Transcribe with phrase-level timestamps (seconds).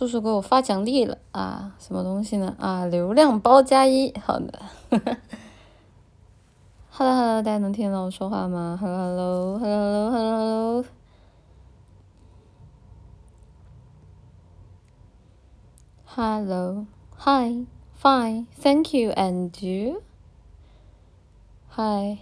[0.00, 2.56] 叔叔给我发奖励了啊，什么东西呢？
[2.58, 4.58] 啊，流量包加一，好的。
[6.90, 10.84] Hello Hello，大家能听到我说话吗？Hello Hello Hello Hello
[16.06, 16.86] Hello
[17.18, 17.66] Hi
[18.00, 20.00] Fine Thank you and you
[21.72, 22.20] Hi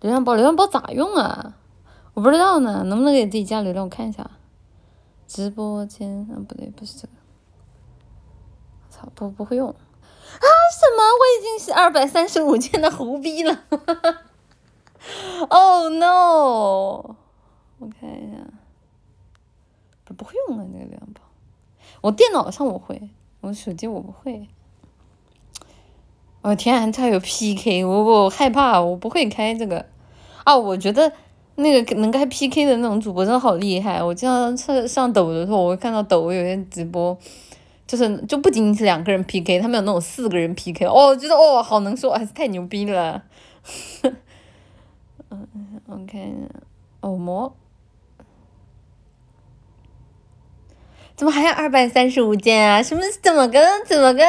[0.00, 1.54] 流量包流量包咋用啊？
[2.14, 3.84] 我不知道呢，能不能给自己加流量？
[3.84, 4.30] 我看一下。
[5.32, 7.12] 直播间啊，不对，不是这个。
[8.90, 9.74] 操，不不会用啊？
[9.74, 11.02] 什么？
[11.18, 13.64] 我已经是二百三十五件的胡逼了！
[15.48, 17.16] Oh no！
[17.78, 18.44] 我看一下，
[20.04, 21.22] 不不会用啊，那个流量包。
[22.02, 23.08] 我电脑上我会，
[23.40, 24.46] 我手机我不会。
[26.42, 29.86] 我天，它有 PK，我我害怕，我不会开这个。
[30.44, 31.14] 啊，我觉得。
[31.62, 34.02] 那个能开 PK 的那种主播真的好厉害！
[34.02, 37.16] 我经常上上抖的时候，我会看到抖有些直播，
[37.86, 43.22] 就是就不仅仅是两个人 PK，他们有那种四个人 PK，哦，我觉得哦好能说，还是太牛逼了。
[45.30, 46.34] 嗯，OK，
[47.00, 47.54] 偶魔，
[51.14, 52.82] 怎么还有二百三十五件啊？
[52.82, 54.26] 什么怎么跟怎么跟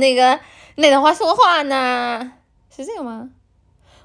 [0.00, 0.40] 那个
[0.76, 2.32] 那段话说话呢？
[2.74, 3.30] 是这个吗？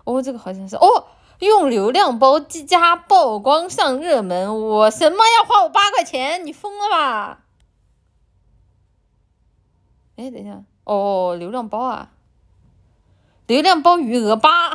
[0.03, 1.07] 哦，这个好像是哦。
[1.39, 6.45] 用流量包加曝光上热门，我什么要花我八块钱？
[6.45, 7.43] 你疯了吧？
[10.15, 12.11] 哎，等一下，哦，流量包啊，
[13.45, 14.71] 流量包余额八，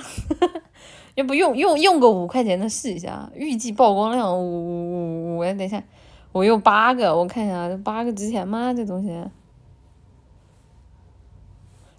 [1.17, 3.29] 要不用用用个五块钱的试一下？
[3.35, 5.83] 预计曝光量五五五，哎，等一下，
[6.31, 8.73] 我用八个，我看一下，这八个值钱吗？
[8.73, 9.25] 这东西，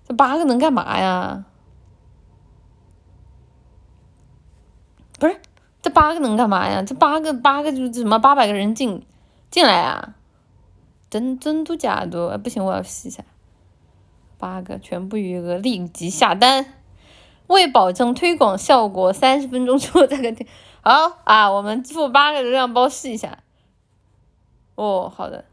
[0.07, 1.43] 这八个能干嘛呀？
[5.19, 5.39] 不是，
[5.81, 6.81] 这八个能干嘛呀？
[6.81, 8.19] 这八个八个就是什么？
[8.19, 9.05] 八百个人进
[9.51, 10.15] 进来啊？
[11.09, 12.37] 真真度假的？
[12.37, 13.23] 不行，我要试一下。
[14.37, 16.73] 八个全部余额立即下单，
[17.47, 20.45] 为保证推广效果，三十分钟之后再给听。
[20.81, 23.37] 好啊，我们付八个流量包试一下。
[24.75, 25.45] 哦，好的。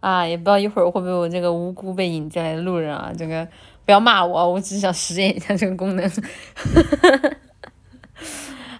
[0.00, 3.48] 啊，也不知道一会儿会不会我这个无辜被引进来的路人啊，这个。
[3.84, 6.08] 不要骂我，我只是想实验一下这个功能。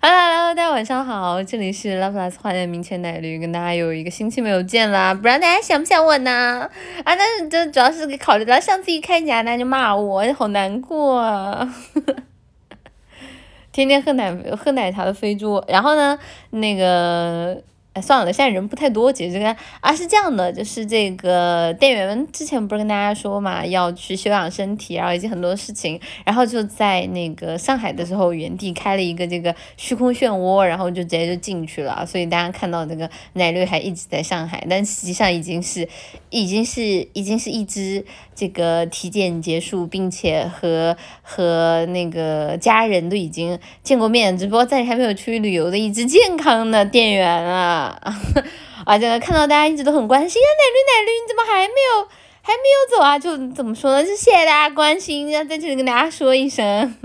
[0.01, 6.69] Hello，大家晚上好，这里是 Love Plus 花店明前奶绿，跟大家有一个星期没有见啦，不知道大家想不想我呢？
[7.05, 11.21] 啊，但是这主要是考虑到上次一开家，大家就骂我，好难过。
[11.21, 11.75] 啊。
[13.73, 16.19] 天天喝奶喝奶茶的飞猪，然后呢，
[16.51, 17.63] 那个。
[17.95, 35.87] 哎，算了，现在人不太多，其实这个啊是这样的，就是这个店员们之前不是跟大家说嘛，要去休养身体，然后以及很多事情，然后就在那个上海的时候原地开了一个这个虚空漩涡，然后就直接就进去了，所以大家看到这个奶绿还一直在上海，但实际上已经是
[36.31, 38.03] 已经是已经是一只
[38.35, 47.99] 这个体检结束，并且和和那个家人都已经见过面，只不过暂时还没有出去旅游的一只健康的店员啊。
[48.85, 52.09] 啊，这个看到大家一直都很关心啊，奶绿奶绿，你怎么还没有
[52.43, 53.17] 还没有走啊？
[53.19, 54.03] 就怎么说呢？
[54.03, 56.97] 就谢谢大家关心，要在这里跟大家说一声。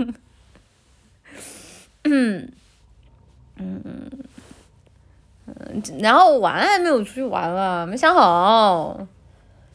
[2.04, 2.50] 嗯
[3.60, 4.10] 嗯嗯
[5.46, 9.06] 嗯，然后玩还没有出去玩了，没想好，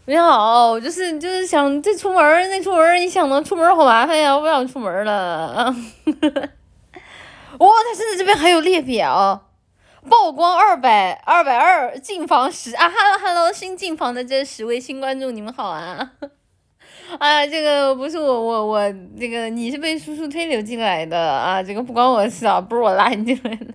[0.06, 5.66] 没想好，就是就是想再出门再出门一想到出门好麻烦呀，我不想出门了。
[7.60, 9.50] 哇，他现在这边还有列表。
[10.10, 16.12] 曝光二百二百二进房十啊哈喽哈喽新进房的这十位新观众你们好啊，
[17.20, 23.74] 啊这个不是我我我这个你是被叔叔推流进来的啊这个不关我事啊不是我拉你进来的，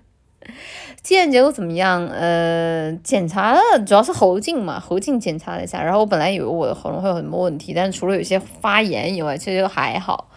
[1.08, 2.06] 体检结果怎么样？
[2.08, 10.28] 呃检查了主要是喉镜嘛喉镜检查了一下，然后我本来以为我的喉咙会有什么问题，但是除了有些发炎以外，其实还好。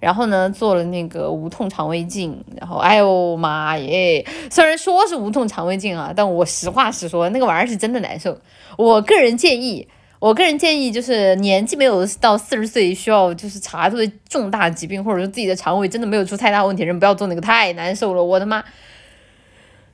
[0.00, 4.26] 然后呢，做了那个无痛肠胃镜，然后哎呦妈耶！
[4.50, 8.36] 虽然说是无痛肠胃镜啊，但我实话实说，那个玩意儿是真的难受。
[8.76, 9.88] 我个人建议，
[10.18, 13.96] 我个人建议就是年纪没有到四十岁，需要就是查出
[14.28, 18.22] 重大疾病，或者说自己的肠胃真的没有出太大问题，人不要做那个，太难受了。
[18.22, 18.62] 我的妈！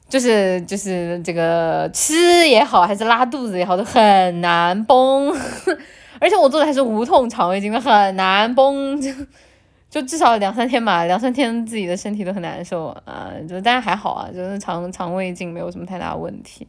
[0.08, 5.32] 就是就是这个吃也好，还是拉肚子也好，都很难崩。
[6.20, 9.00] 而且我做的还是无痛肠胃镜，很难崩。
[9.00, 9.12] 就
[9.90, 16.66] 就至少两三天吧，两三天自己的身体都很难受啊，就但是还好啊，就是肠肠胃镜没有什么太大问题，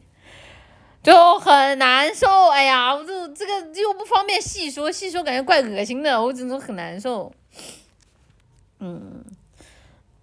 [1.02, 2.48] 就很难受。
[2.48, 7.30] 哎呀，我就这个又不方便细说，细说感觉怪恶心的，我只能很难受。
[8.78, 9.22] 嗯，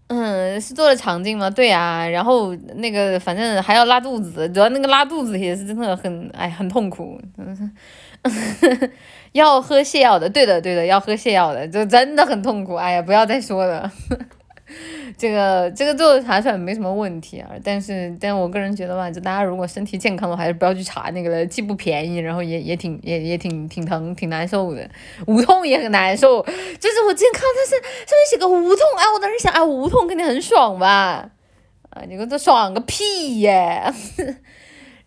[0.07, 1.49] 嗯，是做了肠镜吗？
[1.49, 7.19] 对啊，然后那个反正还要拉肚子，主要那个拉肚子也是真的很哎很痛苦，
[9.33, 13.91] 要喝泻药的，对的对的，要喝泻药的，就真的很痛苦，哎呀，不要再说了。
[15.17, 24.89] 这个这个做查出来没什么问题啊，但是但我个人觉得吧，就大家如果身体健康的话，还是不要去查那个了，既不便宜，然后也也挺也也挺挺疼挺难受的，
[25.25, 26.41] 无痛也很难受。
[26.43, 31.29] 就是我之前看到它是上面写个无痛，哎，我当时想，哎，无痛肯定很爽吧？
[31.89, 33.81] 啊，你个这爽个屁耶！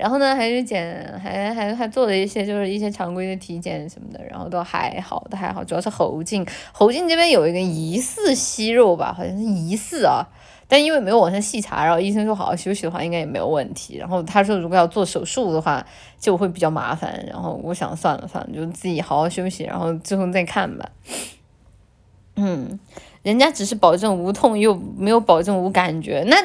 [0.00, 10.24] 然后呢，还是检，还还还做了一些，就是一些常规的体检什么的，然后都还好，都还好，主要是喉镜，喉镜这边有一个疑似息肉吧，好像是疑似啊，
[10.66, 13.98] 但因为没有往下细查，然后医生说好好休息的话，应该也没有问题。
[13.98, 15.86] 然后他说如果要做手术的话，
[16.18, 17.22] 就会比较麻烦。
[17.28, 20.88] 然后我想算了算了，就自己好好休息，然后之后再看吧。
[22.36, 22.80] 嗯。
[23.22, 26.36] 人家只是保证无痛，又没有保证无感觉，那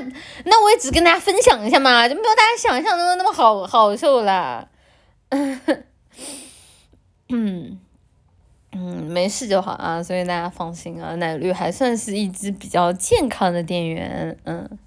[0.44, 4.68] 那我也只跟大家分享一下嘛，就没有大家想象中的那么好好受啦。
[7.30, 7.80] 嗯
[8.72, 14.78] 嗯，没事就好啊，所以大家放心啊，奶绿还算是一只比较健康的店员，嗯。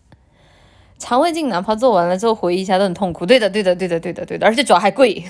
[1.00, 5.22] 肠胃镜哪怕做完了之后回忆一下都很痛苦，对的，对的，对的，对的，对的，而且主要还贵，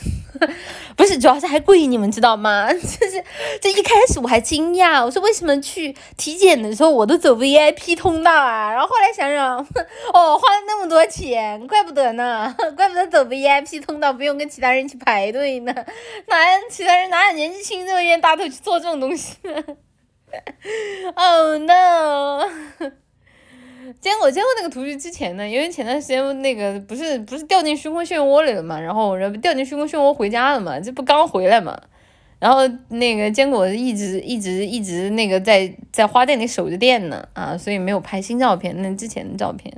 [0.97, 2.71] 不是，主要是还贵，你们知道吗？
[2.73, 3.25] 就是
[3.61, 8.71] 这一开始我还惊讶，我说为什么去体检的时候我都走 VIP 通道啊？
[8.73, 9.59] 然后后来想想，
[10.13, 15.73] 哦，花了那么多钱，怪不得呢，怪不得走 VIP 通道不用跟其他人一起排队呢，
[16.27, 16.37] 哪
[16.71, 19.37] 其他人哪有年纪轻就愿意大头去做这种东西
[21.15, 22.49] ？Oh no！
[24.01, 31.81] 见过见过那个图是之前的，因为前段时间那个不是不是掉进虚空漩涡里了嘛，然后然后掉进虚空漩涡回家了嘛，这不刚回来嘛，
[32.39, 39.73] 然后那个坚果一直一直一直那个在在花店里守着店呢啊，所以没有拍新照片，那之前的照片，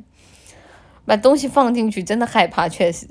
[1.06, 3.06] 把东西放进去真的害怕，确实，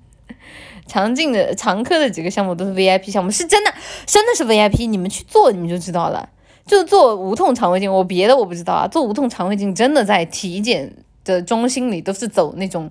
[0.86, 3.72] 常进的常客的几个项目都是 VIP 项目，是真的
[4.06, 6.28] 真的是 VIP，你们去做你们就知道了。
[6.70, 8.86] 就做无痛肠胃镜，我别的我不知道啊。
[8.86, 10.88] 做无痛肠胃镜真的在体检
[11.24, 12.88] 的中心里都是走那种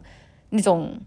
[0.50, 1.00] 那种，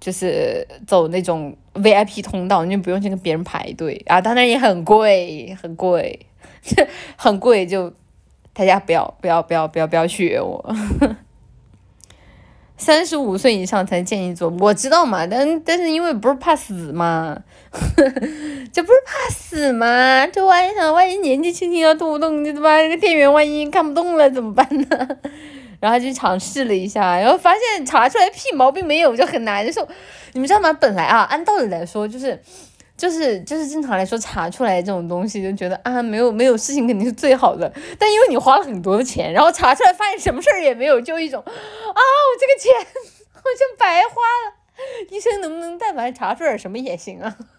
[0.00, 4.20] 就是走那种 VIP 通道，你就不用去跟别人排队啊。
[4.20, 6.26] 当然也很贵，很贵，
[7.14, 7.92] 很贵，就
[8.52, 10.74] 大家不要不要不要不要不要学我。
[12.82, 17.38] 三十五岁以上才建议做，我知道嘛，但但是因为不是怕死嘛，
[18.72, 20.26] 这不是怕死嘛？
[20.26, 25.08] 这万一想，万一年纪轻轻要动不动，你他妈那个电源万一看不动了怎么办呢？
[25.78, 29.86] 然后就尝试了一下，然后发现查出来屁毛病没有，就很难受。
[30.32, 30.72] 你们知道吗？
[30.72, 32.42] 本来啊，按道理来说就是。
[32.96, 42.72] 就是就是正常来说查出来这种东西就觉得啊没有没有事情肯定是最好的，但因为你花了很多的钱，然后查出来发现什么事儿也没有，就一种啊我这个钱
[43.32, 44.54] 好像白花了，
[45.10, 47.36] 医生能不能但凡查出点什么也行啊？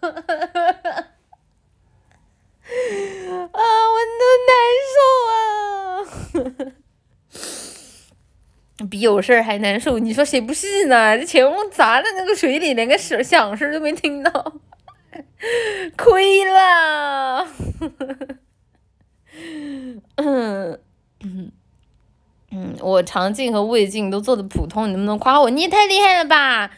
[3.52, 3.60] 啊
[3.92, 4.54] 我都难
[4.94, 4.96] 受
[6.40, 6.72] 啊，
[8.90, 11.18] 比有事儿还难受，你说谁不是呢？
[11.18, 14.54] 这钱我砸在那个水里，连个声响声都没听到。
[15.96, 17.46] 亏了，
[20.16, 20.78] 嗯
[22.50, 25.50] 嗯，我肠镜和胃镜都做的普通，你能不能夸我？
[25.50, 26.70] 你也太厉害了吧！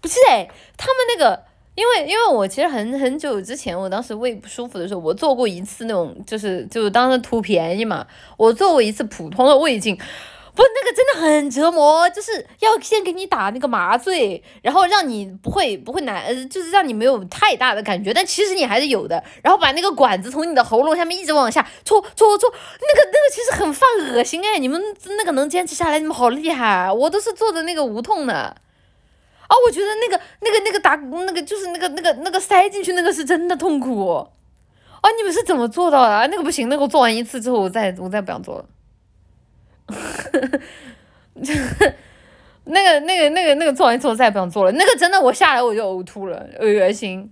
[0.00, 8.06] 不是哎，他们那个，因为因为我其实很很久之前，我当时胃不舒服的时候，我做过一次那种，就是就当时图便宜嘛，
[8.36, 9.98] 我做过一次普通的胃镜。
[10.54, 19.22] 不，那个真的很折磨，就是要先给你打那个麻醉，然后让你不会不会难，呃，就是让你没有太大的感觉，但其实你还是有的。
[19.42, 24.58] 然后把那个管子从你的喉咙下面一直往下戳戳戳，那个那个其实很犯恶心哎！
[24.58, 24.78] 你们
[25.16, 26.92] 那个能坚持下来，你们好厉害！
[26.92, 34.06] 我都是做的那个无痛的，啊，我觉得那个那个那个打那个就是那个那个那个塞进去那个是真的痛苦，
[35.00, 36.28] 啊，你们是怎么做到的？
[36.28, 38.66] 那个不行，那个我做完一次之后，我再我再不想做了。
[42.64, 44.72] 那个、那个、那个、那个做完之后再也不想做了。
[44.72, 47.30] 那个真的，我下来我就呕吐了，恶心。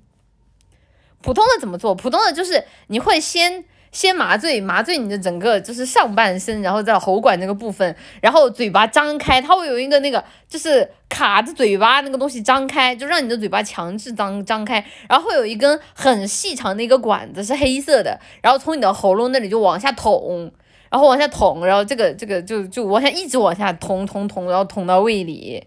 [1.23, 1.95] 普通的怎么做？
[1.95, 20.51] 普通的就是你会先先麻醉，麻醉你的整个就是上半身，然后在喉管那个部分，然后嘴巴张开，它会有一个那个就是卡着嘴巴那个东西张开，就让你的嘴巴强制张张开，然后会有一根很细长的一个管子是黑色的，然后从你的喉咙那里就往下捅。
[20.91, 25.65] 然后往下捅，然后这个这个就就往下一直往下捅捅捅，然后捅到胃里。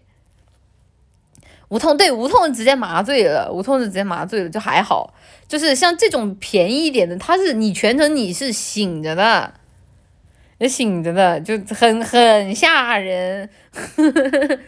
[1.70, 5.14] 无痛对无痛直接麻醉了，无痛是直接麻醉了，就还好。
[5.48, 9.54] 就是像这种便宜一点的，它是你全程你是醒着的，
[10.58, 13.48] 那醒着的，就很很吓人。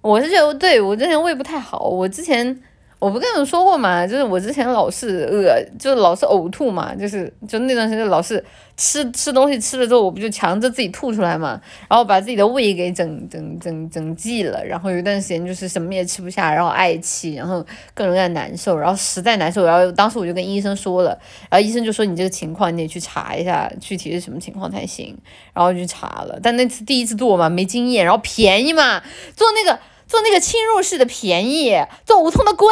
[0.00, 2.62] 我是觉得，对我之前胃不太好，我之前。
[3.02, 8.42] 我不跟你们说过嘛，就是我之前老是饿，就是老是呕吐嘛，就是就那段时间老是
[8.76, 17.60] 吃吃东西吃了之后，我不就强制自己吐出来嘛，然后把自己的胃给整整整整忌了，然后有一段时间就是什么也吃不下，然后嗳气，然后
[17.92, 21.10] 各种各样难受，然后实在难受，然后当时我就跟医生说了，
[21.50, 25.18] 然后医生就说你这个情况你得去查一下具体是什么情况才行，
[25.52, 29.02] 然后就查了，但那次第一次做嘛没经验，然后便宜嘛，
[29.34, 29.80] 做那个。
[30.12, 32.68] 做那个侵入式的便宜，做无痛的贵，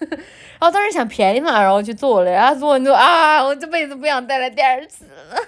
[0.60, 5.06] 然后当时想便宜嘛，然后去做了，然后做完之后啊，我这辈子不想再来第二次。
[5.06, 5.38] 了，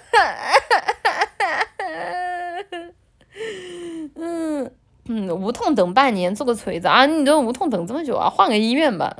[4.15, 4.71] 嗯
[5.07, 9.15] 嗯，无痛等半年做个锤子啊，你这无痛等这么久啊，换个医院吧，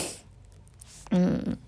[1.12, 1.58] 嗯。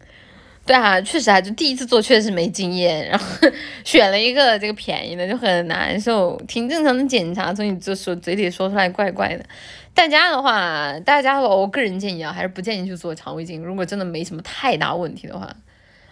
[0.68, 3.24] 对啊，确实啊，就第一次做确实没经验，然后
[3.84, 9.42] 选了一个这个便宜的就很难受，挺正常的检查，从你这说嘴里说出来怪怪的。
[9.94, 13.62] 大家的话，大家的话，我个人建议啊，还是不建议去做肠胃镜。
[13.62, 15.56] 如果真的没什么太大问题的话，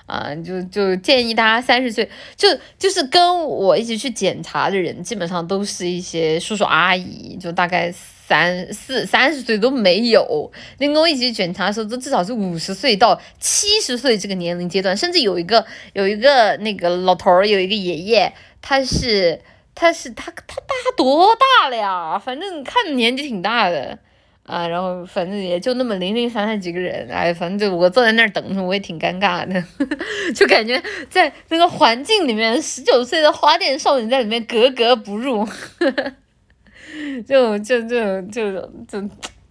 [0.07, 2.49] 啊，就就建议大家三十岁，就
[2.79, 7.93] 就是跟我一起去检查的人，基本上都是一些叔叔阿姨，就大概。
[8.29, 19.41] 三四三十岁都没有，那跟我一起检查的时候，都至少是五十岁到七十岁这个年龄阶段，甚至有一个有一个那个老头儿，有一个爷爷，他是
[19.77, 22.19] 他是他他大多大了呀？
[22.19, 23.97] 反正看着年纪挺大的
[24.43, 29.63] 啊，然后反正也就那么零零散散几个人，哎，反正就我坐在那儿等着，我也挺尴尬的，
[30.35, 35.49] 就感觉在那个环境里面，十九岁的花店少女在里面格格不入。
[37.27, 39.01] 就就就就就，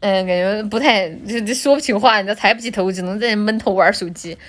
[0.01, 4.37] 嗯，感觉不太就就说不清话，你知道，抬不起头，只能在闷头玩手机。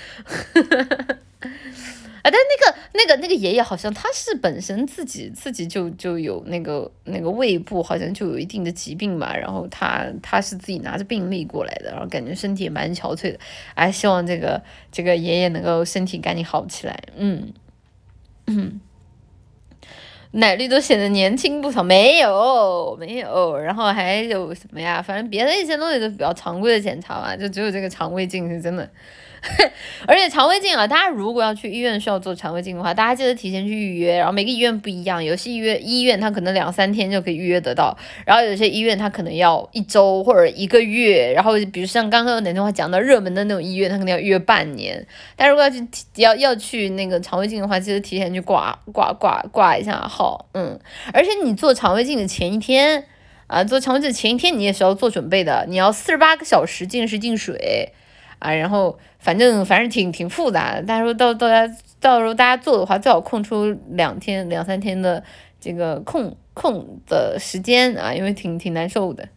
[2.22, 13.38] 啊，但那个那个那个爷爷好像他是本身自己自己就就有那个那个胃部好像就有一定的疾病吧，然后他他是自己拿着病历过来的，然后感觉身体也蛮憔悴的，
[13.74, 14.60] 哎，希望这个
[14.90, 17.52] 这个爷爷能够身体赶紧好起来，嗯
[18.46, 18.80] 嗯。
[20.36, 25.00] 奶绿都显得年轻不少，没有没有，然后还有什么呀？
[25.00, 28.88] 反正别的一些东西都比较常规的检查吧，就只有这个肠胃镜是真的。
[30.06, 34.16] 而且肠胃镜啊，大家如果要去医院需要做肠胃镜的话，大家记得提前去预约。
[34.16, 41.32] 然后每个医院不一样，有些医院医院它可能两三天就可以预约得到，然后有些医院它可能要一周或者一个月。
[41.34, 45.06] 然后比如像刚刚有哪天话讲到热门的那种医院，它可能要预约半年。
[45.36, 45.86] 但如果要去
[46.16, 50.48] 要要去那个肠胃镜的话，记得提前去挂挂挂挂一下号。
[50.54, 50.78] 嗯，
[51.12, 53.04] 而且你做肠胃镜的前一天
[53.46, 57.92] 啊，做肠胃镜前一天你也是要做准备的，你要四十八个小时进食进水。
[58.38, 61.66] 啊，然后反正反正挺挺复杂的，到时候到到家
[61.98, 65.20] 到时候大家做的话，最好空出两天两三天的
[65.60, 69.28] 这个空空的时间啊，因为挺挺难受的。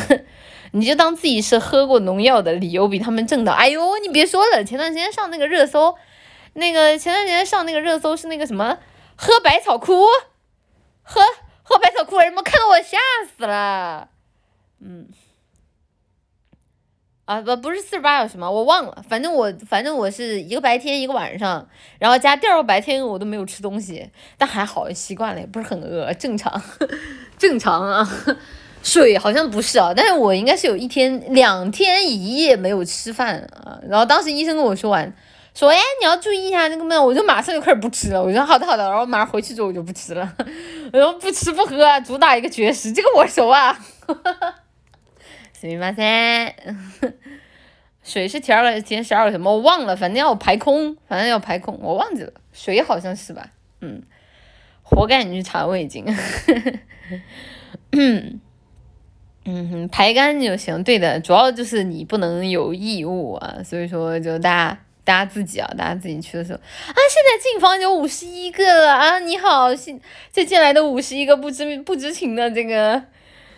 [0.72, 3.52] 你就当自己是喝过农药的理由比他们正的。
[3.52, 5.94] 哎呦，你别说了，前段时间上那个热搜，
[6.52, 8.76] 那个前段时间上那个热搜是那个什么
[9.16, 10.04] 喝百草枯，
[11.02, 11.22] 喝
[11.62, 12.98] 喝百草枯，什么看到我吓
[13.34, 14.10] 死了，
[14.80, 15.08] 嗯。
[17.26, 18.48] 啊不不是四十八小时吗？
[18.50, 21.68] 我忘了，反正我反正我是一个白天一个晚上，
[21.98, 26.62] 然后加第二个白天我都没有吃东西，但还好习惯了，也不是很饿，正常
[27.36, 28.08] 正常啊。
[28.82, 33.76] 水好像不是啊，但是我应该是有一天两天一夜没有吃饭啊。
[33.88, 35.12] 然后当时医生跟我说完，
[35.52, 38.22] 说哎你要注意一下那个嘛，我就马上就开始不吃了。
[38.22, 40.32] 我说好的好的，然后马上回去之后我就不吃了，
[40.92, 43.76] 然后不吃不喝，主打一个绝食，这个我熟啊。
[45.59, 46.53] すみません，
[48.03, 54.01] 水是提二个，提前十二个什么我忘了，反正要排空，反正要排空，我忘记了，水好像是吧，嗯，
[54.81, 56.03] 活该你去查胃镜，
[57.91, 58.41] 嗯
[59.45, 70.01] 嗯，排干就行，对的，主要就是你不能有异物啊，所以说就大家大家自己啊，大家自己去的时候啊，现在进房有五十一个了啊，你好，新
[70.33, 73.03] 这进来的五十一个不知不知情的这个。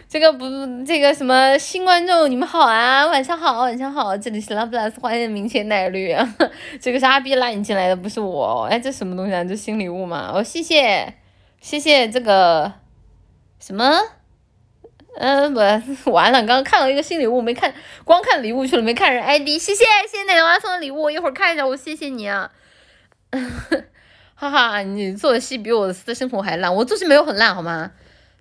[0.08, 0.46] 这个不，
[0.86, 6.16] 这个什么新观众，你们好啊，晚上好，晚上好，这里是 Love Plus，欢迎明前奶绿，
[6.80, 9.44] 这个是阿 B 拉你进来的，不是我，哎，这什么东西啊？
[9.44, 10.32] 这新礼物吗？
[10.34, 11.12] 哦，谢谢，
[11.60, 12.72] 谢谢这个
[13.60, 14.00] 什么，
[15.18, 17.74] 嗯，不，完了，刚刚看到一个新礼物，没看，
[18.06, 22.50] 光看礼物去了，没看人 ID，谢谢，谢谢奶娃送的礼物，我一会儿看一下，我谢谢你啊，
[24.34, 27.90] 哈哈，你做的戏比我的私生活还烂，我做戏没有很烂好吗？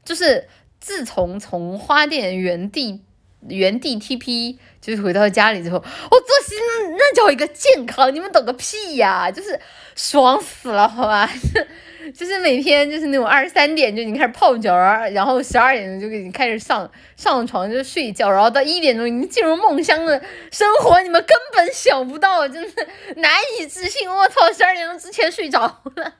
[0.05, 0.47] 就是。
[0.79, 3.01] 自从从花店原地
[3.47, 6.55] 原地 TP，就是回到家里之后，我作息
[6.97, 9.29] 那叫一个健康，你们懂个屁呀！
[9.31, 9.59] 就是
[9.95, 11.29] 爽死了，好吧？
[12.15, 14.73] 就是每天就是那种二十三点就已经开始泡脚，
[15.11, 24.09] 然后十二点钟就已经开始上上床就睡觉，然后到一点钟已经进入梦乡的生活，你们根本想不到，真的难以置信！
[24.09, 25.61] 我操，十二点钟之前睡着
[25.95, 26.13] 了，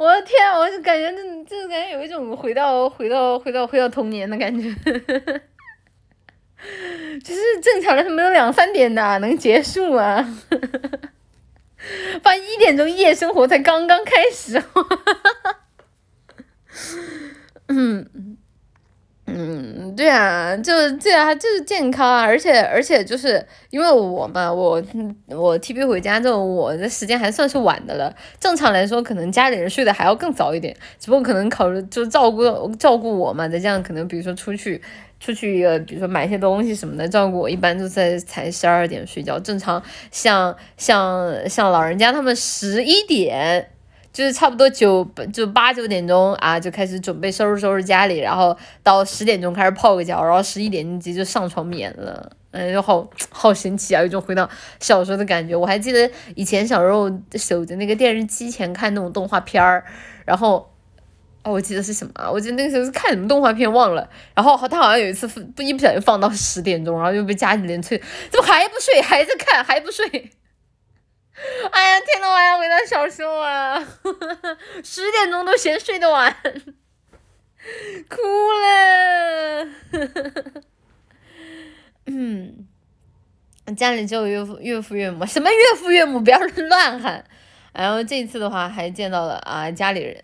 [0.00, 1.12] 我的天，我就感觉
[1.46, 4.74] 这就感觉有一种回到回到回到回到童年的感觉，
[7.22, 10.26] 就是正常的他没有两三点的能结束啊。
[12.22, 14.62] 把一点钟夜生活才刚刚开始，
[17.68, 18.29] 嗯
[19.34, 24.82] 嗯，对啊，就对啊，就是健康啊，而且而且就是因为我嘛，我
[25.28, 28.14] 我 T B 回家之后，我的时间还算是晚的了。
[28.38, 34.80] 正常来说，可能家里人睡得还要更早一点，只不过可能考虑就照顾照顾我嘛，再这样可能比如说出去。
[35.22, 39.38] 出去呃，比如说买些东西什么的，照顾我一般都在才十二点睡觉。
[39.38, 43.68] 正常像像像老人家他们十一点，
[44.12, 52.30] 就是差不多九就八九点钟啊，就开始准备收拾收拾家里，然后到十点钟开始泡个脚，然后十一点直接就上床眠了。
[52.52, 54.48] 嗯，就好好神奇啊，有种回到
[54.80, 55.54] 小时候的感觉。
[55.54, 59.84] 我还记得以前小时候守着那个电视机前看那种动画片儿，
[60.24, 60.68] 然后。
[61.42, 62.30] 哦，我记得是什么？
[62.30, 64.06] 我记得那个时候是看什么动画片忘了。
[64.34, 67.96] 然后他好像有一次不一不小心放到十点钟，然后就被家里人催，
[68.30, 69.00] 怎么还不睡？
[69.00, 70.30] 还在看还不睡？
[71.72, 73.78] 哎呀，天呐，我要回到小时候啊！
[74.84, 76.36] 十点钟都嫌睡得晚，
[78.08, 78.16] 哭
[78.52, 79.68] 了。
[82.06, 82.66] 嗯，
[83.76, 87.24] 家里只有岳父岳父岳母，什么岳父岳母不要乱喊。
[87.72, 90.22] 然后这次的话还见到了啊家里人。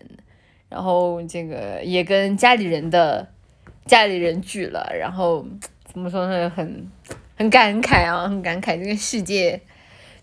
[0.69, 3.25] 然后这个也跟家里人的
[3.85, 5.45] 家里人聚了，然后
[5.85, 6.91] 怎么说呢，很
[7.37, 9.61] 很感慨啊，很感慨这个世界，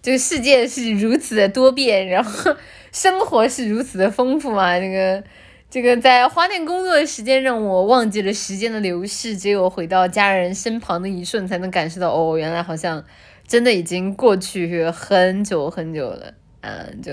[0.04, 2.54] 这个世界是如此的多变，然后
[2.92, 4.76] 生活是如此的丰富啊。
[4.78, 5.24] 这个
[5.70, 13.02] 这个在花店工作的时间让我忘记了时间的流逝，只有回到家人身旁的一瞬，才能感受到哦，原来好像
[13.48, 17.10] 真的已经过去很久很久了，嗯，就。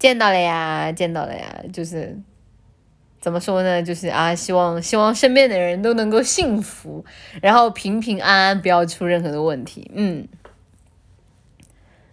[0.00, 2.16] 见到了呀，见到了呀，就是
[3.20, 3.82] 怎么说呢？
[3.82, 7.04] 就是啊，希望希望身边的人都能够幸福，
[7.42, 9.90] 然后平平安安，不要出任何的问题。
[9.92, 10.28] 嗯，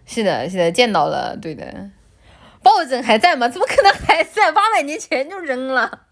[0.06, 1.90] 是的，是的，见到了，对的。
[2.62, 3.48] 抱枕还在吗？
[3.48, 4.50] 怎么可能还在？
[4.52, 6.06] 八百年前就扔了。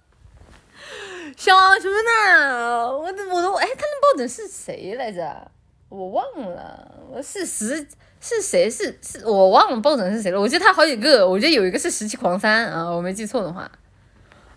[1.36, 2.92] 小熊呢？
[2.92, 5.50] 我我都哎，他那抱枕是谁来着？
[5.88, 7.86] 我忘了，我是十。
[8.20, 8.70] 是谁？
[8.70, 10.40] 是是我忘了抱枕是谁了。
[10.40, 13.70] 我记得他好几个，我觉得有一个是十七狂三啊，我没记错的话。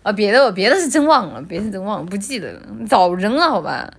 [0.02, 3.92] 啊，别的别的是真忘了，别的真忘了，不记得了，早扔了好吧。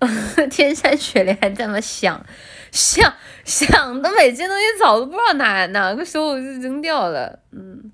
[0.50, 1.80] 天山雪莲还在吗？
[1.80, 2.26] 想
[2.70, 3.12] 想
[3.44, 7.38] 想的每件东西早都不知道哪哪个时候就扔掉了。
[7.52, 7.92] 嗯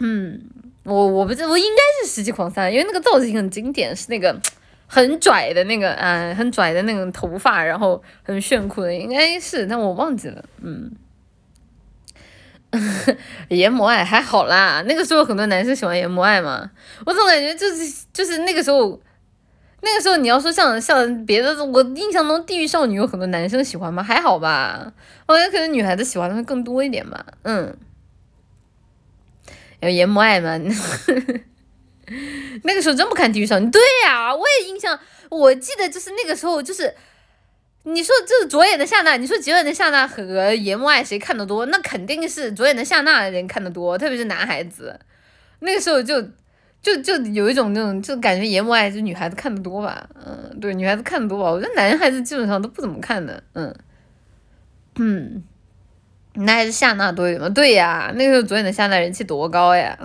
[0.00, 0.40] 嗯，
[0.84, 4.40] 我我不知我应该是十七狂三，因为那个造型很经典，是那个。
[4.86, 10.92] 很拽的那个，嗯，很拽的那种头发，然后很炫酷的，应该是，但我忘记了，嗯，
[13.48, 16.70] 研磨爱还好啦，那个时候很多男生喜欢研磨爱嘛，
[17.06, 19.00] 我总感觉就是就是那个时候，
[19.84, 24.02] 那个时候你要说像像别的，我印象中地狱少女有很多男生喜欢吗？
[24.02, 24.92] 还好吧，
[25.26, 27.76] 我觉得可能女孩子喜欢的会更多一点吧，嗯，
[29.80, 30.58] 有研磨爱吗？
[32.64, 36.94] 那个时候真不看《地狱少女》，对呀，我也印象，我记得就是那个时候，就是
[37.84, 41.66] 你说就是左眼的夏娜，你说左眼的夏娜和岩木爱谁看的多？
[41.66, 44.98] 那肯定是左眼的夏娜的人看的多，特别是男孩子。
[45.60, 46.22] 那个时候就
[46.84, 51.50] 就就有一种那种，就感觉言默爱就女孩子看的多吧，嗯，对，女孩子看的多吧。
[51.50, 53.74] 我觉得男孩子基本上都不怎么看的，嗯
[54.96, 55.42] 嗯，
[56.34, 57.48] 那还是夏娜多一点嘛？
[57.48, 59.98] 对呀，那个时候左眼的夏娜人气多高呀！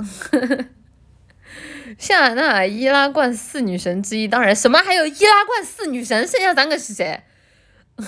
[1.98, 7.20] 夏娜，易拉罐四女神之一，当然什么还有易拉罐四女神，剩下三个是谁？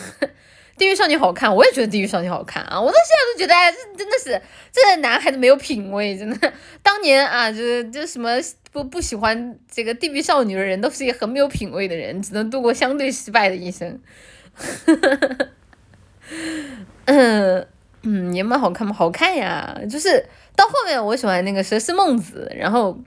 [0.77, 2.79] 地狱少女好看，我也觉得地狱少女好看啊！
[2.79, 6.53] 我到现在都觉得，哎，这真的是这男孩子没有品味，真的。
[6.81, 13.99] 当年啊，就是就什么不不喜欢这个地狱少女的人，都是一个很没有品味的人，只能度过相对失败的一生。
[17.05, 17.67] 嗯
[18.03, 18.93] 嗯，也蛮好看吗？
[18.93, 19.77] 好看呀！
[19.89, 22.97] 就是到后面我喜欢那个佘诗孟子，然后。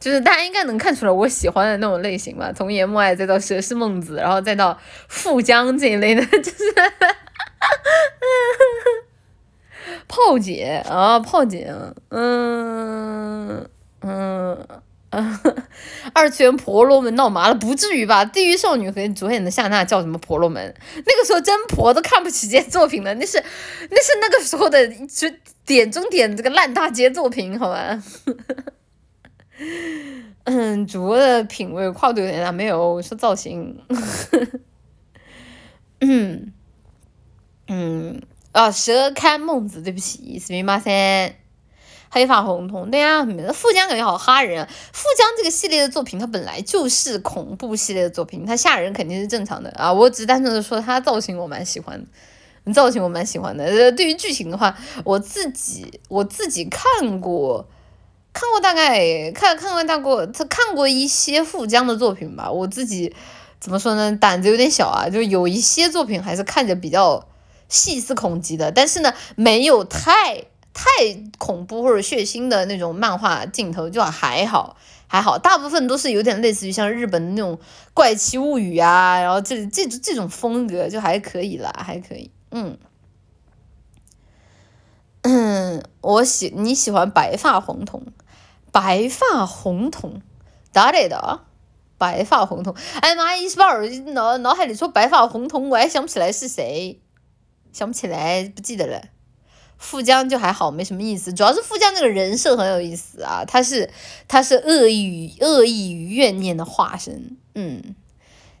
[0.00, 6.62] 就是大家应该能看出来我喜欢的那种类型吧，从言默爱再到佘诗孟子，然后再到富江这一类的，就是
[10.06, 11.74] 炮姐啊，炮姐，
[12.10, 13.68] 嗯
[14.02, 14.56] 嗯
[15.10, 15.38] 嗯
[16.12, 18.24] 二次元婆罗门闹麻了，不至于吧？
[18.26, 20.74] 地狱少女和主演的夏娜叫什么婆罗门？
[20.96, 23.38] 那个时候真婆都看不起这些作品了，那是
[23.90, 25.26] 那是那个时候的就
[25.64, 28.02] 点中点这个烂大街作品，好吧？
[30.44, 33.80] 嗯，主播的品味跨度有点大，没有说造型。
[36.00, 36.52] 嗯
[37.66, 41.34] 嗯啊，蛇看孟子，对不起，是密码噻。
[42.10, 44.68] 黑发红瞳，对呀，富江感觉好哈人啊。
[44.92, 49.92] 富江这个系列的作品，它本来就是恐怖系列的作品，它吓人肯定是正常的啊。
[49.92, 52.02] 我只单纯的说它造型我蛮喜欢
[52.64, 53.64] 的，造型我蛮喜欢的。
[53.64, 57.68] 呃，对于剧情的话，我自己我自己看过，
[58.32, 62.50] 看过大概看看过大过他看过一些富江的作品吧。
[62.50, 63.14] 我自己
[63.60, 64.16] 怎么说呢？
[64.16, 67.28] 胆子有点小啊，就有一些作品还是看着比较
[67.68, 70.44] 细思恐极的，但是呢，没有太。
[70.80, 70.86] 太
[71.38, 74.76] 恐怖或者血腥的那种漫画镜头就还好，
[75.08, 77.58] 还好，大部分都是有点类似于像日本的那种
[77.92, 82.78] 怪奇物语啊，然后这这这种风格就还可以啦，还可以，嗯。
[85.22, 88.00] 嗯， 我喜你喜欢白发红瞳，
[88.70, 90.22] 白发红瞳，
[90.70, 91.40] 咋来的？
[91.98, 97.00] 白发红瞳，哎妈，一时半会儿脑脑海里说白发红瞳，我还想不起来是谁，
[97.72, 99.02] 想不起来，不记得了。
[99.78, 101.32] 富江就还好，没什么意思。
[101.32, 103.88] 主要是富江那个人设很有意思啊，他是
[104.26, 107.36] 他是恶意恶意与怨念的化身。
[107.54, 107.94] 嗯，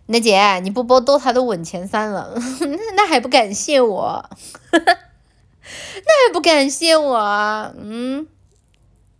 [0.06, 2.34] 那姐你不播 DOTA 都稳前三了，
[2.96, 4.30] 那还不感谢我？
[4.70, 7.72] 那还不感谢我啊？
[7.76, 8.26] 嗯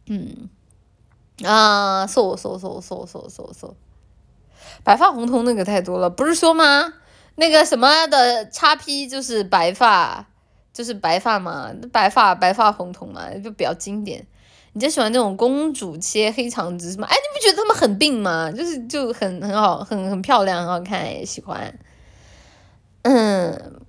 [0.06, 0.48] 嗯
[1.44, 3.76] 啊，搜搜搜搜搜搜搜，
[4.82, 6.94] 白发红瞳那个太多了，不是说吗？
[7.34, 10.26] 那个什么的叉 P 就是白发。
[10.78, 14.24] 就是白发嘛，白发白发红瞳嘛，就比较经典。
[14.74, 17.08] 你就喜欢那种公主切黑长直是吗？
[17.10, 18.48] 哎，你不觉得他们很病吗？
[18.52, 21.76] 就是就很很好，很很漂亮，很好看，喜欢。
[23.02, 23.80] 嗯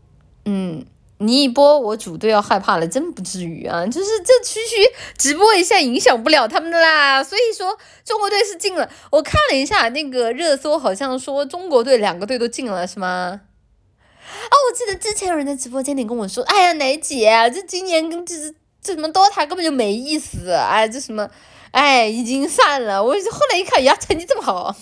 [0.45, 0.83] 嗯，
[1.19, 3.85] 你一播我组队要害怕了，真不至于啊。
[3.85, 4.77] 就是这区区
[5.15, 7.23] 直播一下影响不了他们的啦。
[7.23, 13.41] 所以说中国队是进了，我看了一下那个热搜，好像说中国队两个队都进了，是吗？
[14.49, 18.35] 哦，我记得之前有人在直播间里跟我说：“哎呀，奶姐，这今年跟这
[18.81, 21.29] 这什么 DOTA 根本就没意思，哎，这什么，
[21.71, 24.75] 哎，已经散了。”我后来一看，呀，成绩这么好，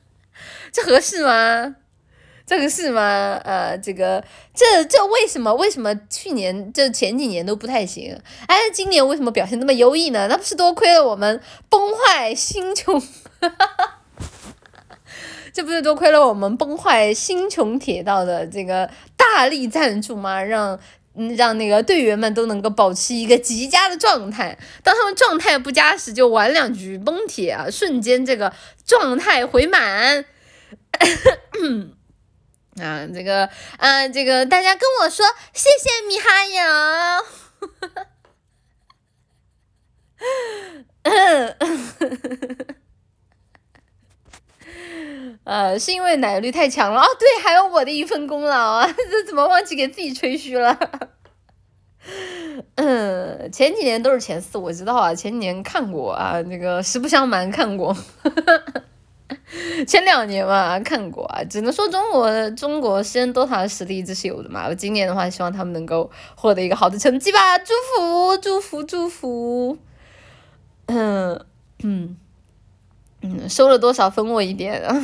[0.72, 1.76] 这合适吗？
[2.46, 3.40] 这个是吗？
[3.44, 4.22] 呃，这个
[4.52, 5.54] 这这为什么？
[5.54, 8.20] 为什么去年这前几年都不太行？
[8.46, 10.26] 哎，今年为什么表现那么优异呢？
[10.28, 13.02] 那不是多亏了我们崩坏星穹？
[15.54, 20.42] 这不是多亏了我们崩坏星穹铁道的这个大力赞助吗？
[20.42, 20.80] 让
[21.36, 24.58] 让那个队员们都能够保持一个极佳的状态。
[24.82, 28.52] 当他们状态不佳时，就玩两局崩铁啊，瞬间这个
[28.84, 30.24] 状态回满。
[32.82, 36.44] 啊，这个啊，这个大家跟我说，谢谢米哈
[42.64, 42.74] 游。
[45.44, 50.78] 呃，是因为奶绿太强了哦，对，还有我的一份功劳啊， 这怎么忘记给自己吹嘘了？
[52.76, 57.96] 嗯，前几年都是前四，我知道啊，前几年看过啊，那个实不相瞒看过，
[59.86, 69.76] 前两年嘛看过啊，只能说中国中国实验 DOTA 的实力一直是有的嘛，我今年的话希望他们能够获得一个好的成绩吧，祝福祝福祝福，
[70.86, 71.44] 嗯
[71.84, 72.16] 嗯。
[73.26, 74.94] 嗯，收了多少分我一点啊？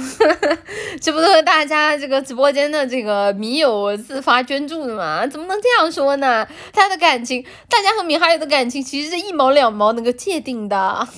[1.00, 5.26] 这不都是大家这个直播间的这个米友自发捐助的吗？
[5.26, 6.46] 怎么能这样说呢？
[6.70, 11.09] 他的感情，大家和米哈游的感情其实是一毛两毛能够界定的。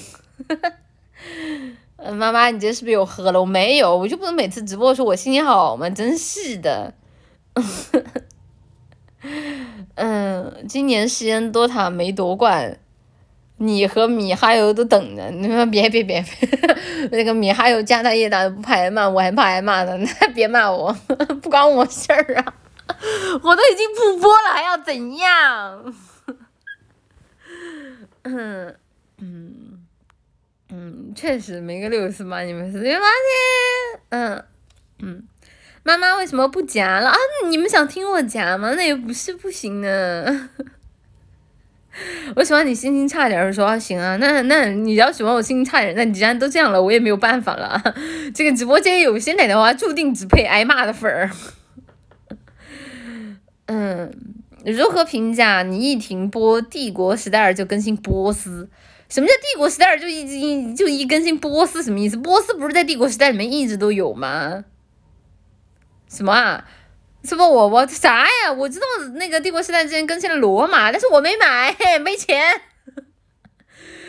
[1.97, 3.41] 嗯， 妈妈，你这是不是有喝了？
[3.41, 5.91] 我没有，我就不能每次直播说我心情好吗？
[5.91, 6.95] 真是的。
[9.97, 12.79] 嗯，今年实验多塔没夺冠。
[13.63, 16.49] 你和米哈游都等着，你们别别别别，
[17.13, 20.93] 那个米哈游家大业大不怕挨骂，我还怕挨骂呢， 那别骂我，
[21.41, 22.55] 不关我事儿啊，
[23.41, 25.95] 我都已经不播了，还要怎样？
[28.25, 28.75] 嗯
[29.19, 29.85] 嗯
[30.71, 34.45] 嗯，确实没个六十八，你们是六八天，嗯
[35.03, 35.23] 嗯，
[35.85, 37.17] 妈妈为什么不夹了啊？
[37.49, 38.75] 你们想听我夹吗？
[38.75, 40.51] 那也不是不行呢。
[42.37, 47.81] 我喜欢你心情差点的时候，行啊，那那你要喜欢我心情差点，那你既然都这样了，我也没有办法了。
[48.35, 51.31] 这个直播间有些奶的话，注定只配挨骂的份儿。
[53.67, 54.11] 嗯，
[54.65, 58.69] 如何评价你一停播《帝国时代二》就更新波斯？
[59.09, 62.17] 什么叫帝国时代就一直一就一更新波斯什么意思？
[62.17, 64.65] 波斯不是在帝国时代里面一直都有吗？
[66.09, 66.65] 什么啊？
[67.25, 68.53] 什么我我啥呀？
[68.57, 72.43] 我知道那个帝国时代之前更新了罗马，但是我没买， 没钱。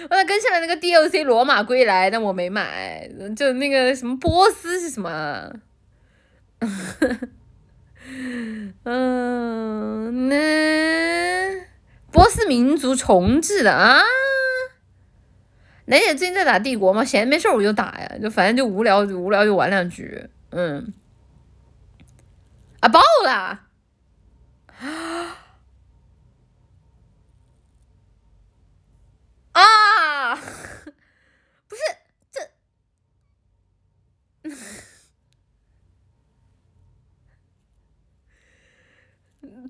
[0.09, 3.09] 我那更新了那个 DLC 罗马归来，但我没买。
[3.35, 5.51] 就那个什么波斯是什么？
[8.83, 10.35] 嗯，那
[12.11, 14.01] 波斯民族重置的啊？
[15.85, 17.03] 楠姐最近在打帝国吗？
[17.05, 20.29] 闲着没事我就打呀，就反正就无聊，无聊就玩两局。
[20.51, 20.93] 嗯，
[22.83, 23.61] 啊爆了！
[29.53, 31.81] 啊，不是
[32.29, 32.51] 这。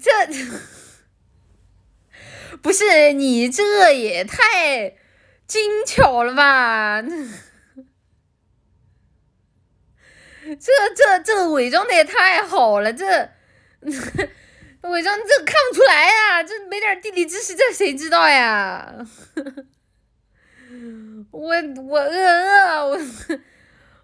[0.01, 0.27] 这
[2.57, 4.97] 不是你这也太
[5.45, 7.03] 精巧了吧？
[10.59, 13.05] 这这这伪装的也太好了，这
[13.81, 18.93] 伪装这看不出来呀，这没点地理知识，这谁知道呀？
[21.31, 21.53] 我
[21.87, 22.99] 我饿饿我。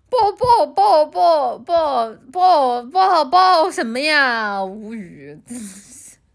[0.10, 4.63] 抱抱抱抱抱抱抱抱什么呀？
[4.63, 5.39] 无语，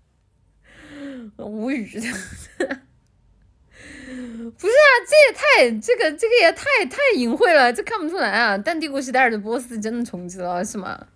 [1.38, 2.06] 无语的，
[4.58, 8.56] 不是啊，这也太这个这个也太太隐晦了，这看不出来啊。
[8.56, 11.06] 但帝国时代的波斯真的重置了是吗？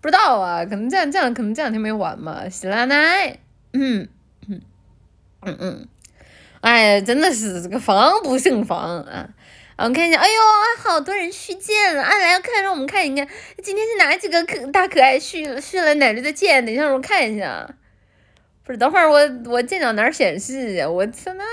[0.00, 2.48] 不知道啊，可能这样这样，可能这两天没玩嘛。
[2.48, 3.38] 喜拉奶，
[3.72, 4.08] 嗯
[4.48, 4.60] 嗯
[5.42, 5.88] 嗯嗯，
[6.60, 9.30] 哎，真的是这个防不胜防啊。
[9.78, 10.34] 我们看一下，哎呦，
[10.78, 12.02] 好多人续剑了！
[12.02, 13.28] 啊，来，看让我们看一看，
[13.62, 16.64] 今天是哪几个可大可爱续了续了奶绿的剑？
[16.64, 17.68] 等一下，我看一下。
[18.64, 20.88] 不是，等会儿我我剑长哪显示呀？
[20.88, 21.44] 我天呐！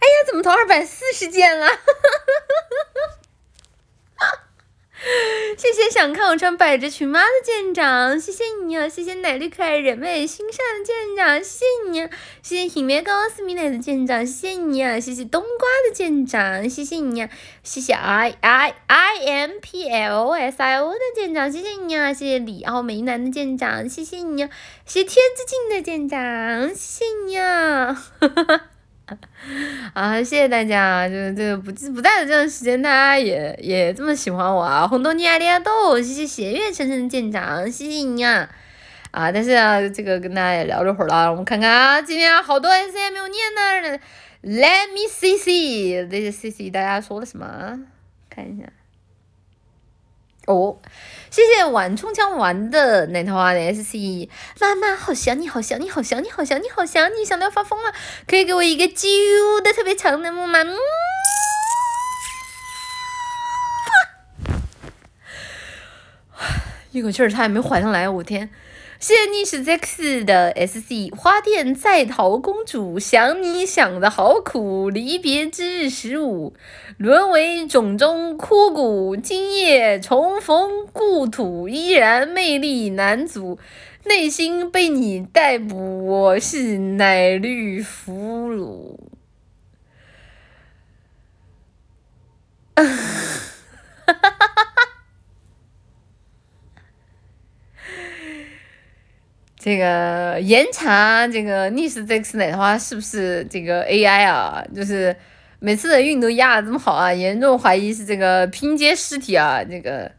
[0.00, 1.66] 哎呀，怎么投二百四十件了？
[1.66, 2.96] 哈哈哈
[4.16, 4.40] 哈哈！
[5.56, 8.86] 谢谢想看我穿百褶裙吗的舰长，谢谢你啊！
[8.86, 12.10] 谢谢奶绿可爱人美心善的舰长，谢谢你啊！
[12.42, 15.00] 谢谢品面高斯米奶的舰长，谢谢你啊！
[15.00, 17.30] 谢谢冬瓜的舰长，谢谢你啊！
[17.62, 22.12] 谢谢 I I I M P L S I O 的舰长，谢谢你啊！
[22.12, 24.42] 谢谢李奥梅南的舰长，谢谢你！
[24.84, 27.94] 谢谢天之镜的舰长，谢谢你啊！
[28.20, 28.70] 哈哈哈。
[29.94, 34.86] 啊，谢谢大家，就是这个不不在的这段时间，大家也也这么喜欢我啊！
[34.86, 38.48] 红豆尼亚利亚豆，谢谢斜月晨晨的舰长，谢谢你啊！
[39.10, 43.98] 啊，但是啊，这个跟大家也聊了会儿了，我们看看啊，今天好多 S M 没有念呢
[44.42, 47.80] ，Let me see see，这些 C C 大家说了什么？
[48.28, 48.66] 看一下，
[50.46, 50.78] 哦。
[51.30, 57.94] 谢谢玩冲枪玩的奶桃花的 S C，妈妈好想你，好想你，好想你，好想你，好想你，想的要发疯了，
[58.26, 60.76] 可以给我一个啾的特别长的木马，嗯，
[66.90, 68.50] 一口气儿差点没缓上来，我天！
[69.00, 76.52] 谢谢逆时 X 的 S C 花店在逃公主，想你想的好苦，离别之日十五，
[76.98, 83.58] 沦为冢中枯骨，今夜重逢故土，依然魅力难阻，
[84.04, 88.98] 内心被你逮捕，我是奶绿俘虏。
[92.76, 94.69] 哈哈哈哈哈。
[99.62, 104.64] 这个严查这个逆时 X 奶的话，是不是这个 AI 啊？
[104.74, 105.14] 就是
[105.58, 109.62] 每次的运都压的这么好啊，严重怀疑是这个拼接尸体啊。
[109.62, 110.10] 这个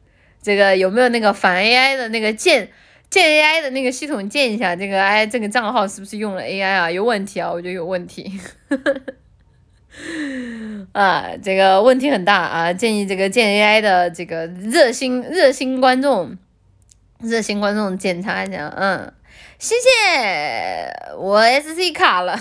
[0.43, 2.69] 这个有没有那个反 AI 的那个建
[3.09, 4.75] 建 AI 的那个系统建一下？
[4.75, 6.91] 这个 I 这个账号是不是用了 AI 啊？
[6.91, 7.51] 有问题啊？
[7.51, 8.39] 我觉得有问题。
[10.93, 12.71] 啊，这个问题很大啊！
[12.71, 16.37] 建议这个建 AI 的这个热心热心观众
[17.19, 19.11] 热心观众检查一下，嗯。
[19.61, 22.35] 谢谢我 S C 卡了，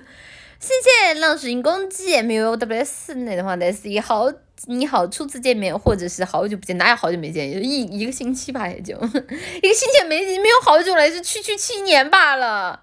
[0.58, 4.32] 谢谢浪水银攻击 M U W S 那的话的 S C 好
[4.64, 12.82] 你好初次见面或者是好久不见，哪有好久没见，一一个星期吧也就 一个星期没没有好久了，也是区区七年罢了。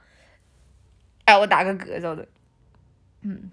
[1.25, 2.27] 哎，我打个嗝照的，
[3.23, 3.49] 嗯。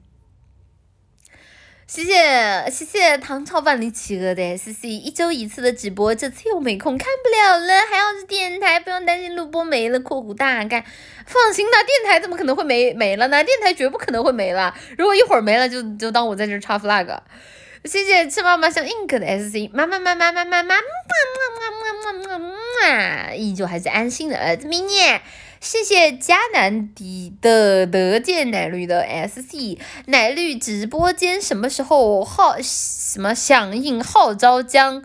[1.87, 7.87] 谢谢谢谢唐朝万里企鹅的 S C 一周一次的直播，这次又没空看不了了。
[7.89, 10.01] 还好是电台，不用担心录播没了。
[10.01, 10.85] 括弧大概
[11.27, 13.45] 放心吧，电台怎么可能会没没了呢？
[13.45, 14.75] 电台绝不可能会没了。
[14.99, 17.21] 如果一会儿没了，就就当我在这插 flag。
[17.85, 25.23] 谢谢吃妈妈像 ink 的 S C 妈妈妈妈妈妈妈妈妈妈妈妈妈妈，依旧还是安心的儿子明年。
[25.67, 29.77] 谢谢迦南迪的德见奶绿的 SC
[30.07, 35.03] 奶绿直播间什么时候号什么响应号召将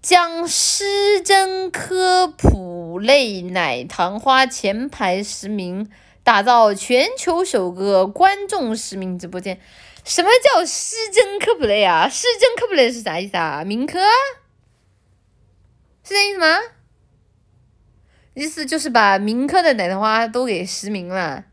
[0.00, 5.90] 将失真科普类奶糖花前排实名
[6.24, 9.60] 打造全球首个观众实名直播间？
[10.02, 12.08] 什么叫失真科普类啊？
[12.08, 13.62] 失真科普类是啥意思啊？
[13.66, 13.98] 名科？
[16.02, 16.58] 是这意思吗？
[18.36, 21.44] 意思就是把名科的奶花都给实名了，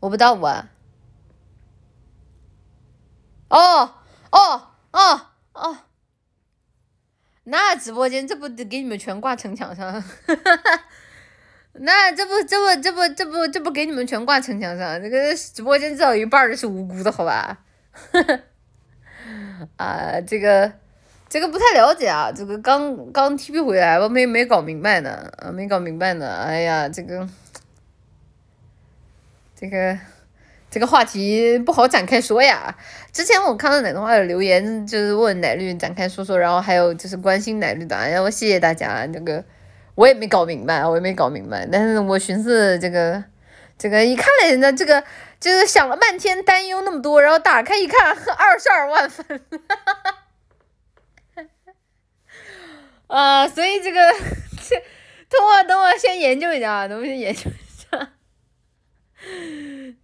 [0.00, 0.68] 我不知道啊。
[3.48, 3.94] 哦
[4.30, 5.78] 哦哦哦，
[7.44, 10.04] 那直播间这不得给你们全挂城墙上？
[11.72, 15.00] 那这不这不这不这不这不给你们全挂城墙上？
[15.00, 17.64] 这个直播间至少一半是无辜的，好吧？
[19.78, 20.70] 啊，这个。
[21.30, 27.24] 这个不太了解啊，这个刚刚 TP 回来，我没没搞明白呢，啊，没搞明白呢，哎呀，这个，
[29.54, 29.96] 这个，
[30.68, 32.76] 这个话题不好展开说呀。
[33.12, 39.06] 之前我看到奶的话有留言，就是问奶绿展开说说，然后还有就是关心奶绿的，哎呀，我谢谢大家。
[39.06, 39.44] 这个
[39.94, 43.22] 我也没搞明白，我也没搞明白，但是我寻思这个，
[43.78, 45.04] 这个一看来呢，这个
[45.38, 49.40] 就是想了半天，担忧那么多，然后打开一看，二十二万粉，
[53.10, 54.00] 啊，所以这个，
[54.62, 54.76] 这
[55.28, 57.54] 等我等我先研究一下，等我先研究一
[57.90, 58.08] 下，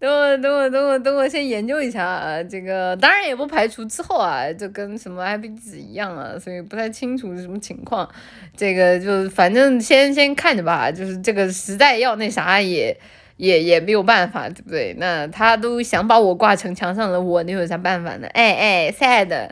[0.01, 8.13] 等我等我等我等我先研究一下啊，这个当然也不排除之后啊，就跟什么 I B 子一样啊，所以不太清楚是什么情况，
[8.57, 12.99] 这个就反正先先看着吧，就是这个实在要那啥也
[13.37, 14.97] 也也没有办法，对不对？
[14.99, 18.27] 那他都想把我挂成墙上了，我能有啥办法呢？
[18.33, 19.51] 哎哎，sad。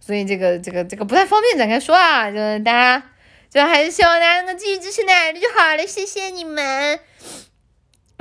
[0.00, 3.10] 所以这个这个这个不太方便展开说啊，就是大家，
[3.50, 6.98] 就还是希望大家能够继续支持奶绿就好了，谢谢你们，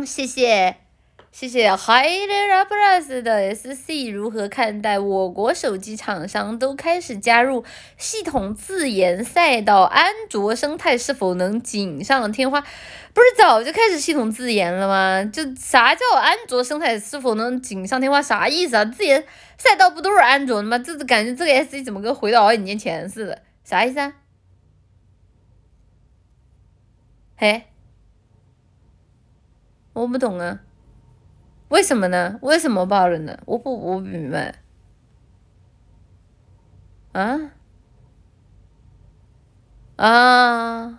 [0.05, 0.75] 谢谢
[1.31, 7.63] 谢谢 Higher Plus 的 SC 如何看待我国手机厂商都开始加入
[7.97, 12.65] 系统自研赛道，安卓生态是否能锦上添花？
[13.19, 15.21] 不是早就开始系统自研了吗？
[15.25, 18.21] 就啥叫安卓生态是否能锦上添花？
[18.21, 18.85] 啥意思啊？
[18.85, 19.21] 自研
[19.57, 20.79] 赛道不都是安卓的吗？
[20.79, 23.41] 这感觉这个 S E 怎么跟回到好几年前似的？
[23.65, 24.13] 啥意思啊？
[27.35, 27.65] 嘿，
[29.91, 30.61] 我不懂啊，
[31.67, 32.39] 为什么呢？
[32.41, 33.37] 为什么罢了呢？
[33.45, 34.55] 我不我不明白。
[37.11, 37.51] 啊？
[39.97, 40.98] 啊？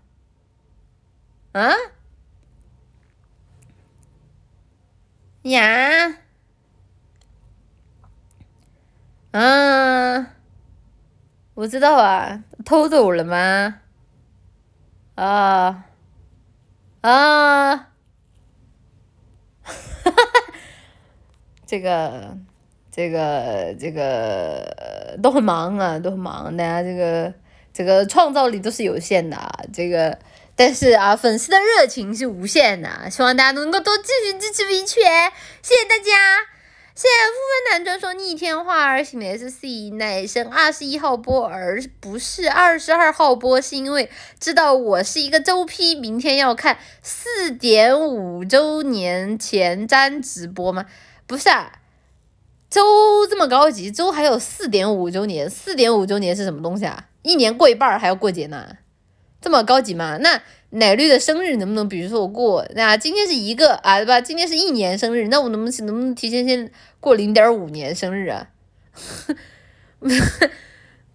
[1.53, 1.73] 啊？
[5.43, 6.17] 呀？
[9.31, 10.27] 嗯，
[11.55, 13.81] 我知道啊，偷走了吗？
[15.15, 15.85] 啊？
[17.01, 17.75] 啊？
[19.63, 19.71] 哈
[20.03, 20.53] 哈哈！
[21.65, 22.37] 这个，
[22.89, 26.55] 这个，这个都很忙啊，都很忙。
[26.55, 27.33] 大家这个，
[27.73, 30.17] 这个创造力都是有限的啊，这个。
[30.63, 35.31] 但是啊，粉丝的热情是无限的，希望大家能够多继续支持 V 圈，
[35.63, 36.37] 谢谢大家。
[36.93, 50.85] 谢谢富芬男专说逆天化而行的 S C 奶神二十一号播，而不是二十二号播，是因为知道我是一个周 P，明天要看四点五周年前瞻直播吗？
[51.25, 51.71] 不是啊，
[52.69, 57.07] 周这么高级，周还有四点五周年，四点五周年是什么东西啊？
[57.23, 58.77] 一年过一半还要过节呢？
[59.41, 60.17] 这么高级吗？
[60.17, 64.21] 那奶绿的生日能不能，比如说我过，那今天是一个啊，对吧？
[64.21, 68.47] 今天是一年生日，那我能不能能不能提前先过零点五年生日啊？
[69.99, 70.07] 不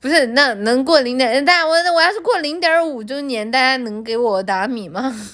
[0.09, 5.15] 是，那能过零点，大家我我要是过零点五周年，大家能给我打米吗？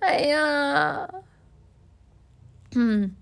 [0.00, 1.08] 哎呀，
[2.74, 3.14] 嗯。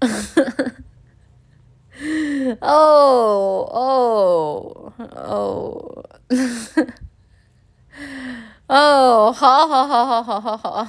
[2.60, 6.04] 哦哦哦，
[8.68, 10.86] 哦，好好好好好好好，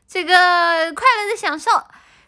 [0.07, 1.69] 这个快乐的享受，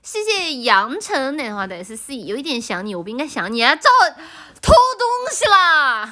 [0.03, 3.89] 谢谢杨晨的话的 S C，有一点想你，我不应该想你啊，照
[4.62, 6.10] 偷东西啦，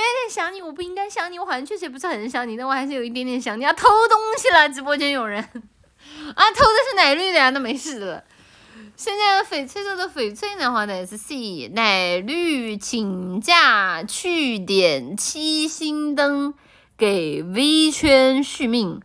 [0.00, 5.42] 有点想你，我不应该想你，我好像确实也不是很想你，但我还是有一点点想你啊，偷东西了，直播间有人
[6.34, 8.24] 啊，偷的是奶绿的呀，那没事的。
[8.96, 16.52] 现在翡翠色的翡翠的话的 S C，奶绿请假去点七星灯，
[16.98, 19.00] 给 V 圈续命。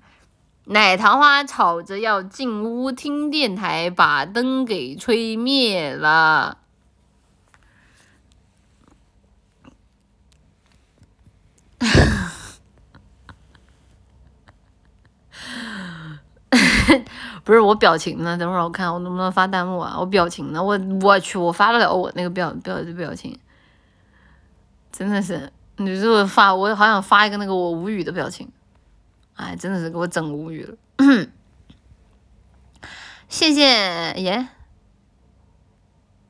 [0.65, 6.57] 奶糖花吵着要进屋听电台，把灯给吹灭了。
[17.43, 18.37] 不是我表情呢？
[18.37, 19.95] 等会儿我看我能不能发弹幕啊？
[19.99, 20.63] 我表情呢？
[20.63, 23.37] 我我去，我发不了我那个表表表情，
[24.91, 28.51] 真的是，你如果发，我好想发一个那个我无语的表情。
[29.35, 30.75] 哎，真的是给我整无语了。
[33.27, 34.47] 谢谢耶，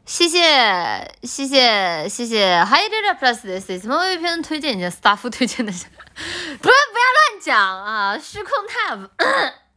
[0.05, 4.78] 谢谢谢谢谢谢 h i d e Plus 的 C 什么 VPN 推荐？
[4.78, 5.72] 你 staff 推荐的？
[5.76, 8.18] 不是不要乱讲啊！
[8.18, 9.09] 虚空 tab，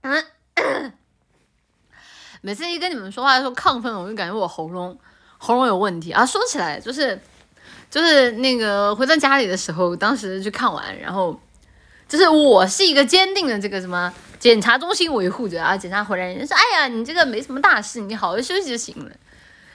[2.42, 4.98] 每次一跟你们说话的时候亢奋，我就感觉我喉咙
[5.38, 6.24] 喉咙有问题啊。
[6.24, 7.20] 说起来就是
[7.90, 11.40] 就是那个回到家里的时候，当时去看完，然后。
[12.08, 19.10] 就是我是一个坚定的这个什么检查中心维护者啊，检查回来人家说，哎呀，你这个没什么大事，你好好休息就行了。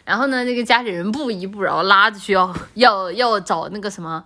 [0.04, 4.26] 然后呢，那个家里人不依不饶，拉着去要要要找那个什么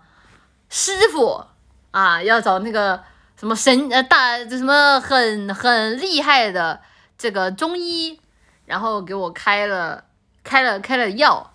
[0.69, 1.43] 师傅
[1.91, 3.03] 啊，要找那个
[3.39, 6.81] 什么神呃大这什么很很厉害的
[7.17, 8.19] 这个中医，
[8.65, 10.03] 然后给我开了
[10.43, 11.51] 开了开了药，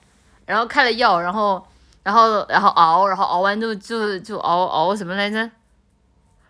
[0.46, 1.66] 然后开了药，然后
[2.02, 5.50] 然后然后熬，然后熬完之后就就熬熬什么来着？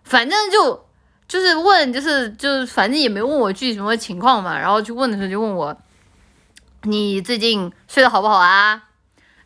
[0.05, 0.85] 反正就
[1.27, 5.75] 就是问，就是就反正也没问我具体什么情况嘛，然后去问的时候就问我，
[6.83, 8.83] 你最近睡得好不好啊？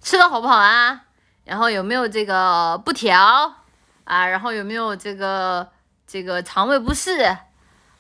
[0.00, 1.02] 吃的好不好啊？
[1.44, 3.54] 然后有没有这个不调
[4.04, 4.26] 啊？
[4.26, 5.68] 然后有没有这个
[6.06, 7.22] 这个肠胃不适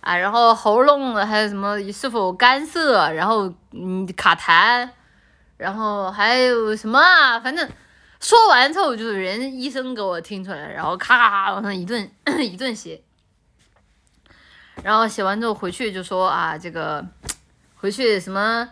[0.00, 0.16] 啊？
[0.16, 3.10] 然后喉咙还有什么是否干涩？
[3.12, 4.88] 然后嗯卡痰，
[5.56, 7.40] 然后还有什么啊？
[7.40, 7.68] 反正。
[8.18, 13.02] 说完之后，就是人医生给我听出来，然后咔咔咔往上一顿 一顿写，
[14.82, 17.04] 然后写完之后回去就说啊，这个
[17.76, 18.70] 回去什么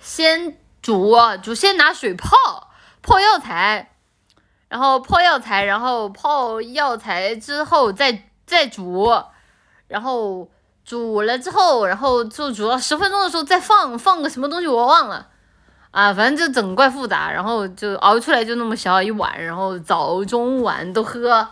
[0.00, 2.70] 先煮煮，先拿水泡
[3.02, 3.92] 泡药材，
[4.68, 9.12] 然后泡药材，然后泡药材之后再再煮，
[9.86, 10.48] 然后
[10.84, 15.28] 煮了之后，然后就煮到十分钟的时候再放放个什么东西我忘了。
[15.90, 21.46] 啊，反正就整怪复杂，然后就熬出来就那么小一碗，然后早中晚都喝，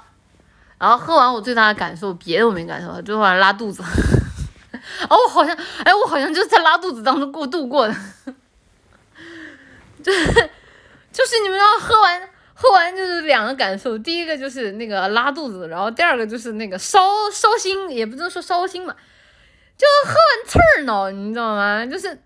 [0.78, 3.82] 然后喝完我最大的感受，别的我没感受，最后还拉肚子。
[5.08, 7.94] 哦，我好像，哎，我好像就是在拉肚子当中过度过的，
[10.04, 10.50] 就是
[11.12, 12.28] 就是你们要喝完
[12.58, 16.98] 喝完就是两个感受，第一个就是那个拉肚子，然后第二个就是那个烧
[17.30, 18.96] 烧心，也不能说烧心嘛，
[19.76, 21.86] 就喝完刺儿脑，你知道吗？
[21.86, 22.18] 就是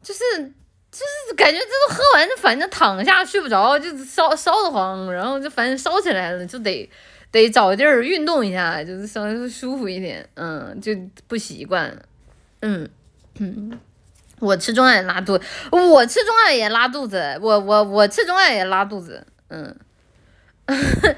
[0.00, 0.52] 就是。
[0.88, 6.88] 就是感觉这都喝完，反正躺下睡不着，就烧烧得慌，然后就反正烧起来了，就得
[7.30, 10.92] 得找地儿运动一下，就是稍微舒服一点，嗯，就
[11.26, 11.94] 不习惯，
[12.60, 12.88] 嗯
[13.38, 13.78] 嗯，
[14.40, 15.38] 我吃中药也拉肚，
[15.70, 19.76] 我吃中药也拉肚子，我我我吃中药也拉肚子，嗯。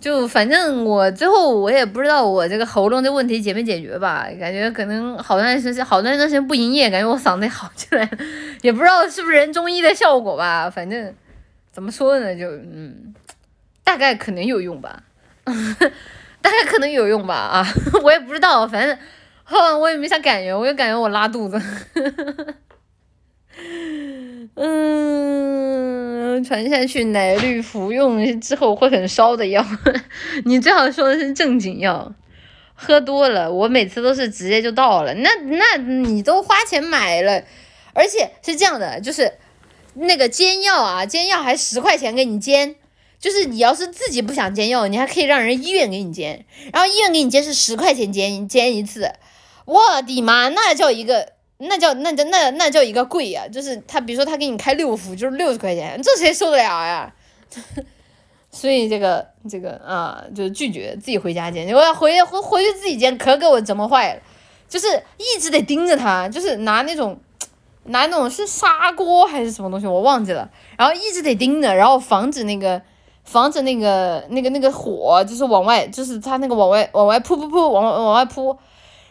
[0.00, 8.10] 就反正我最后我也不知道我这个喉咙的问题解没解决吧，感觉可能好段时间好段时间不营业，感觉我嗓子好起来，
[8.62, 10.68] 也不知道是不是人中医的效果吧。
[10.68, 11.14] 反正
[11.70, 13.14] 怎么说呢，就嗯，
[13.84, 15.04] 大概可能有用吧。
[16.42, 17.66] 大概可能有用吧啊，
[18.02, 18.98] 我也不知道，反正，
[19.78, 21.60] 我也没啥感觉，我就感觉我拉肚子。
[24.54, 29.64] 嗯，传下去奶绿服用之后会很烧的药，
[30.44, 32.12] 你最好说的是正经药。
[32.74, 35.14] 喝多了，我每次都是直接就倒了。
[35.14, 37.42] 那那你都花钱买了，
[37.92, 39.32] 而且是这样的，就是
[39.94, 42.74] 那个煎药啊，煎药还十块钱给你煎。
[43.20, 49.12] 就是你要是自己不想煎药，你还可以让人医院给你煎，然后医院给你煎是十块钱煎煎一次，
[49.64, 51.26] 我的妈，那叫一个，
[51.58, 53.46] 那叫那叫那那叫一个贵呀！
[53.46, 57.12] 就是他比如说他给你开六副，就是六十块钱，这谁受得了呀？
[58.50, 64.20] 所以这个这个啊，就是拒绝自己回家煎，我要回回回去自己煎，可给我整坏了，
[64.68, 64.86] 就是
[65.16, 67.18] 一直得盯着他，就是拿那种
[67.84, 72.80] 拿那种是砂锅还是什么东西，我忘记了，然后一直得盯着，然后防止那个。
[73.24, 78.58] 防止那个那个那个火就是往外，就是它那个往外往外扑扑扑往往外扑，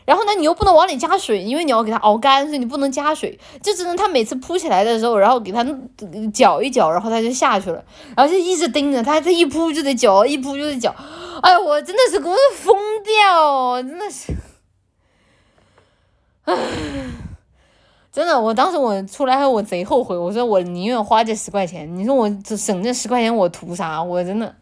[0.05, 5.65] 然后呢你又不能往里加水，因为你要给它熬干，所以你不能加水，就只能它每次扑起来的时候，然后给它
[6.33, 7.83] 搅一搅，然后它就下去了，
[8.15, 10.93] 然后就一直盯着它，它一扑就得搅，一扑就得搅，
[11.41, 14.33] 哎，我真的是给我疯掉，真的是，
[16.45, 16.57] 唉。
[18.13, 24.03] 真的，我当时我出来后我贼后悔，我说我宁愿花这十块钱，你说我省这十块钱我图啥？
[24.03, 24.53] 我真的，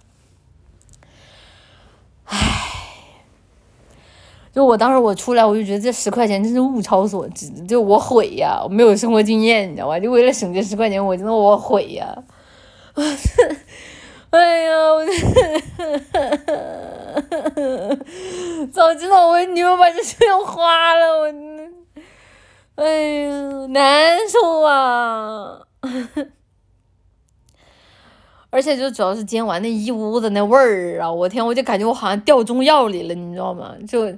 [4.60, 9.97] 就我当时我出来我就觉得这十块钱真是物超所值，就我毁呀，我没有生活经验，你知道吧？
[9.97, 12.14] 就为了省这十块钱，我真的我毁呀！
[14.32, 15.05] 哎呀，我
[18.70, 21.34] 早知道我宁愿把这钱花了，我。
[22.76, 25.62] 哎呀，难受啊！
[28.51, 33.74] 而且就主要是煎完那一屋子那味儿啊，我天，我就感觉我好像掉中药里了，你知道吗？
[33.88, 34.14] 就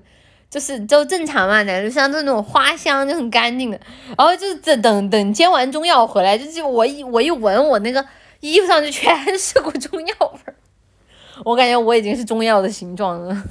[0.51, 3.79] 就是就正常嘛，奶就像那种花香就很干净的，
[4.17, 8.05] 然后就是等等等煎完中药回来，就就我一我一闻，我那个
[8.41, 10.55] 衣服上就全是股中药味儿，
[11.45, 13.43] 我感觉我已经是中药的形状了。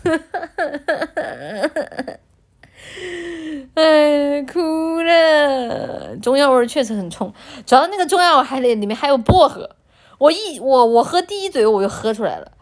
[3.75, 6.17] 哎，哭了！
[6.17, 7.33] 中药味确实很冲，
[7.65, 9.71] 主要那个中药还得里面还有薄荷。
[10.19, 12.53] 我一我我喝第一嘴我就喝出来了，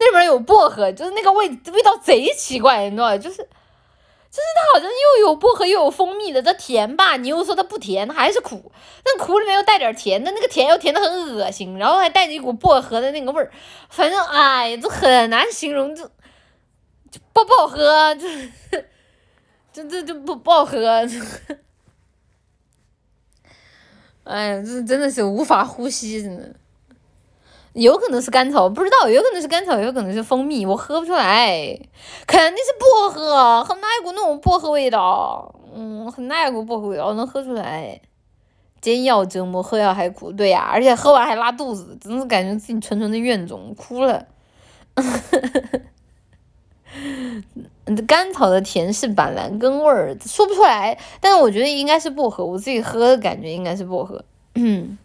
[0.00, 3.16] 那里面有薄荷，就是那个味味道贼奇怪，你知道吧？
[3.18, 3.46] 就是
[4.34, 7.16] 就是它好像又有薄荷又有蜂蜜的，它甜吧？
[7.16, 8.72] 你又说它不甜，它还是苦。
[9.04, 13.52] 那苦里面又带点甜的，那个甜又甜的很恶心，然后还带着一股薄荷的那个味儿，
[13.88, 16.04] 反正哎，这很难形容，就
[17.12, 18.26] 就不不好喝， 就。
[19.72, 20.78] 这这就不不好喝，
[24.22, 26.54] 哎呀，这真的是无法呼吸，真的。
[27.74, 31.48] 有可能是甘草，不知道，有可能是甘草，有可能是蜂蜜，我喝不出来，
[32.26, 38.00] 肯定是薄荷，很大一股那种薄荷味道，嗯，很大一股薄荷味道，能喝出来。
[38.80, 44.26] 煎药折磨，喝药还苦，对呀，而且喝完还拉肚子，真是感觉自己纯纯的怨种，哭了。
[48.06, 54.22] 甘草的甜是板蓝根味儿，说不出来，但是我觉得应该是薄荷，我自己喝的感觉应该是薄荷。
[54.54, 54.98] 嗯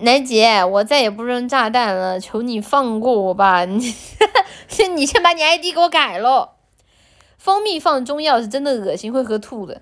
[0.00, 3.64] 奶姐，我再也不扔炸弹了，求你放过我吧！
[3.64, 3.94] 你
[4.68, 6.50] 先， 你先把你 ID 给我改喽。
[7.36, 9.80] 蜂蜜放中药是真的恶心，会喝吐的。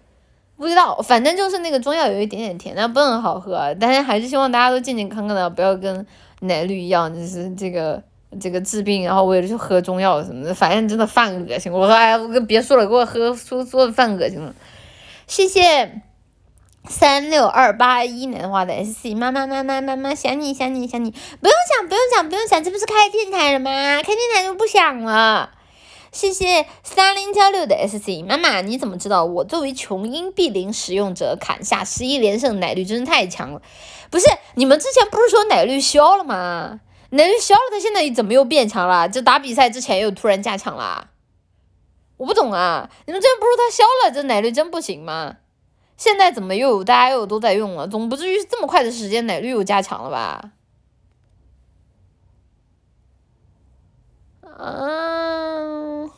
[0.57, 3.75] 不知道，反正就是那个中药有一点点甜，但不很好喝。
[3.79, 6.07] 但是还是希望大家都健健康康的，不要跟
[6.41, 8.03] 奶绿一样，就是这个。
[8.41, 11.73] 这个治病，然后为了去喝中药什么的，反正真的犯恶心。
[11.73, 14.53] 我说哎，我跟别说了，给我喝说说的犯恶心了。
[15.27, 16.03] 谢谢
[16.89, 23.71] 三六二八一年花的 S C 妈妈妈妈妈妈想你想你想你，不用想不用想不用想，这不是开电台了吗？
[23.99, 25.51] 开电台就不想了。
[26.13, 33.61] 谢谢三零幺六的 S C 妈妈，你怎么知道我作为琼英碧林使用者砍下十一连胜奶绿真是太强了？
[34.11, 36.81] 不是你们之前不是说奶绿消了吗？
[37.11, 39.09] 奶绿消了，他现在怎么又变强了？
[39.09, 41.09] 就打比赛之前又突然加强了？
[42.17, 42.89] 我不懂啊！
[43.05, 45.37] 你们之前不是说他消了，这奶绿真不行吗？
[45.97, 47.89] 现在怎么又有大家又都在用了？
[47.89, 50.53] 总不至于这么快的时间奶绿又加强了吧？
[54.59, 56.11] 嗯，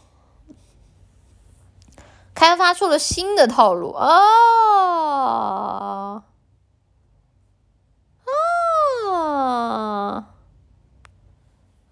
[2.34, 4.14] 开发出了新的套路啊！
[9.04, 10.24] 啊！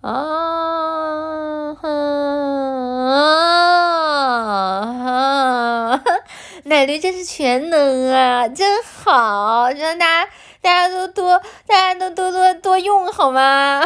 [0.02, 2.15] 啊哼
[6.76, 9.70] 奶绿真是全能啊，真好！
[9.70, 13.80] 让大家大家都多，大家都多多多用好吗？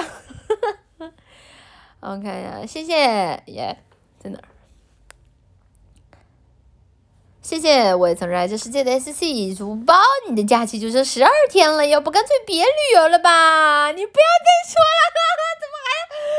[2.03, 3.79] 我看一下，谢谢耶，
[4.19, 4.45] 在哪儿？
[7.41, 9.95] 谢谢我也曾热爱这世界的 S C 主播，
[10.29, 13.93] 你的假期就剩十二天了，要不干脆别旅游了吧？
[13.93, 14.99] 你不要再说了，
[15.63, 15.89] 怎么还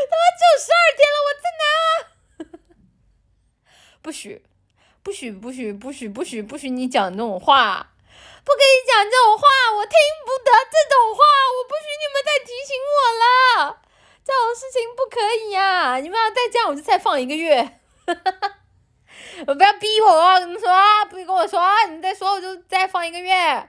[0.10, 1.16] 他妈就十二天了？
[1.24, 2.60] 我在哪？
[4.04, 4.44] 不许，
[5.04, 7.92] 不许，不许，不许，不许，不许你讲这种话，
[8.46, 11.24] 不可以讲这种话，我听不得这种话，
[11.58, 13.82] 我不许你们再提醒我了，
[14.24, 15.98] 这种事情不可以呀！
[15.98, 17.80] 你们要再这样，我就再放一个月。
[19.48, 20.70] 我不要逼我，你们说
[21.10, 23.36] 不许跟我说，你再说我就再放一个月。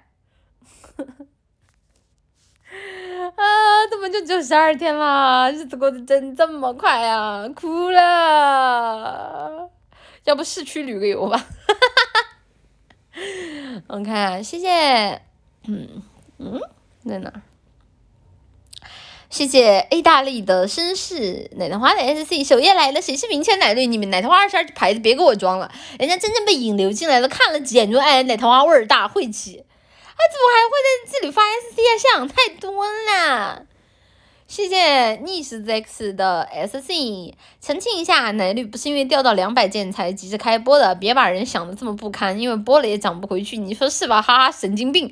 [3.37, 5.51] 啊，怎么就只有十二天了？
[5.53, 7.49] 日子过得真这么快啊？
[7.55, 9.71] 哭了。
[10.25, 11.47] 要不市区旅个游吧？
[13.89, 15.21] 我看，谢谢。
[15.67, 16.03] 嗯
[16.39, 16.61] 嗯，
[17.07, 17.33] 在哪？
[19.29, 23.87] 谢谢意大利的绅士奶糖花的 SC 首页来了，谁是名圈奶绿？
[23.87, 29.65] 你们奶糖花二十二牌子别给我装了，人家真正被引流进来了，看了几眼就爱奶糖花味儿大晦气，啊，
[30.31, 31.93] 怎么还会在这里发 SC 啊？
[31.99, 33.67] 想太多了。
[34.53, 44.21] 谢谢逆时 X 的 SC，澄清一下，奶绿不是因为掉到两百件才急着开播的，别把人想的这么不堪，因为播了也涨不回去，你说是吧？
[44.21, 45.11] 哈哈，神经病。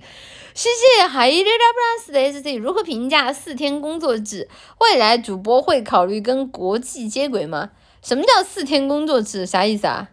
[0.53, 0.69] 谢
[0.99, 4.47] 谢海一 plus 的 SC，如何评价四天工作制？
[4.79, 7.71] 未来主播会考虑跟国际接轨吗？
[8.03, 9.47] 什么叫四天工作制？
[9.47, 10.11] 啥意思啊？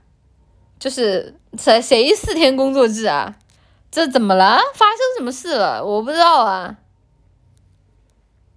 [0.80, 3.36] 就是谁谁四天工作制啊？
[3.92, 4.58] 这怎么了？
[4.74, 5.84] 发生什么事了？
[5.86, 6.78] 我不知道啊。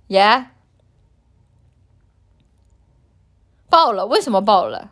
[0.07, 0.50] 耶？
[3.71, 4.07] 爆了？
[4.07, 4.91] 为什么爆了？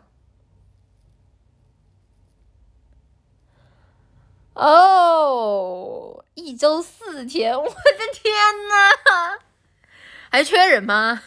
[4.53, 6.23] 哦。
[6.35, 7.73] 一周四天，我的
[8.13, 8.33] 天
[8.69, 9.39] 呐！
[10.31, 11.21] 还缺人吗？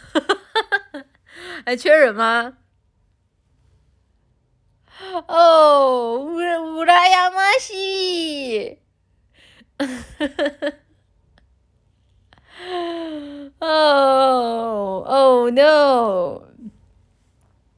[1.65, 2.57] 还缺人吗？
[5.27, 6.37] 哦，乌
[6.77, 8.79] 乌拉亚马西！
[13.59, 16.41] 哦哦 no！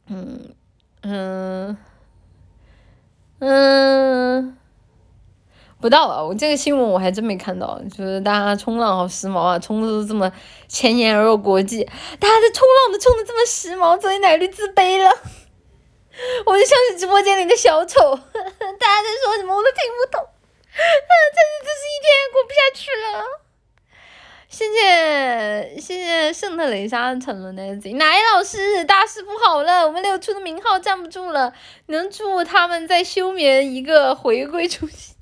[0.08, 0.56] 嗯
[1.01, 1.78] 嗯
[3.39, 4.58] 嗯。
[5.82, 10.32] 不到啊，我这个新闻我还真没看到，就是大家冲浪好时髦啊，冲的都这么
[10.68, 11.84] 前沿而又国际，
[12.20, 15.10] 大家的冲浪都冲的这么时髦，所以奶绿自卑了，
[16.47, 20.26] 我就像是直播间里的小丑， 大家在说什么我都听不懂，啊，
[20.74, 23.45] 真的这是一天过不下去了。
[24.56, 31.51] 谢谢谢谢圣特雷莎沉沦的奶老师，大事不好了，我们六出的名号站不住了，
[31.88, 35.14] 能祝他们在休眠一个回归初心。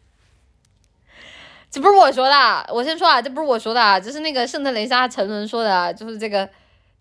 [1.70, 6.48] 这不是我说的，我先说啊，这不是我说的，这是那个圣特雷莎沉沦说的，就是这个，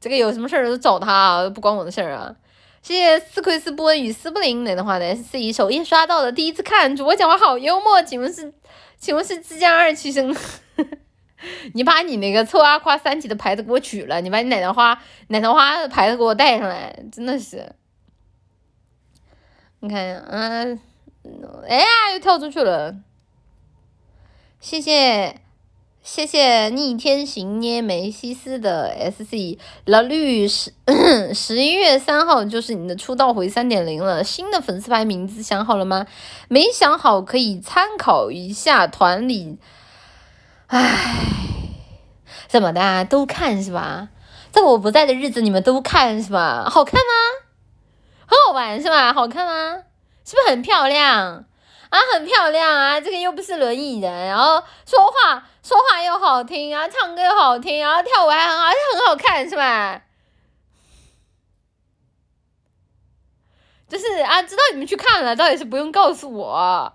[0.01, 2.35] 这个有什么事儿都找他，不关我的事儿啊。
[2.81, 8.53] 谢谢斯奎斯波恩与斯布林的话呢，S C 首页刷到的，第一次看主播讲话好幽默，请问是，
[8.99, 10.35] 请问是浙江二期生？
[11.73, 17.73] 你把你那个臭阿夸三级的牌子给我取了，你把你奶糖花奶糖花的牌子给我带上来，真的是。
[19.81, 20.79] 你看，嗯，
[21.67, 22.95] 哎呀，又跳出去了。
[24.59, 25.41] 谢谢
[26.01, 30.71] 谢谢逆天行捏梅西斯的 S C 老绿十
[31.33, 36.07] 十一月三号就是你的出道回三点零了，新的粉丝牌名字想好了吗？
[36.47, 39.57] 没想好可以参考一下团里。
[40.75, 41.15] 唉，
[42.49, 44.09] 怎么的都看是吧？
[44.51, 46.67] 在我不在的日子你们都看是吧？
[46.69, 47.13] 好看吗？
[48.27, 49.13] 很好玩是吧？
[49.13, 49.83] 好看吗？
[50.25, 51.45] 是不是很漂亮？
[51.89, 52.99] 啊，很漂亮啊！
[52.99, 60.01] 这个又不是轮椅人，然后说话说话又好听啊，唱歌又好听，然后跳舞还很好，而且很好看，是吧？
[63.87, 66.93] 就是啊，知道你们去看了，倒也是不用告诉我。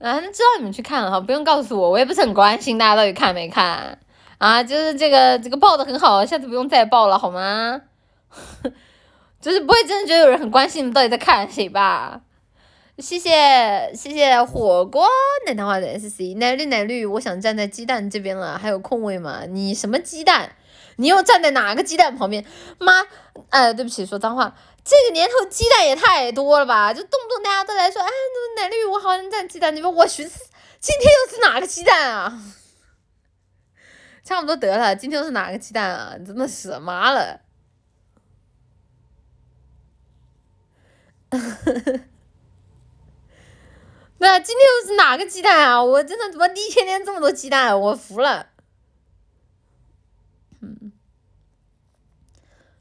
[0.00, 3.98] 啊，那知道你们去看了哈，不用告诉我，我也不是很关心大家到底看没看
[4.38, 4.62] 啊。
[4.62, 7.82] 就是这个这个报的很好，下次不用再报了好吗？
[9.40, 12.22] 就是不会真的觉得有人很关心你们到底在看谁吧？
[12.98, 15.06] 谢谢谢谢火锅
[15.46, 19.42] 奶糖花的 S C 奶绿奶绿，我想站在鸡蛋这边了，还有空位吗？
[19.48, 20.56] 你什么鸡蛋？
[20.96, 22.44] 你又站在哪个鸡蛋旁边？
[22.78, 23.06] 妈，
[23.48, 24.54] 哎，对不起，说脏话。
[24.82, 26.92] 这个年头鸡蛋也太多了吧？
[26.92, 28.08] 就动不动大家都来说，哎，
[28.56, 29.94] 奶绿我好像站鸡蛋那边。
[29.94, 30.46] 我寻思
[30.80, 32.42] 今天又是哪个鸡蛋啊？
[34.24, 36.14] 差不多得了，今天又是哪个鸡蛋啊？
[36.26, 37.40] 真的是妈了。
[44.18, 45.82] 那今天又是哪个鸡蛋啊？
[45.82, 47.80] 我真的怎么一天天这么多鸡蛋？
[47.80, 48.49] 我服了。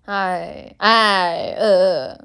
[0.10, 2.18] 哎哎呃，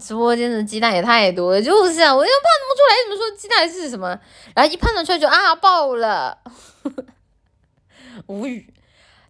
[0.00, 4.18] 直播间的鸡蛋也太多了，就是啊，我又判断不出来，怎么说鸡蛋是什么？
[4.56, 6.38] 然后一判断出来就啊爆了，
[8.26, 8.74] 无语。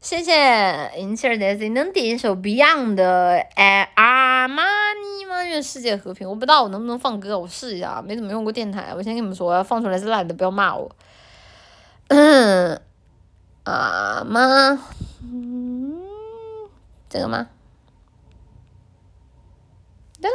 [0.01, 4.63] 谢谢银气儿的 Z，能点一首 Beyond 的《爱阿玛
[4.95, 5.45] 尼》吗？
[5.45, 6.27] 愿世界和平。
[6.27, 8.03] 我不知道我能不能放歌，我试一下啊。
[8.03, 10.91] 没怎么用过电台，我先跟你们说，放出来是烂的，不要骂我。
[12.07, 12.81] 嗯，
[13.69, 14.41] 啊吗？
[15.21, 16.01] 嗯，
[17.09, 17.49] 这个吗？
[20.15, 20.35] 这个？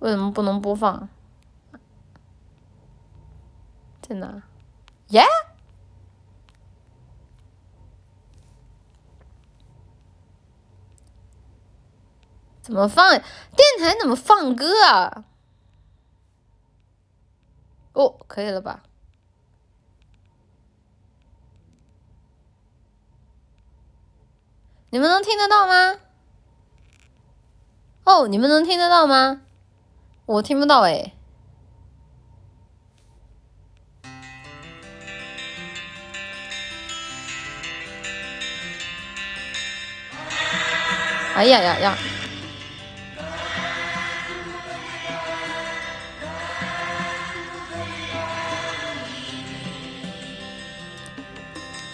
[0.00, 1.08] 为什么不能播放？
[4.02, 4.42] 在哪？
[5.08, 5.22] 耶？
[12.60, 13.10] 怎么放？
[13.10, 13.22] 电
[13.78, 15.24] 台怎么放歌啊？
[17.94, 18.82] 哦，可以了吧？
[24.90, 25.98] 你们能听得到吗？
[28.04, 29.40] 哦，你们能听得到吗？
[30.26, 31.12] 我听不到哎。
[41.34, 42.13] 哎呀呀呀！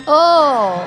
[0.07, 0.81] 哦，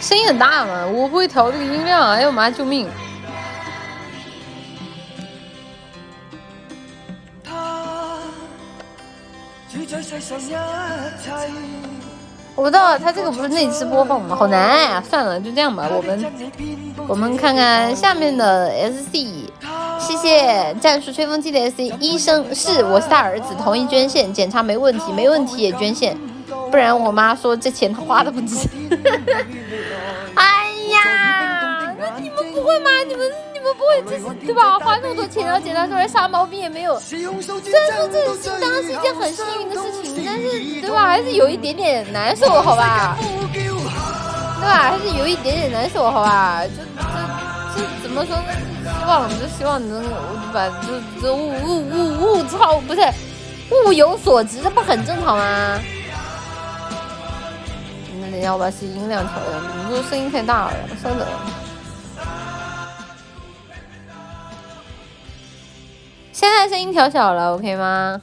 [0.00, 2.88] 声音很大嘛，我不会调这个音量，哎呦妈，救命！
[12.54, 14.36] 我不知道他这个不是内置播放吗？
[14.36, 15.02] 好难呀！
[15.08, 15.88] 算了，就这样吧。
[15.90, 16.32] 我们
[17.08, 19.50] 我们看看下面的 SC，
[20.12, 21.90] 谢谢战术吹风机的 SC。
[21.98, 26.14] 医生是我是他儿子，同意捐献，检查没问题，没问题也捐献，
[26.70, 28.68] 不然我妈说这钱他花的不值。
[30.36, 32.90] 哎呀，那你们不会吗？
[33.08, 34.78] 你们你们不会这是对吧？
[34.78, 37.74] 花那么多钱然后检查出来啥毛病也没有，虽然说这是
[38.60, 41.06] 当然是一件很幸运的事情，但是对吧？
[41.06, 43.16] 还是有一点点难受，好吧？
[44.60, 44.90] 对吧？
[44.90, 46.62] 还是有一点点难受，好吧？
[46.66, 47.31] 就这
[47.74, 48.42] 这怎么说呢？
[48.84, 50.04] 希望就希望能
[50.52, 50.88] 把就
[51.20, 53.00] 这物物物物超不是
[53.70, 55.80] 物有所值，这不很正常吗？
[58.20, 61.26] 那等下我把音量调一下，你这声音太大了，稍等。
[66.32, 68.20] 现在声音调小了，OK 吗？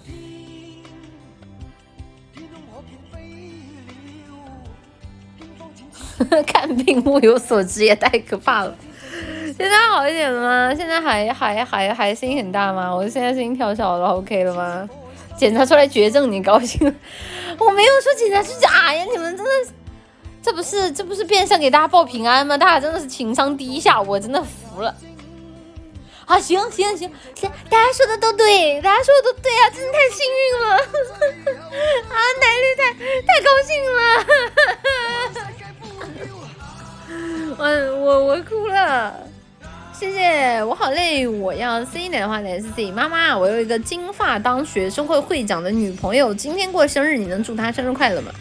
[6.46, 8.76] 看病物有所值也太可怕了。
[9.58, 10.76] 现在好一点了吗？
[10.76, 12.94] 现在还还还还声音很大吗？
[12.96, 14.88] 我现在声音调小了，OK 了吗？
[15.38, 16.80] 检查出来绝症，你高兴？
[17.58, 19.52] 我没有说检查是假呀，你们真的，
[20.42, 22.58] 这不是这不是变相给大家报平安吗？
[22.58, 24.94] 大家真的是情商低下，我真的服了。
[26.26, 30.76] 啊，行行行行，大家说的都对，大家说的都对啊，真的太幸运了，
[32.08, 32.94] 啊，奶绿太
[33.26, 34.00] 太高兴了，
[37.58, 37.66] 我
[38.06, 39.28] 我我哭了，
[40.00, 48.32] 谢谢，我好累，我要 C 奶的话得是 C 妈妈，我有一个金发当学生会会长的女朋友，今天过生日，你能祝她生日快乐吗？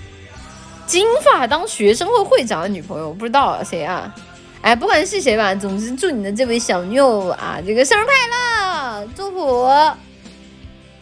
[0.86, 4.14] 金发当学生会会长的女朋友，不知道谁啊？
[4.60, 9.68] 哎，不管是谁吧，总之祝你的这位小妞啊，这个生日快乐，祝福。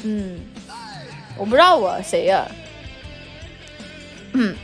[0.04, 0.40] 嗯，
[1.36, 2.50] 我不知道我谁呀。
[4.32, 4.56] 嗯，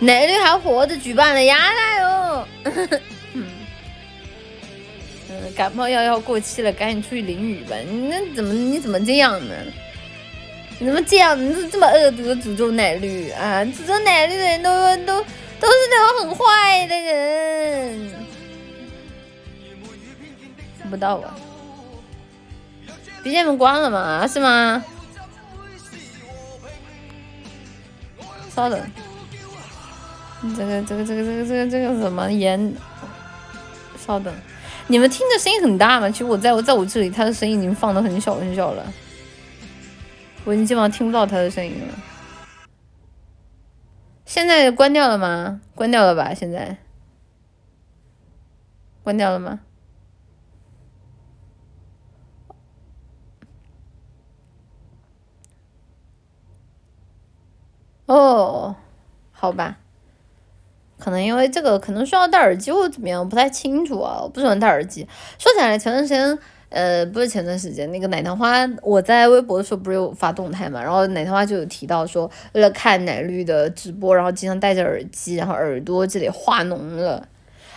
[0.00, 2.15] 奶绿还活着举办了鸭蛋哟。
[3.34, 3.44] 嗯，
[5.56, 7.76] 感冒药要过期了，赶紧出去淋雨吧。
[7.76, 9.54] 你那怎么你怎么这样呢？
[10.78, 11.38] 你怎么这样？
[11.38, 13.60] 你是这么恶毒的诅咒奶绿啊？
[13.64, 14.70] 诅咒奶绿的人都
[15.06, 15.24] 都
[15.60, 18.10] 都是那种很坏的人。
[20.88, 21.34] 不到啊
[23.24, 24.26] ？BGM 关了吗？
[24.28, 24.84] 是吗？
[28.54, 28.80] 稍等，
[30.54, 32.74] 这个这个这个这个这个这个什么烟？
[33.98, 34.32] 稍等，
[34.86, 36.08] 你们听着声音很大吗？
[36.08, 38.86] 其实我在我在我这里，他的声音已经放的很小很小了。
[40.44, 41.94] 我已经基本上听不到他的声音了。
[44.24, 45.60] 现在关掉了吗？
[45.74, 46.32] 关掉了吧？
[46.32, 46.76] 现在
[49.02, 49.60] 关掉了吗？
[58.06, 58.76] 哦，
[59.32, 59.78] 好吧。
[61.06, 65.06] 可能因为这个可能需要戴耳机或者怎么样，不太清楚啊，我不喜欢戴耳机。
[65.38, 66.36] 说起来，前段时间，
[66.68, 77.28] 呃，不是前段时间，那个奶糖花，我在微博的时候不是有发动态嘛，然后奶糖花就有提到说，为了看奶绿的直播，然后经常戴着耳机，然后耳朵这里化脓了。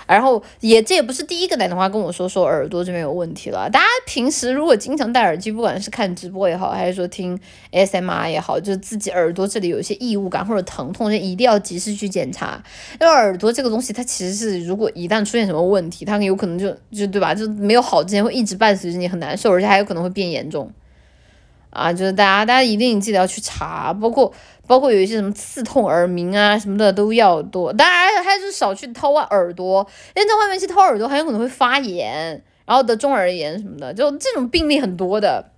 [0.09, 3.69] 然后也这也不是第一个打电话跟我说说耳朵这边有问题了。
[3.69, 7.39] 大家平时如果经常戴耳机，不管是看直播也好，还是说听
[7.71, 12.59] S M R 也好，就是自己耳朵这里有一些异物感或者疼痛，就一定要及时去检查。
[12.99, 20.71] 因为耳朵这个东西，它其实是如果一旦出现什么问题，它有可能就就对吧，就没有好之前会一直伴随着你很难受，而且还有可能会变严重。
[21.69, 24.33] 啊，就是大家大家一定记得要去查，包括。
[24.69, 29.79] 包括有一些什么刺痛、耳鸣啊什么的都要多，当然还是少去掏耳朵，
[30.15, 35.49] 因为在外面去掏耳朵很有可能会发炎，然后得中耳炎什么的，就这种病例很多的。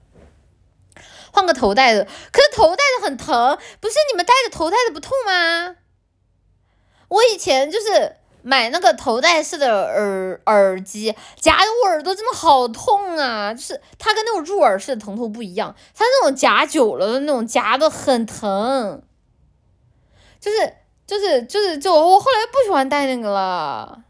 [1.34, 5.76] 换个头戴的，可是头戴的很疼，不是你们戴着头戴的不痛吗？
[7.10, 13.54] 我以前就是买那个头戴式的耳耳机，夹的我耳朵真的好痛啊！
[13.54, 19.02] 就是它跟那种入耳式的疼痛不一样，它那种夹久了的那种夹的很疼。
[20.40, 20.74] 就是
[21.06, 24.02] 就是就是就我后来不喜欢戴那个了，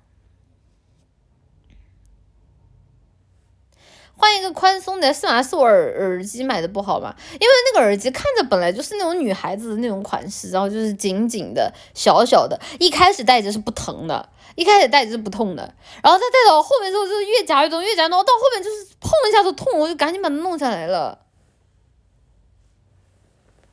[4.22, 5.12] 换一个宽松的。
[5.12, 5.42] 是吗？
[5.42, 7.16] 是我耳耳机买的不好嘛？
[7.34, 21.18] 因为那个耳机看着本来就是那种女孩子的那种款式，然后就是紧紧的、小小的，一开始戴着是不疼的，一开始戴着是不痛的，然后再戴到后面之后就是越夹越痛，越夹越痛，到后面就是碰一下就痛，我就赶紧把它弄下来了。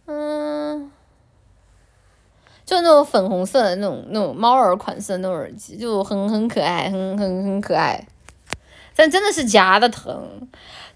[0.06, 0.90] 嗯。
[2.64, 8.06] 就那种粉红色的那种那种猫耳款式的那种耳机，就很很可爱，很很很可爱，
[8.98, 10.28] 但真的是夹的疼，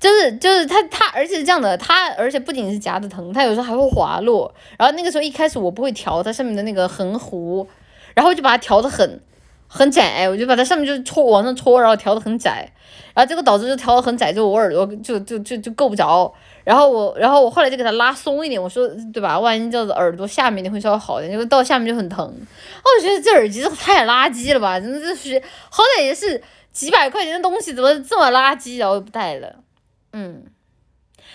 [0.01, 4.53] 就是就是它它，而且是这样的，它而且不仅是夹的疼，它有时候还会滑落。
[4.77, 7.65] 然后那个时候一开始我不会调它上面的那个横弧，
[8.15, 9.21] 然后就把它调的很
[9.69, 12.69] 很窄，我就把它上面就戳往上戳，然后调的很窄，
[13.15, 16.35] 然后结果导致就调的很窄，就我耳朵就就就就够不着。
[16.65, 19.39] 然后我，然后我后来就给它拉松一点，我说对吧？
[19.39, 22.25] 万一叫做耳朵下面你会稍微好一点，就到下面就很疼。
[22.25, 25.41] 我觉得这耳机太垃圾了吧，真的是
[25.71, 26.41] 好歹也是
[26.73, 28.79] 几百块钱的东西，怎么这么垃圾？
[28.79, 29.57] 然后不戴了。
[30.13, 30.45] 嗯，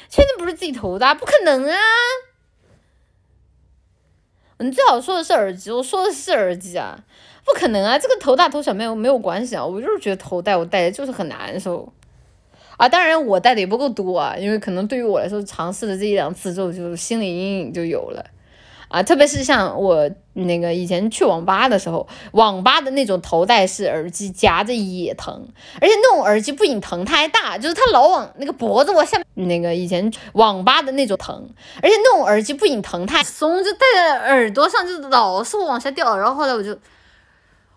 [0.09, 1.13] 确定不是自己头大？
[1.15, 1.77] 不可能啊！
[4.59, 7.03] 你最好说的是耳机，我说的是耳机啊，
[7.45, 7.99] 不可能啊！
[7.99, 11.93] 这个头大头小没有没有关系啊，我就是觉得头戴我戴的就是很难受。
[12.77, 18.25] 啊，当然我带的也不够多啊，因为可能对于我来说，尝试了这一两次之后，就心理阴影就有了，
[18.87, 25.47] 啊，特别是像我那个以前去网吧的时候，网吧的那种头戴式耳机夹着也疼，
[25.81, 31.49] 而且那种耳机不仅疼，它还大，就是它老往那个脖子往下，那个以前网吧的那种疼，
[31.81, 36.77] 而且那种耳机不仅疼，它还松，就戴在耳朵上就老是往下掉，然后后来我就。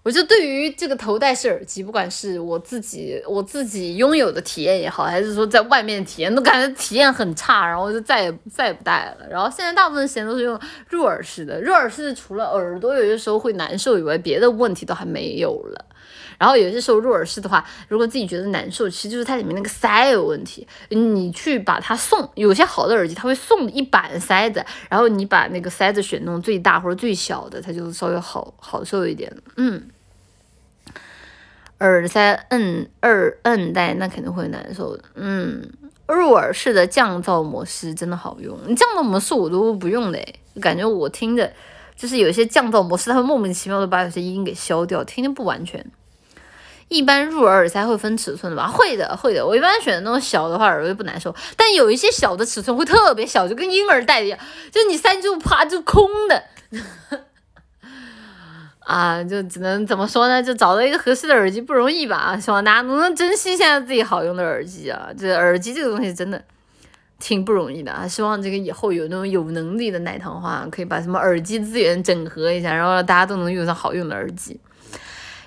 [0.02, 9.26] 我就对于这个头戴式耳机，不管是我自己我自己拥有的体验也好，还是说在外面体验，都感觉体验很差，然后就再也再也不戴了。
[9.30, 15.84] 然后现在大部分时间都是用入耳式的，入耳式除了耳朵有些时候会难受以外，别的问题都还没有了。
[16.40, 20.66] 然后有些时候入耳式的话，如果自己觉得难受，其实就是它里面那个塞有问题。
[20.88, 29.30] 你去把它送，有些好的耳机它会送一板塞子，然后你把那个塞子选弄最大或者最小的，它就稍微好好受一点。
[29.58, 29.86] 嗯，
[31.80, 35.04] 耳塞摁二摁带那肯定会难受的。
[35.16, 35.62] 嗯，
[36.08, 40.18] 入耳式的降噪模式真的好用，降噪模式我都不用的，
[40.58, 41.52] 感觉我听着
[41.94, 45.84] 就是有些降噪模式它会莫名其妙的把有些音给消掉，听着不完全。
[46.90, 48.66] 一般入耳耳塞会分尺寸的吧？
[48.66, 49.46] 会的，会的。
[49.46, 51.32] 我一般选的那种小的话，耳朵就不难受。
[51.56, 54.38] 但有一些小的尺寸会特别小，就跟婴儿戴的一样，
[54.72, 56.42] 就你塞就啪就空的。
[58.80, 60.42] 啊，就只能怎么说呢？
[60.42, 62.36] 就找到一个合适的耳机不容易吧？
[62.36, 65.10] 希望大家能珍惜现在自己好用的耳机啊！
[65.16, 66.42] 这耳机这个东西真的
[67.20, 68.08] 挺不容易的啊！
[68.08, 74.58] 希望这个以后有那种有能力的奶糖花，可以把什么耳机资源整合一下，然后大家都能用上好用的耳机。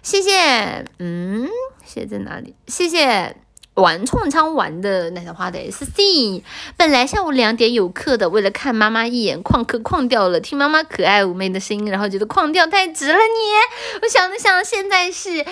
[0.03, 1.47] 谢谢，嗯，
[1.85, 2.53] 谢在哪里？
[2.67, 3.37] 谢谢
[3.75, 6.43] 玩冲枪玩的奶糖花的 S C。
[6.75, 10.41] 本来下午两点有课的，为了看妈妈一眼，旷课旷掉了。
[10.41, 13.15] 听妈妈可爱妩媚的声音，然后觉得旷掉太值了。
[13.15, 15.45] 你，我想了想，现在是现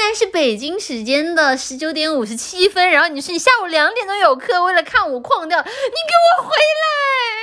[0.00, 7.37] 在是北京时间的十九点五十七分，然后你说你下午两点钟有课，为了看我旷掉，你给我回来！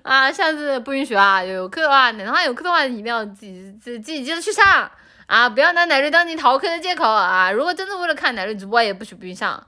[0.04, 1.42] 啊，下次不允许啊！
[1.42, 4.90] 有课的话，奶糖话有课的话，一定要自己自自己接着去上
[5.26, 5.48] 啊！
[5.48, 7.50] 不要拿奶瑞当你逃课的借口啊！
[7.50, 9.66] 如果真的为了看奶瑞直播，也不许不许上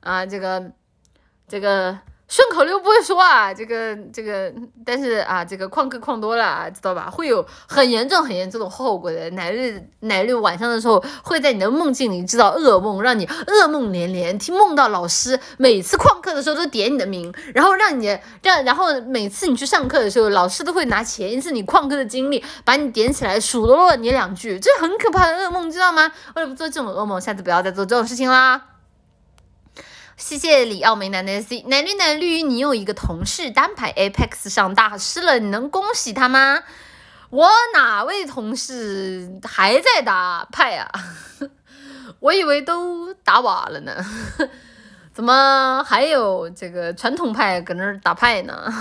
[0.00, 0.24] 啊！
[0.24, 0.70] 这个
[1.46, 1.98] 这个
[2.28, 4.52] 顺口溜不会说啊，这个这个，
[4.84, 7.08] 但是啊，这个旷课旷多了啊，知道吧？
[7.08, 9.30] 会有很严重很严重的后果的。
[9.30, 26.10] 奶绿奶绿晚上的时候会在你的梦境里制造噩梦，让你噩梦连连，听梦到老师每次旷课的时候都点你的名，然后让你让然后每次你去上课的时候，老师都会拿前一次你旷课的经历把你点起来数落你两句，这很可怕的噩梦，知道吗？
[26.34, 28.60] 为了不做这种噩梦，下次不要再做这种事情啦。
[30.16, 36.62] 谢谢李奥梅奶奶 C 奶绿奶绿，你有一个同事单排 Apex 上大师了，你能恭喜他吗？
[37.28, 40.90] 我哪位同事还在打派啊？
[42.20, 43.94] 我以为都打瓦了呢，
[45.12, 48.72] 怎么还有这个传统派搁那儿打派呢？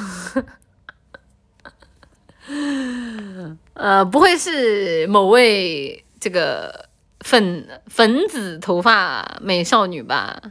[3.74, 6.88] 呃，不会是某位这个
[7.20, 10.42] 粉粉紫头发美少女吧？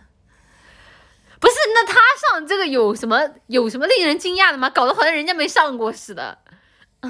[1.45, 4.71] 不是，那他上这个有什么有什么令人惊讶的吗？
[4.71, 6.39] 搞得好像人家没上过似的，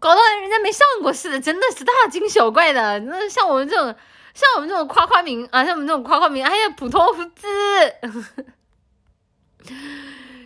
[0.00, 2.98] 搞得人家没上过似的，真的是大惊小怪的。
[3.00, 3.94] 那像我们这种，
[4.32, 7.44] 像我们这种夸夸名啊，像我们这种夸夸名，哎呀，普通无知。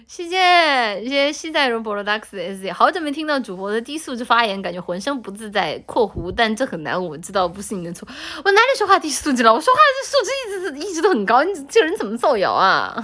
[0.08, 5.78] 谢谢谢谢西在荣博罗达克斯 S，好久没听到主播的低素质发言，感觉浑身不自在。
[5.84, 8.08] 括弧，但这很难，我知道不是你的错。
[8.42, 9.52] 我哪里说话低素质了？
[9.52, 11.44] 我说话这素质一直一直都很高。
[11.44, 12.96] 你这人怎么造谣啊？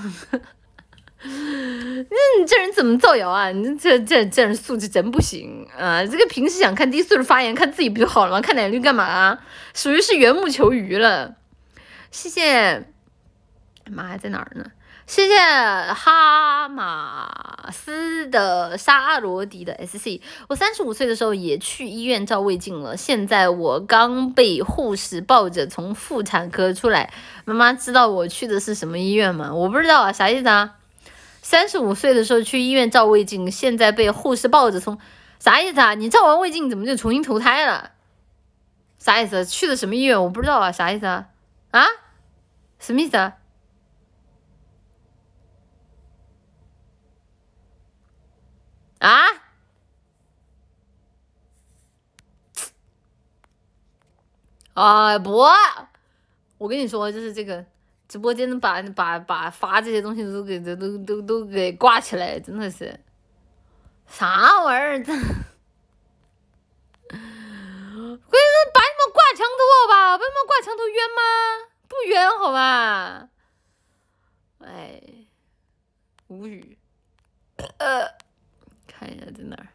[1.22, 3.50] 那你这人怎么造谣 啊？
[3.50, 6.02] 你这这这人素质真不行啊！
[6.06, 8.40] 这个平时想看低素质发言，看自己不就好了吗？
[8.40, 9.38] 看奶绿干嘛？
[9.74, 11.36] 属于是缘木求鱼了。
[12.10, 12.86] 谢谢，
[13.90, 14.64] 妈呀，在哪儿呢？
[15.06, 20.22] 谢谢哈马斯的沙罗迪的 SC。
[20.48, 22.96] 我三十五岁的时候也去医院照胃镜了。
[22.96, 27.12] 现在我刚被护士抱着从妇产科出来。
[27.44, 29.52] 妈妈知道我去的是什么医院吗？
[29.52, 30.76] 我不知道啊，啥意思啊？
[31.42, 34.98] 三十五岁的时候去医院照胃镜，现在被护士抱着从
[35.38, 35.92] 啥意思啊？
[35.92, 37.90] 你照完胃镜怎么就重新投胎了？
[38.98, 39.44] 啥意思？
[39.44, 40.22] 去的什么医院？
[40.22, 41.26] 我不知道啊，啥意思啊？
[41.72, 41.84] 啊？
[42.78, 43.34] 什么意思啊？
[49.04, 49.20] 啊！
[54.72, 55.44] 啊不，
[56.56, 57.66] 我跟你说，就是这个
[58.08, 62.98] 直播间把把把发这些东西都给都都都都给挂起来，真的是
[64.06, 65.04] 啥玩意儿？
[65.04, 65.26] 这，我跟你
[68.16, 68.24] 说，
[68.72, 69.60] 把你们挂墙头
[69.92, 71.20] 吧，把你们挂墙头冤吗？
[71.88, 73.28] 不冤好吧？
[74.60, 75.02] 哎，
[76.28, 76.78] 无语。
[77.76, 78.23] 呃。
[79.04, 79.68] 看一下在哪儿，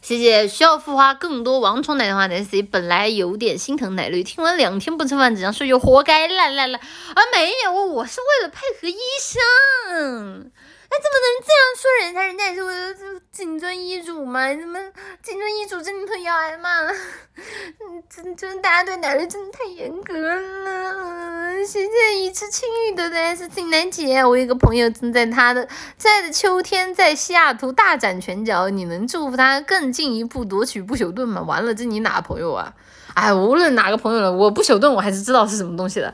[0.00, 6.26] 谢谢需要孵化更多王虫奶的话奶昔本来有点心疼奶绿，听完两天不吃饭只想睡就，活该！
[6.26, 10.50] 来来来，啊没有，我是为了配合医生。
[10.90, 12.26] 哎怎么能这样说人家？
[12.26, 14.48] 人家也是为了谨遵医嘱嘛？
[14.52, 14.76] 怎么
[15.22, 16.92] 谨遵医嘱，真的要挨骂了？
[17.80, 21.64] 嗯，真真，大家对奶绿真的太严格了。
[21.64, 31.40] 谢谢一次青雨的 S 进来姐，我有个朋友正在他的在的秋天在西雅图大展拳脚，你能祝福他更进一步夺取不朽盾吗？
[31.42, 32.74] 完了，这你哪朋友啊？
[33.14, 36.12] 哎，无论哪个朋友了，我不朽盾我还是知道是什么东西的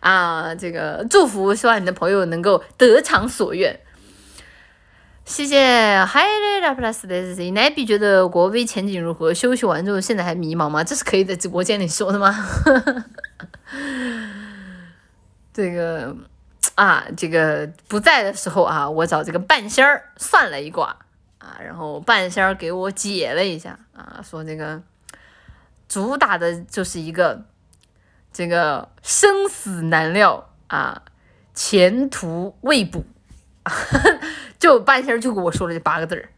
[0.00, 0.54] 啊。
[0.54, 3.78] 这个祝福，希望你的朋友能够得偿所愿。
[5.26, 5.58] 谢谢
[6.04, 9.34] h i g h Plus 的 Z 奶比觉得国威前景如何？
[9.34, 10.84] 休息完之后现在还迷茫吗？
[10.84, 12.32] 这是可以在直播间里说的吗？
[15.52, 16.16] 这个
[16.76, 20.96] 啊，这个不在的时候啊，我找这个半仙儿算了一卦
[21.38, 24.80] 啊，然后半仙儿给我解了一下啊，说这个
[25.88, 27.44] 主打的就是一个
[28.32, 31.02] 这个生死难料啊，
[31.52, 33.04] 前途未卜。
[34.58, 36.28] 就半仙儿就跟我说了这八个字儿，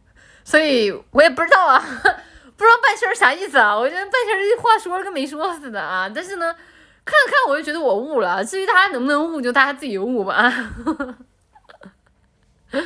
[0.45, 1.79] 所以我也不知道啊，
[2.57, 3.77] 不知道半仙儿啥意思啊？
[3.77, 6.11] 我觉得半仙儿这话说了跟没说似的啊。
[6.13, 6.53] 但是呢，
[7.05, 10.53] 看了看我就觉得我悟了，至于他能不能悟，就大家自己悟吧。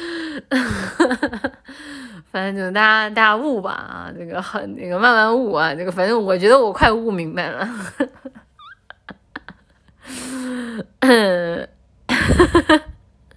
[2.30, 7.68] 反正就大家大家悟吧啊，这个很那个慢慢悟啊，这个反正我觉得我快悟明白了。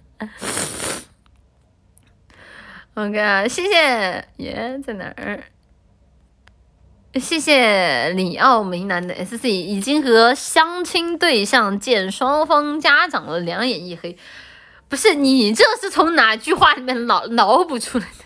[2.96, 3.08] 嗯。
[3.08, 5.44] OK，谢谢耶，在哪儿？
[7.14, 14.18] 谢谢里奥梅南的 SC 已经和相亲对象见双方家长了，两眼一黑。
[14.88, 18.24] 不是你这是从哪句话里面脑脑补出来的？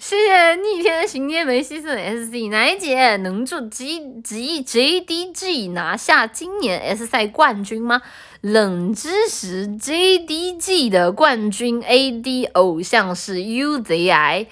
[0.00, 8.00] 谢谢逆天行天梅西森 SC 奶姐，能祝 G G JDG 拿下今年 S 赛冠军吗？
[8.42, 14.48] 冷知识：JDG 的冠军 AD 偶像是 UZI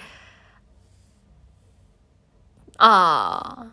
[2.77, 3.67] 啊。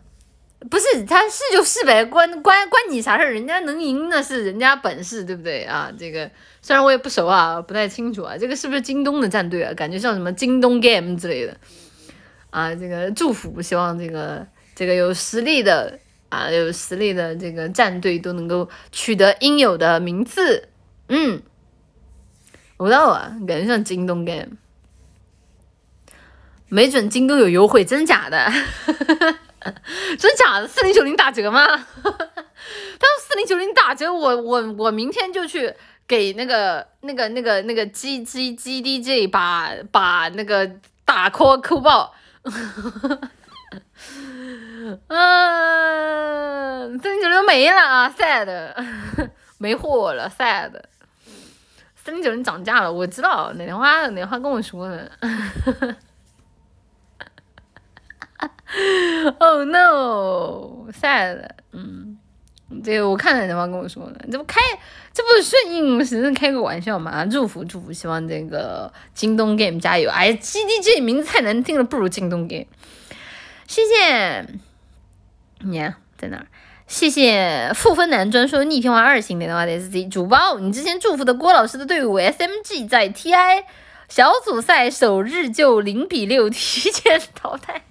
[0.69, 3.31] 不是，他是就是呗，关关关你啥事儿？
[3.31, 5.89] 人家能赢那是人家本事，对不对啊？
[5.97, 6.29] 这个
[6.61, 9.73] 虽然我也不熟啊，不太清楚啊，这个是不是京东的战队啊？
[9.73, 11.55] 感觉像什么京东 Game 之类的
[12.49, 12.75] 啊？
[12.75, 14.45] 这个祝福，希望这个
[14.75, 15.97] 这个有实力的
[16.29, 20.69] 啊，有实力的这个战队都能够取得应有的名次。
[21.09, 21.41] 嗯，
[22.77, 24.57] 不知道啊，感觉像京东 Game，
[26.69, 28.51] 没准京东有优惠，真假的？
[30.17, 30.67] 真假的？
[30.67, 31.65] 四零九零打折吗？
[31.67, 31.75] 他
[32.05, 35.73] 说四零九零打折，我我我明天就去
[36.07, 40.69] 给那个那个那个那个 G G G D J 把把那个
[41.03, 42.13] 打 call 扣爆。
[45.07, 48.73] 嗯，三零九零没了啊，sad，
[49.59, 50.71] 没货了，sad。
[51.95, 55.11] 三零九零涨价了，我知道，哪天花哪天花跟我说的。
[59.39, 62.17] Oh no，sad，嗯，
[62.83, 64.61] 这个我看了对方跟我说的，这不开，
[65.11, 67.25] 这不是顺应时阵开个玩笑嘛？
[67.25, 70.09] 祝福祝福，希望这个京东 game 加油！
[70.11, 72.67] 哎，GDG 名字太难听了，不如京东 game。
[73.67, 74.45] 谢谢，
[75.59, 75.79] 你
[76.17, 76.47] 在哪儿？
[76.87, 83.65] 谢谢负分男专说逆天王二星的话 S C 主播，你之前祝福的郭老师的队伍 S M G 在 T I
[84.07, 87.83] 小组赛首日就零比六提前淘汰。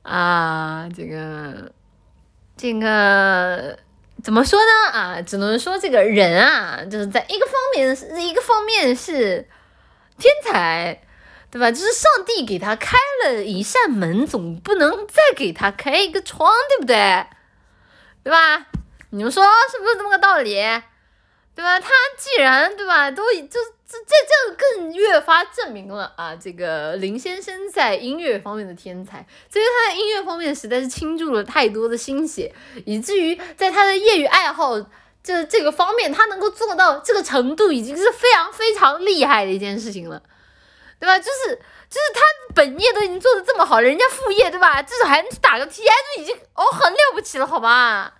[0.00, 1.72] 啊，这个，
[2.56, 3.78] 这个
[4.22, 4.98] 怎么说呢？
[4.98, 9.46] 啊，只能说这个人啊，就是在一个方面是一个方面是
[10.16, 11.02] 天才，
[11.54, 11.70] 对吧？
[11.70, 17.24] 就是上帝给他开了一扇门，总不能再给他开一个窗，对不对？
[18.24, 18.66] 对吧？
[19.10, 20.54] 你们说是不是这么个道理？
[21.54, 21.78] 对吧？
[21.78, 23.60] 他既然对吧，都就。
[23.86, 29.18] 这这这更越发证明了啊，这个林先生在音乐方面的天才，
[29.54, 32.52] 因为他在音乐方面实在是倾注了太多的心血，
[32.84, 34.74] 以至于在他的业余爱好
[35.22, 40.20] 这这个方面，他能够做到这个程度，已经是非常非常厉害的一件事情了，
[41.04, 41.18] 对吧？
[41.18, 41.54] 就是
[41.90, 42.20] 就是他
[42.54, 44.82] 本业都已经做的这么好，人家副业对吧？
[44.82, 45.84] 至少还能打个 TI，
[46.16, 48.14] 就已经哦很了不起了，好吧？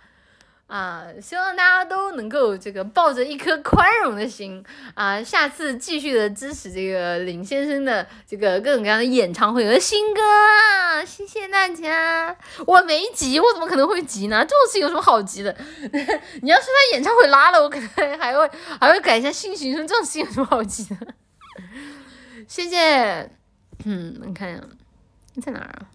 [0.67, 4.63] 啊，希望大家都能够这个抱着一颗宽容的心
[4.93, 11.03] 啊，下次继续的支持这个林先生的这个各种各样的演唱会和新歌啊！
[11.05, 14.39] 谢谢大家，我没急，我怎么可能会急呢？
[14.43, 15.55] 这种事情有什么好急的？
[16.41, 20.95] 你要是他演唱会拉了，我可能还会还会改一下信息，说这种事情有什么好急的？
[22.47, 23.29] 谢谢，
[23.85, 24.61] 嗯，你看一下，
[25.33, 25.89] 你在哪儿啊？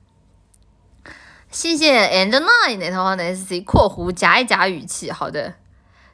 [1.50, 5.54] 谢谢 and nine 奶糖花的 sc 括弧夹一夹语气，好的。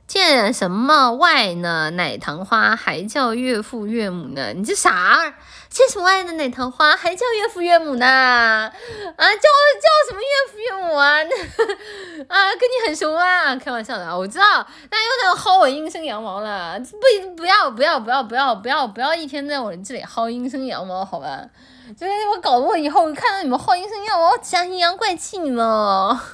[0.06, 1.90] 见什么外呢？
[1.90, 4.52] 奶糖花还叫岳父岳母呢？
[4.52, 5.34] 你这啥？
[5.76, 8.06] 见什么爱的奶糖花还叫岳父岳母呢？
[8.06, 11.18] 啊，叫叫什么岳父岳母啊？
[12.28, 13.54] 啊，跟你很熟啊？
[13.56, 14.66] 开玩笑的啊，我知道。
[14.90, 16.80] 那又在薅我阴生羊毛了？
[16.80, 16.96] 不，
[17.36, 21.46] 不要，不要，不要，不要，不要，不要一天在我这里薅阴生羊毛，好吧？
[21.94, 25.62] 就是我搞得我以后看到你们薅阴生羊毛，我想阴阳怪气你们。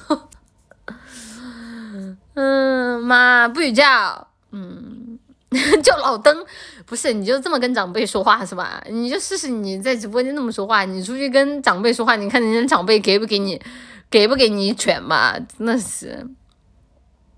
[2.35, 5.19] 嗯，妈不许叫，嗯，
[5.83, 6.45] 叫老登，
[6.85, 8.83] 不是，你就这么跟长辈说话是吧？
[8.89, 13.61] 你就试试你在直播间那么说话，你出去跟长辈说话，你看人家长辈给不给你，
[14.09, 15.37] 给不给你一拳吧？
[15.57, 16.27] 真的是，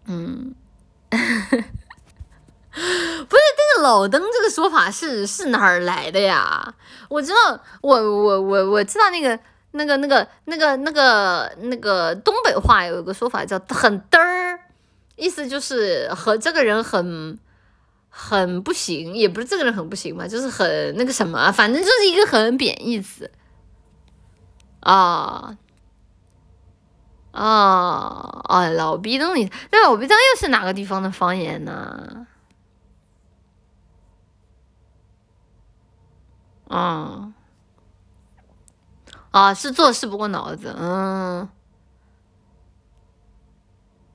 [0.08, 0.54] 嗯。
[2.76, 6.76] 不是这个老登这个说法是是哪儿来的呀？
[7.08, 9.40] 我知道，我我我我知道那个
[9.72, 14.60] 那个那个那个那个那个东北话有一个说法叫很嘚儿，
[15.16, 17.40] 意思就是和这个人很
[18.18, 23.30] 很不行，也不是这个人很不行嘛，就是很那个什么，反正就是一个很贬义词。
[24.80, 25.58] 啊。
[27.32, 28.70] 啊啊！
[28.70, 32.26] 老逼灯里，那老逼灯又是哪个地方的方言呢？
[36.70, 37.34] 嗯，
[39.32, 41.50] 啊，是做事不过脑子，嗯，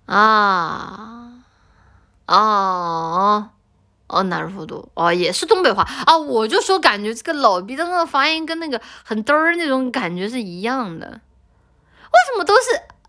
[0.07, 1.45] 啊，
[2.27, 3.51] 哦，
[4.10, 12.62] 哦，なるほど，哦，也是东北话啊，我就说感觉这个老逼的那个发音跟那个很嘚儿那种感觉是一样的，为什么都是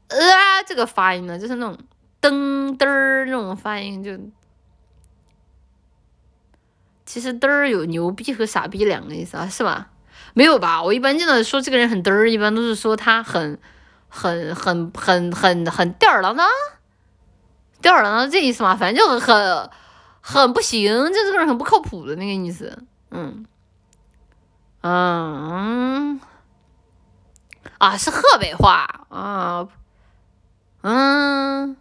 [0.08, 1.38] 呃这个发音呢？
[1.38, 1.78] 就是那种
[2.20, 4.18] 噔嘚儿那种发音就。
[7.04, 9.90] 其实嘚儿有牛逼和傻逼两个意思啊，是吧？
[10.34, 10.82] 没有吧？
[10.82, 13.58] 我一般见到说这个人很嘚儿，一般都是说他很、
[14.08, 16.48] 很、很、很、很、很吊儿郎当，
[17.80, 18.74] 吊儿郎当这意思嘛？
[18.74, 19.70] 反正就很、
[20.21, 22.77] 很不行，就这个人很不靠谱的那个意思。
[23.09, 23.45] 嗯，
[24.81, 26.19] 嗯，
[27.77, 29.67] 啊，是河北话啊，
[30.81, 31.75] 嗯。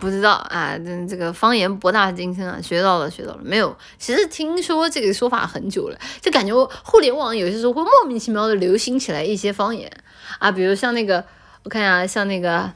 [0.00, 3.40] 不知道啊，这这个方言博大精深啊，学到了，学到了。
[3.42, 6.54] 没有，其实听说这个说法很久了，就感觉
[6.84, 9.90] 互联网有些时候会莫名其妙的流行起来一些方言
[10.38, 11.24] 啊，比如像那个，
[11.64, 12.72] 我看一下，像那个，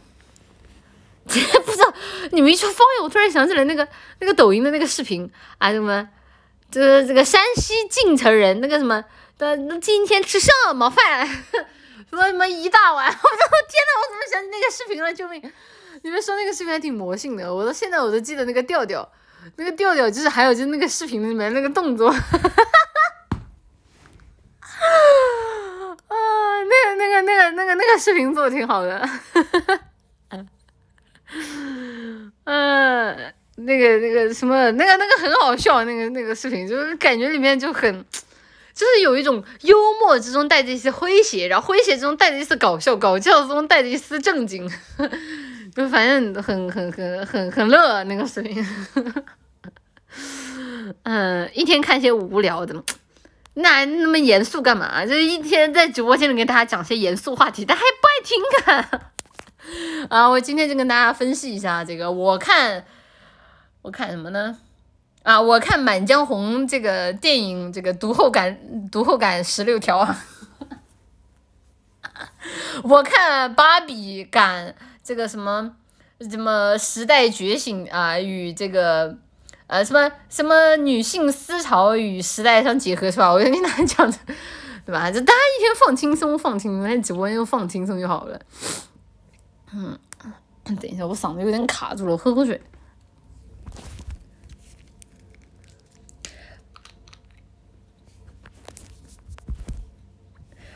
[1.64, 1.92] 不知道
[2.32, 3.86] 你们一说方言，我突然想起来那个
[4.20, 6.08] 那个抖音的那个视频啊，什么，
[6.70, 9.04] 这这个山西晋城人那个什么
[9.38, 11.26] 的，今天吃什么饭？
[12.08, 13.06] 什么什么一大碗？
[13.10, 15.12] 我的天呐，我怎么想起那个视频了？
[15.12, 15.42] 救命！
[16.02, 19.10] 你们说那个视频还挺魔性的，我到现在我都记得那个调调，
[19.56, 22.20] 那个调调就是还有就是那个视频里面那个动作，啊，
[26.08, 29.08] 那个那个那个那个那个视频做的挺好的，
[32.44, 33.16] 嗯，
[33.56, 38.04] 那个那个什么那个那个很好笑，那个那个视频就是感觉里面就很，
[38.74, 44.70] 就是有一种幽默之中带着一些诙谐，然后诙谐之中带着一丝搞笑，搞笑中带着一丝正经。
[45.74, 48.66] 就反正很很很很很乐那个视频，
[51.04, 52.82] 嗯，一天看些无聊的，
[53.52, 55.04] 那那么严肃干嘛？
[55.04, 58.42] 就一天在直播间里跟大家讲些严肃话题，他还不爱听
[58.72, 59.12] 啊！
[60.08, 62.84] 啊，我今天就跟大家分析一下这个，我看
[63.82, 64.58] 我看什么呢？
[65.22, 68.58] 啊，我看《满江红》这个电影，这个读后感
[68.90, 70.24] 读后感十六条啊，
[72.84, 74.74] 我看芭比感。
[75.06, 75.70] 这个什么
[76.28, 79.16] 什么时代觉醒啊，与这个
[79.68, 83.30] 呃什么什么女性思潮与时代相结合是吧？
[83.32, 84.18] 我就跟大家讲的，
[84.84, 85.08] 对吧？
[85.08, 88.40] 就大家一天放轻松，放轻松，在直播间放轻松就好了。
[89.76, 89.98] 嗯，
[90.64, 92.58] 等一下，我嗓子有点卡住了，我喝口水。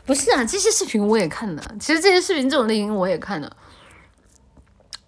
[0.05, 3.57] 不是啊，这些视频我也看的，其实这些视频这种类型我也看的。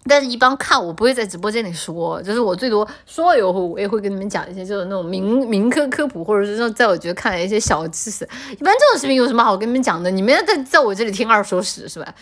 [0.06, 8.28] 但是，一般看我不会在直播间里说，就是我最多说了以后，我也会跟你们讲一些，就是那种民民科科普，或者是说在我觉得看来一些小知识。
[8.52, 10.10] 一般这种视频有什么好跟你们讲的？
[10.10, 12.14] 你们要在在我这里听二手史是吧？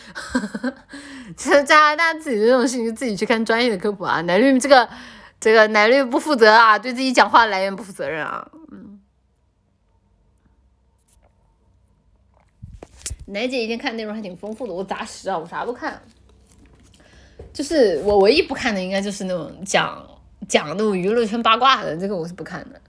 [1.37, 4.21] 其实大自己这种事情，自己去看专业的科普啊。
[4.21, 4.89] 奶绿这个
[5.41, 8.49] 这个奶绿不负责啊，对自己讲话来源不负责任啊。
[8.71, 9.01] 嗯，
[13.27, 16.01] 奶姐一天看内容还挺丰富的，我杂食啊，我啥都看。
[17.53, 20.03] 就是我唯一不看的，应该就是那种讲
[20.49, 22.81] 讲那种娱乐圈八卦的，这个我是不看的。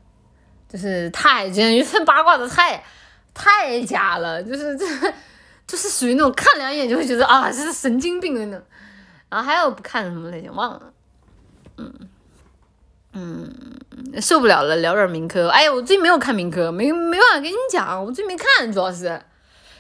[0.70, 2.84] 就是太，娱乐圈八卦的太
[3.34, 4.86] 太假了，就是这
[5.68, 8.66] 就是属于那种看两眼就会觉得啊，这是神经病的那种。
[9.30, 10.94] 然后还有不看什么类型忘了，
[11.78, 11.94] 嗯
[13.14, 13.54] 嗯，
[14.22, 15.50] 受不了了，聊点民科。
[15.50, 19.22] 哎呀，我最近没有看民科，没没办法跟你讲，我最近没看，主要是，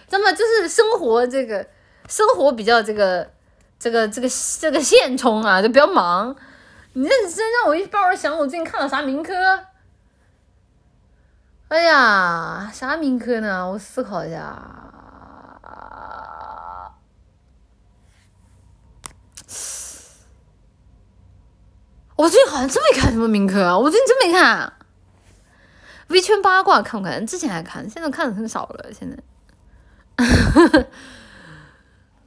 [0.09, 1.65] 那么就是生活这个
[2.07, 3.31] 生活比较这个。
[3.79, 4.27] 这个这个
[4.59, 6.35] 这个现充啊，就比较忙。
[6.93, 9.33] 你认真让我一会儿想，我最近看了啥名科？
[11.69, 13.67] 哎呀，啥名科呢？
[13.71, 14.61] 我思考一下。
[22.15, 23.77] 我最近好像真没看什么名科啊！
[23.77, 24.71] 我最近真没看。
[26.09, 27.25] 微圈八卦看不看？
[27.25, 28.93] 之前还看，现在看的很少了。
[28.93, 29.17] 现在，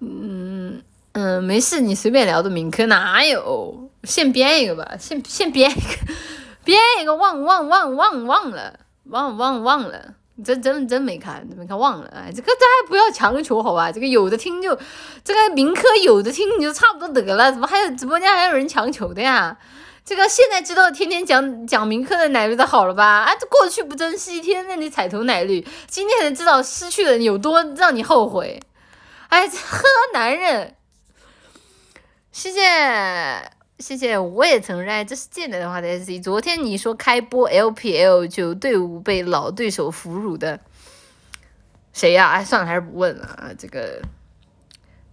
[0.01, 0.83] 嗯。
[1.19, 3.89] 嗯，没事，你随便聊的名科哪有？
[4.05, 6.13] 现编一个吧，现现编一个，
[6.63, 10.13] 编一个忘忘忘忘忘了，忘忘忘了，
[10.45, 12.13] 真真真没看，没看忘了。
[12.15, 13.91] 哎，这个大家不要强求好吧？
[13.91, 14.79] 这个有的听就，
[15.25, 19.57] 这个名科有的听你就差不多得了，怎么还有直播间还有人强求的呀？
[20.05, 23.23] 这个现在知道天天讲讲名科的奶绿的好了吧？
[23.23, 28.61] 啊，这过去不珍惜，天天让你踩头奶绿，今天才知道失去了有多让你后悔。
[29.29, 29.83] 哎，呵，
[30.13, 30.76] 男人。
[32.37, 32.61] 谢谢
[33.79, 36.21] 谢谢，我也承认这是进来的话的 S C。
[36.21, 40.61] 昨天你说开播 L P L 就队伍被老对手俘虏的，
[41.95, 42.29] 谁呀？
[42.29, 43.53] 哎，算了，还是不问了啊。
[43.57, 44.03] 这个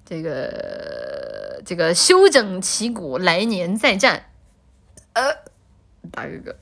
[0.03, 4.29] 这个这个休整旗鼓，来年再战。
[5.13, 5.33] 呃，
[6.11, 6.57] 大哥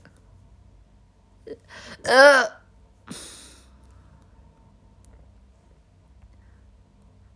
[1.44, 1.58] 哥，
[2.04, 2.52] 呃，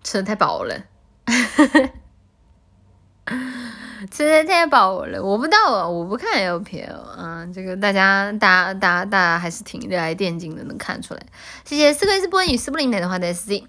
[0.03, 0.83] 吃的太饱了。
[4.11, 11.21] 实在太饱了，我不到啊，我不看 LPL 啊，这个大家大大大家还是挺热爱电竞的，能看出来。
[11.65, 13.63] 谢谢四克斯波与斯布林奶的话的 SC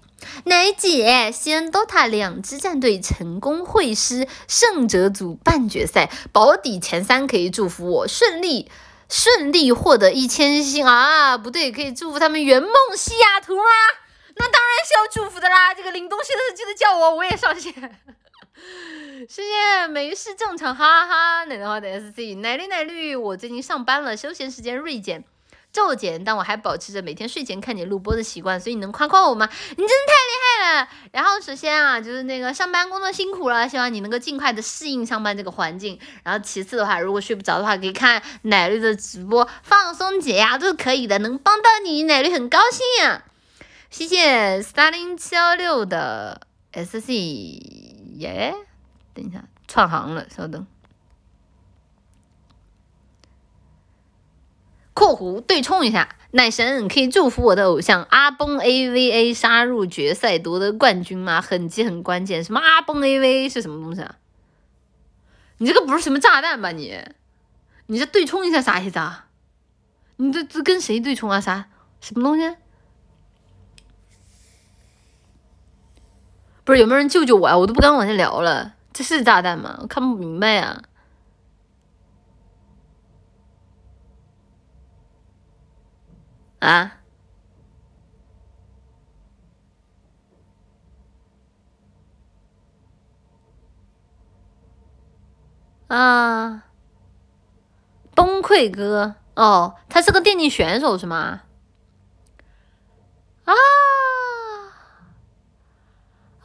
[0.45, 8.69] 奶姐，西安 DOTA 两支战队成功会师胜者组半决赛，保底前三，可以祝福我顺利
[9.09, 11.37] 顺利获得一千星啊！
[11.37, 13.63] 不对，可以祝福他们圆梦西雅图吗？
[14.35, 15.73] 那当然是要祝福的啦！
[15.73, 17.73] 这个领东西的记得叫我，我也上线。
[19.25, 21.43] 谢谢，没事正常，哈哈。
[21.45, 25.23] 奶奶花的 SC，奶绿奶绿，我最近上班了，休闲时间锐减
[25.71, 29.49] 骤减，但我还保持着每天睡前看你录播的习惯，所以你能夸夸我吗？
[29.71, 30.89] 你真的太厉害了。
[31.11, 35.99] 然后首先啊，就是那个上班工作辛苦了，希望你能够尽快的适应上班这个环境。
[36.23, 43.23] 然后其次的话，如果睡不着的话，可以看奶绿的直播放松解压都是可以的，能帮到你，奶绿很高兴呀。
[43.89, 46.41] 谢谢 Starling 七幺六的
[46.73, 47.09] SC
[48.17, 48.53] 耶。
[49.17, 50.67] 等一下，串行了，稍等。
[54.93, 61.41] 括弧对冲一下，奶神可以祝福我的偶像阿崩 AVA 杀入决赛夺得冠军吗？
[61.41, 64.17] 很急很关键，什么阿崩 AVA 是什么东西啊？
[65.57, 66.71] 你这个不是什么炸弹吧？
[66.71, 66.95] 你，
[67.87, 69.25] 你这对冲一下啥意思啊？
[70.17, 71.41] 你这这跟谁对冲啊？
[71.41, 71.69] 啥
[72.01, 72.55] 什么东西？
[76.63, 77.57] 不是有没有人救救我啊？
[77.57, 78.76] 我都不敢往下聊了。
[78.97, 79.77] 这是炸弹吗？
[79.79, 80.81] 我看不明白呀！
[86.57, 86.97] 啊？
[95.89, 96.63] 啊！
[98.15, 101.43] 崩溃哥哦，他是个电竞选手是吗？
[103.45, 103.53] 啊！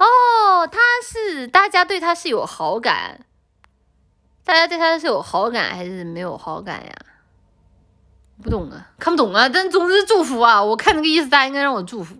[0.02, 3.24] 哦，他是大家对他是有好感，
[4.44, 6.92] 大家对他是有好感还是没有好感呀？
[8.42, 10.60] 不懂啊，看不懂啊，但总之祝福啊！
[10.60, 12.16] 我看那个意思，大家应该让我祝福。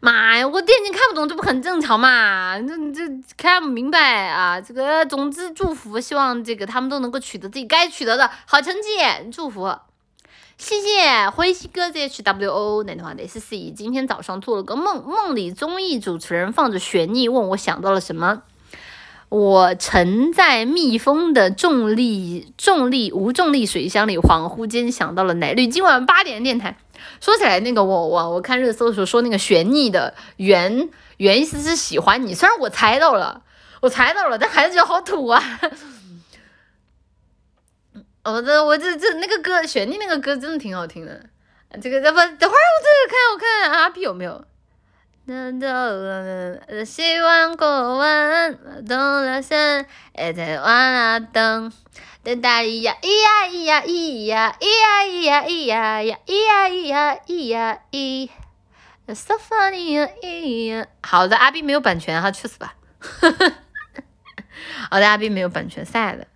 [0.00, 2.58] 妈呀，我电竞看不懂，这不很正常嘛？
[2.60, 3.02] 这这
[3.36, 4.58] 看不明白啊！
[4.58, 8.88] 这个总之祝福，希望这个他们都能够取得自己该取得的好成绩，
[9.30, 9.76] 祝福。
[10.58, 18.42] 谢谢灰西哥 zhwo 那的话的 sc，今天早上做了个梦，梦里综艺主持人放着悬疑，问我想到了什么。
[19.28, 26.78] 我沉在密封的重力重力无重力水箱里，恍惚间想到了奶绿今晚八点电台。
[27.20, 30.88] 说起来，那个我我我看热搜的时候说那个悬疑的原
[31.18, 33.42] 原意思是喜欢你，虽然我猜到了，
[33.82, 35.60] 我猜到了，但还是觉得好土啊。
[38.32, 41.26] 我这我这这那个歌，旋律那个歌真的挺好听的。
[41.80, 44.44] 这个，不，等会儿我这个看我看阿 P 有没有。
[45.26, 51.72] 等等，希望过完，等了山，一直往那等。
[52.22, 58.28] 等哒咿呀咿呀咿呀咿呀咿呀咿呀咿呀呀咿呀咿呀咿呀咿。
[59.14, 60.86] So funny 呀咿呀。
[61.02, 62.74] 好的，阿 B 没有版权哈，去死吧。
[64.90, 66.26] 好的，阿 B 没有版权赛的。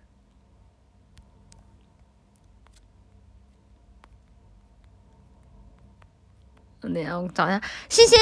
[6.89, 8.17] 那样找一下，谢谢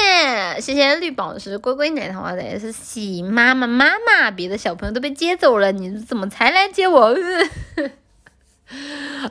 [0.60, 7.16] 谢谢绿宝石龟龟奶糖的 S 喜妈妈妈妈，别的小朋友都被接走了，你怎么才来接我？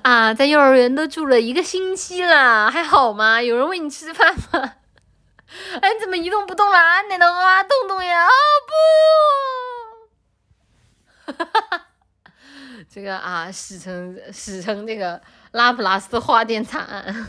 [0.01, 3.41] 啊，在幼儿园都住了一个星期了，还好吗？
[3.41, 4.51] 有人喂你吃饭吗？
[5.81, 6.77] 哎，你怎么一动不动了？
[7.09, 8.25] 奶糖啊，动动呀！
[8.25, 8.29] 啊
[11.25, 11.85] 不，哈哈哈，
[12.91, 17.27] 这个啊，史称史称这个拉普拉斯花店惨案。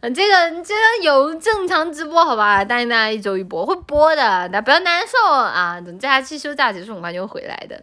[0.00, 2.64] 嗯，这个这个有正常直播好吧？
[2.64, 5.80] 答应大家一周一播，会播的，大家不要难受啊！
[5.80, 7.82] 等假期休假结束，很快就会回来的。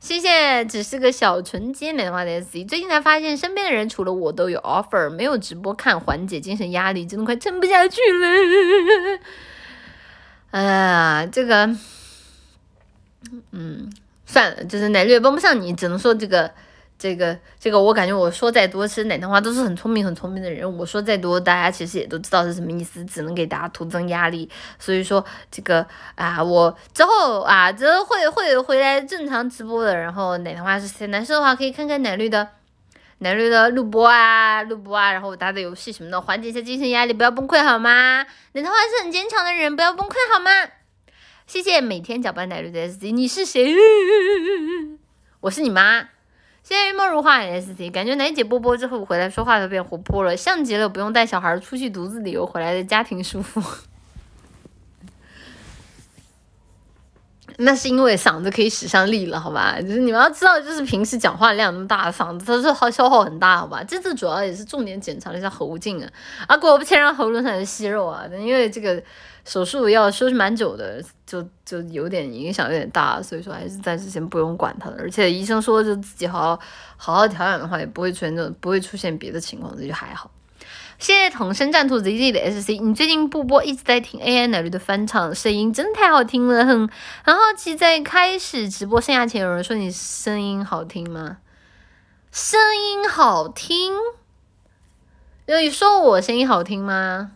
[0.00, 2.64] 谢谢，只是个小纯洁美的话的 S C。
[2.64, 9.20] 最近才发现，身边的人除了我都有 offer，没有直播看，缓解精神压力，真的快撑不下去了。
[10.50, 11.70] 哎呀，这个，
[13.52, 13.88] 嗯，
[14.26, 16.52] 算了，就是奶绿帮不上你，只能说这个。
[17.02, 20.78] 这个这个，我感觉我说再多，其实奶糖花都是很聪明很聪明的人。
[20.78, 24.48] 我说再多，大家其实也都知道是什么意思，只能给大家徒增压力。
[24.78, 25.84] 所以说这个
[26.14, 29.96] 啊，我之后啊，之后会会回来正常直播的。
[29.96, 32.46] 然后奶糖花是谁难受的话，可以看看奶绿的
[33.18, 38.24] 奶绿的录播啊，录播啊，然后我打打游戏什么的，缓解一下精神压力，不要崩溃好吗？
[38.52, 40.50] 奶糖花是很坚强的人，不要崩溃好吗？
[41.48, 43.74] 谢谢每天搅拌奶绿的 S D，你是谁？
[45.40, 46.10] 我是你妈。
[46.62, 53.60] 现在玉梦如花 S C，感觉奶姐播播之后回来说话都变活泼了，像极了不用带小孩出去独自旅游回来的家庭舒服。
[57.58, 59.76] 那是因为嗓子可以使上力了，好吧？
[59.80, 63.84] 就是你们要知道，就是平时讲话量那么大，嗓子它是耗消耗很大，好吧？
[63.84, 66.08] 这次主要也是重点检查了一下喉镜啊，
[66.46, 69.02] 啊，果不其然喉咙上有息肉啊，因为这个
[69.44, 74.96] 手术要休息蛮久的，就就有点影响，有点大，所以说还是暂时先不用管它了。
[74.98, 76.60] 而且医生说，就自己好好
[76.96, 80.30] 好好调养的话，也不会出现这种不会出现别的情况，这就还好。
[80.98, 86.88] 谢谢同声战兔 Z Z 的 S C，你最近不播一直在听 A I 奶绿的翻唱，声音真的太好听了，很
[87.24, 87.74] 很好奇。
[87.74, 91.38] 在开始直播生涯前，有人说你声音好听吗？
[92.30, 93.94] 声音好听？
[95.46, 97.32] 有你说我声音好听吗？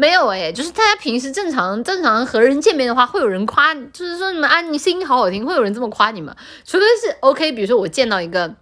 [0.00, 6.36] 没有哎，就是大家平时正常正常和人见面的话，会有人夸，就是说你们啊，你声音好好听，会有人这么夸你吗？
[6.64, 8.54] 除非是 O K，比如说我见到一个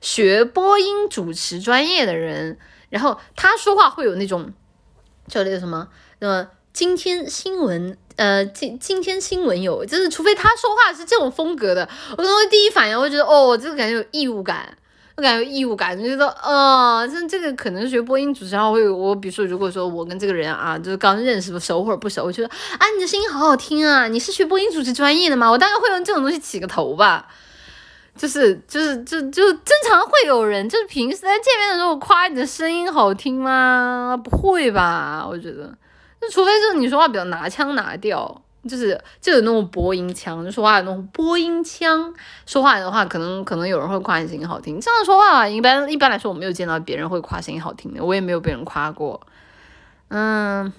[0.00, 2.58] 学播音主持专业的人。
[2.88, 4.50] 然后他说话会有那种
[5.26, 5.88] 叫那个什么，
[6.20, 14.77] 呃，今天新闻，呃，今今天新闻有，就是除非他说话是这种风格的，我可能会第一反应会觉得，哦，这个感觉有异物感，
[15.18, 25.50] 我感觉有义务感，就觉得，呃，这这个可能学播音主持，然后会我，比如说，如果说我跟这个人啊，就是刚认识不，熟或者不熟，我觉得，啊，你的声音好好听啊，你是学播音主持专业的吗？
[25.50, 27.26] 我大概会用这种东西起个头吧。
[28.16, 34.16] 就是就是就就正常会有人，就是平时在见面的时候夸你的声音好听吗？
[34.22, 35.26] 不会吧？
[35.28, 35.76] 我觉得，
[36.20, 42.14] 那除非就是你说话比较拿腔拿调，就是就有那种播音腔，就说话有那种播音腔，
[42.46, 44.78] 说话的话可能可能有人会夸你声音好听。
[44.80, 49.26] 这样说话一般一般来说我没有见到别人会夸声音好听的，我也没有被人夸过。
[50.08, 50.72] 嗯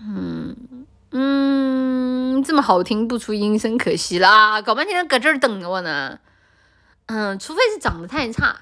[0.00, 0.56] 嗯。
[1.10, 4.60] 嗯，这么好听不出音声，可惜啦！
[4.60, 6.18] 搞半天搁这儿等着我呢。
[7.06, 8.56] 嗯，除非是长得太差，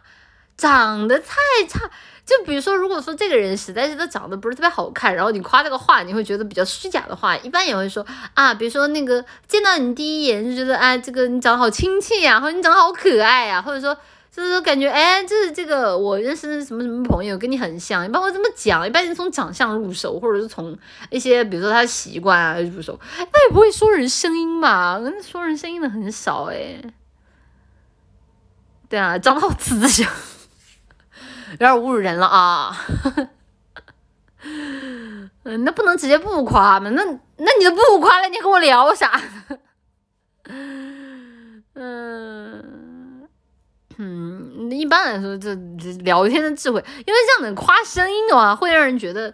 [0.56, 1.34] 长得太
[1.68, 1.90] 差。
[2.26, 8.04] 就比如说，如果说这个人实在是他长得不是特别好看，然后你夸这个话，你会觉得比较虚假的话，一般也会说
[8.34, 13.96] 啊，比如说那个见到你第一眼就觉得啊，这个你长得好亲切呀，或者你长得好可爱呀，或者说。
[14.28, 18.86] 就是说，感觉哎，就是这个我认识什么什么朋友跟你很像，一般会这么讲。
[18.86, 20.76] 一般是从长相入手，或者是从
[21.08, 23.00] 一些比如说他的习惯啊入手。
[23.16, 26.78] 他也不会说人声音嘛，说人声音的很少哎。
[28.90, 30.06] 对啊，长得好慈祥，
[31.52, 32.76] 有点侮辱人了啊。
[34.42, 36.90] 嗯，那不能直接不夸吗？
[36.90, 39.20] 那那你都不夸了，你跟我聊啥？
[41.74, 42.72] 嗯。
[43.98, 45.54] 嗯，一般来说，这
[46.04, 49.32] 聊天的智慧，因为这样的夸声音的话，会让人觉得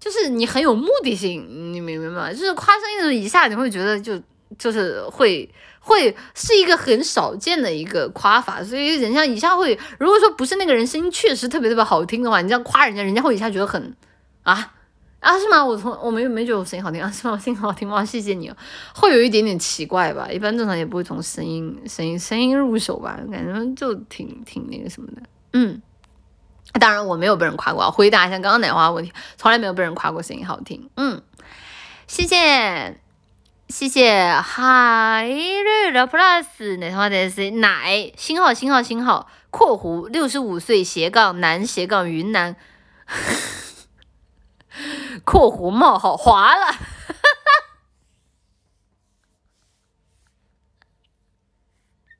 [0.00, 2.32] 就是你很有目的性，你明白吗？
[2.32, 4.20] 就是夸声音的时候，一下你会觉得就
[4.58, 5.48] 就是会
[5.84, 13.94] 会是一个很少见的一个夸法，所以人家一下会，如果说不是那个人声音确实特别特别好听的话，你这样夸人家，人家会一下觉得很
[14.42, 14.72] 啊。
[15.20, 15.64] 啊，是吗？
[15.64, 17.32] 我从我没没觉得我声音好听啊，是吗？
[17.32, 18.04] 我声音好听吗？
[18.04, 18.52] 谢谢你，
[18.94, 20.28] 会有一点点奇怪吧？
[20.30, 23.18] 一般正常也不会从声音、声音、声音入手吧？
[23.32, 25.22] 感觉就挺挺那个什么的。
[25.54, 25.80] 嗯，
[26.78, 27.90] 当然我没有被人夸过。
[27.90, 30.90] 回答一下刚刚奶花问题，从来没有被人夸过声音好听。
[30.96, 31.22] 嗯，
[32.06, 33.00] 谢谢
[33.68, 42.54] 谢谢海瑞的 plus 奶花的是奶星号星号星号括弧六十五岁斜杠男斜杠云南。
[45.24, 46.74] 括弧冒号划了，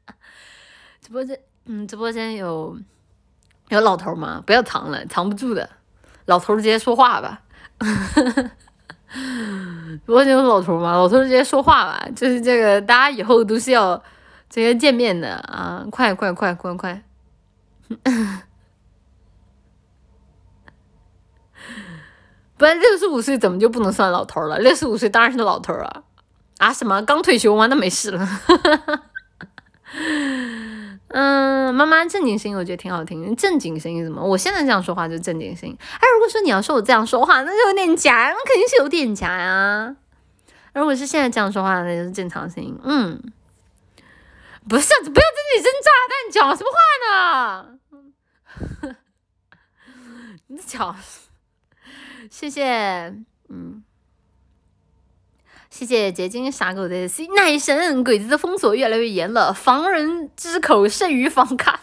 [1.02, 2.78] 直播间，嗯，直播间有
[3.68, 4.40] 有老头吗？
[4.46, 5.68] 不要藏了，藏不住的。
[6.26, 7.42] 老头直接说话吧
[7.78, 8.50] 呵呵。
[9.14, 10.92] 直播间有老头嘛？
[10.92, 12.04] 老头直接说话吧。
[12.16, 13.96] 就是这个，大家以后都是要
[14.50, 15.86] 直接见面的啊！
[15.90, 17.02] 快快快快快！
[22.56, 24.58] 不然六十五岁怎么就不能算老头了？
[24.58, 26.02] 六十五岁当然是老头啊！
[26.58, 27.66] 啊什么刚退休吗？
[27.66, 28.28] 那没事了。
[31.16, 33.36] 嗯，妈妈正经声音我觉得挺好听。
[33.36, 34.20] 正经声音怎么？
[34.20, 35.76] 我现在这样说话就正经声音。
[35.78, 39.94] 哎，如果说你要说我这样说话，那就有点假，那肯定是有点假呀。
[40.72, 42.76] 如果是现在这样说话，那就是正常声音。
[42.82, 43.22] 嗯，
[44.68, 46.78] 不是，不要在这里扔炸弹，讲什么话
[48.82, 48.94] 呢？
[50.48, 50.96] 你讲。
[52.28, 53.14] 谢谢，
[53.50, 53.84] 嗯，
[55.76, 61.80] 谢谢结晶傻狗的 C 奶神，鬼子的封锁越来越严了，防人之口胜于防卡。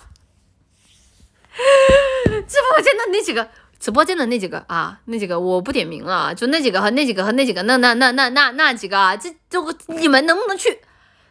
[2.48, 3.50] 直播间的那几个，
[3.82, 10.80] 直播间的那几个啊，那几个我不点名了，就那几个和那几个和那几个，那那那那那那几个啊，这这你们能不能去，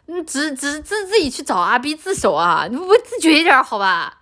[0.08, 2.66] 嗯，只只自自己去找阿 B 自首啊？
[2.70, 4.18] 你不自觉一点好吧？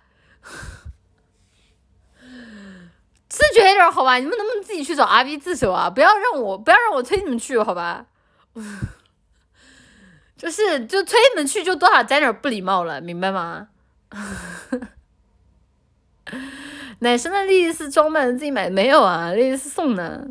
[3.27, 5.89] 自觉一点好吧，你们能不能自己去找阿 B 自首啊？
[5.89, 8.05] 不要让我，不要让我催你们去，好吧？
[10.37, 13.67] 就是就催你们去，就多少沾点不礼貌了，明白吗？
[16.99, 19.31] 奶生的丽丽是装扮自己买没有啊？
[19.31, 20.27] 丽丽是送的。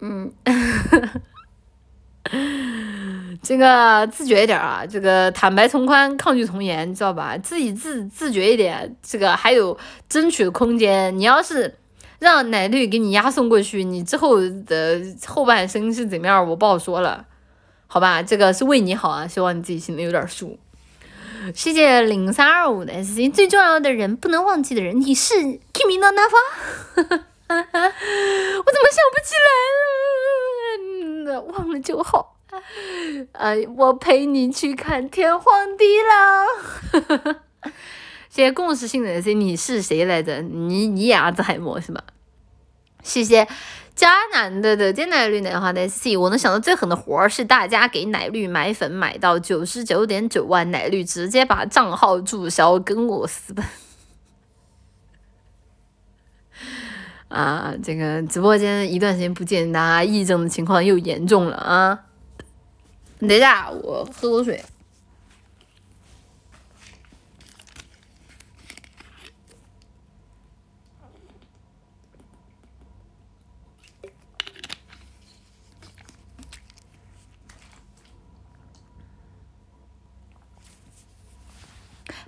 [0.00, 0.32] 嗯，
[3.42, 7.36] 这个自觉一点啊，这个坦白从宽，抗拒从严，你知道吧？
[7.38, 9.76] 自己自自觉一点，这个还有
[10.08, 11.16] 争取的空间。
[11.18, 11.74] 你要是
[12.24, 17.26] 让奶绿给你押送过去，你之后的后半生是怎么样，我不好说了。
[17.86, 20.58] 好吧，这个是为你好啊，希望你自己心里有点数。
[21.54, 26.40] 谢谢零三二五的 S C，最重要的人，不能忘记的人，你是 Kimi no Nafa，
[26.96, 29.34] 我怎么想不起
[31.26, 31.42] 来了？
[31.42, 32.38] 忘了就好。
[33.32, 37.34] 呃，我陪你去看天荒地老。
[38.30, 40.40] 谢谢共识性的 S C，你是谁来着？
[40.40, 42.02] 你你也阿兹海默是吧？
[43.04, 43.46] 谢谢。
[43.94, 53.64] 加男的的加奶绿奶花的 C，我能想到最狠的活儿是大家给奶绿买粉买到九十九点九万，奶绿直接把账号注销，跟我私奔。
[57.28, 62.00] 啊，这个直播间一段时间不见，大家疫症的情况又严重了啊！
[63.20, 64.60] 等一下，我喝口水。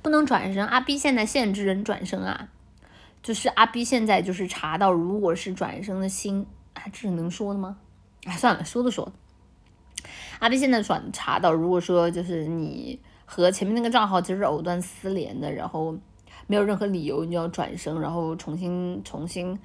[0.06, 2.48] 不能转生，阿 B 现在限制人转生啊，
[3.24, 7.76] 就是阿 B 现在就是查到，如果是转生的心，啊，这是能说的吗？
[8.22, 9.12] 哎，算了，说的说。
[10.38, 15.98] 阿 B 现在转查到，如果说就是你和前面那个账号就是藕断丝连的，然后
[16.46, 19.58] 没有任何理由你要转生，然后重新重新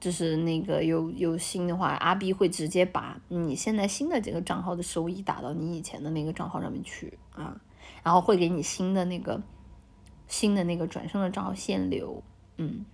[0.00, 7.56] 就是那个有有新的话，阿 B 会直接把你现在新的这个账号的收益打到你以前的那个账号上面去啊，
[8.02, 9.40] 然后会给你新的那个。
[10.28, 12.22] 新的那个转生的账号限流，
[12.56, 12.84] 嗯，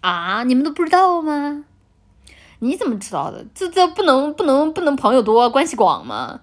[0.00, 1.64] 啊，你们都不知道吗？
[2.60, 3.46] 你怎么知道的？
[3.54, 6.40] 这这不能不能不能朋友多关系广吗？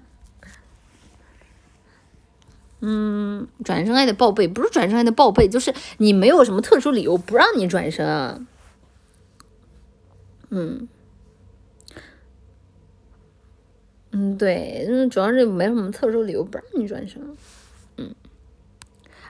[2.81, 8.47] 嗯，转生还得报备，不是转生还得报备，就是你没有什么特殊理由不让你转生。
[10.49, 10.87] 嗯。
[14.11, 17.22] 嗯，对，嗯，主要是没什么特殊理由不让你转生，
[17.98, 18.10] 嗯，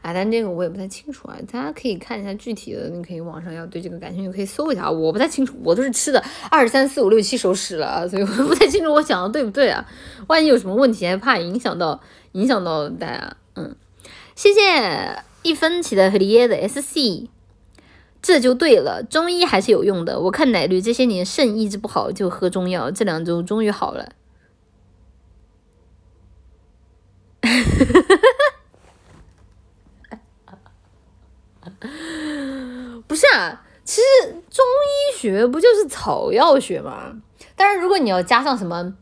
[0.02, 9.86] 哎，但这个我也不太清楚啊，大家可以看一下具体的，你可以网上要对这个感兴趣可以搜一下，我不太清楚，我都是吃的二三四五六七熟食了，所以我不太清楚我讲的对不对啊，
[10.28, 12.00] 万一有什么问题还怕影响到
[12.32, 13.76] 影响到大家，嗯，
[14.34, 17.28] 谢谢一分起的和耶的 SC，
[18.22, 24.14] 这就对了，中医还是有用的，我看奶绿这些年肾一直不好就喝中药，这两周终于好了。
[33.08, 37.14] 不是啊，其实中医学不就是草药学吗？
[37.56, 38.94] 但是如果你要加上什么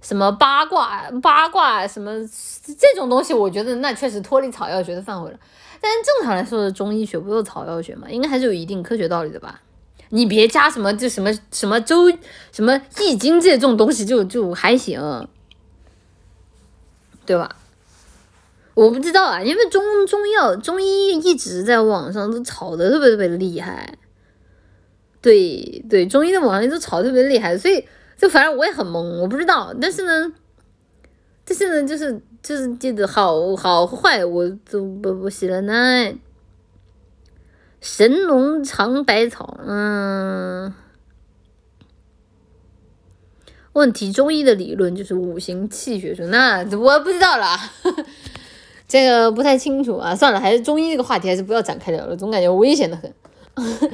[0.00, 2.12] 什么八卦八卦什么
[2.78, 5.38] 这种东西，我觉得那确实脱离草药学的范围了。
[5.80, 8.08] 但是正常来说的中医学不就是草药学吗？
[8.10, 9.60] 应该还是有一定科学道理的吧？
[10.10, 12.10] 你别加什么就什么什么周
[12.52, 15.28] 什么易经这种东西，就就还行，
[17.24, 17.56] 对吧？
[18.80, 23.98] 我不知道啊，因为中中药中医一直在网上都炒的特别特别厉害，
[25.20, 27.86] 对对，中医的网上都炒特别厉害，所以
[28.16, 29.74] 就反正我也很懵，我不知道。
[29.78, 30.32] 但是呢，
[31.44, 36.14] 但是呢，就是就是记得好好坏，我都不不写了呢。
[37.82, 40.72] 神农尝百草，嗯，
[43.74, 47.58] 问题中医的理论就是五行气血说，那我不知道了。
[48.90, 53.14] 这个不太清楚啊，算了，还是中医这个话题还是不要展开聊了，总感觉危险的很。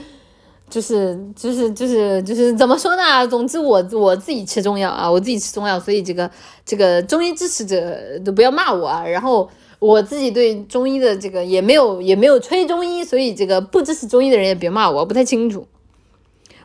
[0.70, 3.26] 就是就是就是就是怎么说呢？
[3.28, 6.28] 总之我我自己吃中药啊，我自己吃中药，所以这个
[6.64, 9.06] 这个中医支持者都不要骂我啊。
[9.06, 9.48] 然后
[9.78, 15.68] 我自己对中医的这个也没有也没有吹中医，所以这个不支持中医的人也别骂我，不太清楚，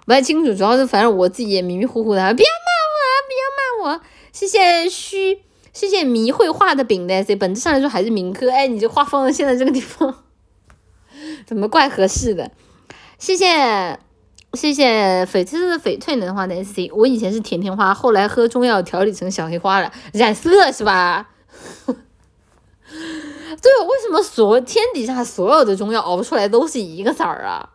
[0.05, 0.53] 不太清楚。
[0.53, 4.01] 主要是反正我自己也迷迷糊糊的，不要骂我，不要骂我，
[4.31, 5.41] 谢谢虚。
[5.73, 8.51] 谢谢迷绘画的饼的，这本质上来说还是民科。
[8.51, 10.23] 哎，你这画放到现在这个地方，
[11.45, 12.51] 怎么怪合适的？
[13.17, 13.99] 谢谢
[14.53, 21.29] 谢谢翡翠的翡翠能画的 S C，我以前是甜甜花，后来喝中药调理成小黑花了，染色是吧？
[22.91, 27.69] 对，为什么所天底下所有的中药熬出来都是一个色儿啊？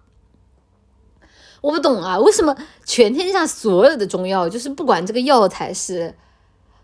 [1.63, 2.55] 我不懂啊，为什么
[2.85, 6.15] 全天下所有的中药，就是不管这个药材是，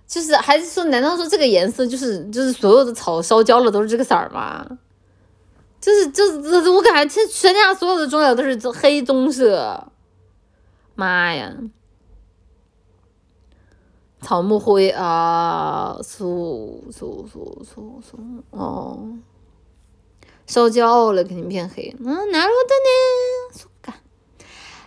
[0.07, 4.67] 就是还是说，难道说这个颜色就是就是所有的草烧焦了都是这个色儿吗？
[5.81, 9.89] 就是就是这我感觉这全天下所有的中药都是黑棕色，
[10.95, 11.53] 妈呀！
[14.21, 18.17] 草木灰啊，素素素素素
[18.51, 19.17] 哦，
[20.47, 23.95] 烧焦了肯定变黑，嗯，哪路的呢？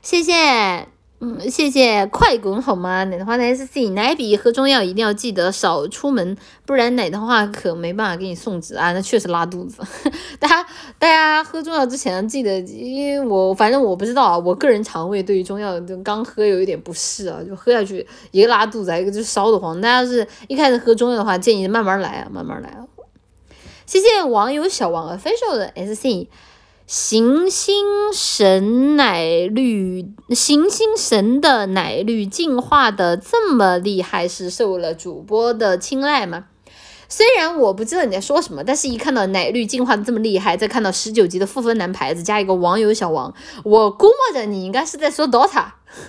[0.02, 0.88] 谢谢，
[1.22, 3.06] 嗯，谢谢，快滚好吗？
[3.06, 6.36] 奶的话呢？S C 奶比喝中药一定要记得少出门，
[6.66, 8.92] 不然奶的话可没办法给你送纸啊。
[8.92, 9.82] 那确实拉肚子，
[10.40, 10.66] 大 家
[11.00, 19.80] 大家喝中药之前记得，因为我反正我不知道啊，我个人肠胃对于中药就刚喝有一点不适啊，就喝下去一个拉肚子，一个就烧得慌。
[19.80, 22.86] 大家是一开始喝中药的话，建议慢慢来啊，慢慢来啊。
[23.86, 26.30] 谢谢网友小王 official 的 S C。
[26.88, 27.84] 行星
[28.14, 36.46] 神奶绿，行星神的奶绿进化的这么厉害，是受了主播的青睐吗？
[37.10, 43.34] 虽然我不知道你在说什么，但是一看到奶绿进化的这么厉害，再看到十九级的负分男牌子加一个网友小王，
[43.64, 45.66] 我估摸着你应该是在说 DOTA，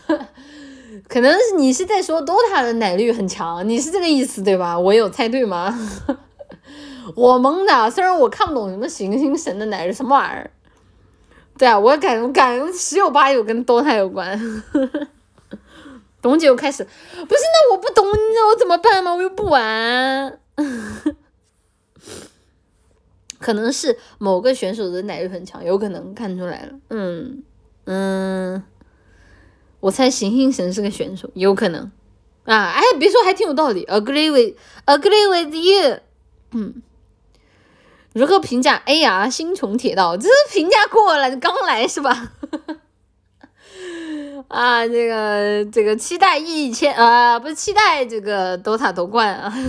[1.09, 4.79] 可能是你是在说 DOTA 的奶绿很强，你是这个意思对吧？
[4.79, 5.75] 我有猜对吗？
[7.17, 10.51] 我懵的，虽然我看不懂什么行星神的奶绿什么玩意儿。
[11.59, 14.63] 对啊，我感我感觉十有八九跟 DOTA 有关。
[16.23, 19.15] 董姐又开始，不是那我不懂，你让我怎么办吗？
[19.15, 20.41] 我又不玩。
[23.39, 26.73] 可能是某个选手的奶力很强，有可能看出来了。
[26.91, 27.45] 嗯
[27.85, 28.63] 嗯，
[29.81, 31.91] 我猜行星神是个选手，有可能。
[32.45, 33.85] 啊，哎，别说，还挺有道理。
[33.87, 34.57] Agree with
[34.87, 35.99] agree with you。
[36.53, 36.83] 嗯。
[38.17, 40.17] 如何评价 AR 星穹铁道？
[40.17, 42.33] 这是评价过了，刚来是吧？
[44.49, 49.53] 啊，这个这个期待一千啊，不是期待这个 DOTA 夺冠啊！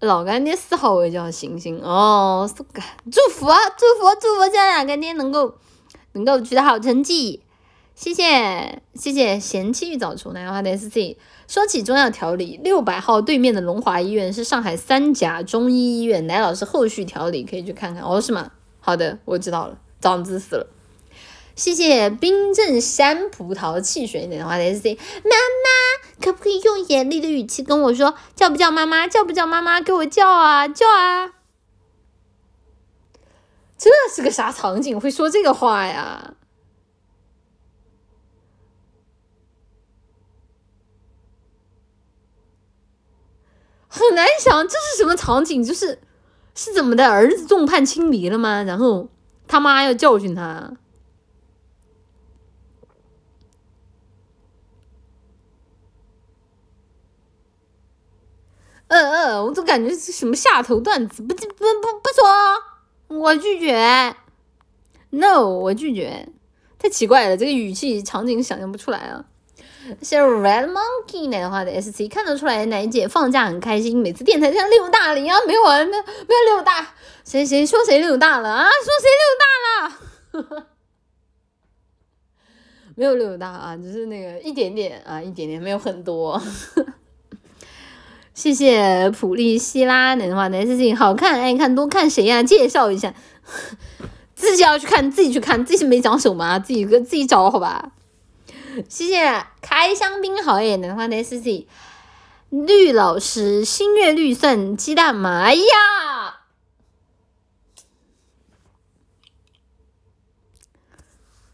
[0.00, 5.54] 老干爹四号位叫星星哦，是个祝福啊，祝福祝福这两干爹能够
[6.12, 7.42] 能够取得好成绩，
[7.94, 11.16] 谢谢谢谢贤妻玉早出，奶花的 SC。
[11.46, 18.50] 说起中药调理，六百号对面的龙华医院是上海三甲中医医院，奶老师后续调理可以去看看哦，是吗？
[18.80, 20.66] 好的，我知道了，长知识了。
[21.54, 29.06] 谢谢冰镇山葡萄汽水奶花的 S C 妈妈，可不可以用严厉的语气跟我说，叫不叫妈妈？
[29.06, 29.80] 叫不叫妈妈？
[29.80, 31.30] 给我叫啊叫啊！
[33.78, 34.98] 这是个啥场景？
[34.98, 36.34] 会说这个话呀？
[43.94, 46.00] 很难想这是什么场景，就是
[46.56, 47.06] 是怎么的？
[47.06, 48.64] 儿子众叛亲离了吗？
[48.64, 49.08] 然后
[49.46, 50.72] 他妈要教训他。
[58.88, 64.16] 嗯嗯，我总感觉是什么下头段子，不不不不说，我拒绝。
[65.10, 66.28] No，我拒绝。
[66.78, 69.24] 太奇怪了，这个语气场景想象不出来啊。
[70.02, 76.94] 是 Red Monkey 奶的话的 SC 看得出来，奶姐放假很开心，每次电台像六大了一样，没有，没有没有六大，
[77.24, 78.64] 谁谁说谁六大了啊？
[78.64, 80.66] 说谁六大了？
[82.96, 86.40] 没有六大啊，只是那个一点点啊，一点点，没有很多。
[88.32, 92.42] 谢谢普利希拉奶的话的 SC 好看爱看多看谁呀？
[92.42, 93.14] 介绍一下，
[94.34, 96.58] 自己要去看，自己去看，自己没长手吗？
[96.58, 97.92] 自己个自己找好吧。
[98.88, 101.66] 谢谢开香槟好耶，南方的 S C
[102.50, 105.42] 绿老师星月绿算鸡蛋吗？
[105.42, 106.40] 哎呀，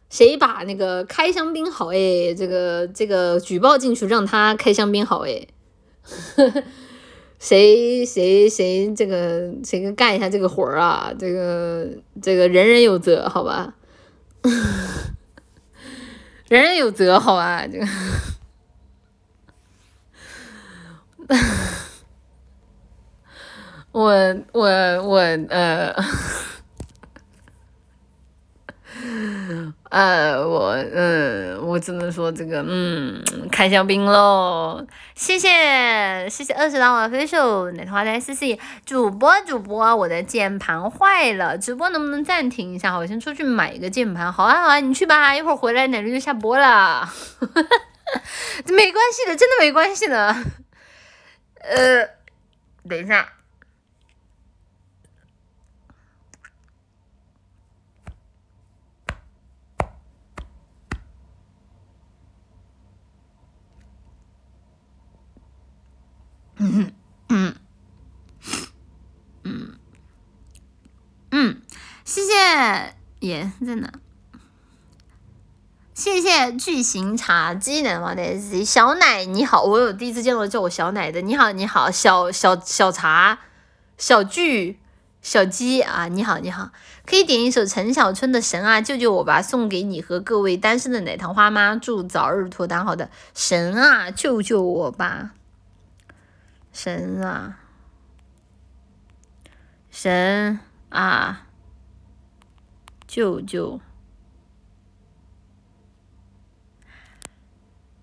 [0.08, 5.46] 谁把那个开香槟好哎这个这个举报进去，让他开香槟好哎？
[7.38, 11.10] 谁谁谁这个谁干一下这个活儿啊？
[11.18, 11.88] 这个
[12.20, 13.74] 这个人人有责，好吧？
[16.50, 17.64] 人人有责，好吧？
[17.64, 17.86] 这个，
[23.92, 24.10] 我
[24.52, 24.68] 我
[25.04, 25.18] 我
[25.48, 25.94] 呃。
[29.90, 34.86] 呃，我嗯，我只能说这个嗯，开香槟喽！
[35.16, 38.56] 谢谢谢谢二十档网飞手奶花的 S C
[38.86, 42.96] 主播主播，我的键盘坏了，直播能不能暂停一下？
[42.96, 44.32] 我先出去买一个键盘。
[44.32, 47.12] 好啊好啊，你去吧，一会儿回来奶绿就下播了。
[48.70, 50.36] 没关系的，真的没关系的。
[51.62, 52.08] 呃，
[52.88, 53.28] 等一下。
[66.62, 66.92] 嗯
[67.30, 67.54] 嗯
[69.44, 69.74] 嗯
[71.30, 71.62] 嗯，
[72.04, 73.90] 谢谢，耶，在哪？
[75.94, 83.38] 谢谢巨型茶鸡能猫奶，小奶你好，我有第一次见到叫我小奶的，你好你好，小小小茶，
[83.96, 84.78] 小巨，
[85.22, 86.72] 小鸡，啊，你好你好，
[87.06, 92.84] 可以点一首陈小春的神啊，救救我吧，送给你和各位单身的奶糖花妈，祝早日脱单。
[92.84, 95.30] 好的，神啊，救救我吧。
[96.72, 97.60] 神啊
[99.90, 101.46] 神啊
[103.06, 103.80] 救救。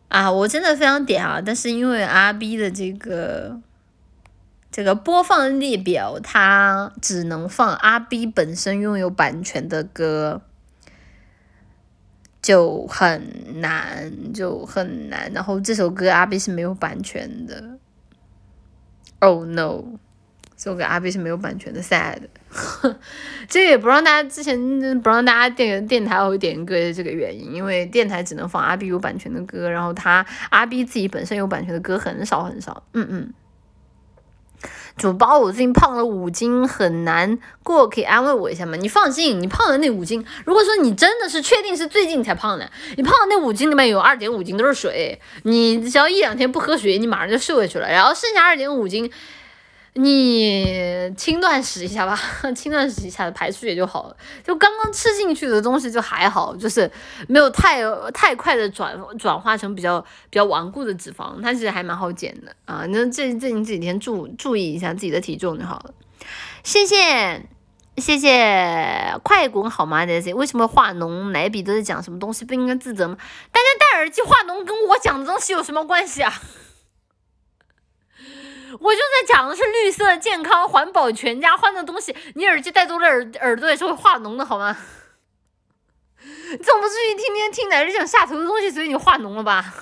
[0.09, 3.59] 啊，我真的非常点啊，但是因为阿 B 的这个
[4.71, 10.41] 这个播放列表，它只能放阿 B 本身拥有版权的歌，
[12.41, 15.31] 就很难，就很难。
[15.33, 17.77] 然后这首歌阿 B 是没有版权的
[19.19, 19.83] ，Oh no！
[20.55, 22.17] 这首歌阿 B 是没有版权的，sad。
[23.47, 24.57] 这也不让大家之前
[25.01, 32.83] 不让大家电电台会点歌的这个原因，因为电台只能放阿 B 有版权的歌，然后他阿 B 自己本身有版权的歌很少很少。
[32.93, 33.33] 嗯嗯。
[34.97, 38.75] 主播，我最近胖了五斤，很难过，可以安慰我一下吗？
[38.75, 49.11] 你放心，你胖的那五斤，如果说你真的是确定是最近才胖的，你胖的那五斤里面有二点五斤都是水，你只要一两天不喝水，你马上就瘦下去了，然后剩下二点五斤。
[49.99, 52.19] 你轻断食一下吧，
[52.55, 54.15] 轻断食一下排出也就好了。
[54.43, 56.89] 就刚刚吃进去的东西就还好，就是
[57.27, 57.81] 没有太
[58.13, 59.99] 太快的转转化成比较
[60.29, 62.85] 比较顽固的脂肪，它其实还蛮好减的啊。
[62.89, 65.93] 那这这你这几天注注意一下自己的体重就好了。
[66.63, 67.41] 谢谢
[67.97, 70.05] 谢谢，快滚好吗？
[70.05, 72.45] 这些为什么化浓奶笔都在讲什么东西？
[72.45, 73.17] 不应该自责吗？
[73.51, 76.31] 大家戴耳机化浓跟我讲的东西有什么关系啊？
[78.79, 82.15] 我就在讲的是绿色、健康、环保、全家欢的东西。
[82.35, 84.75] 你耳机戴多了，耳耳朵也是会化脓的，好吗？
[86.63, 89.73] 总不至于天天听奶日讲下头的东西，所以你化脓了吧？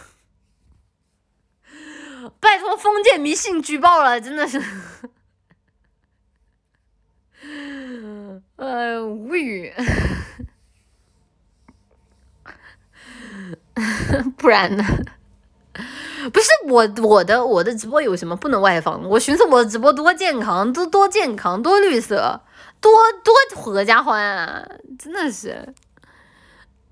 [2.39, 4.61] 拜托，封建迷信举报了，真的是，
[8.57, 9.73] 呃，无语。
[14.37, 14.83] 不然呢？
[16.31, 19.01] 不是我我的我的直播有什么不能外放？
[19.09, 22.41] 我寻思我直播多健康，多多健康，多绿色，
[22.79, 22.91] 多
[23.23, 24.65] 多合家欢啊！
[24.97, 25.73] 真的是，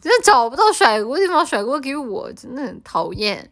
[0.00, 3.50] 真的找不到甩锅地方，甩锅给我，真的很讨厌。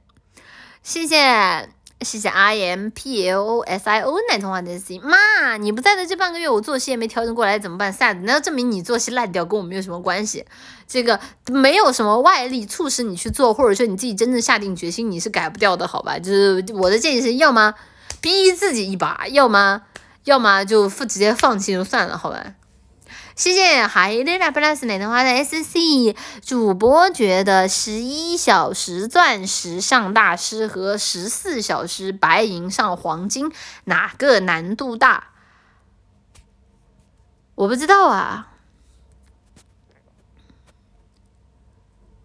[0.82, 1.68] 谢谢。
[2.02, 10.44] 谢谢 I M P L O S I O 奶童话的 C 妈，你不在的这半个月，我作息也没调整过来，怎么办？sad，那证明你作息烂掉，跟我没有什么关系。
[10.86, 16.18] 这个没有什么外力促使你去做，或者说你自己真正下定决心，你是改不掉的，好吧？
[16.18, 17.74] 就是我的建议是，要么
[18.20, 19.82] 逼自己一把，要么
[20.24, 22.54] 要么就直接放弃就算了，好吧？
[23.38, 33.52] 谢谢海丽拉 plus 奶糖花的 SC 主播觉得十一小时钻石上大师和十四小时白银上黄金
[33.84, 35.28] 哪个难度大？
[37.54, 38.54] 我不知道啊，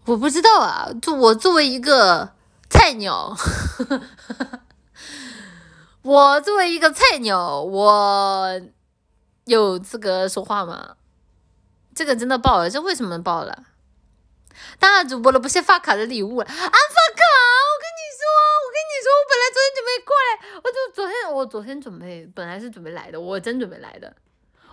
[0.05, 2.33] 我不知道啊，就我作为一个
[2.71, 3.37] 菜鸟，
[6.01, 8.59] 我作为一个菜鸟，我
[9.45, 10.95] 有资格说话吗？
[11.95, 13.65] 这个真的爆了，这为什么爆了？
[14.79, 16.45] 大主播了，不是发卡的礼物啊！
[16.45, 18.23] 发卡，我跟你说，
[18.61, 20.29] 我跟你说，我本来昨天准备过来，
[20.63, 24.15] 我就昨天我昨天准备本来是准备来的，我真准备来的，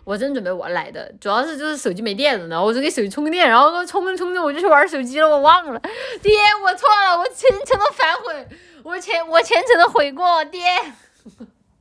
[0.05, 5.80] 我真准备我来的，主要是就是手机没电了呢，我就给手机充个电，然后充着充着我就去玩手机了，我忘了，
[6.22, 8.48] 爹，我错了，我虔诚的反悔，
[8.82, 10.62] 我虔我虔诚的悔过，爹，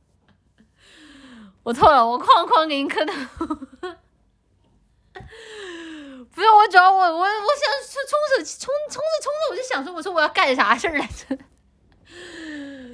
[1.62, 3.12] 我错了，我哐哐给你磕头。
[6.40, 7.28] 不用我，主要我我我想
[7.84, 11.36] 充充手机，充充着充着我就想说，我说我要干啥事儿来着？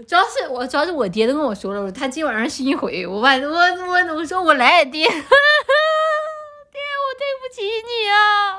[0.08, 5.22] 主要是我主要是我爹都跟我说了，他今晚上新回，我晚我我我说我来爹， 爹我
[7.14, 8.58] 对不起你啊，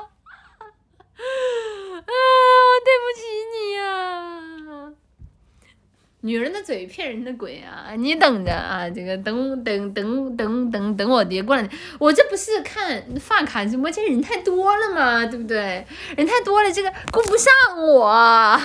[2.00, 4.47] 我对不起你啊。
[6.22, 7.94] 女人的嘴骗人的鬼啊！
[7.96, 11.68] 你等着啊，这个等等等等等等我爹过来，
[12.00, 15.86] 我这不是看发卡直播间人太多了嘛，对不对？
[16.16, 18.60] 人太多了，这个顾不上我，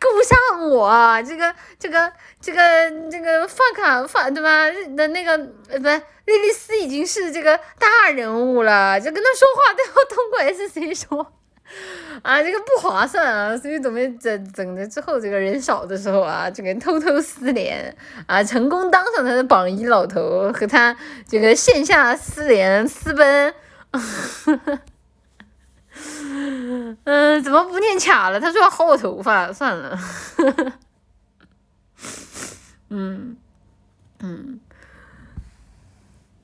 [0.00, 2.60] 顾不上我，这个这个这个
[3.08, 4.68] 这个发卡发对吧？
[4.96, 5.32] 的那个
[5.68, 5.88] 呃不，
[6.24, 11.32] 莉莉丝已经是这个大人物了，就跟他说话都要通过 S C 说。
[12.22, 17.96] 啊，这个不划算啊，所以准备整整的之后，这个人少的时候啊，这个偷偷私联
[18.26, 20.96] 啊，成功当上他的榜一老头，和他
[21.26, 23.54] 这个线下私联私奔。
[27.04, 28.40] 嗯，怎么不念卡了？
[28.40, 29.98] 他说要薅我头发，算了。
[32.90, 33.36] 嗯
[34.20, 34.60] 嗯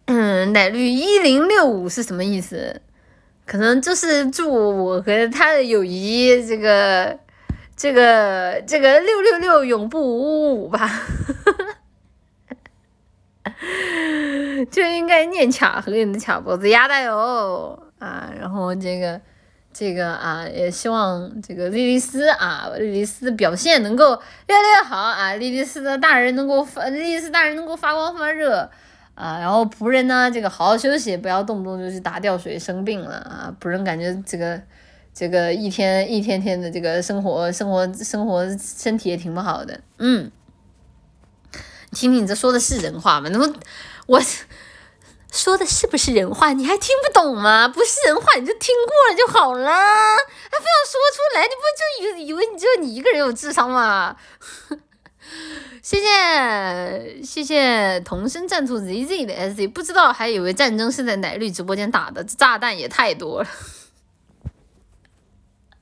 [0.07, 2.81] 嗯，奶绿一零六五是什么意思？
[3.49, 7.19] 可能就是祝我和他的友谊，这个
[7.75, 10.89] 这个这个六六六永不五五吧。
[14.71, 18.31] 就应该念卡和你的卡脖子压的哟啊！
[18.39, 19.19] 然后这个
[19.73, 24.11] 这个啊，也希望这个莉莉丝啊，莉莉丝的表现能够
[24.47, 25.35] 越来越好啊！
[25.35, 28.71] 莉莉丝的大人能够发，莉莉丝大人能够发光发热
[29.19, 29.39] 啊！
[29.41, 33.53] 然后仆人呢，这个好好休息，不要动不动就去打吊水生病了啊！
[33.61, 34.61] 仆人感觉这个
[35.13, 40.31] 这个一天一天天的这个生活生活生活身体也挺不好的，嗯。
[41.91, 43.31] 听听你这说的是人话吗？
[43.33, 43.51] 那么
[44.07, 44.21] 我
[45.33, 46.53] 说的是不是人话？
[46.53, 47.67] 你还听不懂吗？
[47.67, 51.63] 不是人话你就听过了就好了，还非要说出来，你不
[52.13, 54.15] 就以以为你只有你一个人有智商吗？
[55.83, 63.49] 谢谢谢谢同声赞助 ZZ 的 SZ，不知道还以为战争是在奶绿直播间打的，炸弹也太多了。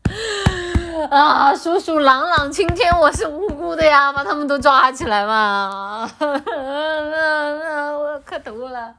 [1.10, 6.10] 啊，叔叔朗朗青天，我是无辜的呀，把他们都抓起来嘛！
[6.18, 8.94] 我磕头了，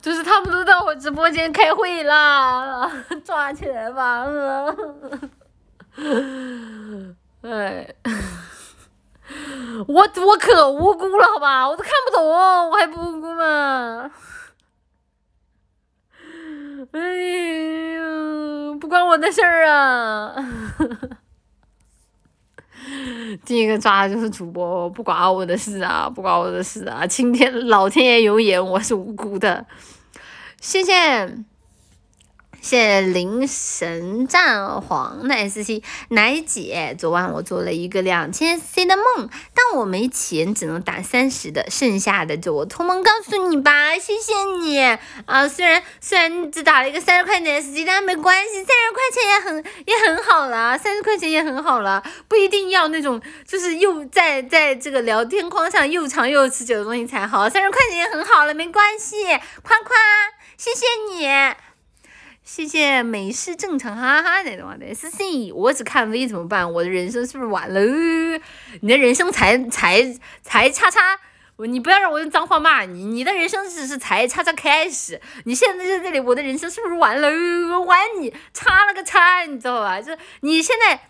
[0.00, 2.90] 就是他们都到我直播间开会啦，
[3.24, 4.26] 抓起来吧！
[7.42, 7.94] 哎，
[9.88, 12.24] 我我可无辜了，好吧，我都看不懂，
[12.70, 14.10] 我还不无辜吗？
[16.92, 17.00] 哎
[17.94, 20.34] 呦，不关我的事儿啊！
[23.44, 27.06] 第一个抓的就是主播，不关我的事啊，不关我的事啊！
[27.06, 29.66] 青天老天爷有眼，我是无辜的，
[30.60, 31.36] 谢谢。
[32.60, 44.80] 谢谢灵神战皇的 S C 奶姐，昨晚我做了一个两千 C 的梦，但我没钱，只能打三十的，剩下的就我托梦告诉你吧，谢谢你
[45.26, 45.46] 啊！
[45.48, 59.24] 虽然虽然只打了一个三十块钱的 S C，但没关系，三十块钱也很也很好了，三十块钱也很好了，不一定要那种就是又在在这个聊天框上又长又持久的东西才好，三十块钱也很好了，没关系，
[59.62, 59.96] 夸夸，
[60.56, 61.65] 谢谢你。
[62.46, 66.72] 谢谢美式正常哈哈那种的 S C，我只看 V 怎么办？
[66.72, 67.80] 我的人生是不是完了？
[68.82, 71.18] 你的人生才才才叉叉，
[71.56, 75.20] 你不要让我用脏话骂你，你的人生只是才叉叉开始。
[75.44, 77.28] 你现在在这里，我的人生是不是完了？
[77.80, 80.00] 完你叉了个叉，你知道吧？
[80.00, 81.00] 就你现在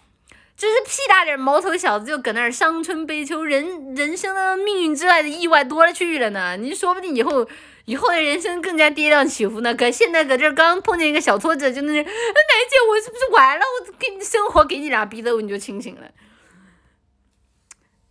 [0.57, 6.57] 就是屁大点毛头小子，就搁那儿伤春悲秋，人人生的命运之外的意外多了去了呢。
[6.57, 7.47] 你说不定以后。
[7.87, 13.65] 以后的人生更加跌宕起伏呢，可现在搁这刚碰见一个小挫折，就那是，奶姐我是不是完了？
[13.65, 16.11] 我给你生活给你俩逼的，你就清醒了。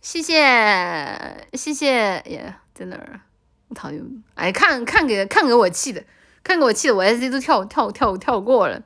[0.00, 1.86] 谢谢谢谢，
[2.26, 3.20] 耶，在哪儿？
[3.68, 4.02] 我讨厌，
[4.34, 6.04] 哎，看看给看给我气的，
[6.42, 8.82] 看给我气的，我 S C 都跳跳跳跳过了。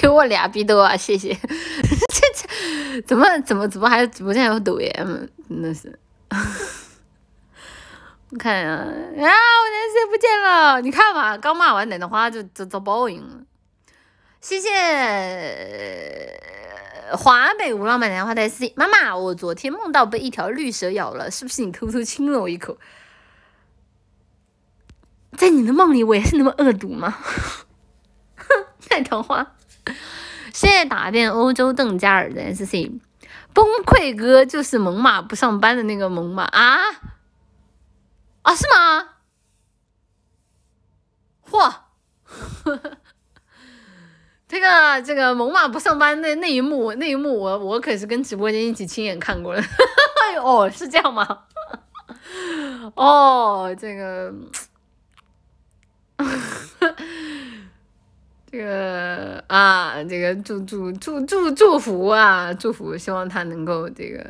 [0.00, 0.96] 给我俩逼斗啊！
[0.96, 1.48] 谢谢， 这
[2.34, 2.46] 这
[3.02, 5.26] 怎么怎么怎么还直播间还有抖 M？
[5.48, 5.98] 真的是，
[8.30, 10.80] 我看呀，啊，我连谁不见了？
[10.80, 13.40] 你看嘛，刚骂完奶奶花就遭遭报应了。
[14.40, 14.70] 谢谢
[17.16, 22.78] 华北无浪漫奶花的 C 妈妈，我昨天梦到被一条绿蛇咬了，是不是你偷偷亲了我一口？
[25.36, 27.18] 在你的梦里，我也是那么恶毒吗？
[28.36, 28.46] 哼，
[28.90, 29.56] 奶桃花。
[30.52, 32.90] 谢谢打遍欧洲邓加尔的 S C，
[33.52, 36.78] 崩溃哥就是猛犸不上班的那个猛犸啊
[38.42, 39.08] 啊是吗？
[41.50, 41.72] 嚯，
[44.48, 49.62] 这个这个猛犸不上班那那一幕那一幕我我可是跟直播间一起亲眼看过了，
[50.42, 51.44] 哦是这样吗？
[52.94, 54.34] 哦这个。
[58.50, 64.24] 这个啊，这个祝祝祝祝祝福啊，祝福，希望他能够这个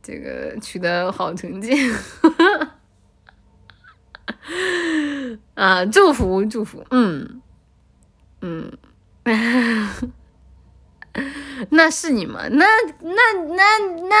[0.00, 1.72] 这个取得好成绩，
[5.54, 7.42] 啊，祝福祝福，嗯
[8.40, 8.70] 嗯，
[11.70, 12.64] 那是你吗，那
[13.00, 13.64] 那那
[14.08, 14.16] 那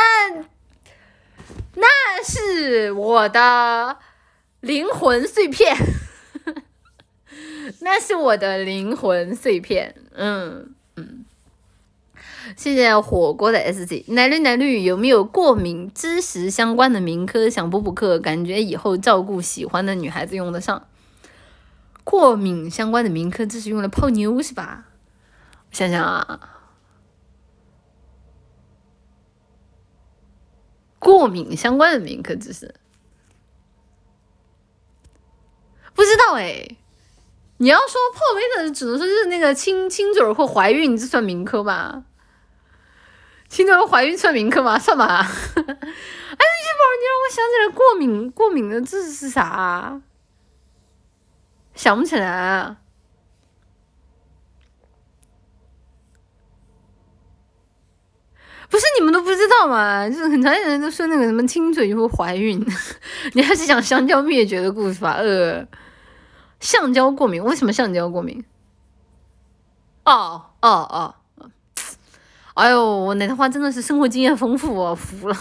[1.74, 1.86] 那
[2.24, 3.96] 是我的
[4.58, 5.76] 灵魂碎片，
[7.80, 11.24] 那是我的灵魂碎片，嗯嗯。
[12.56, 18.20] 谢谢火锅的 S G，奶绿奶绿有没有过敏知识相关的名科想补补课？
[18.20, 20.86] 感觉以后照顾喜欢的女孩子用得上。
[22.04, 24.86] 过敏相关的名科知识用来泡妞是吧？
[25.72, 26.48] 想想啊，
[31.00, 32.76] 过敏相关的名科知识
[35.94, 36.76] 不知道哎。
[37.58, 42.04] 你要说破杯的，只能说是那个亲亲嘴或怀孕，这算名科吧？
[43.48, 44.78] 亲嘴怀孕算名科吗？
[44.78, 45.06] 算吧。
[45.16, 50.00] 哎，一宝，你让我想起来过敏过敏的字是啥？
[51.74, 52.76] 想不起来。
[58.68, 60.10] 不是你们都不知道吗？
[60.10, 62.60] 就是很长一段人都说那个什么亲嘴就会怀孕。
[63.32, 65.12] 你还是讲香蕉灭绝的故事吧？
[65.12, 65.64] 呃，
[66.60, 68.44] 橡胶过敏，为什么橡胶过敏？
[70.04, 71.14] 哦哦哦，
[72.54, 75.36] 哎呦，我奶奶花真的是生活经验丰富，我服了。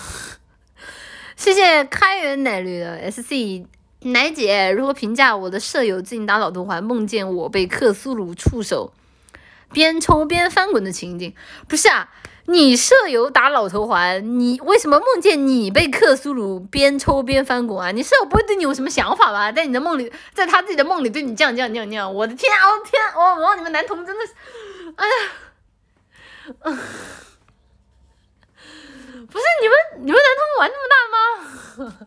[1.36, 3.66] 谢谢开元奶绿的 SC
[4.02, 8.94] 奶姐，如何评价我的舍友最近打老头环，梦见我被克苏鲁触手
[9.72, 11.34] 边抽边翻滚的情景？
[11.68, 12.10] 不是啊。
[12.48, 17.92] 你舍友打老头环，你为什么梦见你被克苏鲁边抽边翻滚啊？
[17.92, 19.52] 你舍友不会对你有什么想法吧？
[19.52, 22.70] 在你的梦里，在他自己的梦里对你这样这样这样这样，我的天啊！
[22.70, 24.34] 我的天，我我你们男同真的是，
[24.96, 25.14] 哎呀，
[26.66, 26.78] 嗯，
[29.28, 30.96] 不是你们你们男同玩那么大
[31.88, 31.98] 吗？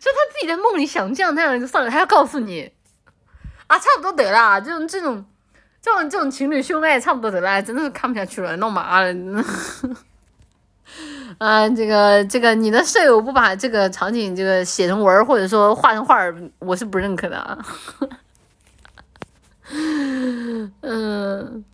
[0.00, 2.72] 就他自己在梦里想这样那样就算了，还要告诉你
[3.68, 5.24] 啊，差不多得了，这种这种。
[5.82, 9.14] 这种这种情侣秀爱差不多得了，真的是看不下去了，闹麻了。
[11.38, 17.58] 啊，这个这个，你的舍友不把这个场景这个写成文或者说画成画儿，我是不认可的。
[20.82, 21.64] 嗯，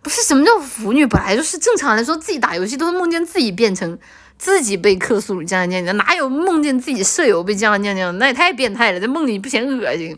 [0.00, 3.98] 不是什么叫腐女，本来就是正常来说，自己打游戏都是梦见自己变成
[4.38, 8.16] 自己被克苏鲁这样这样这样，哪有梦见自己舍友被这样这样这样？
[8.18, 10.16] 那也太变态了，在梦里不嫌恶心。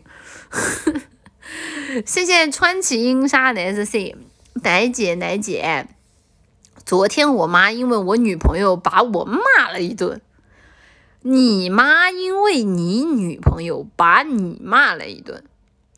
[2.05, 4.15] 谢谢川崎英莎的 S C
[4.63, 5.87] 奶姐奶姐，
[6.85, 10.21] 昨天我妈因为我女朋友把我骂了一顿，
[11.21, 15.43] 你妈因为你女朋友把你骂了一顿，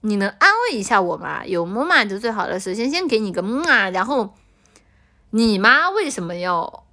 [0.02, 1.45] 你能安慰一下我吗？
[1.45, 2.60] 有么嘛就最好了。
[2.60, 4.34] 首先先给你个么啊，然后
[5.30, 6.86] 你妈为什么要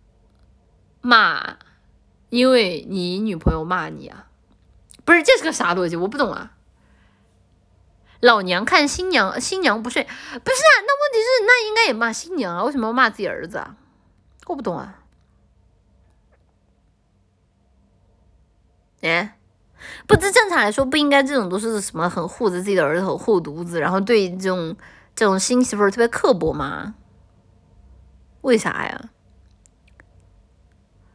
[1.01, 1.57] 骂？
[2.29, 4.27] 因为你女朋友骂你啊？
[5.07, 5.97] 不是，这是个啥逻辑？
[5.97, 6.53] 我不懂啊。
[8.21, 10.75] 老娘看新娘，新娘不睡，不是啊？
[10.87, 12.65] 那问题是，那应该也骂新娘啊？
[12.65, 13.77] 为什么要骂自己儿子啊？
[14.47, 14.97] 我不懂啊。
[19.03, 19.39] 哎，
[20.07, 24.77] 不，知正常来说不应该，这种都是什么很护着自己的儿子很护犊子，然后对这种
[25.15, 26.95] 这种新媳妇特别刻薄吗？
[28.43, 29.11] 为啥呀？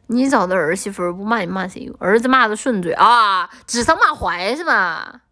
[0.08, 1.92] 你找的儿媳妇不骂你骂谁？
[2.00, 5.22] 儿子骂的顺嘴啊，指桑骂槐是吧？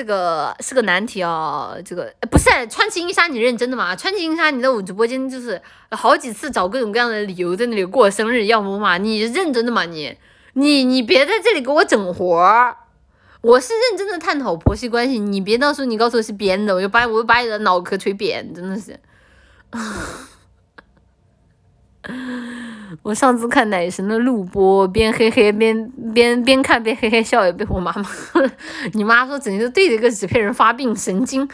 [0.00, 3.94] 这个是个难题哦，这个不是川崎英莎，你认真的吗？
[3.94, 5.60] 川崎英莎，你在我直播间就是
[5.90, 9.84] 好几次找各种各样的理由在那里过生日要么嘛，你认真的吗？
[9.84, 10.16] 你
[10.54, 12.74] 你你别在这里给我整活儿，
[13.42, 18.98] 我是认真的探讨婆媳关系，你别到时候你告诉我是编的，我就把我就把你的脑壳锤扁，真的是。
[23.02, 28.08] 我上次看奶神的录播，边嘿嘿边边边看边嘿嘿笑，也被我妈妈，
[28.94, 31.48] 你妈说整天对着个纸片人发病，神经。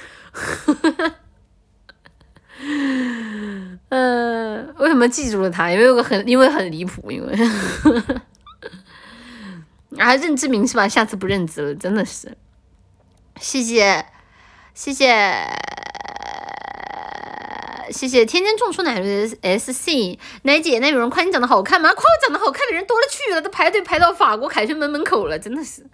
[3.89, 5.71] 嗯， 为什么记住了他？
[5.71, 7.35] 因为有个很，因为很离谱，因为。
[9.99, 10.89] 啊，认知明是吧？
[10.89, 12.37] 下次不认知了，真的是。
[13.41, 14.07] 谢谢，
[14.75, 15.07] 谢谢。
[17.91, 21.89] 谢谢天天种出奶绿的 S C 奶姐，那有人夸你长得好看吗？
[21.95, 25.87] 夸我长得好看的人多了去了，都排队排到法国凯旋门门口了，真的是。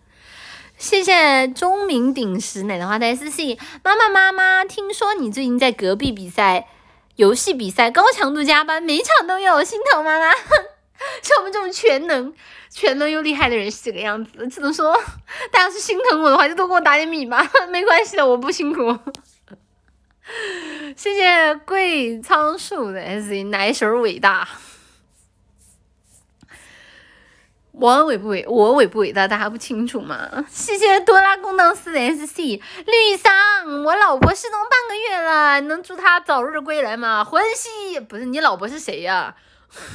[0.79, 6.67] 谢谢钟鸣鼎石奶的花的 S C 妈妈妈妈，听说你最近在隔壁比赛
[7.17, 10.33] 游戏比赛高强度加班，每场都有，心疼妈妈。
[11.21, 12.33] 像我们这种全能
[12.71, 14.93] 全能又厉害的人是这个样子，只能说，
[15.51, 18.97] 大家是心疼我的话，就多给我打点米吧，没关系的，我不辛苦。
[20.97, 24.49] 谢谢桂仓树的 S C 奶水伟大。
[27.73, 28.45] 我伟不伟？
[28.47, 29.27] 我伟不伟大？
[29.27, 30.45] 大家不清楚吗？
[30.51, 32.43] 谢谢多拉贡当斯 S C
[32.87, 37.25] 绿桑，我老婆失踪半个月了，能祝她早日归来吗？
[37.25, 39.35] 欢喜不是你老婆是谁呀？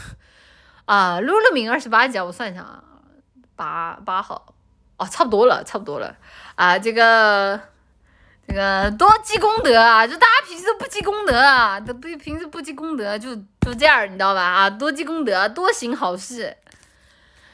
[0.85, 2.84] 啊，露露明二十八级，我算一下啊，
[3.55, 4.55] 八八号，
[4.97, 6.15] 哦，差不多了，差不多了
[6.55, 7.61] 啊，这个
[8.48, 14.41] 那个多积功德啊，就大家平时都不积功德啊，都不平时不积功德，就就这样，你知道吧？
[14.41, 16.56] 啊，多积功德，多行好事。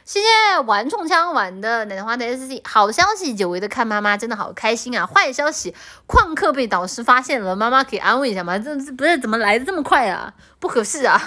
[0.06, 5.06] 谢谢玩冲枪玩的奶奶花的 S C，好消息，久违的看妈妈真的好开心啊！
[5.06, 5.74] 坏消息，
[6.06, 8.60] 旷课被导师发现了，妈妈可以安慰一下吗？
[8.60, 10.34] 这这不是怎么来的这么快啊？
[10.60, 11.22] 不合适啊！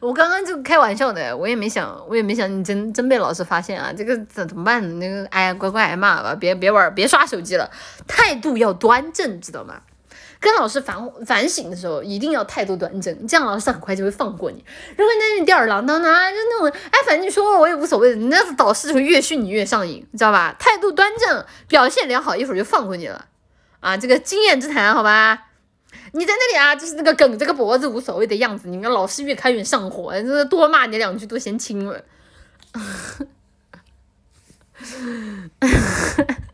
[0.00, 3.90] 我刚刚就开玩笑的，我也没想，我也没想你真真被老师发现啊！
[3.96, 4.98] 这个怎怎么办？
[4.98, 7.70] 那个哎呀，乖乖挨骂吧，别别玩，别刷手机了，
[8.06, 9.80] 态度要端正，知道吗？
[10.42, 14.64] 跟老师反反省的时候，一定要态度端正，这样老师很快就会放过你。
[14.98, 20.56] 如果你那吊儿郎当的啊，就那种，哎，反正你说我也无所谓，你那导师就会越训你越上瘾，你知道吧？
[20.58, 23.26] 态度端正，表现良好，一会儿就放过你了。
[23.78, 25.46] 啊，这个经验之谈，好吧？
[26.14, 32.02] 你在那里啊，就是那个梗这个脖子无所谓的样子，你看老师越看越上火，这多骂你两句都嫌轻了。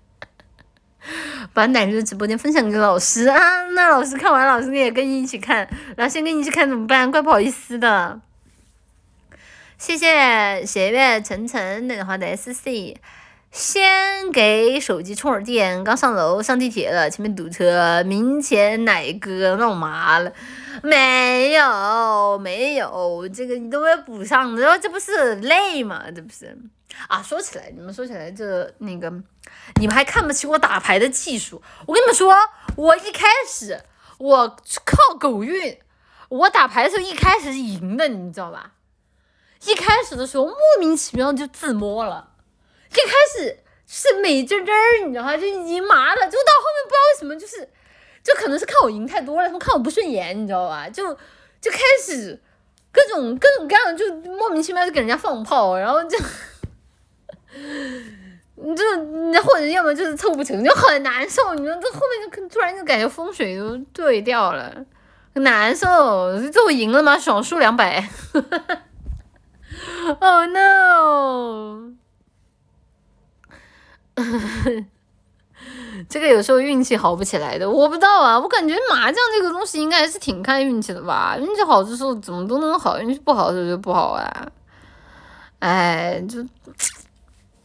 [1.53, 3.39] 把奶牛的直播间分享给老师啊，
[3.75, 7.11] 那老师看完，老师也跟你一起看，然后先跟你一起看怎么办？
[7.11, 8.21] 怪不好意思的。
[9.79, 12.97] 谢谢斜月晨晨的话的 SC，
[13.53, 20.33] 先给手机充会儿电，刚上楼上地铁了，前面堵车，明前奶哥让我麻了，
[20.83, 26.05] 没有没有，这个你都要补上，然后这不是累吗？
[26.15, 26.59] 这不是。
[27.07, 29.09] 啊，说起来，你们说起来，这那个，
[29.77, 31.63] 你们还看不起我打牌的技术？
[31.87, 32.35] 我跟你们说，
[32.77, 33.83] 我一开始
[34.19, 35.79] 我靠狗运，
[36.29, 38.73] 我打牌的时候一开始是赢的，你知道吧？
[39.65, 42.31] 一开始的时候莫名其妙就自摸了，
[42.91, 45.37] 一开始是美滋滋儿，你知道吗？
[45.37, 47.69] 就赢麻了，就到后面不知道为什么，就是
[48.23, 50.89] 就可能是看我赢太多了，他们看我不顺眼，你知道吧？
[50.89, 51.15] 就
[51.61, 52.41] 就开始
[52.93, 56.19] 各种各种各样，就莫名其妙就给人家放炮，然后就。
[58.63, 61.55] 你这，你或者要么就是凑不成就很难受。
[61.55, 64.85] 你说这后面就突然就感觉风水都对掉了，
[65.35, 66.39] 很难受。
[66.51, 67.19] 最后赢了吗？
[67.19, 68.09] 爽输两百。
[70.21, 71.93] Oh no！
[76.09, 78.41] 这个有时候运气好不起来的，我不知道啊。
[78.41, 81.37] 我感觉麻将这个东西应该还是挺看运气的吧。
[81.39, 84.49] 运气好的时候怎么都能好，运气不好的时候就不好啊。
[85.61, 86.45] 哎，就。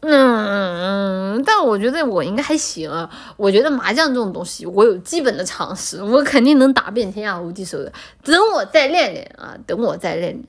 [0.05, 3.09] 嗯，但我觉得我应该还行啊。
[3.37, 7.89] 我觉得麻将这种东西，我有基本的常识，我肯定能打遍天下无敌手的。
[8.21, 10.45] 等我再练练啊，等我再练练。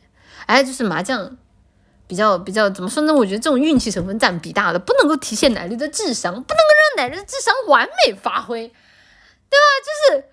[0.47, 1.37] 哎，就是麻将
[2.09, 3.15] 比较比较怎么说呢？
[3.15, 9.67] 我觉得这种运气成分占比大的，不能够体现奶绿的智商，不能够让奶绿的智商完美发挥，对吧？
[9.85, 10.25] 就是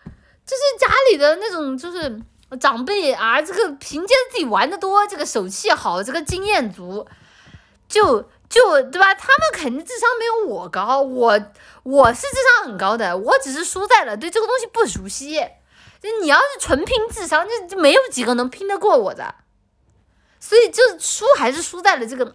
[0.47, 2.19] 就是家里的那种就是
[2.59, 7.05] 长辈啊，这个凭借自己玩的多，这个手气好，这个经验足，
[7.87, 8.25] 就。
[8.51, 9.15] 就对吧？
[9.15, 11.41] 他们肯定智商没有我高，我
[11.83, 15.39] 我是智商很高的，我只是输在了对这个东西不熟悉。
[16.01, 19.35] 就你要是纯拼智商，就就没有几个能拼得过我的。
[20.39, 22.33] 所以就输还是输在了这个，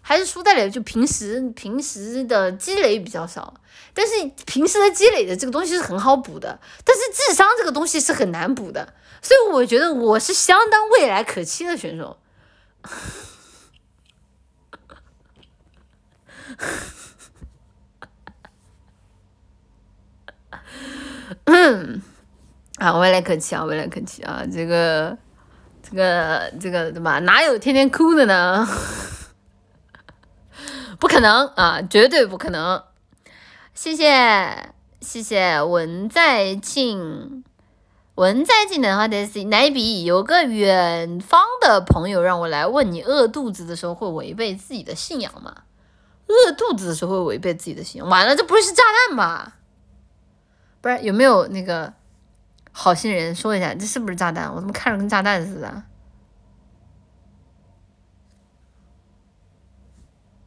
[0.00, 3.54] 还是输在了就平时平时的积累比较少。
[3.94, 4.12] 但是
[4.46, 8.94] 平时的积累的这个东西是很好补的，但是智商这个东西是很难补的。
[9.20, 12.18] 所以我觉得我是相当未来可期的选手。
[21.44, 22.02] 嗯，
[22.78, 25.16] 啊，未来可期啊，未来可期啊，这个，
[25.82, 27.18] 这个，这个，对吧？
[27.20, 28.66] 哪有天天哭的呢？
[31.00, 32.82] 不可能啊，绝对不可能！
[33.74, 37.42] 谢谢，谢谢文在庆，
[38.14, 45.62] 文在庆的话，得是奶比有个远方的朋友让我来问你，饿肚子的时候会违背自己的信仰吗？
[46.32, 49.58] 饿肚子的时候会违背自己的心，完了，这不会是炸弹吧？
[50.80, 51.92] 不是，有没有那个
[52.72, 54.52] 好心人说一下，这是不是炸弹？
[54.52, 55.84] 我怎么看着跟炸弹似的？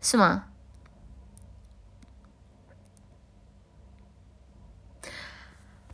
[0.01, 0.45] 是吗？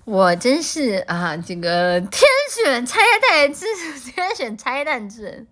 [0.04, 3.00] 我真是啊，这个天选拆
[3.30, 3.66] 弹之
[4.12, 5.48] 天选拆弹之人。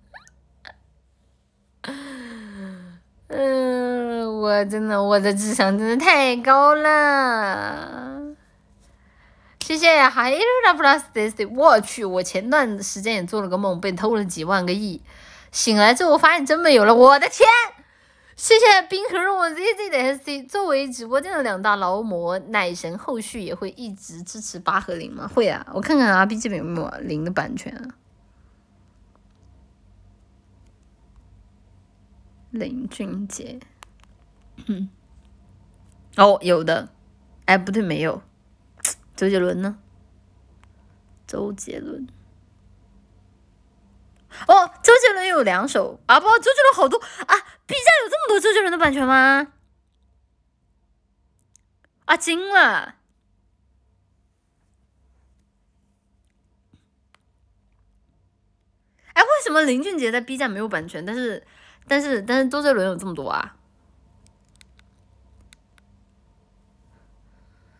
[3.29, 8.19] 嗯，我真的，我的智商真的太高了。
[9.63, 14.99] 谢谢海瑞拉 plus this，我去，我前段时间也做了个梦，被偷了几万个亿，
[15.51, 17.47] 醒来之后发现真没有了，我的天！
[18.35, 20.43] 谢谢冰河入我 Z Z 的 S C。
[20.43, 25.29] 作为直播间的两大劳模，奶神后续也会一直支持八和零吗？
[25.35, 27.85] 会啊，我看看阿 B 这边有没有零的版权啊。
[32.51, 33.59] 林俊杰，
[34.65, 34.89] 嗯，
[36.17, 36.89] 哦，有的，
[37.45, 38.21] 哎，不对，没有。
[39.15, 39.77] 周杰伦呢？
[41.27, 42.07] 周杰伦。
[44.47, 46.19] 哦，周杰伦有两首啊！
[46.19, 47.35] 不，周杰伦好多啊
[47.65, 49.53] ！B 站有这么多周杰伦的版权吗？
[52.05, 52.95] 啊，惊了！
[59.13, 61.05] 哎，为什么林俊杰在 B 站没有版权？
[61.05, 61.45] 但是，
[61.89, 63.55] 但是，但是周杰伦有这么多啊？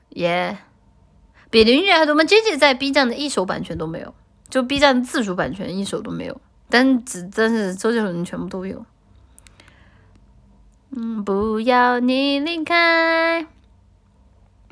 [0.09, 0.57] 耶，
[1.49, 4.13] 比林俊杰还多吗？J J 在 B 站的一首版权都没有。
[4.49, 6.41] 就 B 站自主版权一首都没有，
[6.71, 8.83] 但只但是周杰伦全部都有。
[10.89, 13.45] 嗯，不要你离开，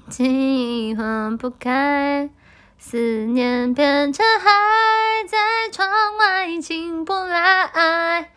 [0.10, 2.32] 情分不开，
[2.80, 2.98] 思
[3.28, 4.50] 念变成海，
[5.28, 5.38] 在
[5.72, 5.88] 窗
[6.18, 8.32] 外进不来。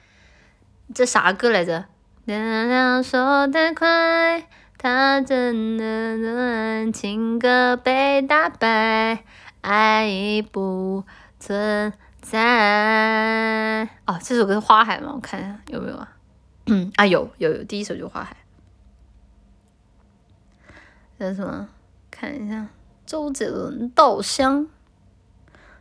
[0.94, 1.84] 这啥歌来着？
[2.24, 4.46] 原谅说太快，
[4.76, 9.24] 他真的乱，情歌被打败，
[9.60, 11.04] 爱已不。
[11.38, 15.12] 存在哦，这首歌是花海吗？
[15.14, 16.12] 我看一下有没有啊？
[16.66, 18.36] 嗯啊，有有有，第一首就花海。
[21.18, 21.66] 这是什么？
[22.10, 22.68] 看一下，
[23.06, 24.64] 周杰伦《稻香》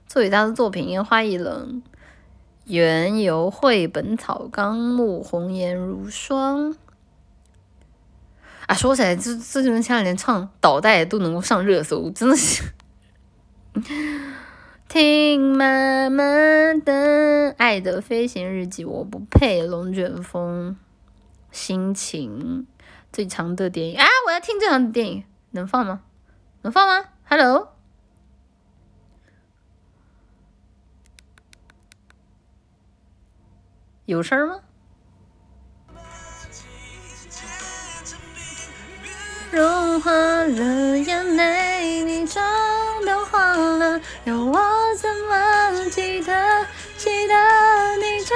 [0.08, 1.82] 最伟大的作品《烟花易冷》，
[2.70, 6.76] 缘由绘《本草纲目》，红颜如霜。
[8.68, 12.64] 啊，说起来，这这就能前两年唱《倒带》都能够上热搜，真的是。
[14.88, 16.24] 听妈妈
[16.86, 20.76] 的《爱的飞行日记》，我不配龙卷风，
[21.52, 22.68] 心情
[23.12, 24.06] 最长的电影啊！
[24.28, 26.02] 我要听最长的电影，能放吗？
[26.62, 27.70] 能放吗？Hello，
[34.10, 34.56] 有声吗？
[39.52, 42.44] 融化了眼泪，你妆
[43.06, 44.60] 都花了，要我
[44.96, 46.66] 怎么记得？
[46.98, 47.36] 记得
[47.98, 48.34] 你叫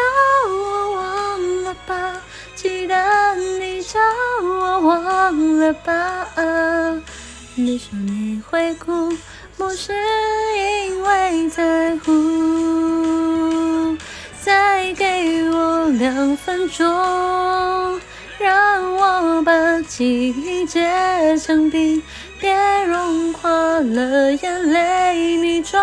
[0.48, 2.22] 我忘了吧，
[2.54, 4.00] 记得你叫
[4.44, 6.28] 我忘了吧。
[7.56, 9.12] 你说你会哭，
[9.58, 9.92] 不是
[10.56, 12.12] 因为在乎，
[14.44, 18.02] 再给我两分钟。
[18.40, 22.04] 让我把记忆结成冰，
[22.42, 22.54] 别
[22.84, 25.82] 融化了眼泪，你妆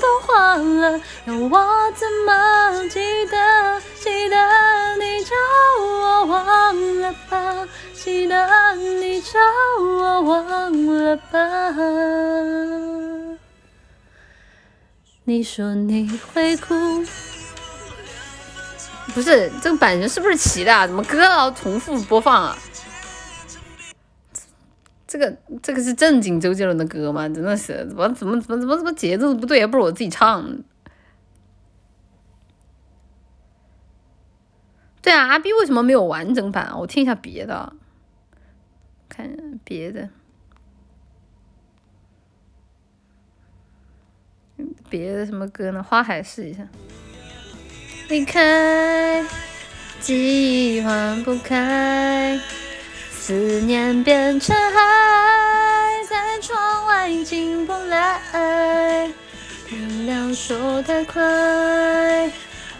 [0.00, 3.80] 都花了，要我怎么记得？
[3.98, 4.36] 记得
[4.98, 5.34] 你叫
[5.80, 9.40] 我忘了吧，记得你叫
[9.80, 11.74] 我忘了吧。
[15.24, 17.04] 你说你会哭。
[19.14, 20.74] 不是这个版权是不是齐的？
[20.74, 22.56] 啊怎么歌老重复播放啊？
[25.06, 27.28] 这个这个是正经周杰伦的歌吗？
[27.28, 29.58] 真的是怎么怎么怎么怎么怎么节奏不对？
[29.58, 30.58] 也不是我自己唱。
[35.00, 36.76] 对啊，阿 B 为什么没有完整版啊？
[36.76, 37.72] 我听一下别的，
[39.08, 40.10] 看别的，
[44.90, 45.80] 别的什么歌呢？
[45.80, 46.66] 花海试一下。
[48.08, 49.24] 离开，
[50.00, 52.38] 记忆换不开，
[53.10, 54.80] 思念变成海，
[56.08, 59.10] 在窗外进不来。
[59.68, 62.30] 天亮说太快，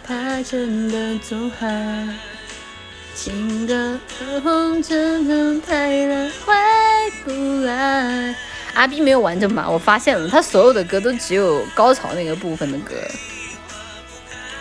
[0.07, 2.07] 怕真的走海。
[3.13, 3.99] 情歌
[4.45, 6.55] 红尘等太难，回
[7.25, 7.33] 不
[7.65, 8.33] 来。
[8.75, 12.95] 阿斌没有完整版，我发现了，他所有的歌都只有高潮那个部分的歌。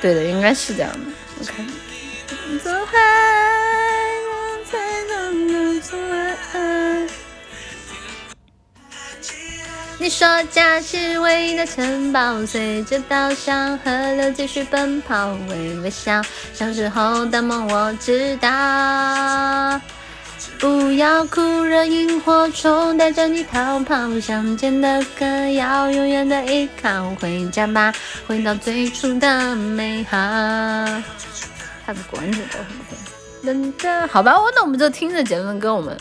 [0.05, 0.99] 对的，应该是这样的。
[1.39, 1.65] 我看。
[9.97, 16.21] 你说家是唯一的城堡，随着稻香河流继续奔跑，微微笑，
[16.53, 19.81] 小时候的梦我知道。
[20.59, 24.19] 不要哭，让萤火虫带着你逃跑。
[24.19, 27.09] 想见的歌，要永远的依靠。
[27.21, 27.93] 回家吧，
[28.25, 30.17] 回到最初的美好。
[31.85, 32.95] 他的管子都很会。
[33.43, 35.75] 等等，好吧，那我们就听着杰伦的歌。
[35.75, 35.95] 我们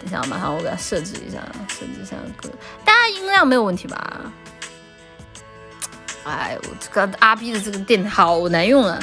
[0.00, 1.38] 等一下，马上我给他设置一下，
[1.68, 2.48] 设置一下歌。
[2.84, 4.32] 大家音量没有问题吧？
[6.24, 8.98] 哎，我这个阿 B 的这个电好难用啊！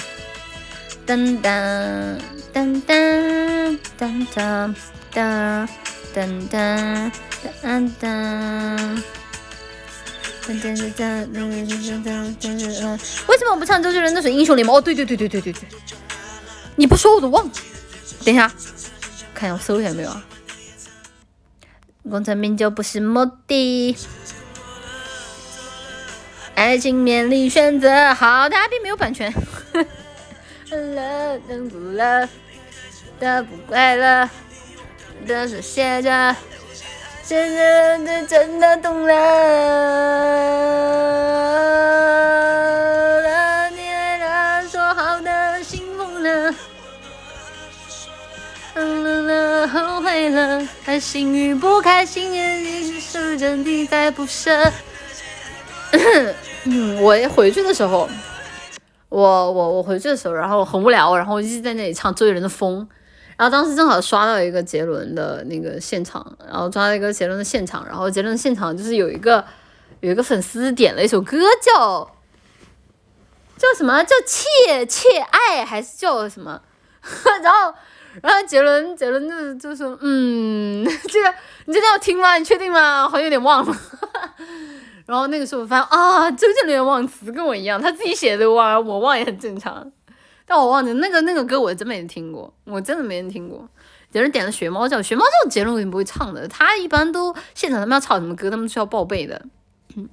[1.05, 2.19] 噔噔。
[2.53, 4.75] 噔噔噔噔
[5.11, 5.67] 噔
[6.13, 7.11] 噔噔
[7.63, 9.01] 噔噔。
[10.43, 12.07] 噔噔噔噔噔噔噔噔噔
[12.37, 12.99] 噔噔噔！
[13.27, 14.75] 为什么我不唱周杰伦那首《英雄联盟》？
[14.77, 15.61] 哦，对对对对对对对！
[16.75, 17.51] 你不说我都忘了。
[18.25, 18.51] 等一下，
[19.33, 20.23] 看一下我搜一下有没有啊？
[22.09, 23.95] 功成名就不是目的，
[26.55, 28.13] 爱情面临选择。
[28.13, 29.33] 好，他并没有版权。
[30.69, 32.27] 了，等不了，
[33.19, 34.29] 的不快乐，
[35.25, 36.35] 的是写着。
[37.23, 39.13] 现在真真的懂了，
[43.69, 46.53] 你爱他说好的幸福了，
[48.75, 54.69] 了后悔了，开心与不开心也已是真的在不舍。
[56.65, 58.09] 嗯，我回去的时候，
[59.07, 62.81] 我我我回去的时候，然后很无聊，然后一直在那里唱周杰伦的《风》。
[63.37, 69.43] 然后当时正好刷到一个杰伦的那个现场，然后抓到一个杰伦的现场，然后杰伦的现场就是有一个
[70.01, 72.09] 有一个粉丝点了一首歌叫
[73.57, 76.61] 叫什么叫切切爱还是叫什么？
[77.41, 77.73] 然后
[78.21, 81.33] 然后杰伦杰伦就就说嗯这个
[81.65, 82.35] 你真的要听吗？
[82.37, 83.07] 你确定吗？
[83.09, 83.75] 好像有点忘了。
[85.05, 89.91] 然后那个时候我发现啊周杰伦忘词跟我一样，他自己写的忘我忘也很正常。
[90.53, 93.67] 但我忘记那个那个歌，我真没听过，我真的没人听过。
[94.11, 99.43] 有人点了《学猫叫》，《学猫叫》杰伦肯定不会唱的，他一般都现场他们要唱什么歌，他们需要报备的。
[99.95, 100.07] 嗯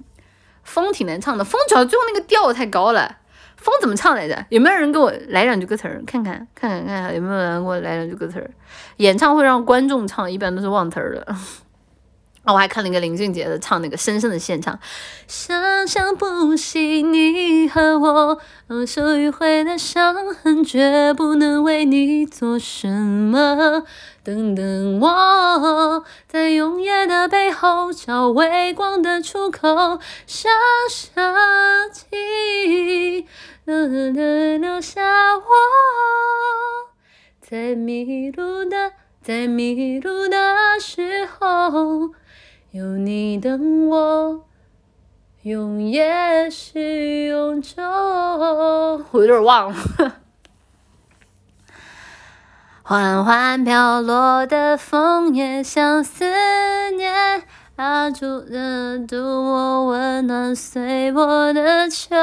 [0.63, 3.17] 风挺难唱的，风主要最后那个调太高了。
[3.55, 4.43] 风怎么唱来着？
[4.49, 6.01] 有没有人给我来两句歌词儿？
[6.07, 8.49] 看看看看看看，有没有人给我来两句歌词儿？
[8.97, 11.35] 演唱会让观众唱，一般都是忘词儿的。
[12.43, 14.75] 哦，我还看了一个林俊杰的唱那个《深深的现场》，
[15.27, 18.41] 想想不息，你和我
[18.87, 23.83] 手迂回的伤痕，绝不能为你做什么。
[24.23, 30.51] 等等我，在永夜的背后找微光的出口，想
[30.89, 31.35] 想
[31.93, 33.27] 起，
[33.65, 35.01] 留下
[35.35, 35.43] 我，
[37.39, 42.15] 在迷路的，在迷路的时候。
[42.71, 44.45] 有你等我，
[45.41, 47.83] 永夜是永久。
[47.83, 49.75] 我有点忘了。
[52.81, 56.23] 缓缓飘落的枫叶，像思
[56.91, 57.43] 念。
[57.77, 62.15] 拉住热度，我温暖随我的秋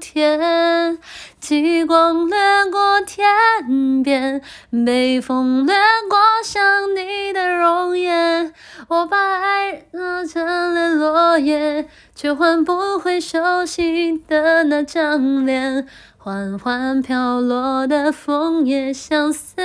[0.00, 0.98] 天。
[1.38, 2.36] 极光掠
[2.72, 4.40] 过天边，
[4.86, 5.74] 北风掠
[6.08, 6.62] 过想
[6.96, 8.54] 你的容颜。
[8.88, 15.86] 我把爱揉成了落叶，却换不回熟悉的那张脸。
[16.16, 19.56] 缓缓飘落的枫叶，像思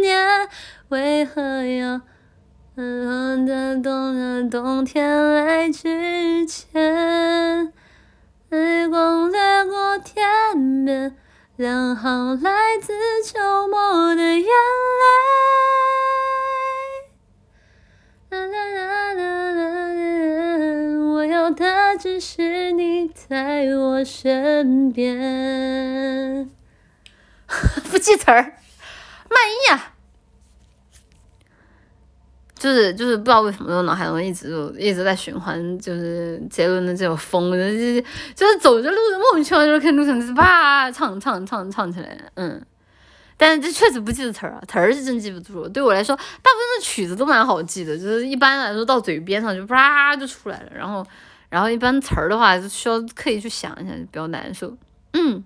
[0.00, 0.48] 念，
[0.88, 2.00] 为何要？
[3.46, 7.70] 在冬的冬天来之前，
[8.48, 11.14] 日光掠过天边，
[11.56, 12.50] 两行来
[12.80, 12.94] 自
[13.26, 14.48] 秋末的眼泪。
[18.30, 19.60] 啦啦啦啦啦
[20.56, 20.64] 啦
[21.12, 26.50] 我要的只是你在我身边。
[27.90, 28.56] 不记词儿，
[29.28, 29.91] 满意啊！
[32.62, 38.00] 就是就是不知道为什么我脑海中一直就一直在循环，就是杰伦的这首风，就是
[38.36, 42.64] 就是走着路的莫名其妙就是看路上就是啪唱唱唱唱起来，嗯，
[43.36, 45.68] 但是这确实不记得词儿啊，词儿是真记不住。
[45.68, 51.04] 对我来说，大部分的曲子都蛮好记的，就是一般来说到嘴边上就啪就出来了，然后
[51.48, 54.76] 然后一般词儿的话就需要刻意去想一下，就比较难受。
[55.14, 55.42] 嗯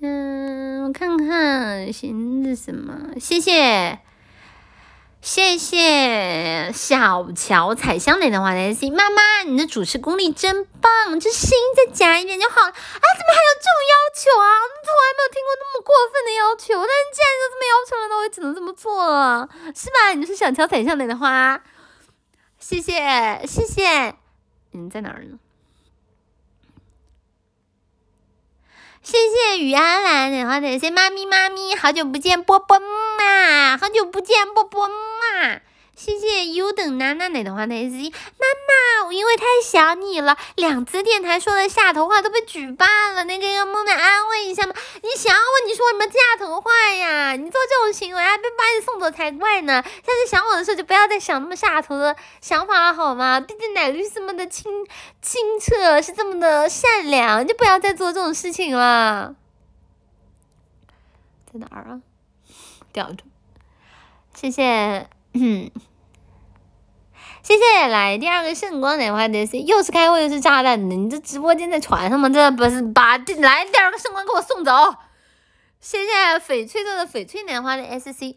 [0.00, 3.98] 嗯，我看看寻思什么，谢谢。
[5.24, 12.68] 谢谢小乔彩香奶的话的 C 妈妈，你的主持功力真棒，这声音再假一点就好了。
[12.68, 14.46] 啊，怎么还有这种要求啊？
[14.60, 20.12] 我从来没有听过那么过分的要求，但是既然都这么要求了，那我也只能这么做了，是吧？
[20.14, 21.58] 你是小乔彩香奶的花，
[22.58, 22.92] 谢谢
[23.46, 24.14] 谢谢，
[24.72, 25.38] 你，在哪儿呢？
[29.04, 35.60] 谢谢雨安兰，然后那些妈咪妈咪，好久不见，波波嘛，好久不见，波波嘛。
[35.96, 44.74] 谢谢优等娜娜奶的话，奶子妈妈，我因为太想你了，两次电台说的下头话都被举办了，那个要梦来安慰一下吗？
[45.02, 47.36] 你想我，你说什么下头话呀？
[47.36, 49.82] 你做这种行为，还被把你送走才怪呢。
[49.82, 53.40] 下次想我的时候，就不要再想那么下头的想法了，好吗？
[53.40, 54.72] 毕竟奶绿是这么的清
[55.22, 59.36] 清澈，是这么的善良，就不要再做这种事情了。
[61.52, 62.00] 在哪儿啊？
[62.92, 63.24] 吊着，
[64.34, 65.70] 谢谢，嗯，
[67.42, 67.86] 谢谢。
[67.88, 72.28] 来第二个圣光奶花的是又是开会又是炸弹的，你这直播间在传上吗？
[72.28, 74.72] 这不是把来第二个圣光给我送走。
[75.80, 78.36] 谢谢翡翠做的翡翠奶花的 SC。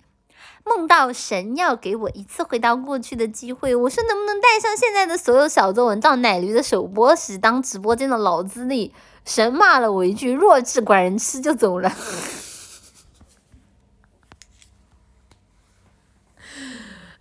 [0.65, 8.93] 梦到神要给我一次回到过去的机会，我说能不能带上现在的所有小作文到奶驴的首播时当直播间的老资历？
[9.23, 11.95] 神骂了我一句弱智，管人吃就走了。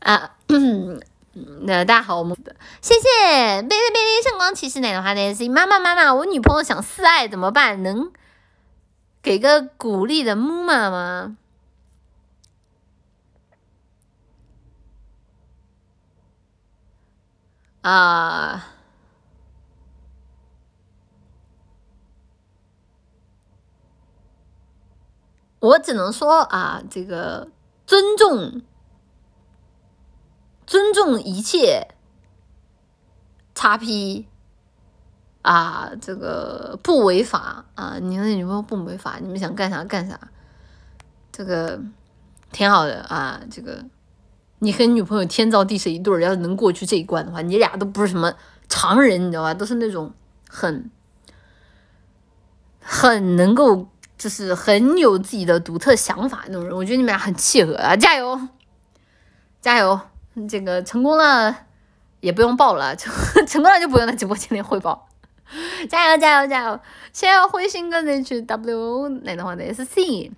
[0.06, 0.36] 啊，
[1.62, 2.36] 那大家好，我们
[2.80, 5.34] 谢谢贝贝贝贝圣光骑士奶的话呢？
[5.34, 7.82] 是妈妈妈妈，我女朋友想示爱怎么办？
[7.82, 8.12] 能
[9.20, 11.36] 给个鼓励的木马吗？
[17.82, 18.68] 啊，
[25.58, 27.48] 我只能说啊，这个
[27.84, 28.62] 尊重，
[30.66, 31.88] 尊重一切
[33.54, 34.26] 叉 P
[35.42, 40.18] 啊，这个不违法啊，你的女朋友不违法，你们想干啥干啥，
[41.30, 41.80] 这个
[42.52, 43.84] 挺好的啊，这个。
[44.60, 48.32] 你和你女朋友天造地设一对儿，要是能过去这一关的话，你俩都不是什么
[48.70, 49.52] 常人，你知道吧？
[49.52, 50.14] 都是那种
[50.48, 50.90] 很
[52.80, 53.86] 很能够，
[54.16, 56.74] 就是很有自己的独特想法那种人。
[56.74, 57.94] 我觉得你们俩很契合啊！
[57.94, 58.48] 加油，
[59.60, 60.00] 加油！
[60.48, 61.56] 这个成功了
[62.20, 63.12] 也不用报了，成
[63.46, 65.08] 成功了就不用在直播间里汇报。
[65.88, 66.80] 加油，加油，加油！
[67.12, 70.32] 谢谢灰心哥的去 W 那的话的 SC。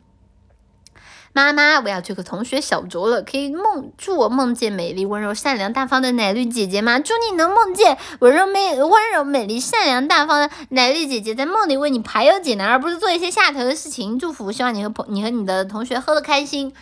[1.32, 6.98] 妈妈，我要去和同学小酌了，可以梦祝我梦见美丽、温柔、善良、大方的奶绿姐姐吗？
[6.98, 14.18] 祝你能梦见温柔、美、温柔、美丽、善良、大方的奶绿姐姐，在梦里为你排忧解难，而不是做一些下头的事情。
[14.18, 16.74] 祝福，希望你和朋、你和你的同学喝的开心。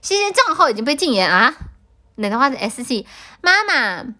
[0.00, 1.54] 谢谢，账号已经被禁言啊！
[2.16, 3.04] 奶的话的 SC
[3.40, 4.14] 妈妈。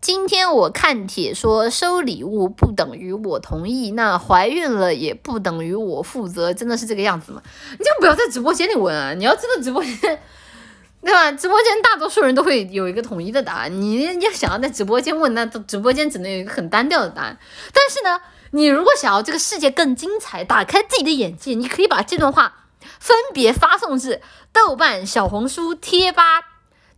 [0.00, 7.42] 今天我看帖说收礼物不等于我同意，那怀孕了也不等于我负责，真的是这个样子吗？
[7.72, 9.12] 你就不要在直播间里问啊！
[9.12, 9.94] 你要知道直播间，
[11.04, 11.30] 对吧？
[11.32, 17.38] 直播间大多数人都会有一个统一的答案，你要想要在直播间问，那直播间只能有一个很单调的答案。
[17.74, 22.64] 但是呢，你如果想要这个世界更精彩，打开自己的眼界，你可以把这段话
[22.98, 26.40] 分别发送至豆瓣、小红书、贴吧、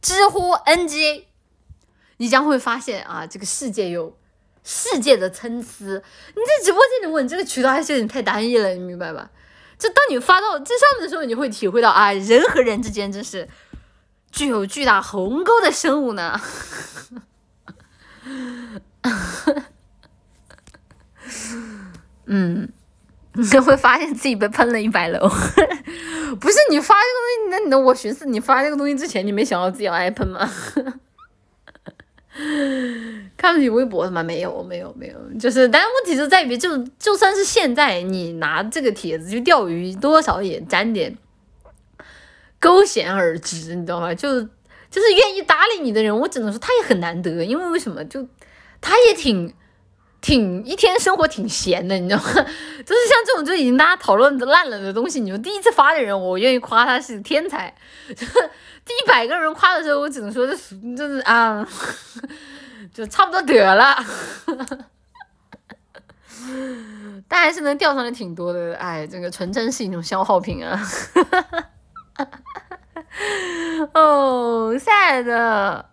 [0.03, 1.29] 知乎、NG。
[2.19, 4.19] 你将会发现啊，这个世界有
[4.63, 5.69] 世界的参差。
[5.85, 6.03] 你在
[6.65, 9.31] 直播间里问这个渠道还是有点太单一了，你明白吧？
[9.79, 13.49] 就当你发到这上面的时候，你会体会到啊，人和人之间真是
[14.31, 16.41] 具有巨大鸿沟的生物呢。
[22.27, 22.73] 嗯，
[23.35, 25.21] 你就会发现自己被喷了一百楼。
[26.41, 30.51] 不是你发这个东西，那那我寻思你发这个东西之前，你没想到自己要挨喷吗？
[33.37, 34.23] 看不起微博的吗？
[34.23, 41.15] 没有，没有，没有，就是，但问题就在于，就就算是现在你拿这个帖子去钓鱼，多少也沾点
[42.59, 44.15] 勾贤而知，你知道吗？
[44.15, 44.41] 就
[44.91, 48.03] 就是愿意搭理你的人，我只能说他也很难得，因为为什么？
[48.07, 48.27] 就
[48.81, 49.53] 他也挺
[50.23, 52.31] 挺一天生活挺闲的，你知道吗？
[52.33, 57.75] 就是像这种就已经大家讨论的烂了的东西，你们第一次发的人，我愿意夸他是天才。
[58.09, 61.67] 第一百个人夸的时候，我只能说这是就是啊，
[62.95, 63.97] 就差不多得了，
[67.29, 68.75] 但还是能钓上来挺多的。
[68.77, 70.81] 哎，这个纯真是一种消耗品啊。
[73.95, 75.85] 哦，sad。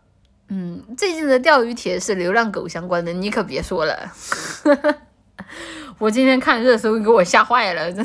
[0.50, 4.12] 嗯，最近的钓鱼帖是流浪狗相关的，你可别说了。
[5.98, 7.92] 我今天看热搜，给我吓坏了。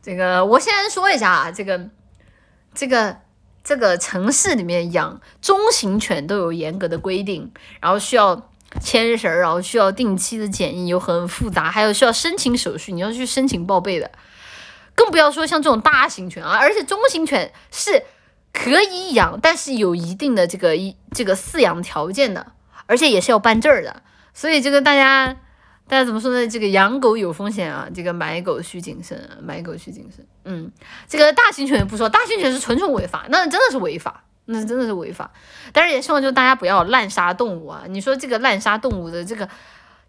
[0.00, 1.90] 这个，我先说一下啊，这个。
[2.74, 3.16] 这个
[3.64, 7.50] 这个城市里面养中型犬都有严格的规定，
[7.80, 14.08] 然后需要牵绳，然后需要定期的检疫，有很复杂，还有需要申请手续，你要去申请报备的。
[14.94, 18.00] 更不要说像这种大型犬啊，而且中型犬是
[18.58, 22.52] 可以养，但是有一定的这个一这个饲养条件的，
[22.86, 24.02] 而且也是要办证的。
[24.34, 25.36] 所以这个大家。
[25.90, 26.46] 大家怎么说呢？
[26.46, 30.22] 这个养狗有风险啊，这个买狗需谨慎，买狗需谨慎。
[30.44, 30.70] 嗯，
[31.08, 35.30] 这个大型犬不说，大型犬是纯纯违法，那真的是违法，那真的是违法。
[35.72, 37.84] 但是也希望就大家不要滥杀动物啊！
[37.88, 39.48] 你说这个滥杀动物的这个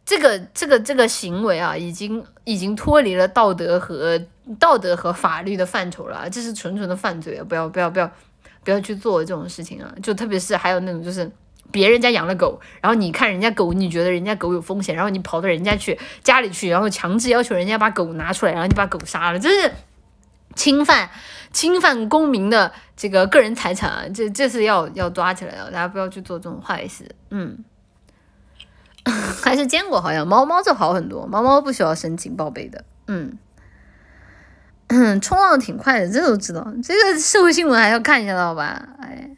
[0.03, 4.21] 这个这个这个行为啊，已经已经脱离了道德和
[4.59, 7.45] 道德和法律的范畴了，这是纯纯的犯罪啊！
[7.47, 8.11] 不要不要不要
[8.63, 9.93] 不要去做这种事情啊！
[10.01, 11.29] 就特别是还有那种就是。
[11.71, 19.71] 别人家养了狗，然后你看人家狗，你觉得人家狗有风险，然后你跑到人家去家里去，然后强制要求人家把狗拿出来，然后你把狗杀了，这是
[20.55, 21.07] 侵犯
[21.51, 27.07] 侵犯公民的这个个人财产啊，这这是要要抓起来的，大家不要去做这种坏事。
[27.29, 27.63] 嗯，
[29.05, 32.83] 还是坚果好像猫猫就好很多，猫猫不需要申请报备的。
[33.05, 33.37] 嗯，
[35.21, 36.65] 冲浪挺快的，这都知道。
[36.83, 38.89] 这个社会新闻还要看一下，好吧？
[38.99, 39.29] 哎，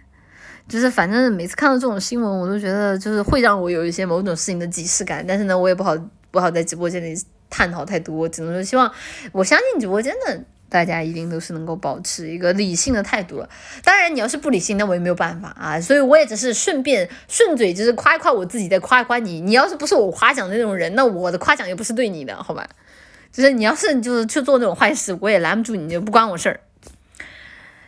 [0.68, 5.96] 就是反正每次看到这种新闻，我都觉得就是会让我有一些某种事情的即视感，但是呢，我也不好
[6.32, 7.16] 不好在直播间里。
[7.54, 8.90] 探讨太多，只能说希望，
[9.34, 13.50] 我相信直播间的大家一定都是能够保持一个理性的态度了。
[13.84, 15.82] 当然，你要是不理性，那我也没有办法啊。
[15.82, 19.42] 所以我也只是顺便顺嘴，就是夸一夸我自己，再夸一夸你。
[19.42, 22.66] 你要是不是我夸奖的那种人，那我的夸奖也不是对你的，好吧？
[23.32, 26.60] 就是你要是就是去做那种坏事，我也拦不住你，就不关我事儿。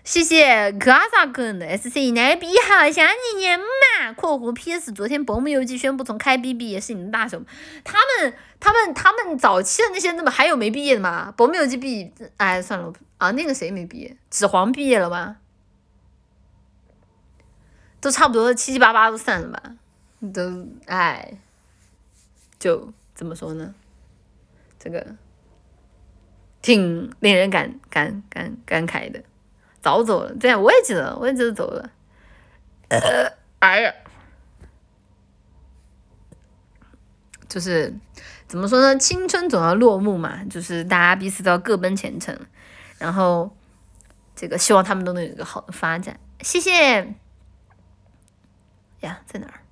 [0.04, 4.12] 谢谢格萨根的 SC 奶比好想你年嘛？
[4.14, 7.42] 括弧 PS 昨天保姆游记宣布从开 BB 也是你的大手，
[7.86, 11.34] 他们他们他们早期的那些怎么还有没毕业的吗？
[11.38, 14.18] 保姆游记毕哎算了啊那个谁没毕业？
[14.30, 15.38] 纸黄毕业了吗？
[18.02, 19.76] 都差不多七七八八都散了吧？
[20.34, 21.38] 都哎，
[22.60, 23.74] 就怎么说呢？
[24.78, 25.16] 这个
[26.64, 29.24] 挺令人感感感感慨的。
[29.80, 31.92] 早走了，对，我也记得，我也记得走了。
[32.88, 33.30] 呃，
[33.60, 33.94] 哎呀，
[37.50, 37.94] 就是
[38.48, 38.98] 怎么说呢？
[38.98, 42.34] 青春总要落幕嘛，就是大家彼此都要各奔前程，
[42.98, 43.54] 然后
[44.36, 46.18] 这个希望他们都能有一个好的发展。
[46.40, 47.14] 谢谢。
[49.02, 49.63] 呀，在哪儿？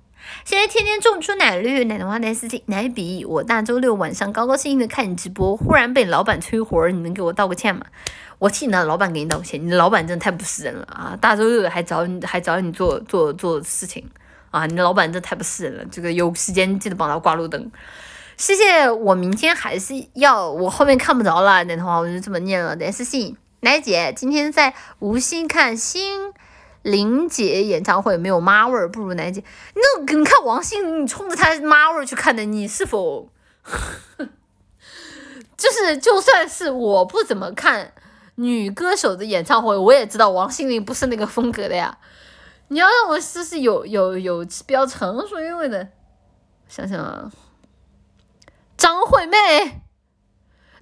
[0.44, 3.24] 现在天天种出奶绿，奶的话奶 S C 奶笔。
[3.24, 7.86] 我大周六晚上高高兴兴的看你直播，忽然被老板催活儿，你能给我道个歉吗？
[8.38, 11.16] 我替你的老板给你道个歉，你的老板真的太不是人了啊！
[11.20, 14.04] 大周六还找你还找你做做做事情
[14.50, 14.66] 啊！
[14.66, 17.70] 你的老板真的太不是人了，这个有时间记得帮他挂路灯。
[18.36, 22.74] 谢谢，我明天还是要，我后面看不着了，奶的话我就这么念了。
[22.74, 26.32] 来私信奶姐今天在无锡看新。
[26.82, 29.42] 林姐演唱会没有妈味儿，不如南姐。
[29.74, 29.82] 那
[30.16, 33.30] 你看王心凌，你冲着她妈味儿去看的，你是否
[35.56, 37.92] 就是就算是我不怎么看
[38.34, 41.98] 女歌手的演唱会，我也知道王心凌不是那个风格的呀。
[42.68, 45.88] 你要让我试试有有有比较成熟韵味的，
[46.68, 47.30] 想想啊，
[48.76, 49.36] 张惠妹，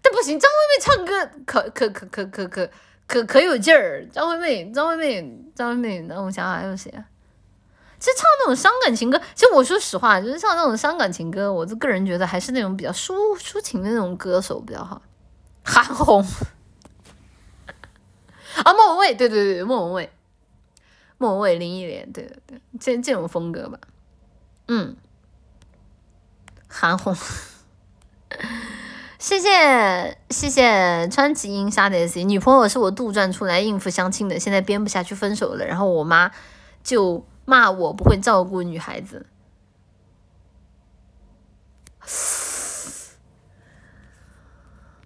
[0.01, 2.25] 但不行，张惠妹唱歌可可可可。
[2.27, 2.71] 可可
[3.11, 7.05] 可可有劲儿，张惠妹，张惠妹，张惠妹，那我想想还有谁啊？
[7.99, 15.03] 其实唱那种伤感情歌，其实我说实话，就是唱那种伤感情歌，我就个人觉得还是那种比较抒抒情的那种歌手比较好。
[15.65, 16.23] 韩红
[18.62, 20.09] 啊，莫文蔚，对对对，莫文蔚，
[21.19, 23.81] 莫文蔚，林忆莲，对对对，这这种风格吧。
[24.69, 24.95] 嗯，
[26.69, 27.16] 韩红。
[29.21, 36.31] 谢谢谢谢川崎英沙的 S，女朋友是我杜撰出来应付相亲的，现在编不下去分手了，然后我妈
[36.83, 39.27] 就骂我不会照顾女孩子，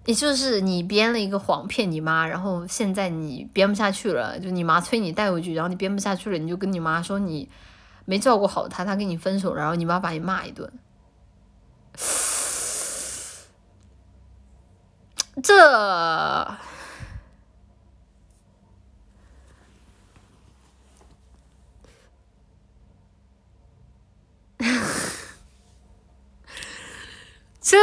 [0.05, 7.51] 也就是你编了一个谎骗你妈，然后现在你编不下去了，就你妈催你带回去，然后你编不下去了，你就跟你妈说你
[8.05, 10.73] 没照顾好她，她跟你分手，然后你妈把你骂一顿。
[15.43, 16.59] 这，
[27.61, 27.77] 这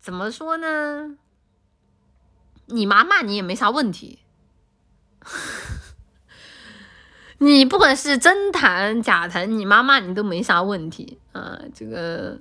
[0.00, 1.16] 怎么说呢？
[2.66, 4.20] 你妈骂你也没啥问题，
[7.38, 12.38] 你不管是真谈假谈，你妈骂你都没啥问题啊，这个。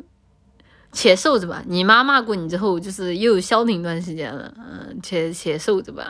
[0.91, 6.09] 且受着吧，你妈骂过你之后，就是又消停一段时间了，嗯，且且受着吧，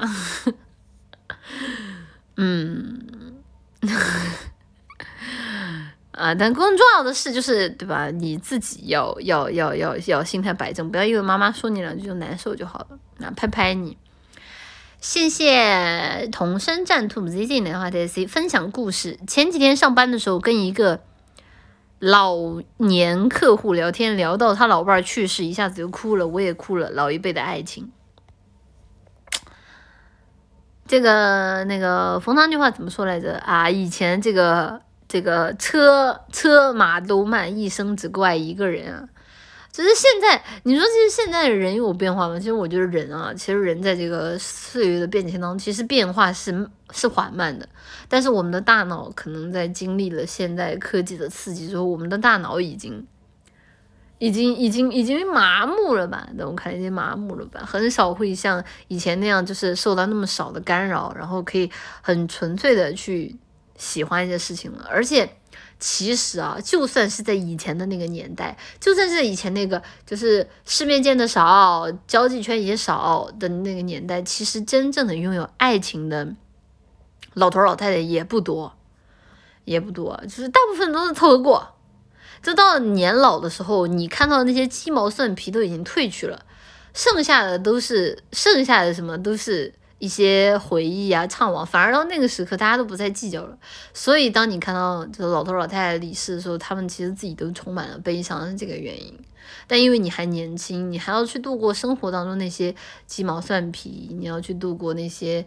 [2.37, 3.05] 嗯，
[6.11, 8.09] 啊，但更重要的是，就是对吧？
[8.09, 12.97] 你自己要要要要要心态摆正，不要因为妈妈说你两句就难受就好了。
[13.17, 13.97] 那拍拍你，
[15.01, 19.19] 谢谢同声战兔 Z Z 的话在 C 分享故事。
[19.27, 21.01] 前几天上班的时候，跟一个。
[21.99, 22.37] 老
[22.77, 26.89] 年客户聊天聊到他老伴儿去世，一下子就哭了，我也哭了。
[26.91, 27.91] 老一辈的爱情，
[30.87, 33.69] 这个那个冯唐那句话怎么说来着啊？
[33.69, 39.09] 以前这个这个车车马都慢，一生只够爱一个人啊。
[39.79, 42.37] 只是现在，你说其实现在的人有变化吗？
[42.37, 47.65] 其实我觉得人啊，其实人在这个岁月的变迁当中，其实变化是是缓慢的。
[48.09, 53.07] 但是我们的大脑可能在经历了现代科技的刺激之后，我们的大脑已经
[54.17, 56.27] 已经已经已经麻木了吧？
[56.37, 57.61] 在我看已经麻木了吧？
[57.65, 63.33] 很少会像以前那样，就是受到那么少的干扰，然后可以很纯粹的去
[63.77, 64.85] 喜欢一些事情了。
[64.89, 65.37] 而且
[65.79, 76.35] 其实啊，就算是在以前的那个年代，就算是以前那个就是世面见的少、交际圈也少的那个年代，其实真正的拥有爱情的
[77.35, 78.73] 老头老太太也不多，
[79.63, 81.75] 也不多，就是大部分都是凑合过。
[82.43, 86.45] 就到年老的时候，你看到那些鸡毛蒜皮都已经褪去了，
[86.93, 91.65] 剩下的都是剩下的什么都是一些回忆啊、怅惘。
[91.65, 93.57] 反而到那个时刻，大家都不再计较了。
[93.93, 99.17] 所以，当你看到就是老头老太太离世的时候，他们其实自己都充满了悲伤，是这个原因。
[99.67, 102.73] 但因为你还年轻，你还要去度过生活当中那些
[103.05, 105.45] 鸡毛蒜皮，你要去度过那些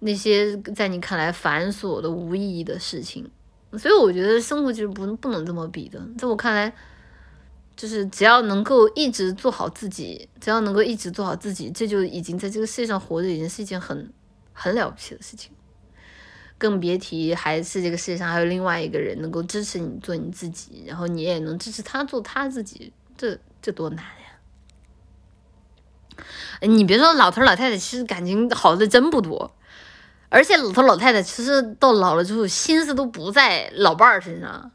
[0.00, 3.28] 那些在你看来繁琐的无意义的事情。
[3.76, 6.72] 所以我觉得生活其实不不能这么比的，在我看来，
[7.76, 14.12] 就是只要能够一直做好自己，只要能够一直做好自己，这就已经在这个世界上活着，已经是一件很
[14.52, 15.50] 很了不起的事情。
[16.56, 26.24] 更别提还是这个世界上还有另外一个人能够支持你做你自己，然后你也能支持他做他自己，这这多难呀！
[26.60, 29.52] 你别说老头老太太，其实感情好的真不多。
[30.28, 34.70] 而且老头老太太其实到老了之后，心思都不在老伴儿身上。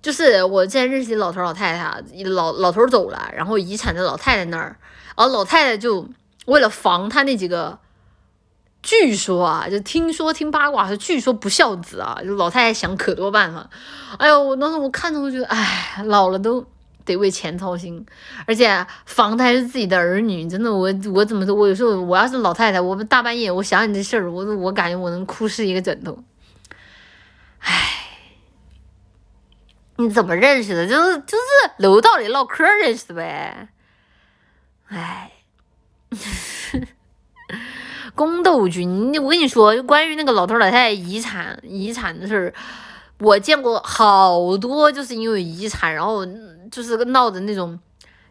[0.00, 4.76] 就是我之前认识的老头老太太，老老头走了，然后遗产在老太太那儿，
[5.16, 6.08] 然后老太太就
[6.46, 7.78] 为了防他那几个，
[8.82, 13.68] 据说啊，就听说听八卦说，据说不孝子啊，就老太太想可多办法。
[14.18, 16.66] 哎呦，我当时我看着我觉得，哎，老了都。
[17.04, 18.04] 得为钱操心，
[18.46, 21.54] 而且防的还是自己的儿女，真的，我我怎么说？
[21.54, 26.22] 我有时候我要是老太太，我大半夜我想你这事儿，我我感觉我能哭湿一个枕头。
[27.60, 27.97] 唉，
[29.98, 30.86] 你怎么认识的？
[30.86, 33.68] 就是就是楼道里唠嗑认识的呗。
[34.86, 35.32] 唉，
[38.14, 38.86] 宫斗剧，
[39.18, 42.54] 我跟你说，关于那个老头老太太遗产遗产的事儿。
[43.18, 46.24] 我见过好多，就是因为遗产，然后
[46.70, 47.76] 就是闹的那种，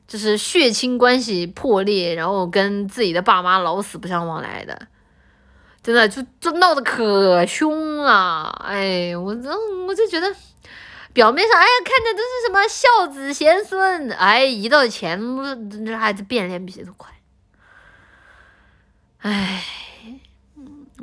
[0.08, 4.88] 就是血亲关系破裂，然后跟自己的爸妈老死不相往来的，
[5.84, 8.44] 真的就就闹得可凶了。
[8.66, 9.50] 哎，我这
[9.86, 10.34] 我就觉得，
[11.18, 17.12] 表面上哎呀看着都是什么孝子贤孙，哎，一到钱，那那孩子变脸比谁都快。
[19.22, 19.64] 哎，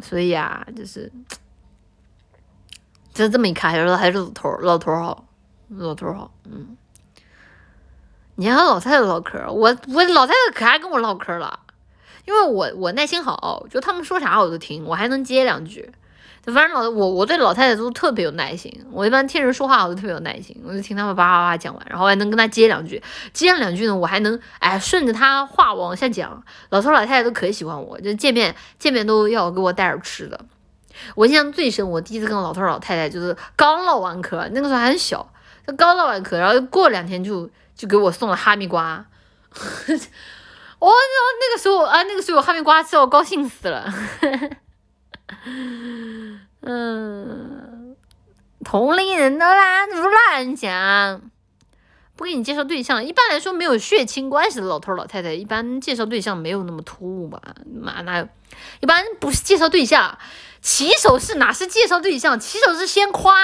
[0.05, 1.11] 所以啊，就是。
[3.13, 5.27] 就这么一看，还是还是老头，老头好，
[5.71, 6.77] 老头好，嗯。
[8.37, 11.59] 你还和老太太唠嗑，我我老太太可爱跟我唠嗑了，
[12.25, 15.93] 因为我我耐心好，就他们说啥我都听，我还能接两句。
[16.53, 26.45] 反正老我我对老太太都特别有耐心，我一般听人说话我都特别有耐心，我就听他们叭叭叭讲完，然后还能跟他接两句，接上两句呢，我还能哎顺着他话往下讲。
[26.69, 30.39] 老头老太太都可喜欢我，就见面见面都要给我带点吃的。
[31.15, 35.27] 我印象最深，我第一次跟老头老太太就是刚唠完嗑，那个时候还很小，
[35.67, 39.05] 就刚唠完嗑，然后过两天就就给我送了哈密瓜，
[40.79, 43.93] 我那个时候啊，那个时候有哈密瓜吃，我高兴死了。
[46.61, 47.97] 嗯，
[48.65, 51.21] 同龄人的啦，不乱讲，
[52.17, 53.05] 不给你介绍对象。
[53.05, 57.41] 一般来说，没有血亲关系的老头老太太，一般介绍对象没有那么突兀吧？
[57.67, 58.29] 妈哪有？
[58.81, 60.19] 一般不是介绍对象。
[60.61, 62.41] 起手是哪是介绍对象？
[62.41, 63.35] 起手是先夸，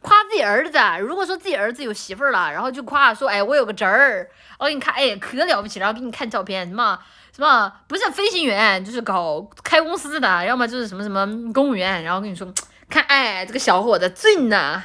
[0.00, 0.78] 夸自己儿子。
[1.00, 6.98] 如果说自己儿子有媳妇儿了，然后就夸说：“哎，我有个侄儿，我给你看，哎，可了不起。”然后给你看照片，什么
[7.34, 12.02] 什么不是飞行员，就是搞开公司的，要么就是什么什么公务员。
[12.02, 12.46] 然后跟你说，
[12.88, 14.82] 看，哎，这个小伙子俊呐，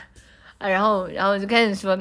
[0.58, 1.98] 啊，然后然后就开始说，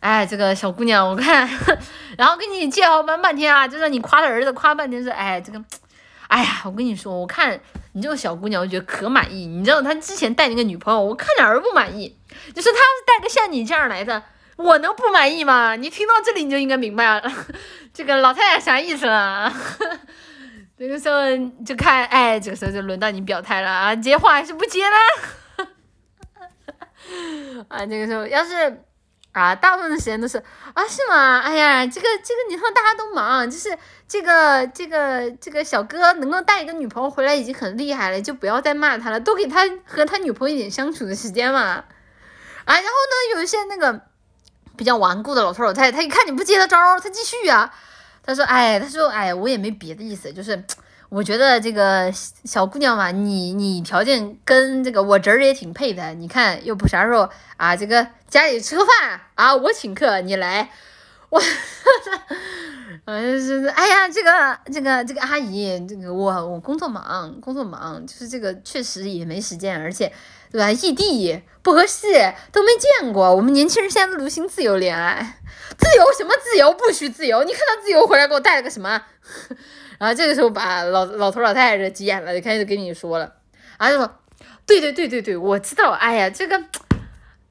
[0.00, 1.48] 哎，这个小姑娘，我看，
[2.18, 5.62] 然后给你介绍半半天啊，就让你夸他儿子，夸半天说，哎，这个。
[6.28, 7.58] 哎呀，我跟你说，我看
[7.90, 9.46] 你这个小姑娘，我觉得可满意。
[9.46, 12.16] 你知道他之前带那个女朋友，我看哪儿不满意？
[12.54, 14.22] 就是他要是带个像你这样来的，
[14.54, 15.74] 我能不满意吗？
[15.74, 17.32] 你听到这里你就应该明白了，
[17.92, 19.52] 这个老太太啥意思啊。
[20.78, 21.24] 这个时候
[21.64, 24.96] 就看，哎，这个时候就轮到你表态了啊，接话还是不接呢？
[27.68, 28.84] 啊，这个时候要是。
[29.32, 30.38] 啊，大部分的时间都是
[30.74, 31.38] 啊，是吗？
[31.38, 33.78] 哎呀，这个这个，你说大家都忙，就是
[34.08, 41.60] 这个这个这个小哥能够带一个女朋友回来已经很厉害了，就不要再骂他了，多给他和他女朋友一点相处的时间嘛。
[41.60, 41.84] 啊，
[42.66, 44.09] 然后呢，有一些那个
[44.80, 47.70] 比较顽固的老头老太太，他一看你不接他招，他继续啊，
[48.22, 50.64] 他说，哎，他说，哎，我也没别的意思，就是。
[51.10, 52.08] 我觉得这个
[52.44, 56.14] 小姑娘嘛，你你条件跟这个我侄儿也挺配的。
[56.14, 60.70] 你看，又不啥时候啊，这个家里吃个饭啊，我请客，你来，
[61.28, 61.42] 我，
[63.06, 70.12] 嗯，是哎呀，这个这个这个阿姨，这个我我工作忙，工作忙，就是这个确实也没时间，而且
[70.50, 70.70] 对吧？
[70.70, 73.34] 异地不合适，都没见过。
[73.34, 75.38] 我们年轻人现在都流行自由恋爱，
[75.78, 76.72] 自由什么自由？
[76.72, 77.44] 不许自由！
[77.44, 79.02] 你看他自由回来给我带了个什么？
[79.98, 83.32] 然后这个时候把老老头老太太急眼了，就开始跟你说了，
[83.76, 84.10] 啊就说，
[84.66, 86.62] 对对对对对，我知道，哎呀，这个。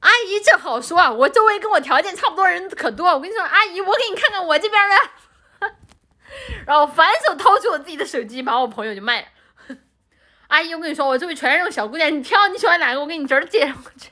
[0.00, 1.12] 阿姨，这好说啊！
[1.12, 3.06] 我周围跟我条件差不多人可多。
[3.08, 5.68] 我跟你说，阿姨，我给你看看我这边的。
[6.64, 9.26] 然后反手掏出我自己的手机，把我朋友就卖了。
[10.50, 14.10] 阿姨，我跟你说，我周围全是这种小姑娘，你挑你喜欢哪个，我给你直接介绍过去。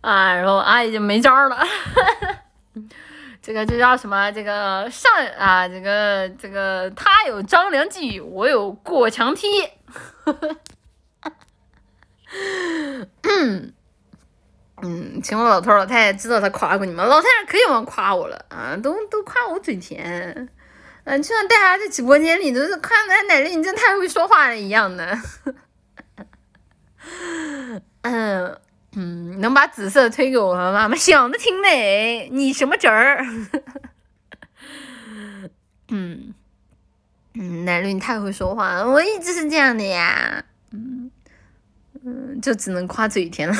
[0.00, 1.62] 啊，然后阿姨就没招了。
[3.42, 4.32] 这个这叫什么？
[4.32, 9.46] 这个上啊，这个这个他有张良计，我有过墙梯。
[13.22, 13.74] 嗯
[14.84, 17.04] 嗯，请问老头老太太知道他夸过你吗？
[17.04, 20.48] 老太太可喜欢夸我了啊，都都夸我嘴甜。
[21.04, 25.18] 嗯，就像大家在直播间里都是夸奶奶，你真太会说话了一样的。
[28.02, 28.56] 嗯。
[28.96, 32.28] 嗯，能把紫色推给我和妈妈，想的挺美。
[32.30, 33.26] 你什么侄儿？
[35.88, 36.32] 嗯
[37.34, 40.44] 嗯，奶绿你太会说话了，我一直是这样的呀。
[40.70, 41.10] 嗯
[42.04, 43.56] 嗯，就只能夸嘴甜了。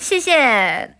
[0.00, 0.96] 谢谢。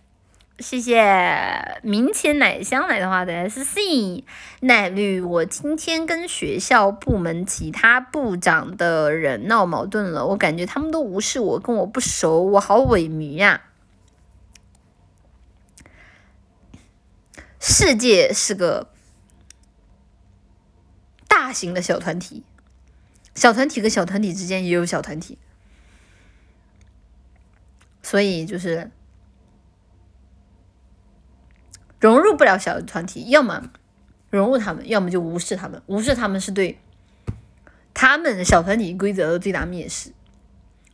[0.59, 4.23] 谢谢明前奶香来的话的 S C
[4.59, 13.63] 奶绿，我今天跟学校部门其他部长的人闹矛盾了，我感觉他们都无视我，跟我不熟，我好萎靡呀。
[17.59, 18.91] 世界是个
[21.27, 22.43] 大型的小团体，
[23.33, 25.39] 小团体跟小团体之间也有小团体，
[28.11, 28.91] 所以就是。
[32.01, 33.69] 融入不了小团体，要么
[34.31, 35.79] 融入他们，要么就无视他们。
[35.85, 36.79] 无视他们是对
[37.93, 40.11] 他们小团体规则的最大蔑视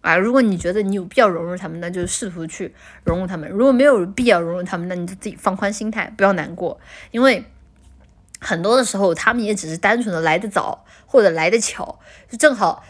[0.01, 0.17] 啊！
[0.17, 6.77] 如果你觉得你有必要融入他们，那就试图去融入他们；如果没有必要融入他们，那你就自己放宽心态，不要难过。
[7.11, 7.45] 因为
[8.41, 12.83] 很多的时候，他们也只是单纯的来的早或者来的巧，就正好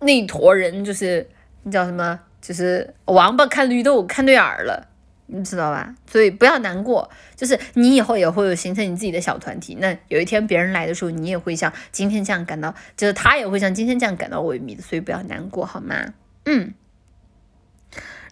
[0.00, 1.30] 那一坨人就是
[1.62, 4.88] 那叫什么，就是王八看绿豆看对眼儿了。
[5.30, 5.94] 你知道吧？
[6.10, 9.76] 所以不要难过，就是你以后也会有形成你自己的小团体。
[9.78, 14.80] 那有一天别人来的时候，你也会像今天这样感到，就是他也会像今天这样感到萎靡的。
[14.80, 16.14] 所以不要难过，好吗？
[16.46, 16.72] 嗯。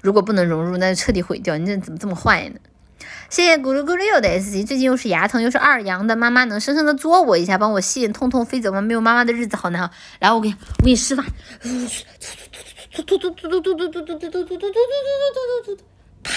[0.00, 1.58] 如果不能融入，那就彻底毁掉。
[1.58, 2.58] 你这怎么这么坏呢？
[3.28, 4.64] 谢谢咕噜咕噜又的 S 级。
[4.64, 8.80] 最近又是牙疼又是二阳的，妈妈能深深的作我一下，帮我吸引，痛痛飞走吗？
[8.80, 9.90] 没有妈妈的日子好难。
[10.20, 11.26] 来，我给你，我给你示范。
[13.02, 14.70] 突突突突突突突突突突突突突突突
[15.32, 15.84] 突突突突。
[16.22, 16.30] 啪！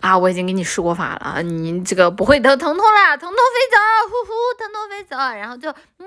[0.00, 3.78] 啊，我已经给你说法了，你这个不会疼疼痛了，疼痛飞走，
[4.08, 6.06] 呼呼，疼痛飞走，然后就嗯，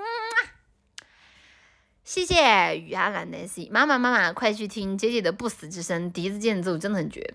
[2.04, 7.32] 谢谢雨阿兰的 C，妈妈妈妈，快去听姐姐的不死之声，笛子间奏真的很绝，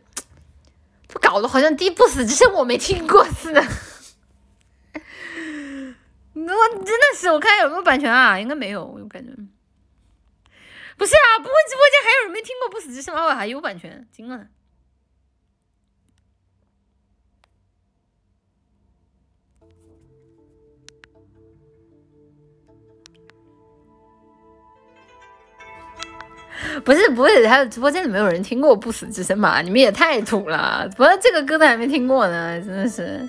[1.08, 3.60] 这搞得好像第不死之声我没听过似的，
[4.93, 5.01] 我
[6.85, 9.34] 真的是，我看有没有版权啊，应该没有，我感觉。
[11.01, 13.33] 不是啊，不会直播间还有人没听过《不死之身》吗？
[13.33, 14.45] 还有版权，惊了！
[26.85, 29.63] 不是，不会，还有直播间里没有人听过《不死之身》吧？
[29.63, 30.88] 你们也太土了！
[30.95, 33.27] 不是这个歌都还没听过呢，真的是。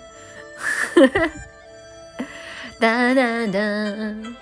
[2.79, 4.42] 哒 哒哒。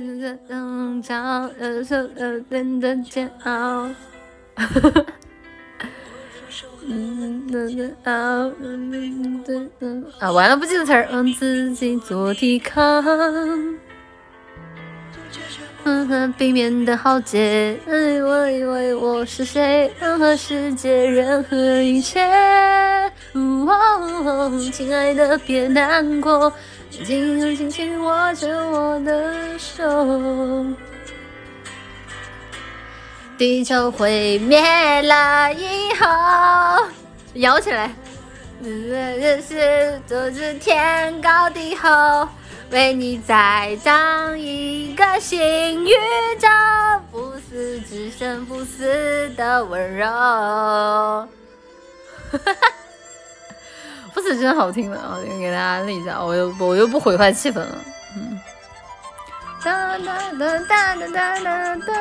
[0.00, 1.16] 嗯，找
[1.58, 3.88] 呃受呃人的煎熬，
[10.20, 13.04] 啊，完了不记得词儿，让自己做抵抗，
[16.38, 17.76] 避免的浩劫。
[17.84, 19.92] 我以为我是谁？
[19.98, 22.20] 任何世界，任何一切。
[24.72, 26.52] 亲爱的，别难过。
[27.04, 29.84] 紧紧握着我的手，
[33.38, 34.60] 地球毁灭
[35.02, 36.86] 了以后，
[37.34, 37.90] 摇起来。
[38.60, 42.28] 日是都是天高地厚，
[42.70, 45.92] 为你再造一个新宇
[46.40, 46.48] 宙，
[47.12, 50.04] 不死之身，不死的温柔。
[50.04, 51.28] 哈
[52.44, 52.54] 哈，
[54.18, 55.16] 不死真好听的啊！
[55.38, 57.78] 给大家练一下，我又我又不毁坏气氛了。
[58.16, 58.40] 嗯。
[59.62, 61.92] 哒哒哒哒哒哒哒，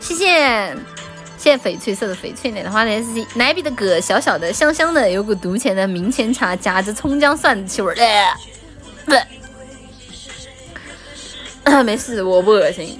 [0.00, 0.76] 谢谢。
[1.38, 7.94] 谢谢翡翠色的翡翠奶的花的 S C 奶比的葛小小的香香的有股毒甜的明前茶夹着葱姜蒜的气味儿，
[9.06, 9.22] 对，
[11.84, 12.98] 没事我不恶心。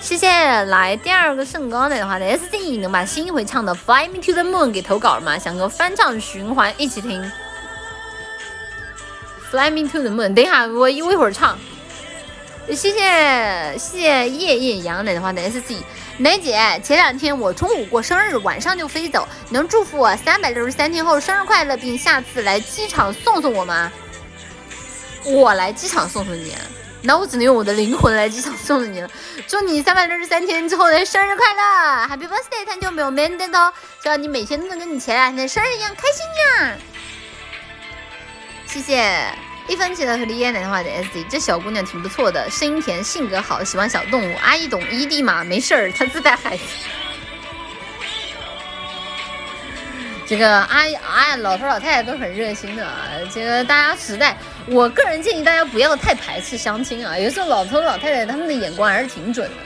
[0.00, 0.28] 谢谢
[0.64, 5.38] 来第二个圣光奶的话的 S C 能把新一回唱的 Fly Me to the Moon 给投稿了吗？
[5.38, 7.20] 想跟翻唱循环一起听
[9.52, 11.58] Fly Me to the Moon，等一下我一我一会儿唱。
[12.68, 12.90] 谢谢
[13.76, 15.76] 谢谢夜夜羊奶的话的 S C。
[16.16, 23.92] 奶姐，前两天我中午过生日，晚上就飞走，能祝福我三百六十三天后生日快乐，并下次来机场送送我吗？
[25.26, 26.56] 我来机场送送你，
[27.02, 29.10] 那我只能用我的灵魂来机场送送你了。
[29.46, 32.64] 祝你三百六十三天之后的生日快乐，Happy Birthday！
[32.64, 33.70] 太久没有 man 到，
[34.02, 36.78] 希望你每天都能跟你前两天的生日一样开心呀。
[38.72, 39.26] 谢谢。
[39.68, 44.34] 一分钱的和李嫣奶话的 S D，这小姑娘挺不错的，声音甜，性格好，喜欢小动物。
[44.38, 45.44] 阿姨懂 ED 嘛？
[45.44, 46.62] 没事儿，她自带孩子。
[50.26, 53.08] 这个阿姨啊，老头老太太都很热心的啊。
[53.30, 54.34] 这个大家实在，
[54.66, 57.18] 我个人建议大家不要太排斥相亲啊。
[57.18, 59.56] 有时候老头老太太他们的眼光还是挺准的，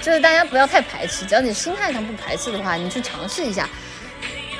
[0.00, 3.68] 就是大家不要太排斥，只要你心态上不排斥的话，你去尝试一下，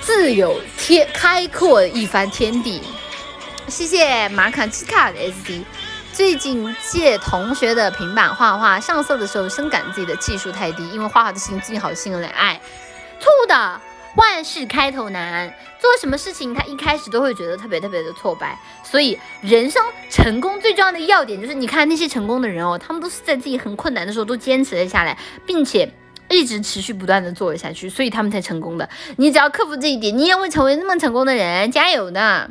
[0.00, 2.82] 自有天开阔一番天地。
[3.73, 5.65] 谢谢马卡奇卡的 SD。
[6.12, 12.60] 最近借同学的平板画画，上色的时候深感自己的技术太低，因为画画的事情最近好心有点爱。
[13.18, 13.81] 错误的，
[14.17, 15.49] 万事开头难，
[15.81, 18.59] 做什么事情他一开始都会觉得特别特别的挫败。
[18.84, 25.91] 所以人生成功最重要的要点就是，你看那些成功的人哦，他们都是在自己很困难的时候都坚持了下来，并且
[26.28, 28.86] 一直持续不断的做下去，所以他们才成功的。
[29.17, 32.51] 你只要克服这一点，你也会成为那么成功的人，加油的！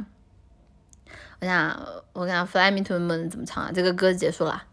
[1.41, 1.77] 我想，
[2.13, 3.71] 我看《Fly Me to the Moon》怎么唱啊？
[3.75, 4.65] 这个歌结束了。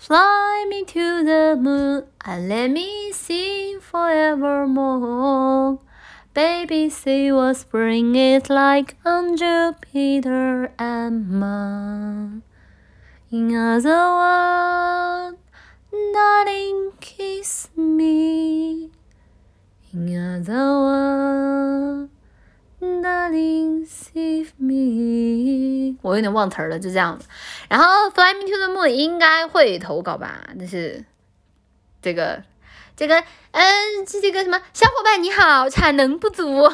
[0.00, 5.78] Fly me to the moon and let me sing forevermore.
[6.32, 12.42] Baby, say what spring is like on Jupiter and Mars.
[13.30, 15.38] In other words,
[15.90, 18.92] darling, kiss me.
[19.92, 22.11] In other words.
[23.01, 25.97] Darling, save me。
[26.01, 27.27] 我有点忘词儿了，就这样子。
[27.69, 30.41] 然后 Fly Me to the Moon 应该会投稿吧？
[30.57, 31.03] 但是
[32.01, 32.43] 这个
[32.95, 36.67] 这个嗯，这这个什么小伙伴你好，产能不足。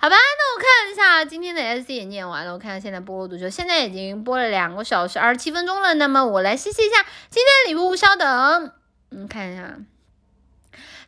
[0.00, 2.52] 好吧，那我看一下今天的 S C 也念完了。
[2.52, 3.48] 我看看现在播了多久？
[3.50, 5.94] 现在已经播了两个小时二十七分钟了。
[5.94, 8.72] 那么我来谢谢一下今天礼物，稍等，
[9.10, 9.76] 嗯，看一下。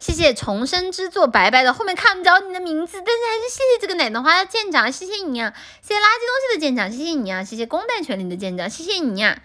[0.00, 5.52] 谢谢重生之作白白的，后面看不着你的名字，但是还是谢谢这个奶奶花的舰长，谢谢你呀！
[5.82, 7.44] 谢谢垃圾东西的舰长，谢谢你呀！
[7.44, 9.42] 谢谢公带权利的舰长，谢谢你呀！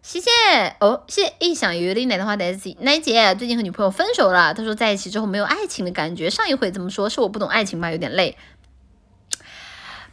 [0.00, 0.30] 谢谢
[0.78, 8.38] 哦，谢谢一想有点奶奶花的 S 奶姐最近和女朋友分手了，她说在一起之后没有爱情的感觉，上一回怎么说是我不懂爱情吧，有点累。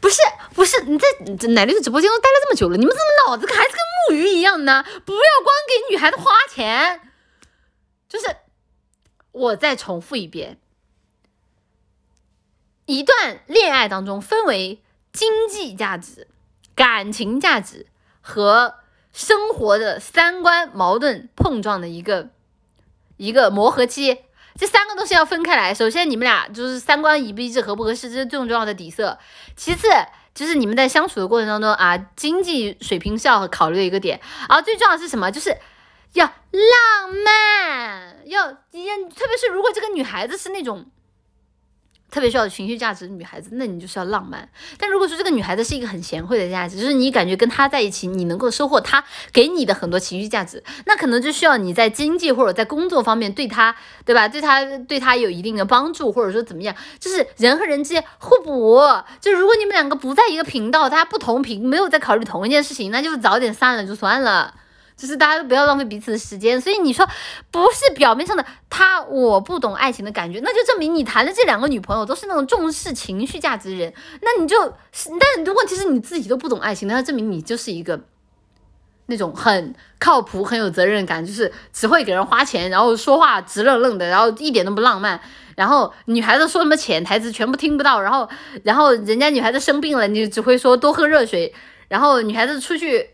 [0.02, 0.18] 不是
[0.56, 1.08] 不是，你在
[1.50, 3.78] 奶绿的直播间都待了这么久了，你们怎么脑子还是跟
[4.10, 4.84] 木鱼一样呢？
[5.06, 7.00] 不要光给女孩子花钱，
[8.10, 8.26] 就是。
[9.38, 10.58] 我再重复一遍，
[12.86, 14.82] 一段恋爱当中分为
[15.14, 16.28] 经济价值、
[16.74, 17.86] 感情价值
[18.20, 18.76] 和
[19.14, 22.30] 生活的三观矛盾碰撞的一个
[23.18, 24.18] 一个磨合期，
[24.56, 25.74] 这三个东西要分开来。
[25.74, 29.20] 首先，你们俩就是三观一不一致、合不合适，这是最重要的底色。
[29.56, 29.88] 其次，
[30.34, 34.20] 就是你们在相处的过程当中啊，经济水平是要考虑的一个点。
[34.50, 35.32] 而最重要的是什么？
[35.32, 35.56] 就是。
[36.14, 40.86] 要浪漫，要也特别是如果这个女孩子是那种
[42.10, 44.48] 特别需要情绪价值的女孩子，那你就是要浪漫。
[44.78, 53.76] 但如果说这个女孩子是一个很贤惠的价值，就是你感觉跟她在一起，你能够收获她给你的很多情绪价值，那可能就需要你在经济或者在工作方面对她，
[54.06, 54.26] 对吧？
[54.26, 58.82] 对她对她有一定的帮助，或者说怎么样，就是人和人之间互补。
[59.20, 64.56] 就如果你们两个不在一个频道，大家不同频，没有在考虑同一件事情，那就早点散了就算了。
[64.98, 67.08] 就是大家都不要浪费彼此的时间，所以你说
[67.52, 74.58] 不是表面上的他我不懂爱情的感觉，那就证明你谈的这两个女朋友都是那种重视情绪价值的人，那你就，
[75.46, 78.02] 但问题是你自己都不懂爱情，那证明你就是一个
[79.06, 85.22] 那种很靠谱、很有责任感，就是只会给人花钱，然后说话直愣愣的，然后一点都不浪漫。
[85.56, 88.28] 然后女孩子说什么潜台词全部听不到，然后
[88.64, 91.54] 然后人家女孩子生病了，你只会说多喝热水。
[91.88, 93.10] 然后女孩子出去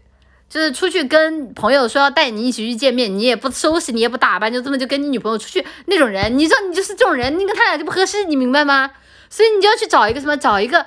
[0.53, 8.91] 就是出去跟朋友说要带你一起去见面，你也不收拾，你也不打扮，就这么就跟你女朋友出去那种人，你知道你就是这种人，你跟他俩就不合适，你明白吗？
[9.31, 10.85] 所以你就要去找一个什么，找一个。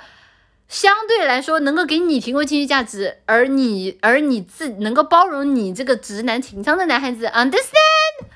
[0.69, 8.27] 相对来说，能够给你提供情绪价值，而你而你自能够包容你这个直男情商的男孩子，understand，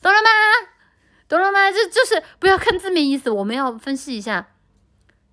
[0.00, 0.28] 懂了吗？
[1.28, 1.70] 懂了吗？
[1.70, 4.48] 这就是不要看字面意思，我们要分析一下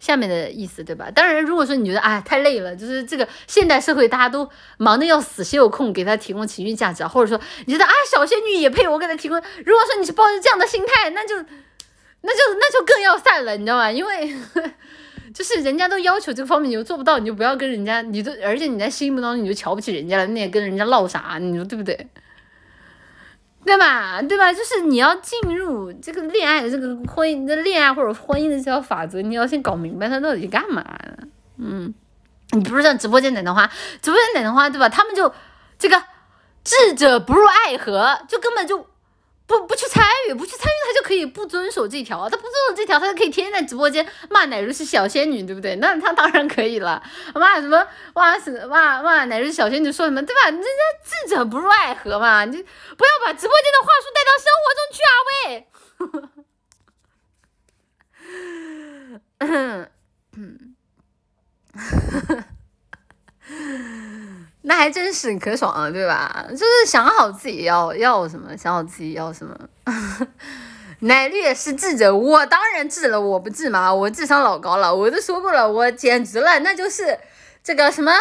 [0.03, 1.09] 下面的意思，对吧？
[1.09, 7.07] 当然，如果说你觉得哎太累了，就是这个现代社会大家都忙得要死，谁有空给他提供情绪价值啊？
[7.07, 9.37] 或者说你觉得啊小仙女也配我给他提供？
[9.65, 11.37] 如果说你是抱着这样的心态，那就
[12.21, 13.89] 那就那就更要散了，你知道吗？
[13.89, 14.35] 因为。
[15.33, 21.39] 就是人家都要求这个方面，你又做不到，你就不要跟人家，你都而且你在心目当中你就瞧不起人家了，那也跟人家唠啥？
[21.41, 22.07] 你说对不对？
[23.65, 24.21] 对吧？
[24.21, 24.51] 对吧？
[24.51, 31.27] 就是你要进入这个恋爱，这个婚姻的恋爱或者婚姻的这条法则，你要先搞明白他到底干嘛的。
[31.57, 31.93] 嗯，
[32.51, 33.65] 你不是在直播间等的花，
[34.01, 34.89] 直播间等的花对吧？
[34.89, 35.33] 他们就
[35.77, 36.01] 这个
[36.63, 38.87] 智者不入爱河，就根本就。
[39.45, 42.29] 不不去参与，不去参与，他就可以不遵守这条。
[42.29, 45.75] 他不遵守这条，他就可以天天在直播间骂奶如是小仙女，对不对？
[45.75, 47.03] 那他当然可以了。
[47.35, 47.87] 骂什么？
[48.15, 50.23] 骂什骂骂奶如是小仙女说什么？
[50.23, 50.49] 对吧？
[50.49, 50.67] 人家
[51.03, 55.67] 智者不入爱河嘛，你不要把直播间的话术带到生活中去啊，喂。
[64.63, 66.45] 那还真是可爽了，对吧？
[66.49, 69.57] 就是想好自己要要什么，想好自己要什么。
[70.99, 73.93] 奶绿也是智者，我当然智了，我不智吗？
[73.93, 77.19] 我智商老高了，我都说过了，我简直了，那就是
[77.61, 78.13] 这个什么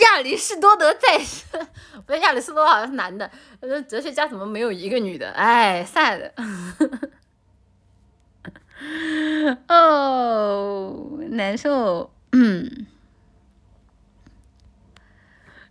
[0.00, 1.44] 亚里士多德在世。
[2.06, 5.30] 不是亚里士多德好像是男的，呃，哲学家怎么没有一个女的？
[5.30, 6.30] 哎，sad。
[9.68, 12.86] 哦，难受，嗯。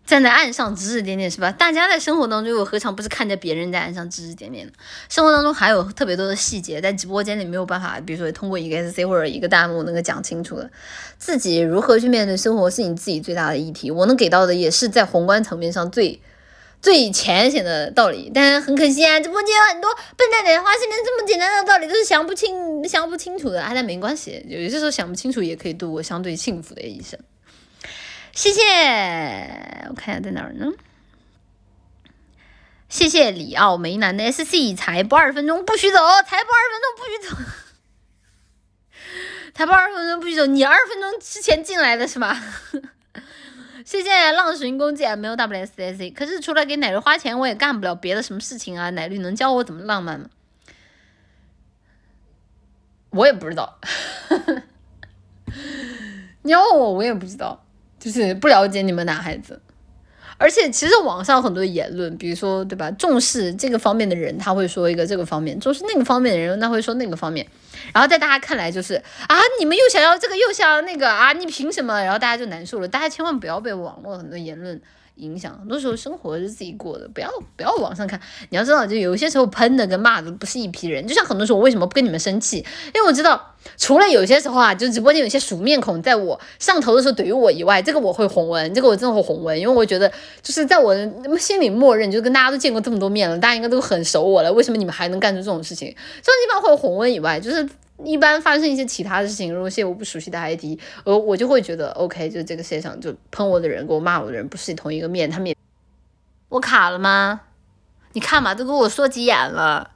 [0.06, 1.52] 站在岸上指指点点是吧？
[1.52, 4.72] 大家在生活当中又何尝不是看着别人在岸上指指点点呢？
[5.10, 10.70] 生活当中还有特别多的细节，在直播间里没有办法，比如说通过一个 SC 或者一个弹幕能够讲清楚的。
[11.18, 13.90] 自己如何去面对生活是你自己最大的议题。
[13.90, 16.22] 我能给到的也是在宏观层面上最
[16.82, 18.32] 最浅显的道理。
[18.32, 23.60] 但很可惜啊，直播间有很多笨蛋的话，现在这么简单的道理都是想不清、想不清楚的。
[23.60, 27.20] 啊但没关系，有些时候想不清楚也可以度过相对幸福的一生。
[28.36, 28.62] 谢谢，
[29.88, 30.74] 我看一下在哪儿呢？
[32.90, 35.98] 谢谢里奥梅南的 SC，才不二十分钟不许走，
[36.28, 37.38] 才不二十分钟不许走，
[39.56, 42.38] 才不二十分钟不许走，你二十分钟之前进来的是吗？
[43.86, 48.90] 谢谢浪寻弓箭没有 WSC，可是除了给奶绿花钱，我也干不了别的什么事情啊。
[48.90, 50.30] 奶绿能教我怎么浪漫吗？
[53.12, 53.80] 我也不知道，
[56.44, 57.65] 你要问我，我也不知道。
[58.06, 59.60] 就是不了解你们男孩子，
[60.38, 67.48] 而且其实网上很多言论，比如说对吧，重视这个方面的人他会说一个这个方面，重视那个方面的人那会说那个方面，
[67.92, 68.94] 然后在大家看来就是
[69.28, 72.00] 啊，你们又想要这个又想要那个啊，你凭什么？
[72.04, 72.88] 然后大家就难受了。
[72.88, 74.80] 大家千万不要被网络很多言论。
[75.16, 78.20] 影响很多时候生活是自己过的，不要不要网上看。
[78.50, 81.06] 你要知道，就有些时候喷的跟骂的不是一批人。
[81.08, 82.58] 就像很多时候我为什么不跟你们生气？
[82.94, 90.12] 因为我知道，除了有些时候啊，就直播间有些熟面孔在我上头的时候怼我以外，这个我会红温，这个我真的会红温，因为我觉得
[90.42, 94.52] 就是在我的心里默认，就跟大家都见过这么多面了，大家应该都很熟我了。
[94.52, 95.88] 为什么你们还能干出这种事情？
[96.22, 97.68] 这种地方会红温以外，就是。
[98.04, 105.56] 一般发生一些其他的事情，如果些我不熟悉的 ID，我我就会觉得 OK，就这个世界上就喷我的人，给我骂我的人不是同一个面，他们也
[106.50, 107.42] 我卡了吗？
[108.14, 109.92] 你看嘛，都给我说急眼了，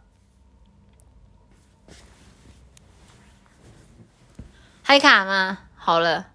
[4.83, 5.59] 还卡吗？
[5.75, 6.27] 好了，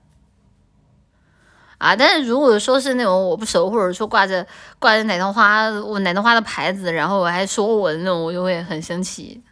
[1.79, 4.47] 啊，但是如果说是那种我不熟，或者说挂着
[4.79, 9.43] 挂着奶糖花我奶糖花的牌子，然后我还说我的那种，我就会很生气。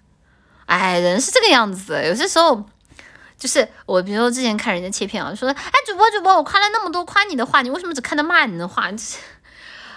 [0.79, 2.65] 哎，人是这个样子，有些时候
[3.37, 8.91] 就是我，比如说之前看人家切片啊，说，哎，主播主播，我夸了那么多夸你的话，你为什么只看到骂你的话？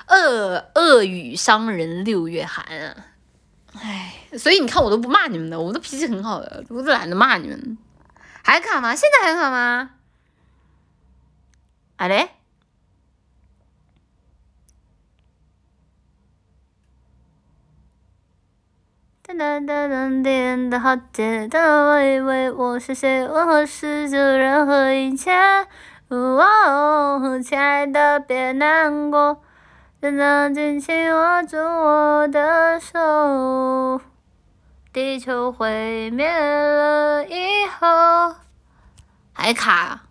[0.08, 2.96] 恶恶语伤人六月寒啊！
[3.82, 7.78] 哎，所以你看我都不骂你们的，我的脾气很好的，我都懒得骂你们。
[8.44, 8.94] 还卡吗？
[8.94, 9.92] 现在还卡吗？
[11.96, 12.30] 啊嘞？
[19.28, 23.28] 噔噔噔噔点的好简单，喂喂，我是谁？
[23.28, 25.32] 我何时就任何一切？
[26.10, 29.42] 哦，亲爱的别难过，
[30.00, 34.00] 别再紧紧握住我的手。
[34.94, 38.36] 地球毁灭了以后，
[39.34, 40.02] 还卡。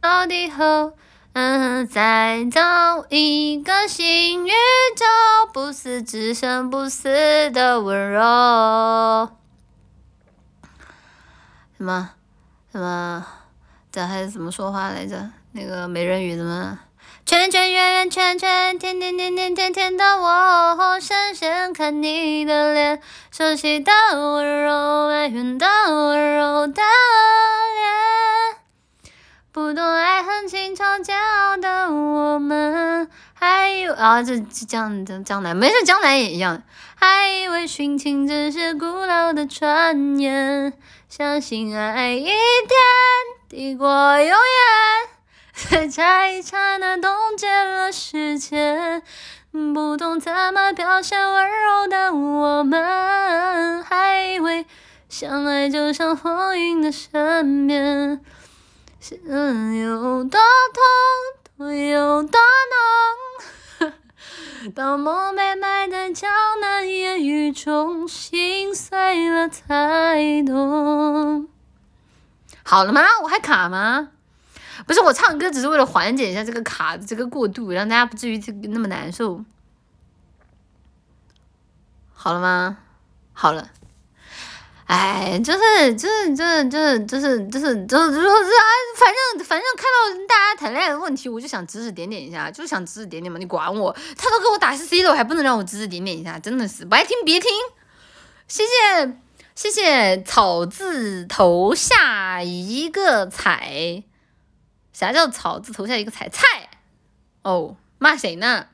[0.00, 0.92] 到底后，
[1.38, 4.50] 嗯，再造一个新宇
[4.96, 5.04] 宙，
[5.52, 8.22] 不死只剩不死的温柔。
[11.76, 12.12] 什么？
[12.72, 13.26] 什么？
[13.92, 15.28] 这还是怎么说话来着？
[15.52, 16.78] 那个美人鱼怎么？
[17.26, 26.82] 圈圈圆圆圈圈，甜甜甜甜甜甜的我，深深看你的脸，熟悉的温柔，哀怨的温柔的脸，
[29.56, 36.62] 不懂爱恨情愁煎熬的我们，还以为啊这这江江江南没事，江南也一样，
[36.94, 40.74] 还以为殉情只是古老的传言，
[41.08, 42.36] 相信爱一天
[43.48, 43.88] 抵过
[44.20, 44.36] 永远。
[45.54, 49.02] 在这一刹那冻结了时间，
[49.72, 54.66] 不懂怎么表现温柔的我们，还以为
[55.08, 58.20] 相爱就像风云的善变，
[59.08, 59.20] 心
[59.80, 60.40] 有多
[60.74, 62.40] 痛，痛有多
[63.80, 63.92] 浓。
[64.74, 66.28] 当梦被埋在江
[66.60, 71.48] 南烟雨中，心碎了才懂。
[72.64, 73.02] 好了吗？
[73.22, 74.08] 我还卡吗？
[74.88, 79.44] 不是我唱歌，只是为了缓解一下这个卡的这个过渡，让大家不至于这个那么难受。
[82.12, 82.78] 好了吗？
[83.32, 83.70] 好了。
[84.86, 88.66] 哎，就是就是就是就是就是就是就是就是啊，
[88.96, 93.36] 反正反正看到大家谈恋爱的问题，我就想指指点点一下，就想指指点点嘛。
[93.36, 93.94] 你管我？
[94.16, 96.38] 他都给我打是 C 了，我还不能让我指指点点一下？
[96.38, 97.50] 真的是不爱听别听。
[98.46, 99.18] 谢谢
[99.56, 104.04] 谢谢草字头下一个彩。
[104.92, 106.70] 啥叫草字头下一个彩菜？
[107.42, 108.68] 哦，骂谁呢？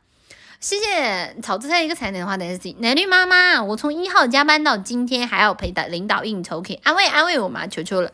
[0.63, 7.67] 谢谢草字头下一个彩的话的 S C 奶绿妈妈，我从一号加班到今天，还要陪的领导应酬，可以安慰安慰我吗？
[7.67, 8.13] 求求了，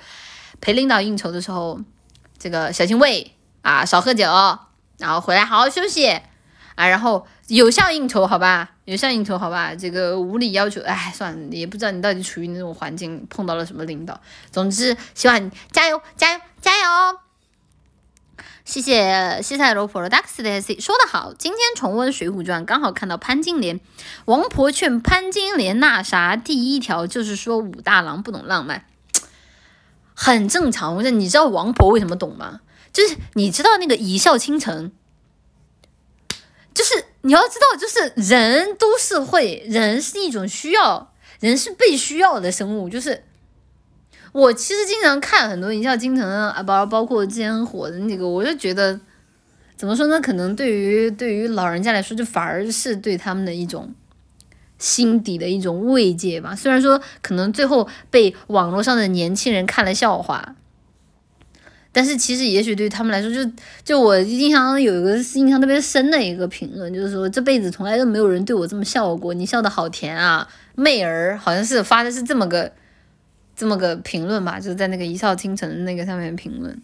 [0.59, 1.78] 陪领导应酬的时候，
[2.39, 4.25] 这个小心胃啊，少喝酒，
[4.97, 8.70] 然后回来好好休息啊，然后有效应酬，好吧？
[8.86, 9.75] 有效应酬，好吧？
[9.75, 14.18] 这个无理要求，哎，算了，也不知道你到底处于那种环境，碰到了什么领导。
[14.51, 17.27] 总之，希望你加油，加油，加油！
[18.68, 23.80] 谢谢西塞罗普罗达克斯的 C 说的好，今天重温《水浒传》，刚好看到潘金莲，
[24.26, 28.84] 王婆劝潘金莲那啥，第一条就是说武大郎不懂浪漫，
[30.12, 30.94] 很正常。
[30.97, 32.60] 我说你知道王婆为什么懂吗？
[32.92, 34.92] 就是你知道那个一笑倾城，
[36.74, 43.24] 就是你要知道，就是人都是会，人是一种需要，人是被需要的生物，就是。
[44.39, 49.00] 我其实经常看很多一笑倾城啊，包包括之前很火的那个，我就觉得
[49.75, 50.20] 怎么说呢？
[50.20, 53.92] 可能对于对于老人家来说，就反而是对他们的一种
[54.78, 56.55] 心底的一种慰藉吧。
[56.55, 60.55] 虽然说可能最后被网络上的年轻人看了笑话，
[61.91, 63.50] 但是其实也许对他们来说，就
[63.83, 72.70] 就我印象有一个印象特别深的一个评论，就是说这辈子从来都没有人对我这么笑过，你笑的好甜啊，妹儿，好像是发的是这么个。
[73.58, 76.80] 这么个评论吧，就是在那个一笑倾城那个上面评论，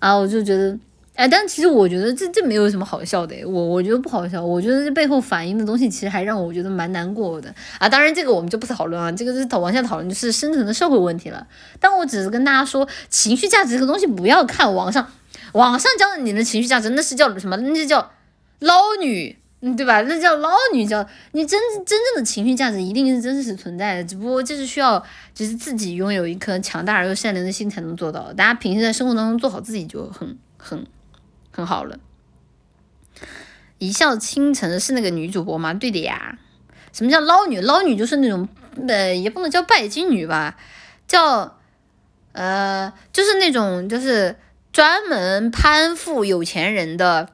[0.00, 0.76] 啊，我就觉得，
[1.14, 7.88] 哎，但其实我觉得这这没有什么好笑的，我我觉得不好笑，我觉得这背后反映的东西其实还让我觉得蛮难过的啊。
[7.88, 11.46] 当然这个我们就不讨论啊，这个是讨往下讨论就是深层的社会问题了。
[11.78, 15.08] 但我只是跟大家说，情绪价值这个东西不要看网上，
[15.52, 17.56] 网上教的你的情绪价值那是叫什么？
[17.56, 18.10] 那是叫
[18.58, 19.38] 捞女。
[19.66, 20.02] 嗯，对吧？
[20.02, 25.02] 那叫捞女，叫你真真正的情绪价值一定是真实存在的，只不过就是需要，
[25.32, 28.30] 就是自己拥有一颗强大而又善良的心才能做到。
[28.34, 30.86] 大家平时在生活当中做好自己就很很
[31.50, 31.98] 很好了。
[33.78, 35.72] 一笑倾城是那个女主播吗？
[35.72, 36.38] 对的呀。
[36.92, 37.58] 什么叫捞女？
[37.62, 38.46] 捞女就是那种
[38.86, 40.58] 呃，也不能叫拜金女吧，
[41.08, 41.56] 叫
[42.32, 44.36] 呃，就是那种就是
[44.74, 47.30] 专门攀附有钱人的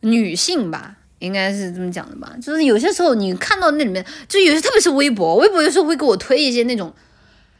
[0.00, 0.96] 女性吧。
[1.22, 6.92] 应该是这么讲的吧，就是有些时候你看到那里面，就有些特别是微博，微博有时候会给我推一些那种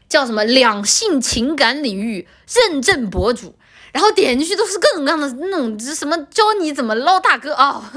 [0.09, 3.55] 叫什么两性情感领域认证博主，
[3.93, 7.93] 然后点进去都是各种各样的那种什么教你怎么捞大哥啊！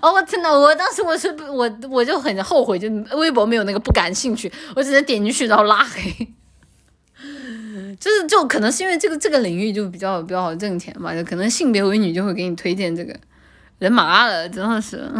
[0.00, 2.88] 哦，我天呐，我当时我是我我就很后悔，就
[3.18, 6.28] 微博没有那个不感兴趣，我只能点进去然后拉黑，
[8.00, 13.14] 就是就可能是因为这个这个领域就比较比较好挣钱嘛，就可能性别为女就会给你推荐这个。
[13.82, 15.10] 人麻了，真的是。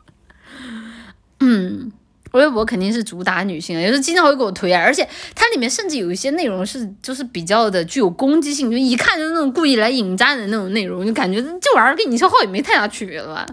[1.40, 1.92] 嗯，
[2.32, 13.46] 微博肯定是主打女性啊，有时候经常会给我推啊，而且它里面甚至有一些内容是就是比较的具有攻击性，就一看就是那种故意来引战的那种内容，就感觉这玩意儿跟营销号也没太大区别了吧？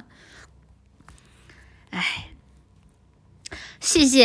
[1.89, 2.29] 哎。
[3.83, 4.23] 谢谢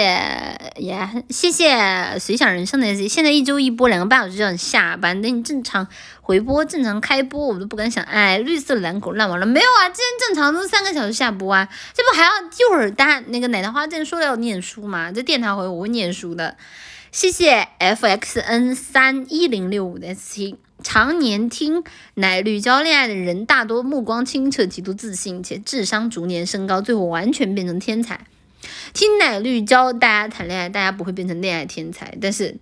[0.77, 3.09] 呀，谢谢随想人生的 S。
[3.09, 5.89] 现在一周一播两个半小时就要下班，等你正常
[6.21, 8.05] 回播、正常开播，我都不敢想。
[8.05, 9.89] 哎，绿色蓝狗烂完了没有啊？
[9.89, 15.11] 今天正常都三个小时下播啊，这不还要一会儿大那个奶奶花正说要念书吗？
[15.11, 16.57] 这电台回我会念书的。
[17.11, 21.83] 谢谢 F X N 三一零六五的 S 七，常年听
[22.15, 28.21] 奶绿教恋爱的人大多目光清澈、极度自信，且智商逐年升高，最后完全变成天才。
[28.93, 32.57] 听奶绿教大家谈恋爱，大家不会变成恋爱天才，但是。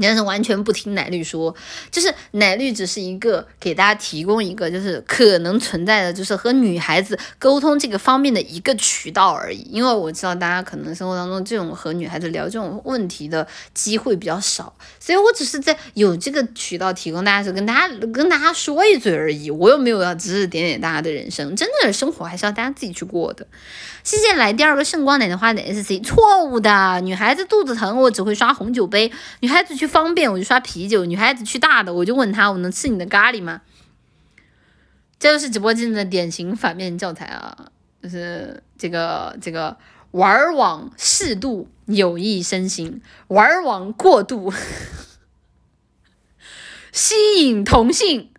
[0.00, 1.54] 但是完全不听奶绿说，
[1.90, 9.60] 就是奶绿只是一个给大家提供一个就是可能存在的，就是和女孩子沟通这个方面的一个渠道而已。
[9.70, 19.50] 因为我知道大家可能生活当中这种和女孩子聊这种问题的机会比较少，所以我只是在有这个渠道提供大家，就跟大家跟大家说一嘴而已。
[19.50, 23.46] 我又没有要指指点点大家的人生，真的生活还是要大家自己去过的。
[24.02, 27.00] 谢谢来第二个圣光奶奶花的 S C，错误的。
[27.02, 29.08] 女孩子肚子疼，我只会刷红酒杯；
[29.40, 33.62] 女孩子去方便，我就刷啤酒；女孩子去大的，我就问她，我能吃你的咖喱吗？
[35.18, 37.72] 这就是直播间的典型反面教材啊！
[38.00, 39.76] 就是这个这个
[40.12, 44.52] 玩网适度有益身心，玩网过度
[46.92, 48.30] 吸引同性，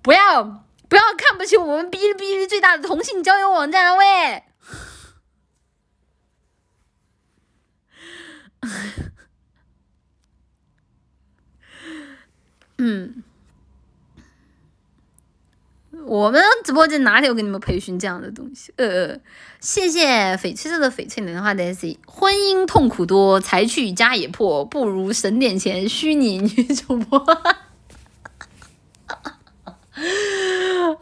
[0.00, 0.62] 不要。
[0.88, 4.42] 不要看不起我们哔哩哔哩最大的同性交友网站啊喂！
[12.78, 13.24] 嗯，
[16.04, 18.72] 我们直播间哪里有给你们培训这样的东西？
[18.76, 19.18] 呃，
[19.60, 21.96] 谢谢翡翠色的翡翠莲花的 S。
[22.06, 27.18] 婚姻痛苦多，财去家也破，不如省点钱，虚拟女主播。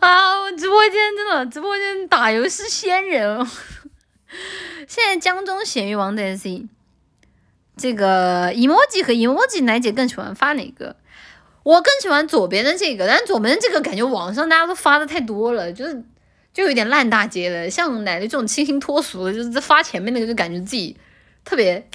[0.00, 0.40] 啊！
[0.40, 3.46] 我直播间真的，直播间打游戏仙人。
[4.88, 6.66] 现在江中咸鱼王的 S，
[7.76, 10.96] 这个 emoji 和 emoji 奶姐更喜欢发哪个？
[11.62, 16.02] 我更喜欢左边的这个，但左边的这个感觉网上大家都发的太多了，就是
[16.54, 17.68] 就有点烂大街了。
[17.68, 20.96] 像奶奶这种清新脱俗的，就是发前面那个就感觉自己
[21.44, 21.88] 特别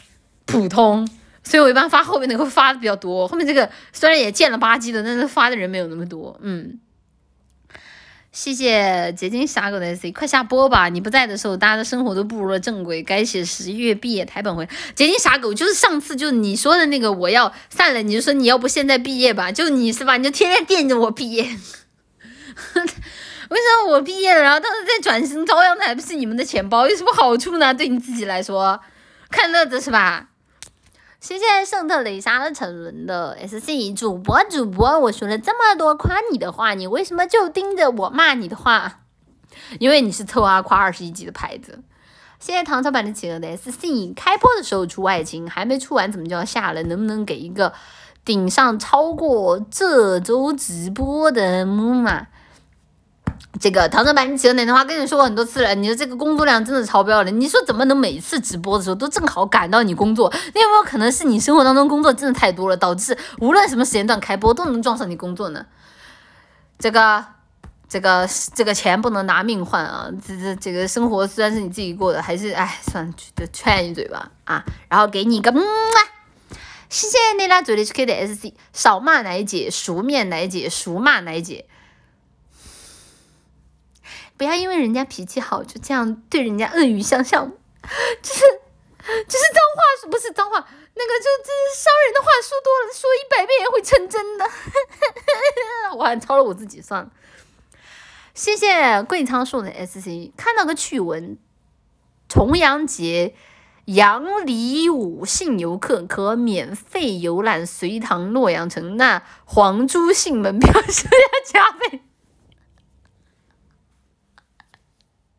[0.46, 1.08] 普通，
[1.44, 3.28] 所以我一般发后面那个发的比较多。
[3.28, 6.80] 后面这个虽然也贱了吧唧的，但是发的人没有那么多，嗯。
[8.32, 10.88] 谢谢结晶傻狗的 C，快下播吧！
[10.88, 14.66] 你不在的时候，大家的生活都步入了正轨，该写十一月毕业台本回。
[14.96, 20.16] 结晶傻狗就是上次就你说的那个，我要散了，你就说你要不现在毕业吧， 就你是吧？
[20.16, 21.44] 你就天天惦着我毕业。
[21.44, 21.50] 为
[23.60, 27.74] 什么我毕业了，然后到时候再转型朝阳的还不是你们的钱包，有什么好处呢？
[27.74, 28.80] 对你自己来说，
[29.30, 30.31] 看乐子是吧？
[31.22, 39.02] 谢谢圣特蕾莎的沉沦的 S C 主播主播，我说了这么多夸你的话，你为什么就盯着我骂你的话？
[39.78, 41.84] 因为你是凑啊夸二十一级的牌子。
[42.40, 46.82] 谢谢唐朝版的企鹅的 S C，开播的时候出外勤，还没出完怎么就要下了？
[46.82, 47.72] 能不能给一个
[48.26, 52.30] 顶上超过这周直播的木马？
[53.60, 57.30] 这个唐僧白你起了奶奶花跟你说过很多次了，你的这个工作量真的超标了。
[57.30, 60.32] 你说怎么能每次直播的时候都正好赶到你工作？
[60.54, 65.66] 那有没有可能是你生活当中工作真的太多了，导致无论什么时间段开播都能撞上你工作呢？
[66.80, 67.24] 这个
[67.90, 70.08] 这个这个钱不能拿命换啊！
[70.26, 74.64] 这这这个生活虽然是你自己过的，还是哎算了，就劝一嘴吧啊！
[74.88, 75.62] 然后给你一个嗯，
[76.90, 81.66] 谢谢你啦，嘴里是 K 的 SC，少骂奶姐，熟面奶姐，熟骂奶姐。
[84.42, 87.48] 不要因为人家脾气好，就这样对人家恶语相向，
[88.24, 90.58] 就是就是脏话，不是脏话，
[90.96, 94.50] 那个就这伤人的话说多了，说一百遍也会成真的。
[95.96, 97.12] 我还抄了我自己算了。
[98.34, 101.38] 谢谢贵仓送的 S C，看到个趣闻，
[102.28, 103.36] 重阳节
[103.86, 112.02] 阳里五姓游客可免费游览隋唐洛阳城，那黄珠姓门票是要加倍。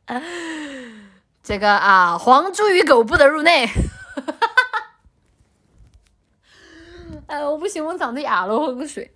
[1.42, 3.68] 这个啊，黄猪与狗不得入内。
[7.26, 9.14] 哎，我不行，我嗓子哑了，我喝口水。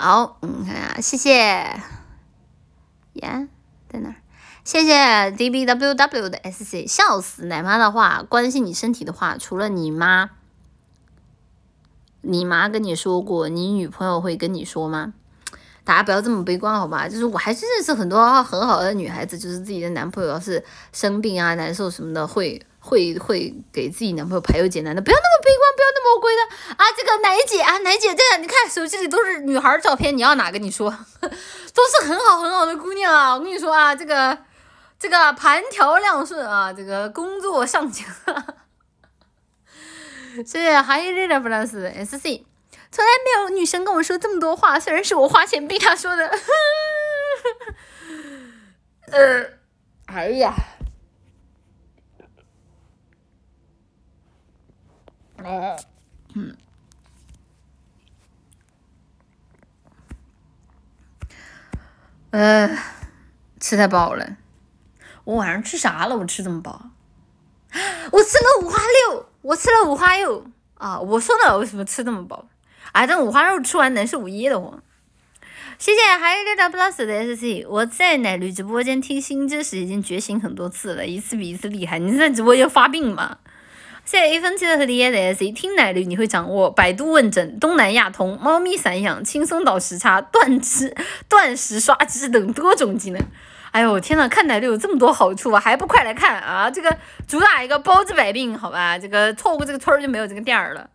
[0.00, 1.32] 好，嗯，看啊，谢谢，
[3.14, 3.48] 呀，
[3.88, 4.14] 在哪儿？
[4.62, 7.46] 谢谢 D B W W 的 S C，笑死！
[7.46, 10.30] 奶妈的话，关心你身体的话，除了你妈，
[12.20, 15.14] 你妈跟你说过，你女朋友会跟你说吗？
[15.82, 17.08] 大家不要这么悲观，好吧？
[17.08, 22.64] 就是我还是认识很多很好的女孩子，就是自己的男朋友要是生病啊、难受什么的，会。
[22.88, 26.34] 会会给自己男朋友排忧解难的，不要那么悲观，不要那么悲观
[26.78, 26.86] 啊！
[26.96, 30.58] 这个奶姐啊，奶姐，这个你看手机里都是女孩照片，你要哪个？
[30.58, 30.88] 你说，
[31.20, 33.34] 都是很好很好的姑娘啊！
[33.34, 34.38] 我跟你说啊，这个
[34.98, 38.06] 这个盘条亮顺啊，这个工作上进。
[40.46, 42.46] 谢谢 Hi Lila Plus SC，
[42.90, 46.30] 从来没有女生跟我说这么多话，虽然是我花钱逼她说的。
[49.12, 49.44] 呃，
[50.06, 50.54] 哎呀。
[56.34, 56.56] 嗯，
[62.30, 62.76] 呃，
[63.60, 64.36] 吃太饱了。
[65.24, 66.16] 我晚上吃啥了？
[66.16, 66.90] 我吃这么饱？
[68.10, 70.98] 我吃了五花肉，我吃了五花肉啊！
[70.98, 72.48] 我说呢，为什么吃这么饱？
[72.92, 74.82] 哎，这五花肉吃完能是午夜的慌。
[75.78, 81.98] 谢谢还有六 plus 的 sc，我在奶绿直播间听新知识已经觉醒很多次了，一次比一次厉害。
[81.98, 83.38] 你在直播间发病吗？
[84.10, 90.96] 谢谢一分七的和你的 S C，听奶绿你会掌握百度问诊、东南亚通、猫咪散养、轻松倒时差、断肢、
[91.28, 93.20] 断食刷脂等多种技能。
[93.70, 96.70] 哎呦天呐，看奶绿有这么多好处啊，还不快来看啊！
[96.70, 96.96] 这个
[97.26, 98.98] 主打一个包治百病，好吧？
[98.98, 100.88] 这个错过这个村儿就没有这个店儿了。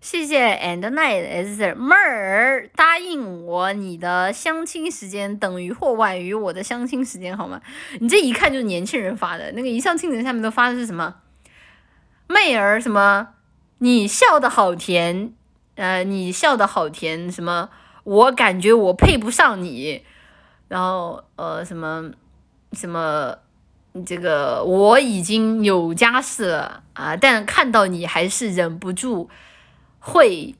[0.00, 7.60] 谢谢 And Night S 妹儿答应我，你的相亲时间等于或晚于我的相亲时间，好吗？
[8.00, 11.16] 你这一看就是年轻人发的，那个一相亲人下面都发的是什么？
[12.26, 13.28] 妹儿，什么？
[13.78, 15.32] 你笑的好甜，
[15.74, 17.70] 呃，你笑的好甜，什么？
[18.04, 20.04] 我感觉我配不上你，
[20.68, 22.10] 然后呃，什么
[22.72, 23.36] 什么？
[24.04, 29.30] 这个我已经有家室了啊，但看到你还是忍不住
[30.00, 30.56] 会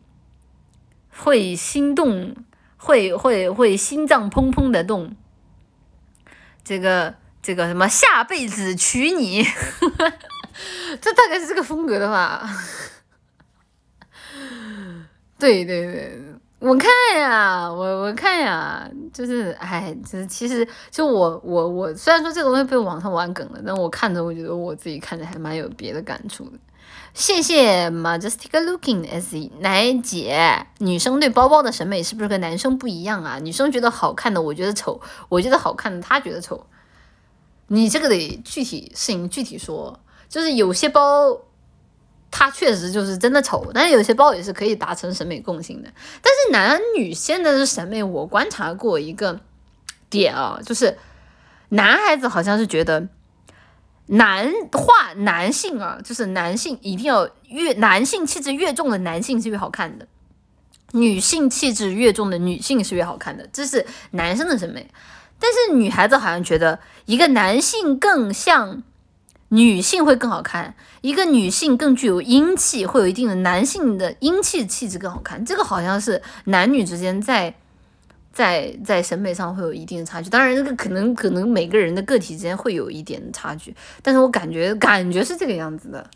[1.10, 2.36] 会心动，
[2.76, 5.16] 会会会心脏砰砰的动。
[6.62, 7.88] 这个这个什么？
[7.88, 9.44] 下辈子娶你。
[11.00, 12.48] 这大概是这个风格的吧？
[15.38, 16.22] 对对对，
[16.60, 26.52] 我看呀，我我看呀，就是哎，就是其实就我我我虽然说这个东西被网上玩梗了，但我看着我觉得我自己看着还蛮有别的感触的。
[27.12, 33.38] 谢谢 Majestic Looking s e 奶姐，女生对包包的审美是不是跟男生不一样啊？
[33.38, 36.66] 女生觉得好看的，我觉得丑；我觉得好看的，她觉得丑。
[37.66, 40.00] 你这个得具体事情具体说。
[40.28, 41.38] 就是有些包，
[42.30, 45.88] 它确实就是真的丑，但是有些包也是可以达成审美共性的。
[46.20, 49.40] 但是男女现在的审美，我观察过一个
[50.10, 50.98] 点啊，就是
[51.68, 53.08] 男孩子好像是觉得
[54.06, 60.08] 男化男性啊，就是男性一定要越男性气质越重的男性是越好看的，
[60.92, 64.90] 女性气质越重的女性是越好看的，这是男生的审美。
[65.38, 68.82] 但是女孩子好像觉得一个男性更像。
[69.54, 75.44] 女性会更好看，一个女性更具有英气，会有一定的男性的英气气质更好看。
[75.44, 77.54] 这个好像是男女之间在
[78.32, 80.28] 在在审美上会有一定的差距。
[80.28, 86.10] 当然，这个可能可能每个人的个体之间会有一点差距，但是我感觉感觉是这个样子的。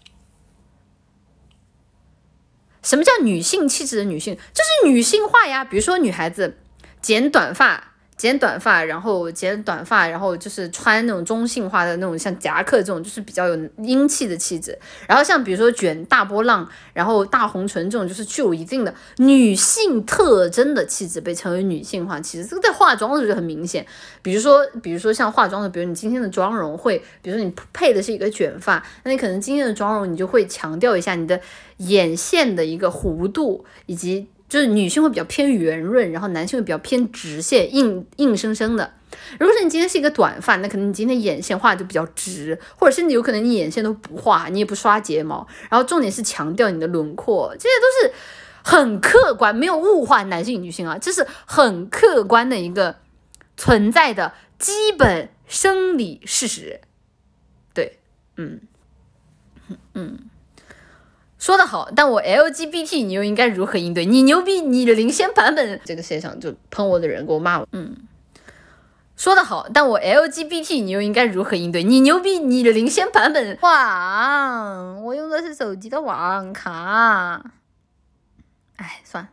[2.83, 4.35] 什么叫女性气质的女性？
[4.35, 6.59] 就是女性化呀，比如说女孩子
[7.01, 7.88] 剪短发。
[8.19, 14.77] 剪短发，然后剪短发，然后就是穿那种中性化的那种像夹克这种，就是比较有英气的气质。
[15.07, 22.49] 然后像比如说卷大波浪，然后大红唇这种，就是具有一定的女性特征的气质，被称为女性化气质。
[22.49, 23.87] 这个在化妆的时候就很明显。
[24.21, 31.41] 比如说，比如说像化妆的，比如你今天的妆容会，比如说你配的是一个卷发，那你可能今天的妆容你就会强调一下你的
[31.77, 34.27] 眼线的一个弧度以及。
[34.49, 38.95] 就是女性会比较偏圆润，然后男性会比较偏直线，硬硬生生的。
[39.39, 48.15] 如果说你今天是一个短发，那可能你今天眼线画的就比较直，或者甚至有可能你眼线都不画，你也不刷睫毛，然后重点是强调你的轮廓，这些都是
[48.63, 52.97] 很客观，没有物化男性女性啊，这是很客观的一个
[53.57, 56.81] 存在的基本生理事实。
[57.75, 57.99] 对，
[58.37, 58.61] 嗯，
[59.95, 60.19] 嗯。
[61.39, 64.05] 说得好，但我 LGBT 你又应该如何应对？
[64.05, 67.69] 你牛逼，你的领先版本，这个现象就喷我的人给我骂我。
[67.71, 67.97] 嗯，
[69.17, 71.85] 说得好，但我 LGBT 你又应该如何应对？
[71.85, 73.57] 你牛逼，你的领先版本。
[73.63, 77.53] 网，我用的是手机的网卡。
[78.75, 79.31] 哎，算了，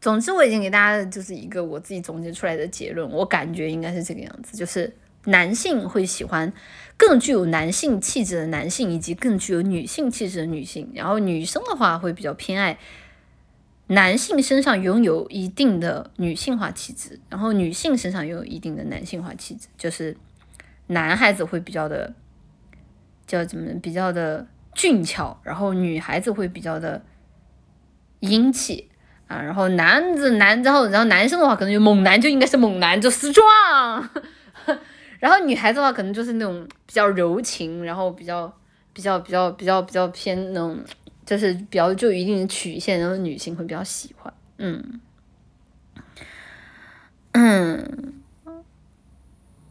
[0.00, 4.92] 总之，我已经给大家就是一个我自己总结出来的结论，我感觉应该是这个样子，就是
[5.26, 6.52] 男性会喜欢
[7.00, 12.78] 更具有男性气质的男性，以及更具有女性气质的女性，然后女生的话会比较偏爱
[13.86, 20.14] 男性身上拥有一定的女性化气质，然后女性身上拥有一定的男性化气质，就是
[20.88, 22.12] 男孩子会比较的
[23.26, 27.02] 叫怎么比较的俊俏，然后女孩子会比较的
[28.20, 28.88] 英气。
[29.26, 34.10] 啊，然后男子男，然后然后男生的话，可能就猛男就应该是猛男，就死壮。
[35.20, 38.52] 然后女孩子的话，可能就是那种比较柔情，然后比较
[38.92, 40.82] 比较比较比较比较偏那种，
[41.24, 44.32] 就是比较就一定的曲线，然后女性会比较喜欢。
[44.58, 45.00] 嗯
[47.32, 48.19] 嗯。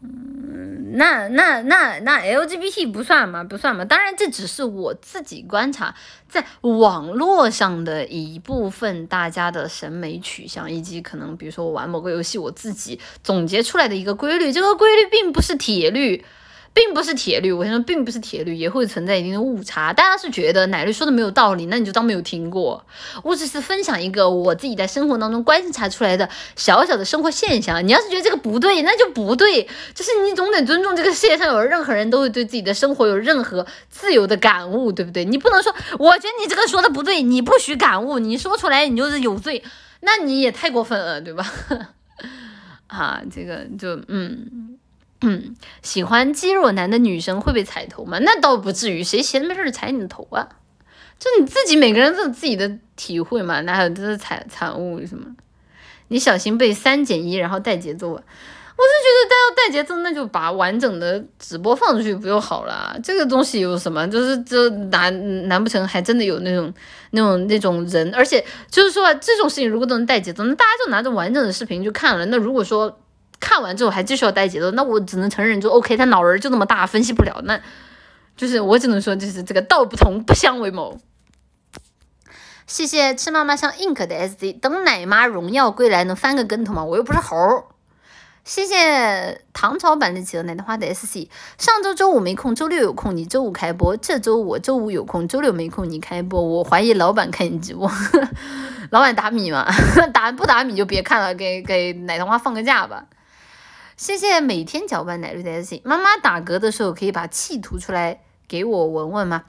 [0.02, 3.44] 嗯那那那那 LGBT 不算吗？
[3.44, 3.84] 不算吗？
[3.84, 5.94] 当然，这只是我自己观察
[6.28, 14.50] 在网络上的一部分大家的审美取向，以及可能比如说我玩某个游戏，我自己总结出来的一个规律。
[14.52, 16.24] 这个规律并不是铁律。
[16.72, 19.92] 并不是铁律，我先说，并不是铁律，也会存在一定的误差。
[19.92, 22.84] 大家是觉得奶绿说的没有道理，那你就当没有听过。
[23.24, 27.84] 我只是分享一个我自己在生活当中观察出来的小小的生活现象。
[27.86, 29.68] 你要是觉得这个不对，那就不对。
[29.94, 35.24] 就是你总得尊重这个世界上有任何人都会对自己的生活有任何自由的感悟，对不对？
[35.24, 39.62] 你不能说，我觉得你这个说的不对，你不许感悟，你说出来你就是有罪，
[40.02, 41.52] 那你也太过分了，对吧？
[42.86, 44.69] 啊，这个就嗯。
[45.22, 48.18] 嗯，喜欢肌肉男的女生会被踩头吗？
[48.20, 50.48] 那倒不至于，谁闲没事踩你的头啊？
[51.18, 55.26] 就你自己，每个人都有自己的体会嘛，哪有这是产产物什么？
[56.08, 58.08] 你小心被三减一，然后带节奏！
[58.12, 62.98] 我是觉得但要带节奏，那就把完整的直播放出去不就好了？
[63.04, 64.08] 这个东西有什么？
[64.08, 66.72] 就是这难难不成还真的有那种
[67.10, 68.10] 那种那种人？
[68.14, 72.24] 而且就是说啊这种事情如果都能带节奏，那大家就拿着完整的视频去看了。
[72.24, 72.98] 那如果说。
[73.40, 77.58] 看完之后还继续要带节奏，那我只能承认就 OK，他脑仁就那么大，分析不了，那
[78.36, 81.00] 就是我只能说就是这个道不同不相为谋。
[82.66, 86.84] 谢谢吃妈妈像 ink 的 SZ，等奶妈荣耀归来能翻个跟头吗？
[86.84, 87.64] 我又不是猴。
[88.44, 91.28] 谢谢唐朝版的企鹅奶奶花的 SC，
[91.58, 93.96] 上周周五没空，周六有空，你周五开播。
[93.96, 96.40] 这周我周五有空，周六没空，你开播。
[96.40, 97.90] 我怀疑老板看你直播，
[98.90, 99.66] 老板打米吗？
[100.14, 103.04] 打不打米就别看了，给给奶糖花放个假吧。
[104.00, 105.82] 谢谢每天搅拌奶绿的爱心。
[105.84, 109.44] 妈妈打嗝的时候可以把气吐出来给我闻闻吗？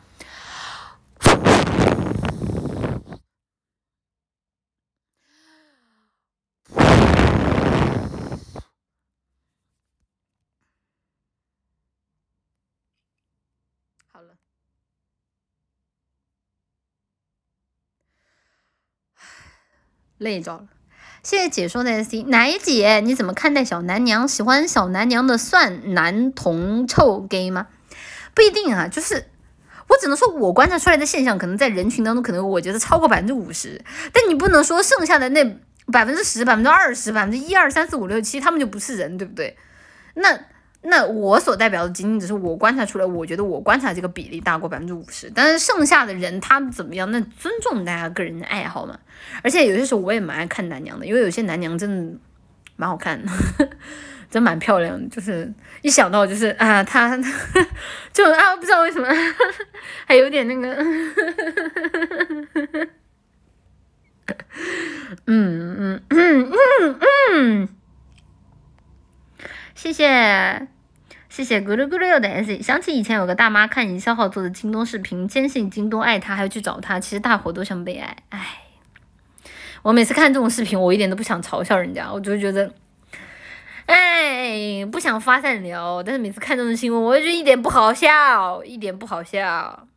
[14.11, 14.35] 好了，
[20.19, 20.80] 累着了。
[21.23, 24.27] 谢谢解说的 S C 奶姐，你怎么看待小南娘？
[24.27, 27.67] 喜欢小南娘的算男同臭 gay 吗？
[28.33, 29.27] 不一定啊，就是
[29.87, 33.83] 我只能说，我观察出来的现象，可能在人群当中，可能我觉得超过百分之五十。
[34.11, 35.43] 但你不能说剩下的那
[35.91, 39.57] 百分之十、百分之二十、百分之一二三四五六七，他们就不是人，对不对？
[40.15, 40.39] 那。
[40.83, 47.09] 那我所代表的仅仅只是我观察出来，我觉得我观察这个比例大过百分之五十，但是剩下的人他怎么样？
[47.11, 48.97] 那尊重大家个人的爱好嘛。
[49.43, 52.17] 而且有些时候我也蛮爱看男娘的，因为有些男娘真的
[52.77, 53.31] 蛮好看的，
[54.31, 55.07] 真蛮漂亮的。
[55.09, 55.53] 就是
[55.83, 57.15] 一想到就是啊，他
[58.11, 59.07] 就啊，不知道为什么
[60.07, 60.75] 还有点那个，
[65.25, 66.99] 嗯嗯嗯嗯
[67.33, 67.69] 嗯。
[69.81, 70.67] 谢谢
[71.27, 76.99] 谢谢咕噜咕噜又的 S，想起以前有个大妈看营销号做的京东视频，坚信京东爱她，还要去找她。
[76.99, 78.59] 其实大伙都想被爱，唉，
[79.81, 82.71] 我每次看这种视频，我一点都不想嘲笑人家，我就觉得，
[83.87, 86.03] 哎，不想发散聊。
[86.03, 89.87] 但是每次看这种新闻，我就觉得一点不好笑，一点不好笑。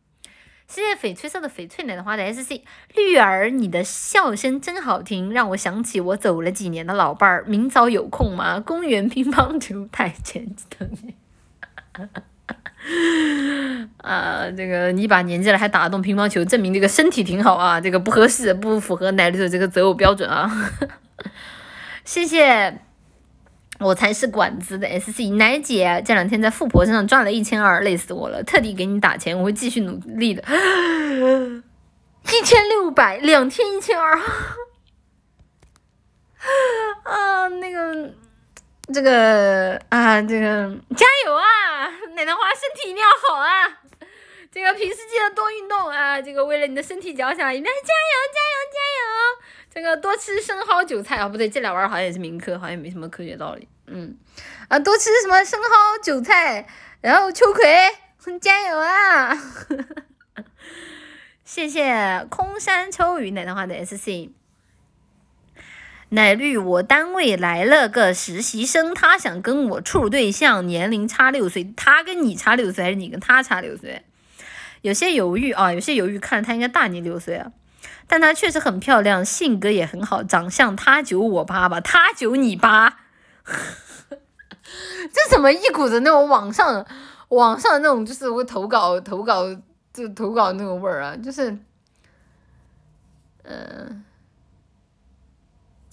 [0.67, 2.63] 谢谢翡翠色的翡翠奶奶花的 S C
[2.95, 7.45] 绿儿，你的笑声真好听，让我想起我走了几年的老伴儿。
[7.47, 8.59] 明早有空吗？
[8.59, 11.15] 公园乒乓球台前等你。
[13.97, 17.79] 啊，这个你一把年纪了还打得动乒乓球，证明这个身体挺好啊。
[17.79, 20.51] 这个不合适，不符合奶绿的这个择偶标准啊。
[22.03, 22.79] 谢谢。
[23.85, 30.43] 我才是管子的 S C 奶姐，这两天在富婆身上赚了一千二，累死我了，特地给你打钱，我会继续努力的。
[30.43, 34.19] 一千六百，两天一千二，
[37.03, 38.11] 啊，那个，
[38.91, 43.81] 这个啊，这个加油啊，奶奶花身体一定要好啊，
[44.51, 49.45] 这个平时记得多运动啊，这个为了你的身体着想，一定要加油加油加油！
[49.75, 53.67] 这个多吃生蚝韭菜啊，不对，这俩玩意儿好像也是民科，好像也没什么科学道理。
[53.87, 54.17] 嗯，
[54.67, 55.69] 啊，多吃什么生蚝
[56.01, 56.67] 韭菜，
[57.01, 57.63] 然后秋葵，
[58.39, 59.37] 加油啊！
[61.45, 64.31] 谢谢空山秋雨奶糖花的 S C。
[66.09, 71.71] 奶绿，我单位来了个实习生，他想跟我处对象，年龄差六岁。
[71.75, 74.03] 他跟你差六岁，还是你跟他差六岁？
[74.81, 77.51] 有些犹豫啊，有些犹豫，看着他应该大你六岁啊。
[78.07, 83.04] 但她确实很漂亮，性格也很好，长相他九我八吧，他九你八。
[85.13, 86.85] 这怎么一股子那种网上
[87.29, 89.43] 网上那种就是我投稿投稿
[89.93, 91.57] 就投稿那种味儿啊，就是，
[93.43, 94.03] 嗯，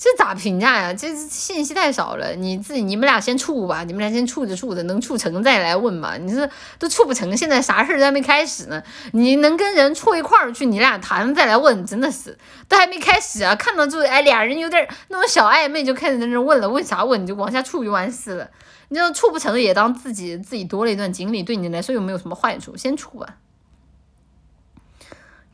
[0.02, 0.92] 这咋评价呀？
[0.92, 2.34] 这信息太少了。
[2.34, 6.16] 你自己你们俩先处吧，你们俩先处着处着，能处成再来问吧。
[6.16, 8.82] 你这都处不成，现在啥事儿都还没开始呢。
[9.12, 13.55] 你能跟人处一块儿去，你俩谈再来问，真的是都还没开始啊。
[13.55, 17.22] 看到就哎俩人有点儿那种小暧昧，就开始在那问了，问啥问？
[17.22, 18.50] 你就往下处就完事了。
[18.89, 23.36] 你要处不成也当自己自己多了一段经历，对你来说又没有什么坏处，先处吧。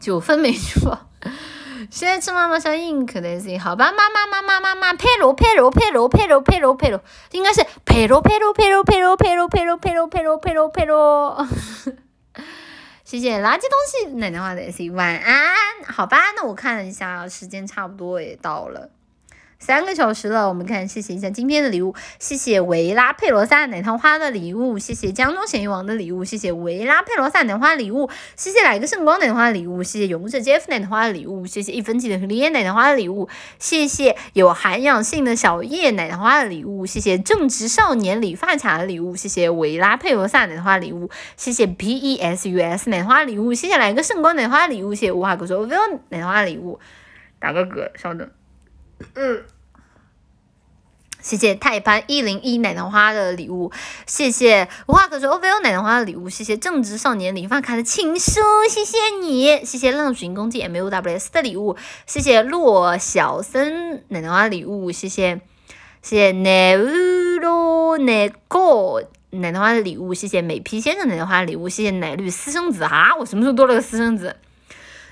[0.00, 1.06] 九分没错，
[1.90, 3.92] 现在吃妈妈像 ink 的是好吧？
[3.92, 7.00] 妈妈妈妈妈妈，佩罗佩罗佩罗佩罗佩罗佩罗，
[7.32, 11.48] 应该是佩罗佩罗佩罗佩罗佩罗佩罗佩罗佩罗佩罗佩罗。
[13.04, 15.54] 谢谢垃圾东西奶奶话的 S，晚安，
[15.86, 16.18] 好吧？
[16.36, 18.90] 那我看了一下，时间差不多也到了。
[19.60, 33.28] 三个小时了，我们看，谢谢一下今天的礼物，谢谢维拉佩罗萨奶糖花的礼物，谢谢江中咸鱼王的礼物，谢谢维拉佩罗萨奶糖花礼物，谢谢来个圣光奶糖花礼物，谢谢勇者 Jeff 奶糖花的礼物，谢谢一分钱的烈奶糖花的礼物，
[33.58, 46.78] 谢谢有涵养性的小叶奶糖花的礼物，谢谢正直少年理发卡的礼物，谢谢维拉佩罗萨奶糖花礼物，谢谢 P E S U S 奶糖花礼物，谢谢来个圣光奶糖花礼物，谢谢无话可说 Will 奶糖花礼物，
[47.40, 48.30] 打个嗝，稍等。
[49.14, 49.44] 嗯，
[51.20, 53.70] 谢谢太潘一零一奶奶花的礼物，
[54.06, 54.68] 谢谢。
[54.86, 65.40] 无话可说 O V O 奶奶花的礼物，谢谢正直少年理发卡的情书，谢谢你，谢谢浪寻攻击 M U W S 的礼物，谢谢洛小森奶奶花礼物，谢谢。
[66.00, 66.86] 谢谢奈乌
[67.40, 74.36] 罗奈哥奶奶花的礼物，谢谢美皮先生奶奶花礼物，谢谢奶绿私生子啊，我什么时候多了个私生子？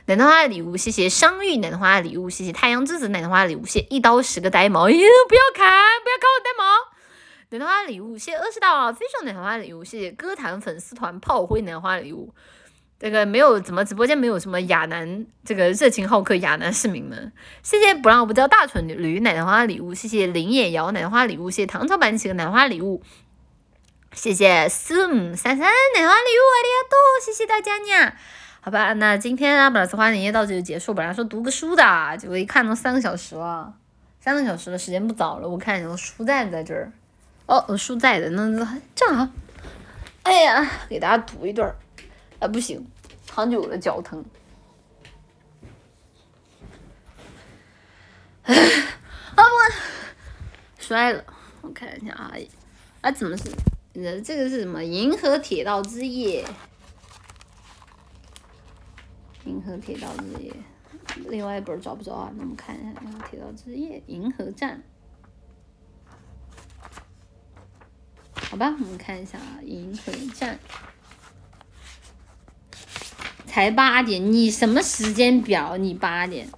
[0.06, 5.66] 奶糖花的礼物，谢谢商誉奶糖花的礼物，谢谢太阳之子奶糖花的礼物，谢一刀十个呆毛，哎，不要砍，
[6.04, 6.64] 不要砍我呆毛！
[7.50, 12.32] 奶糖花的礼物，谢谢二十道飞熊奶糖花的礼物，谢谢歌坛粉丝团炮灰奶糖花的礼物。
[12.98, 23.02] 这个没有怎么直播间没有什么亚男这个热情好客亚男市民们，谢谢不让不叫大蠢驴奶糖花的礼物，谢谢林野瑶奶糖花礼物，谢谢唐朝版几个奶糖花礼物，
[24.12, 28.14] 谢谢 Zoom 三三奶糖花礼物，阿里亚多，谢谢大家呢。
[28.66, 30.92] 好吧，那今天阿布拉斯花的营业到这就结束。
[30.92, 33.72] 本来说读个书的，结果一看都三个小时了，
[34.18, 35.48] 三个小时了，时间不早了。
[35.48, 36.90] 我看有书在在这儿，
[37.46, 39.28] 哦，书在的，那那正好。
[40.24, 41.76] 哎呀，给大家读一段儿，
[42.40, 42.84] 啊，不行，
[43.24, 44.24] 躺久了脚疼。
[48.42, 48.56] 啊
[49.36, 51.22] 不，摔了，
[51.60, 52.32] 我看一下啊，
[53.00, 53.44] 啊怎么是？
[53.94, 54.82] 呃，这个是什么？
[54.82, 56.44] 银河铁道之夜。
[59.46, 60.52] 银河铁道之夜，
[61.28, 62.32] 另外一本找不着啊？
[62.36, 62.90] 那我们看一下
[63.30, 64.82] 《铁道之夜》银河站，
[68.34, 70.58] 好吧，我们看一下啊，《银河站》
[73.46, 75.76] 才八点，你什么时间表？
[75.76, 76.48] 你八点？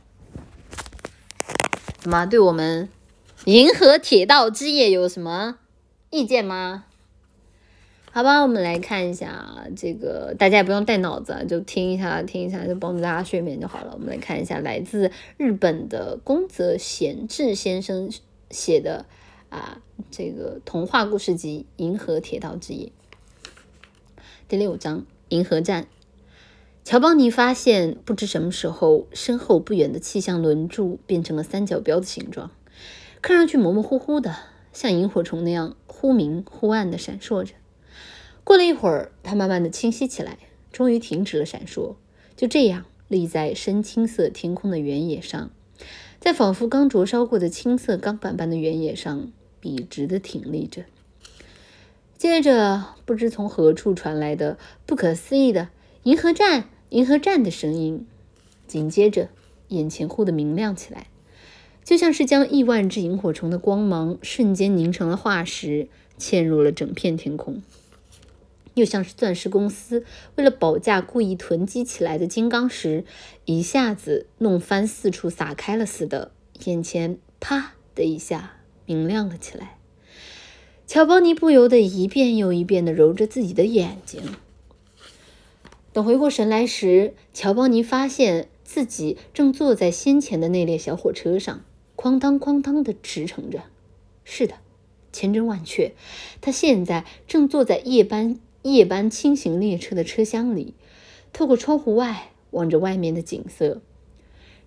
[1.99, 2.89] 怎么对我们
[3.45, 5.59] 《银河铁道之夜》有什么
[6.09, 6.87] 意见吗？
[8.19, 13.93] 好吧，我们来看一下这个，大家也不用带脑子，就听一下，听一下，就帮助大家睡眠就好了。
[13.93, 18.11] 我们来看一下，来自日本的宫泽贤治先生
[18.51, 19.07] 写的
[19.51, 19.81] 啊，
[20.11, 22.87] 这个童话故事集《银河铁道之夜》
[24.49, 25.85] 第六章《银河站》。
[26.83, 32.51] 乔邦尼发现，不知什么时候，身后不远的气象轮柱变成了三角标的形状，
[33.23, 34.35] 看上去模模糊糊的，
[34.73, 37.53] 像萤火虫那样忽明忽暗的闪烁着。
[38.49, 40.39] 过了一会儿，它慢慢的清晰起来，
[40.73, 41.97] 终于停止了闪烁。
[42.35, 45.51] 就这样立在深青色天空的原野上，
[46.19, 50.85] 在仿佛刚灼烧过的青色钢板般的原野上，笔直的挺立着。
[52.17, 55.69] 接着，不知从何处传来的不可思议的
[56.05, 58.07] “银河站，银河站”的声音。
[58.67, 59.29] 紧接着，
[59.69, 61.09] 眼前忽的明亮起来，
[61.85, 67.61] 就像是将亿万只萤火虫的光芒瞬间凝成了化石，嵌入了整片天空。
[68.79, 70.05] 又像是钻石公司
[70.37, 73.05] 为了保价故意囤积起来的金刚石，
[73.45, 76.31] 一下子弄翻四处撒开了似的，
[76.65, 79.77] 眼前啪的一下明亮了起来。
[80.87, 84.23] 乔邦尼不由得一遍又一遍地揉着自己的眼睛。
[85.93, 91.63] 等回过神来时，乔邦尼发现自己正坐在先前的那列小火车上，
[91.97, 93.65] 哐当哐当地驰骋着。
[94.25, 94.55] 是的，
[95.13, 95.95] 千真万确，
[96.41, 98.39] 他现在正坐在夜班
[98.73, 100.75] 夜班轻型列车的车厢里，
[101.33, 103.81] 透过窗户外望着外面的景色。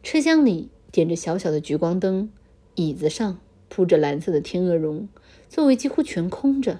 [0.03, 2.31] 车厢里点着小小的聚光灯，
[2.75, 3.39] 椅子上
[3.69, 5.07] 铺着蓝色的天鹅绒，
[5.47, 6.79] 座位几乎全空着。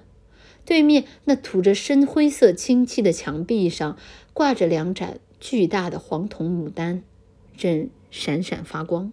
[0.64, 3.98] 对面那涂着深灰色清漆的墙壁上，
[4.34, 7.04] 挂着两盏巨大的黄铜牡丹，
[7.58, 9.12] 正闪闪发光。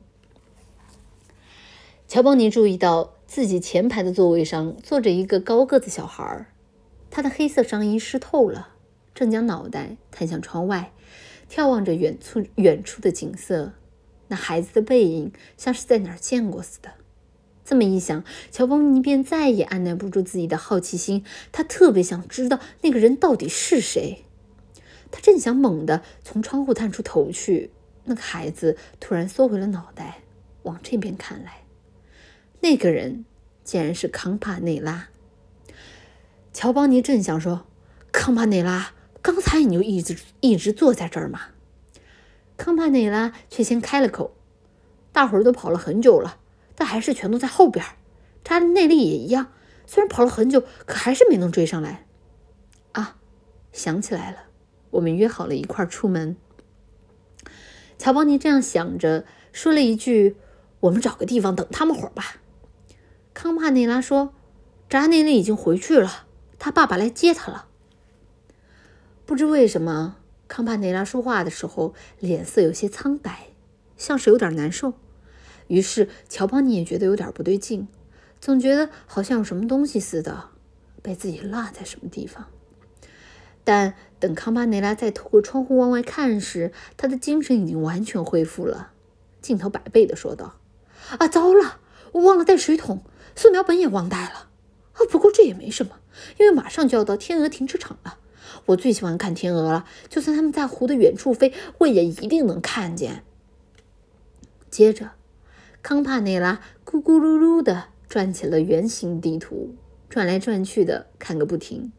[2.06, 6.46] 乔邦尼注意到自己前排的座位上坐着一个高个子小孩儿，
[7.10, 8.74] 他的黑色上衣湿透了，
[9.14, 10.92] 正将脑袋探向窗外，
[11.50, 13.72] 眺望着远处远处的景色。
[14.28, 16.92] 那孩子的背影像是在哪儿见过似的。
[17.64, 24.24] 这么一想，乔邦尼便再也按耐不住自己的好奇心，他特别想知道那个人到底是谁。
[25.10, 27.70] 他正想猛地从窗户探出头去，
[28.04, 30.22] 那个孩子突然缩回了脑袋，
[30.64, 31.64] 往这边看来。
[32.60, 33.24] 那个人
[33.64, 35.08] 竟然是康帕内拉。
[36.60, 37.66] 乔邦尼正想说
[38.10, 41.40] ：“康帕内拉，刚才你就一直一直坐在这儿吗？”
[42.58, 44.34] 康帕内拉却先开了口
[45.14, 46.40] ：“大伙儿都跑了很久了。”
[46.74, 47.86] 但还是全都在后边，
[48.42, 49.52] 查内利也一样。
[49.86, 52.06] 虽然跑了很久，可还是没能追上来。
[52.90, 53.18] 啊，
[53.72, 54.38] 想起来了，
[54.90, 56.36] 我们约好了一块儿出门。
[57.98, 60.34] 乔邦尼这样想着，说了一句
[60.80, 62.38] ：“我们找个地方等他们会儿吧。”
[63.32, 64.34] 康帕内拉说
[64.90, 66.26] ：“扎内利已经回去了，
[66.58, 67.66] 他爸爸来接他了。”
[69.24, 70.16] 不知为什么，
[70.48, 73.48] 康帕内拉说话的时候脸色有些苍白，
[73.96, 74.94] 像是有点难受。
[75.66, 77.86] 于是乔邦尼也觉得有点不对劲，
[78.40, 80.48] 总觉得好像有什么东西似的
[81.02, 82.46] 被自己落在什么地方。
[83.64, 88.92] 但等康巴内拉再透过窗户往外看时，他的精神已经完全恢复了，
[89.42, 90.54] 劲头百倍地说道
[91.18, 91.80] ：“啊，糟了，
[92.12, 93.04] 我忘了带水桶，
[93.36, 94.48] 素描本也忘带了。
[94.94, 95.96] 啊，不过这也没什么，
[96.38, 98.18] 因为马上就要到天鹅停车场了。
[98.66, 103.22] 我最喜欢看天鹅了，就算它们在湖的远处飞，我也一定能看见。”
[104.70, 105.12] 接着。
[105.80, 109.76] 康帕内拉咕咕噜噜地转起了圆形地图，
[110.10, 111.92] 转来转去的看个不停。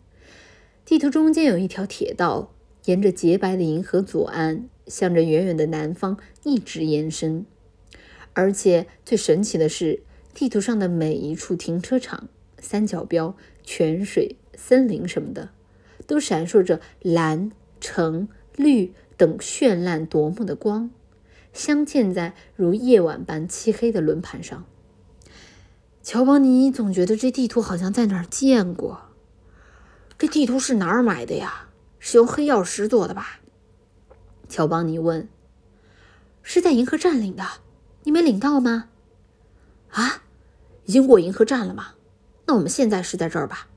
[0.85, 2.51] 地图中间有一条铁道，
[2.85, 7.45] 沿着洁白的银河左岸，向着远远的南方一直延伸。
[8.33, 12.27] 而且最神奇的是，地图上的每一处停车场、
[12.59, 13.35] 三角标、
[13.72, 15.51] 泉水、森林什么的，
[16.07, 20.89] 都闪烁着蓝、橙、绿等绚烂夺目的光。
[21.53, 24.65] 镶嵌在如夜晚般漆黑的轮盘上。
[26.01, 29.01] 乔邦尼总觉得这地图好像在哪儿见过。
[30.17, 31.69] 这地图是哪儿买的呀？
[31.99, 33.39] 是用黑曜石做的吧？
[34.48, 35.30] 乔邦尼问。
[36.41, 37.45] 是在银河站领的，
[38.06, 38.89] 你没领到吗？
[39.91, 40.23] 啊，
[40.85, 41.93] 已经过银河站了吗？
[42.49, 43.67] 那我们现在是在这儿吧？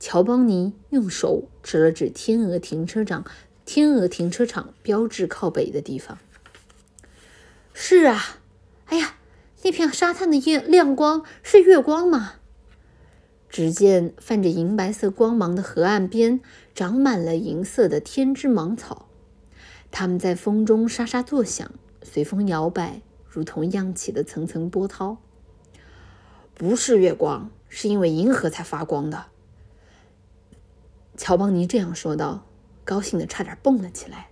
[0.00, 3.26] 乔邦尼用手指了指天鹅停车场，
[3.66, 6.16] 天鹅停车场标志靠北的地方。
[7.74, 8.38] 是啊，
[8.86, 9.16] 哎呀，
[9.62, 12.36] 那片沙滩的夜亮光是月光吗？
[13.50, 16.40] 只见泛着银白色光芒的河岸边
[16.74, 19.06] 长满了银色的天之芒草，
[19.90, 21.70] 它们在风中沙沙作响，
[22.02, 25.18] 随风摇摆，如同漾起的层层波涛。
[26.54, 29.26] 不是月光，是因为银河才发光的。
[31.14, 32.46] 乔邦尼这样说道，
[32.86, 34.28] 高兴的差点蹦了起来。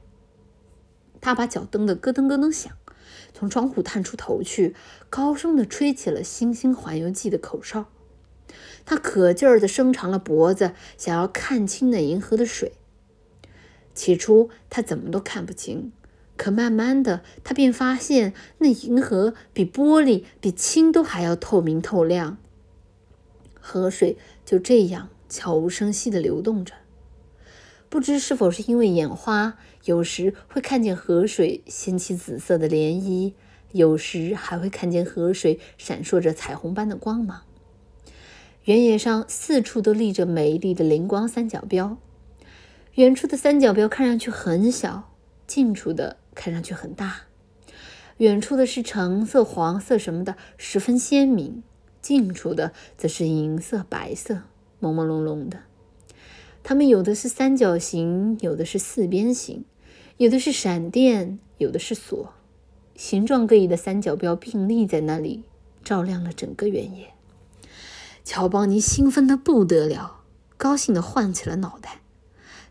[1.20, 2.72] 他把脚蹬得咯噔咯噔响。
[3.34, 4.74] 从窗户探出头去，
[5.10, 7.84] 高声地吹起了《星星环游记》的口哨。
[8.86, 12.72] 他可劲儿地伸长了脖子，想要看清那银河的水。
[13.94, 15.92] 起初他怎么都看不清，
[16.38, 22.38] 可慢慢的，他便发现那银河比玻璃、比氢都还要透明透亮。
[23.66, 26.74] 河水就这样悄无声息地流动着。
[27.88, 29.56] 不知是否是因为眼花。
[29.84, 33.34] 有时会看见河水掀起紫色的涟漪，
[33.72, 37.42] 有时还会看见河水闪烁着彩虹般的光芒。
[38.64, 41.98] 原野上四处都立着美丽的灵光三角标，
[42.94, 45.12] 远处的三角标看上去很小，
[45.46, 47.24] 近处的看上去很大。
[48.16, 51.62] 远处的是橙色、黄色什么的，十分鲜明；
[52.04, 54.42] 近处的则是银色、白色，
[54.78, 55.60] 朦朦胧胧的。
[56.62, 59.64] 它们有的是三角形，有的是四边形，
[60.18, 62.34] 有的是闪电，有的是锁，
[62.94, 65.44] 形状各异的三角标并立在那里，
[65.82, 67.14] 照亮了整个原野。
[68.22, 70.20] 乔邦尼兴奋的不得了，
[70.58, 72.02] 高兴的晃起了脑袋。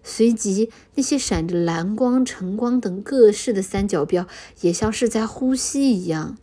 [0.03, 4.27] 随即，那些闪着蓝光、橙光等各式的三角标
[4.61, 6.37] 也像是在呼吸一样，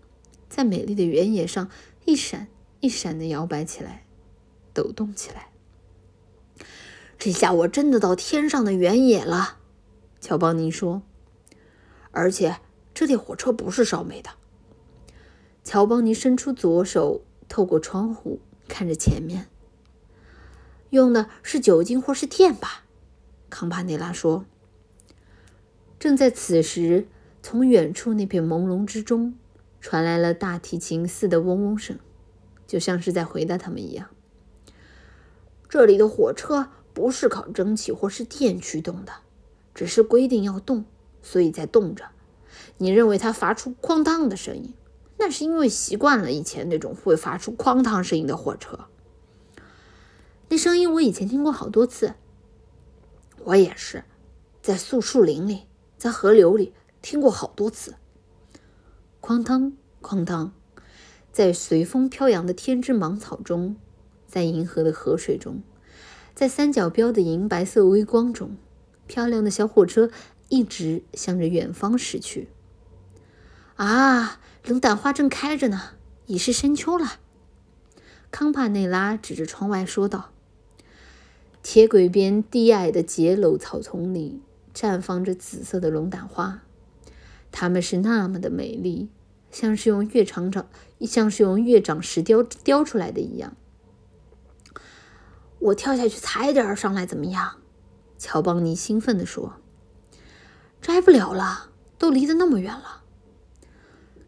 [0.49, 1.71] 在美丽的原野上
[2.05, 2.49] 一闪
[2.81, 4.05] 一闪的摇摆起来，
[4.73, 5.49] 抖动起来。
[7.19, 9.59] 这下我真的到天上的原野了，
[10.21, 11.03] 乔邦尼说。
[12.11, 12.57] 而且
[12.93, 14.31] 这列火车不是烧煤的。
[15.63, 19.47] 乔邦尼伸出左手，透过窗户看着前面。
[20.89, 22.85] 用的是酒精或是电吧？
[23.49, 24.45] 康帕内拉说。
[25.99, 27.07] 正在此时，
[27.43, 29.35] 从远处那片朦胧之中
[29.81, 31.99] 传来了大提琴似的嗡嗡声，
[32.71, 34.07] 就像是在回答他们一样。
[35.69, 36.69] 这里的火车。
[36.93, 39.13] 不是靠蒸汽或是电驱动的，
[39.75, 40.85] 只是规定要动，
[41.23, 42.07] 所以在动着。
[42.79, 44.75] 你认为它发出哐当的声音，
[45.17, 48.87] 那是因为习惯了以前那种会发出哐当声音的火车。
[50.49, 52.15] 那声音我以前听过好多次。
[53.45, 54.03] 我也是，
[54.61, 57.95] 在树树林里，在河流里听过好多次。
[59.23, 60.53] 哐当哐当，
[61.33, 63.77] 在随风飘扬的天之芒草中，
[64.27, 65.63] 在银河的河水中。
[66.35, 68.57] 在三角标的银白色微光中，
[69.07, 70.11] 漂亮的小火车
[70.49, 72.49] 一直向着远方驶去。
[73.77, 75.93] 啊，龙胆花正开着呢，
[76.27, 77.19] 已是深秋了。
[78.31, 80.31] 康帕内拉指着窗外说道
[81.63, 84.41] ：“铁轨边低矮的结楼草丛里
[84.75, 86.63] 绽放着紫色的龙胆花，
[87.51, 89.09] 它们是那么的美丽，
[89.51, 90.69] 像是用月长长，
[91.07, 93.57] 像是用月长石雕雕出来的一样。”
[95.61, 97.57] 我跳下去踩点儿上来怎么样？
[98.17, 99.55] 乔邦尼兴奋地说
[100.81, 103.03] ：“摘不了了，都离得那么远了。”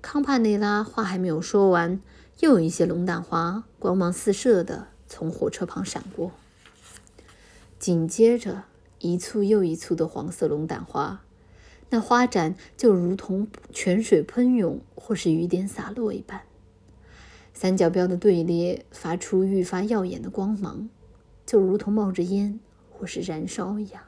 [0.03, 2.01] 康帕内拉话还没有说完，
[2.41, 6.33] 又有一些龙胆花光芒四射的从火车旁闪过，
[7.79, 8.65] 紧接着
[8.99, 11.23] 一簇又一簇的黄色龙胆花，
[11.91, 16.43] 那花展就如同泉水喷涌或是雨点洒落一般，
[17.53, 20.89] 三角标的队列发出愈发耀眼的光芒。
[21.45, 24.01] 就如同冒着烟或是燃烧一样，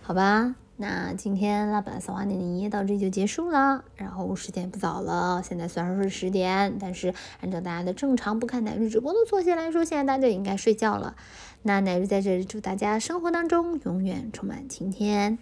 [0.00, 3.84] 好吧，那今天拉本撒花点的营业到这里就结束了。
[3.96, 11.16] 然后时间也不早了，现在虽然说是十点，但是按照大家的正常不看奶绿直播的作息来说，现在大家应该睡觉了。
[11.62, 15.38] 那奶绿在这里祝大家生活当中永远充满晴天，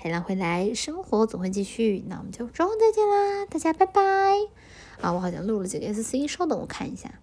[0.00, 2.04] 海浪会来，生活总会继续。
[2.06, 4.00] 那我们就周后再见啦，大家拜拜。
[5.00, 7.18] 啊，我好像漏了几个 SC，稍等我看一下。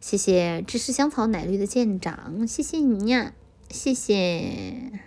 [0.00, 3.32] 谢谢芝士香草奶绿的舰长，谢谢你呀，
[3.70, 5.00] 谢谢，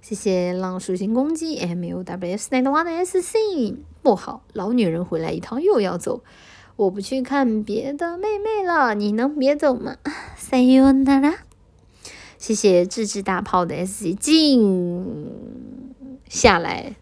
[0.00, 6.24] 谢谢浪属性攻击 M U W S 奶的娃的 S C 不好，老女人回来一趟又要走，
[6.74, 9.98] 我不去看别的妹妹了，你能别走吗
[10.36, 11.47] ？See you later。
[12.38, 15.30] 谢谢智智大炮的 S C 静
[16.28, 16.94] 下来，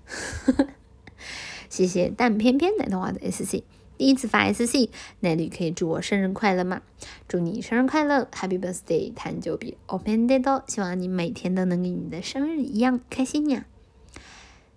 [1.69, 3.63] 谢谢蛋偏偏奶的话的 S C。
[3.99, 4.91] 第一次发 SC，
[5.21, 6.83] 奶绿可以祝我生日快乐吗？
[7.29, 13.67] 祝你生日快乐，Happy Birthday，弹就比 Open Day 希望你每天都能跟你的生日一样开心呀！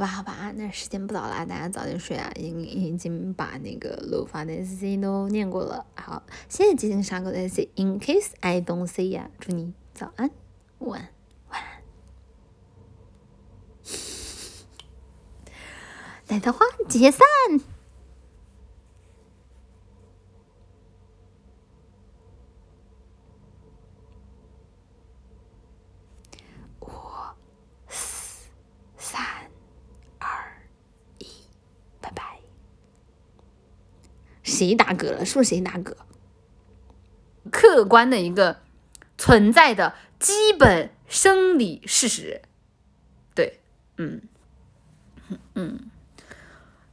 [0.00, 2.32] 好吧好吧，那时间不早了，大家早点睡啊！
[2.34, 5.84] 已经已经把那个漏发的 S 都念过了。
[5.94, 7.68] 好，谢谢激情杀狗的 S。
[7.74, 10.30] In case I don't see 呀，祝你早安，
[10.78, 11.12] 晚
[11.50, 11.60] 安。
[16.28, 17.20] 奶桃花解散。
[26.80, 26.88] 五、
[27.88, 28.48] 四、
[28.96, 29.20] 三、
[30.18, 30.28] 二、
[31.18, 31.26] 一，
[32.00, 32.38] 拜拜。
[34.50, 35.24] 谁打嗝了？
[35.24, 35.94] 是不是谁打嗝？
[37.50, 38.58] 客观的一个
[39.16, 42.42] 存在的基本生理事实。
[43.34, 43.60] 对，
[43.96, 44.20] 嗯，
[45.54, 45.78] 嗯。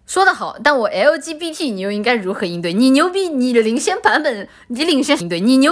[0.06, 2.72] 说的好，但我 LGBT 你又应该如何应对？
[2.72, 5.66] 你牛逼，你的领先版本，你领先应对，你牛。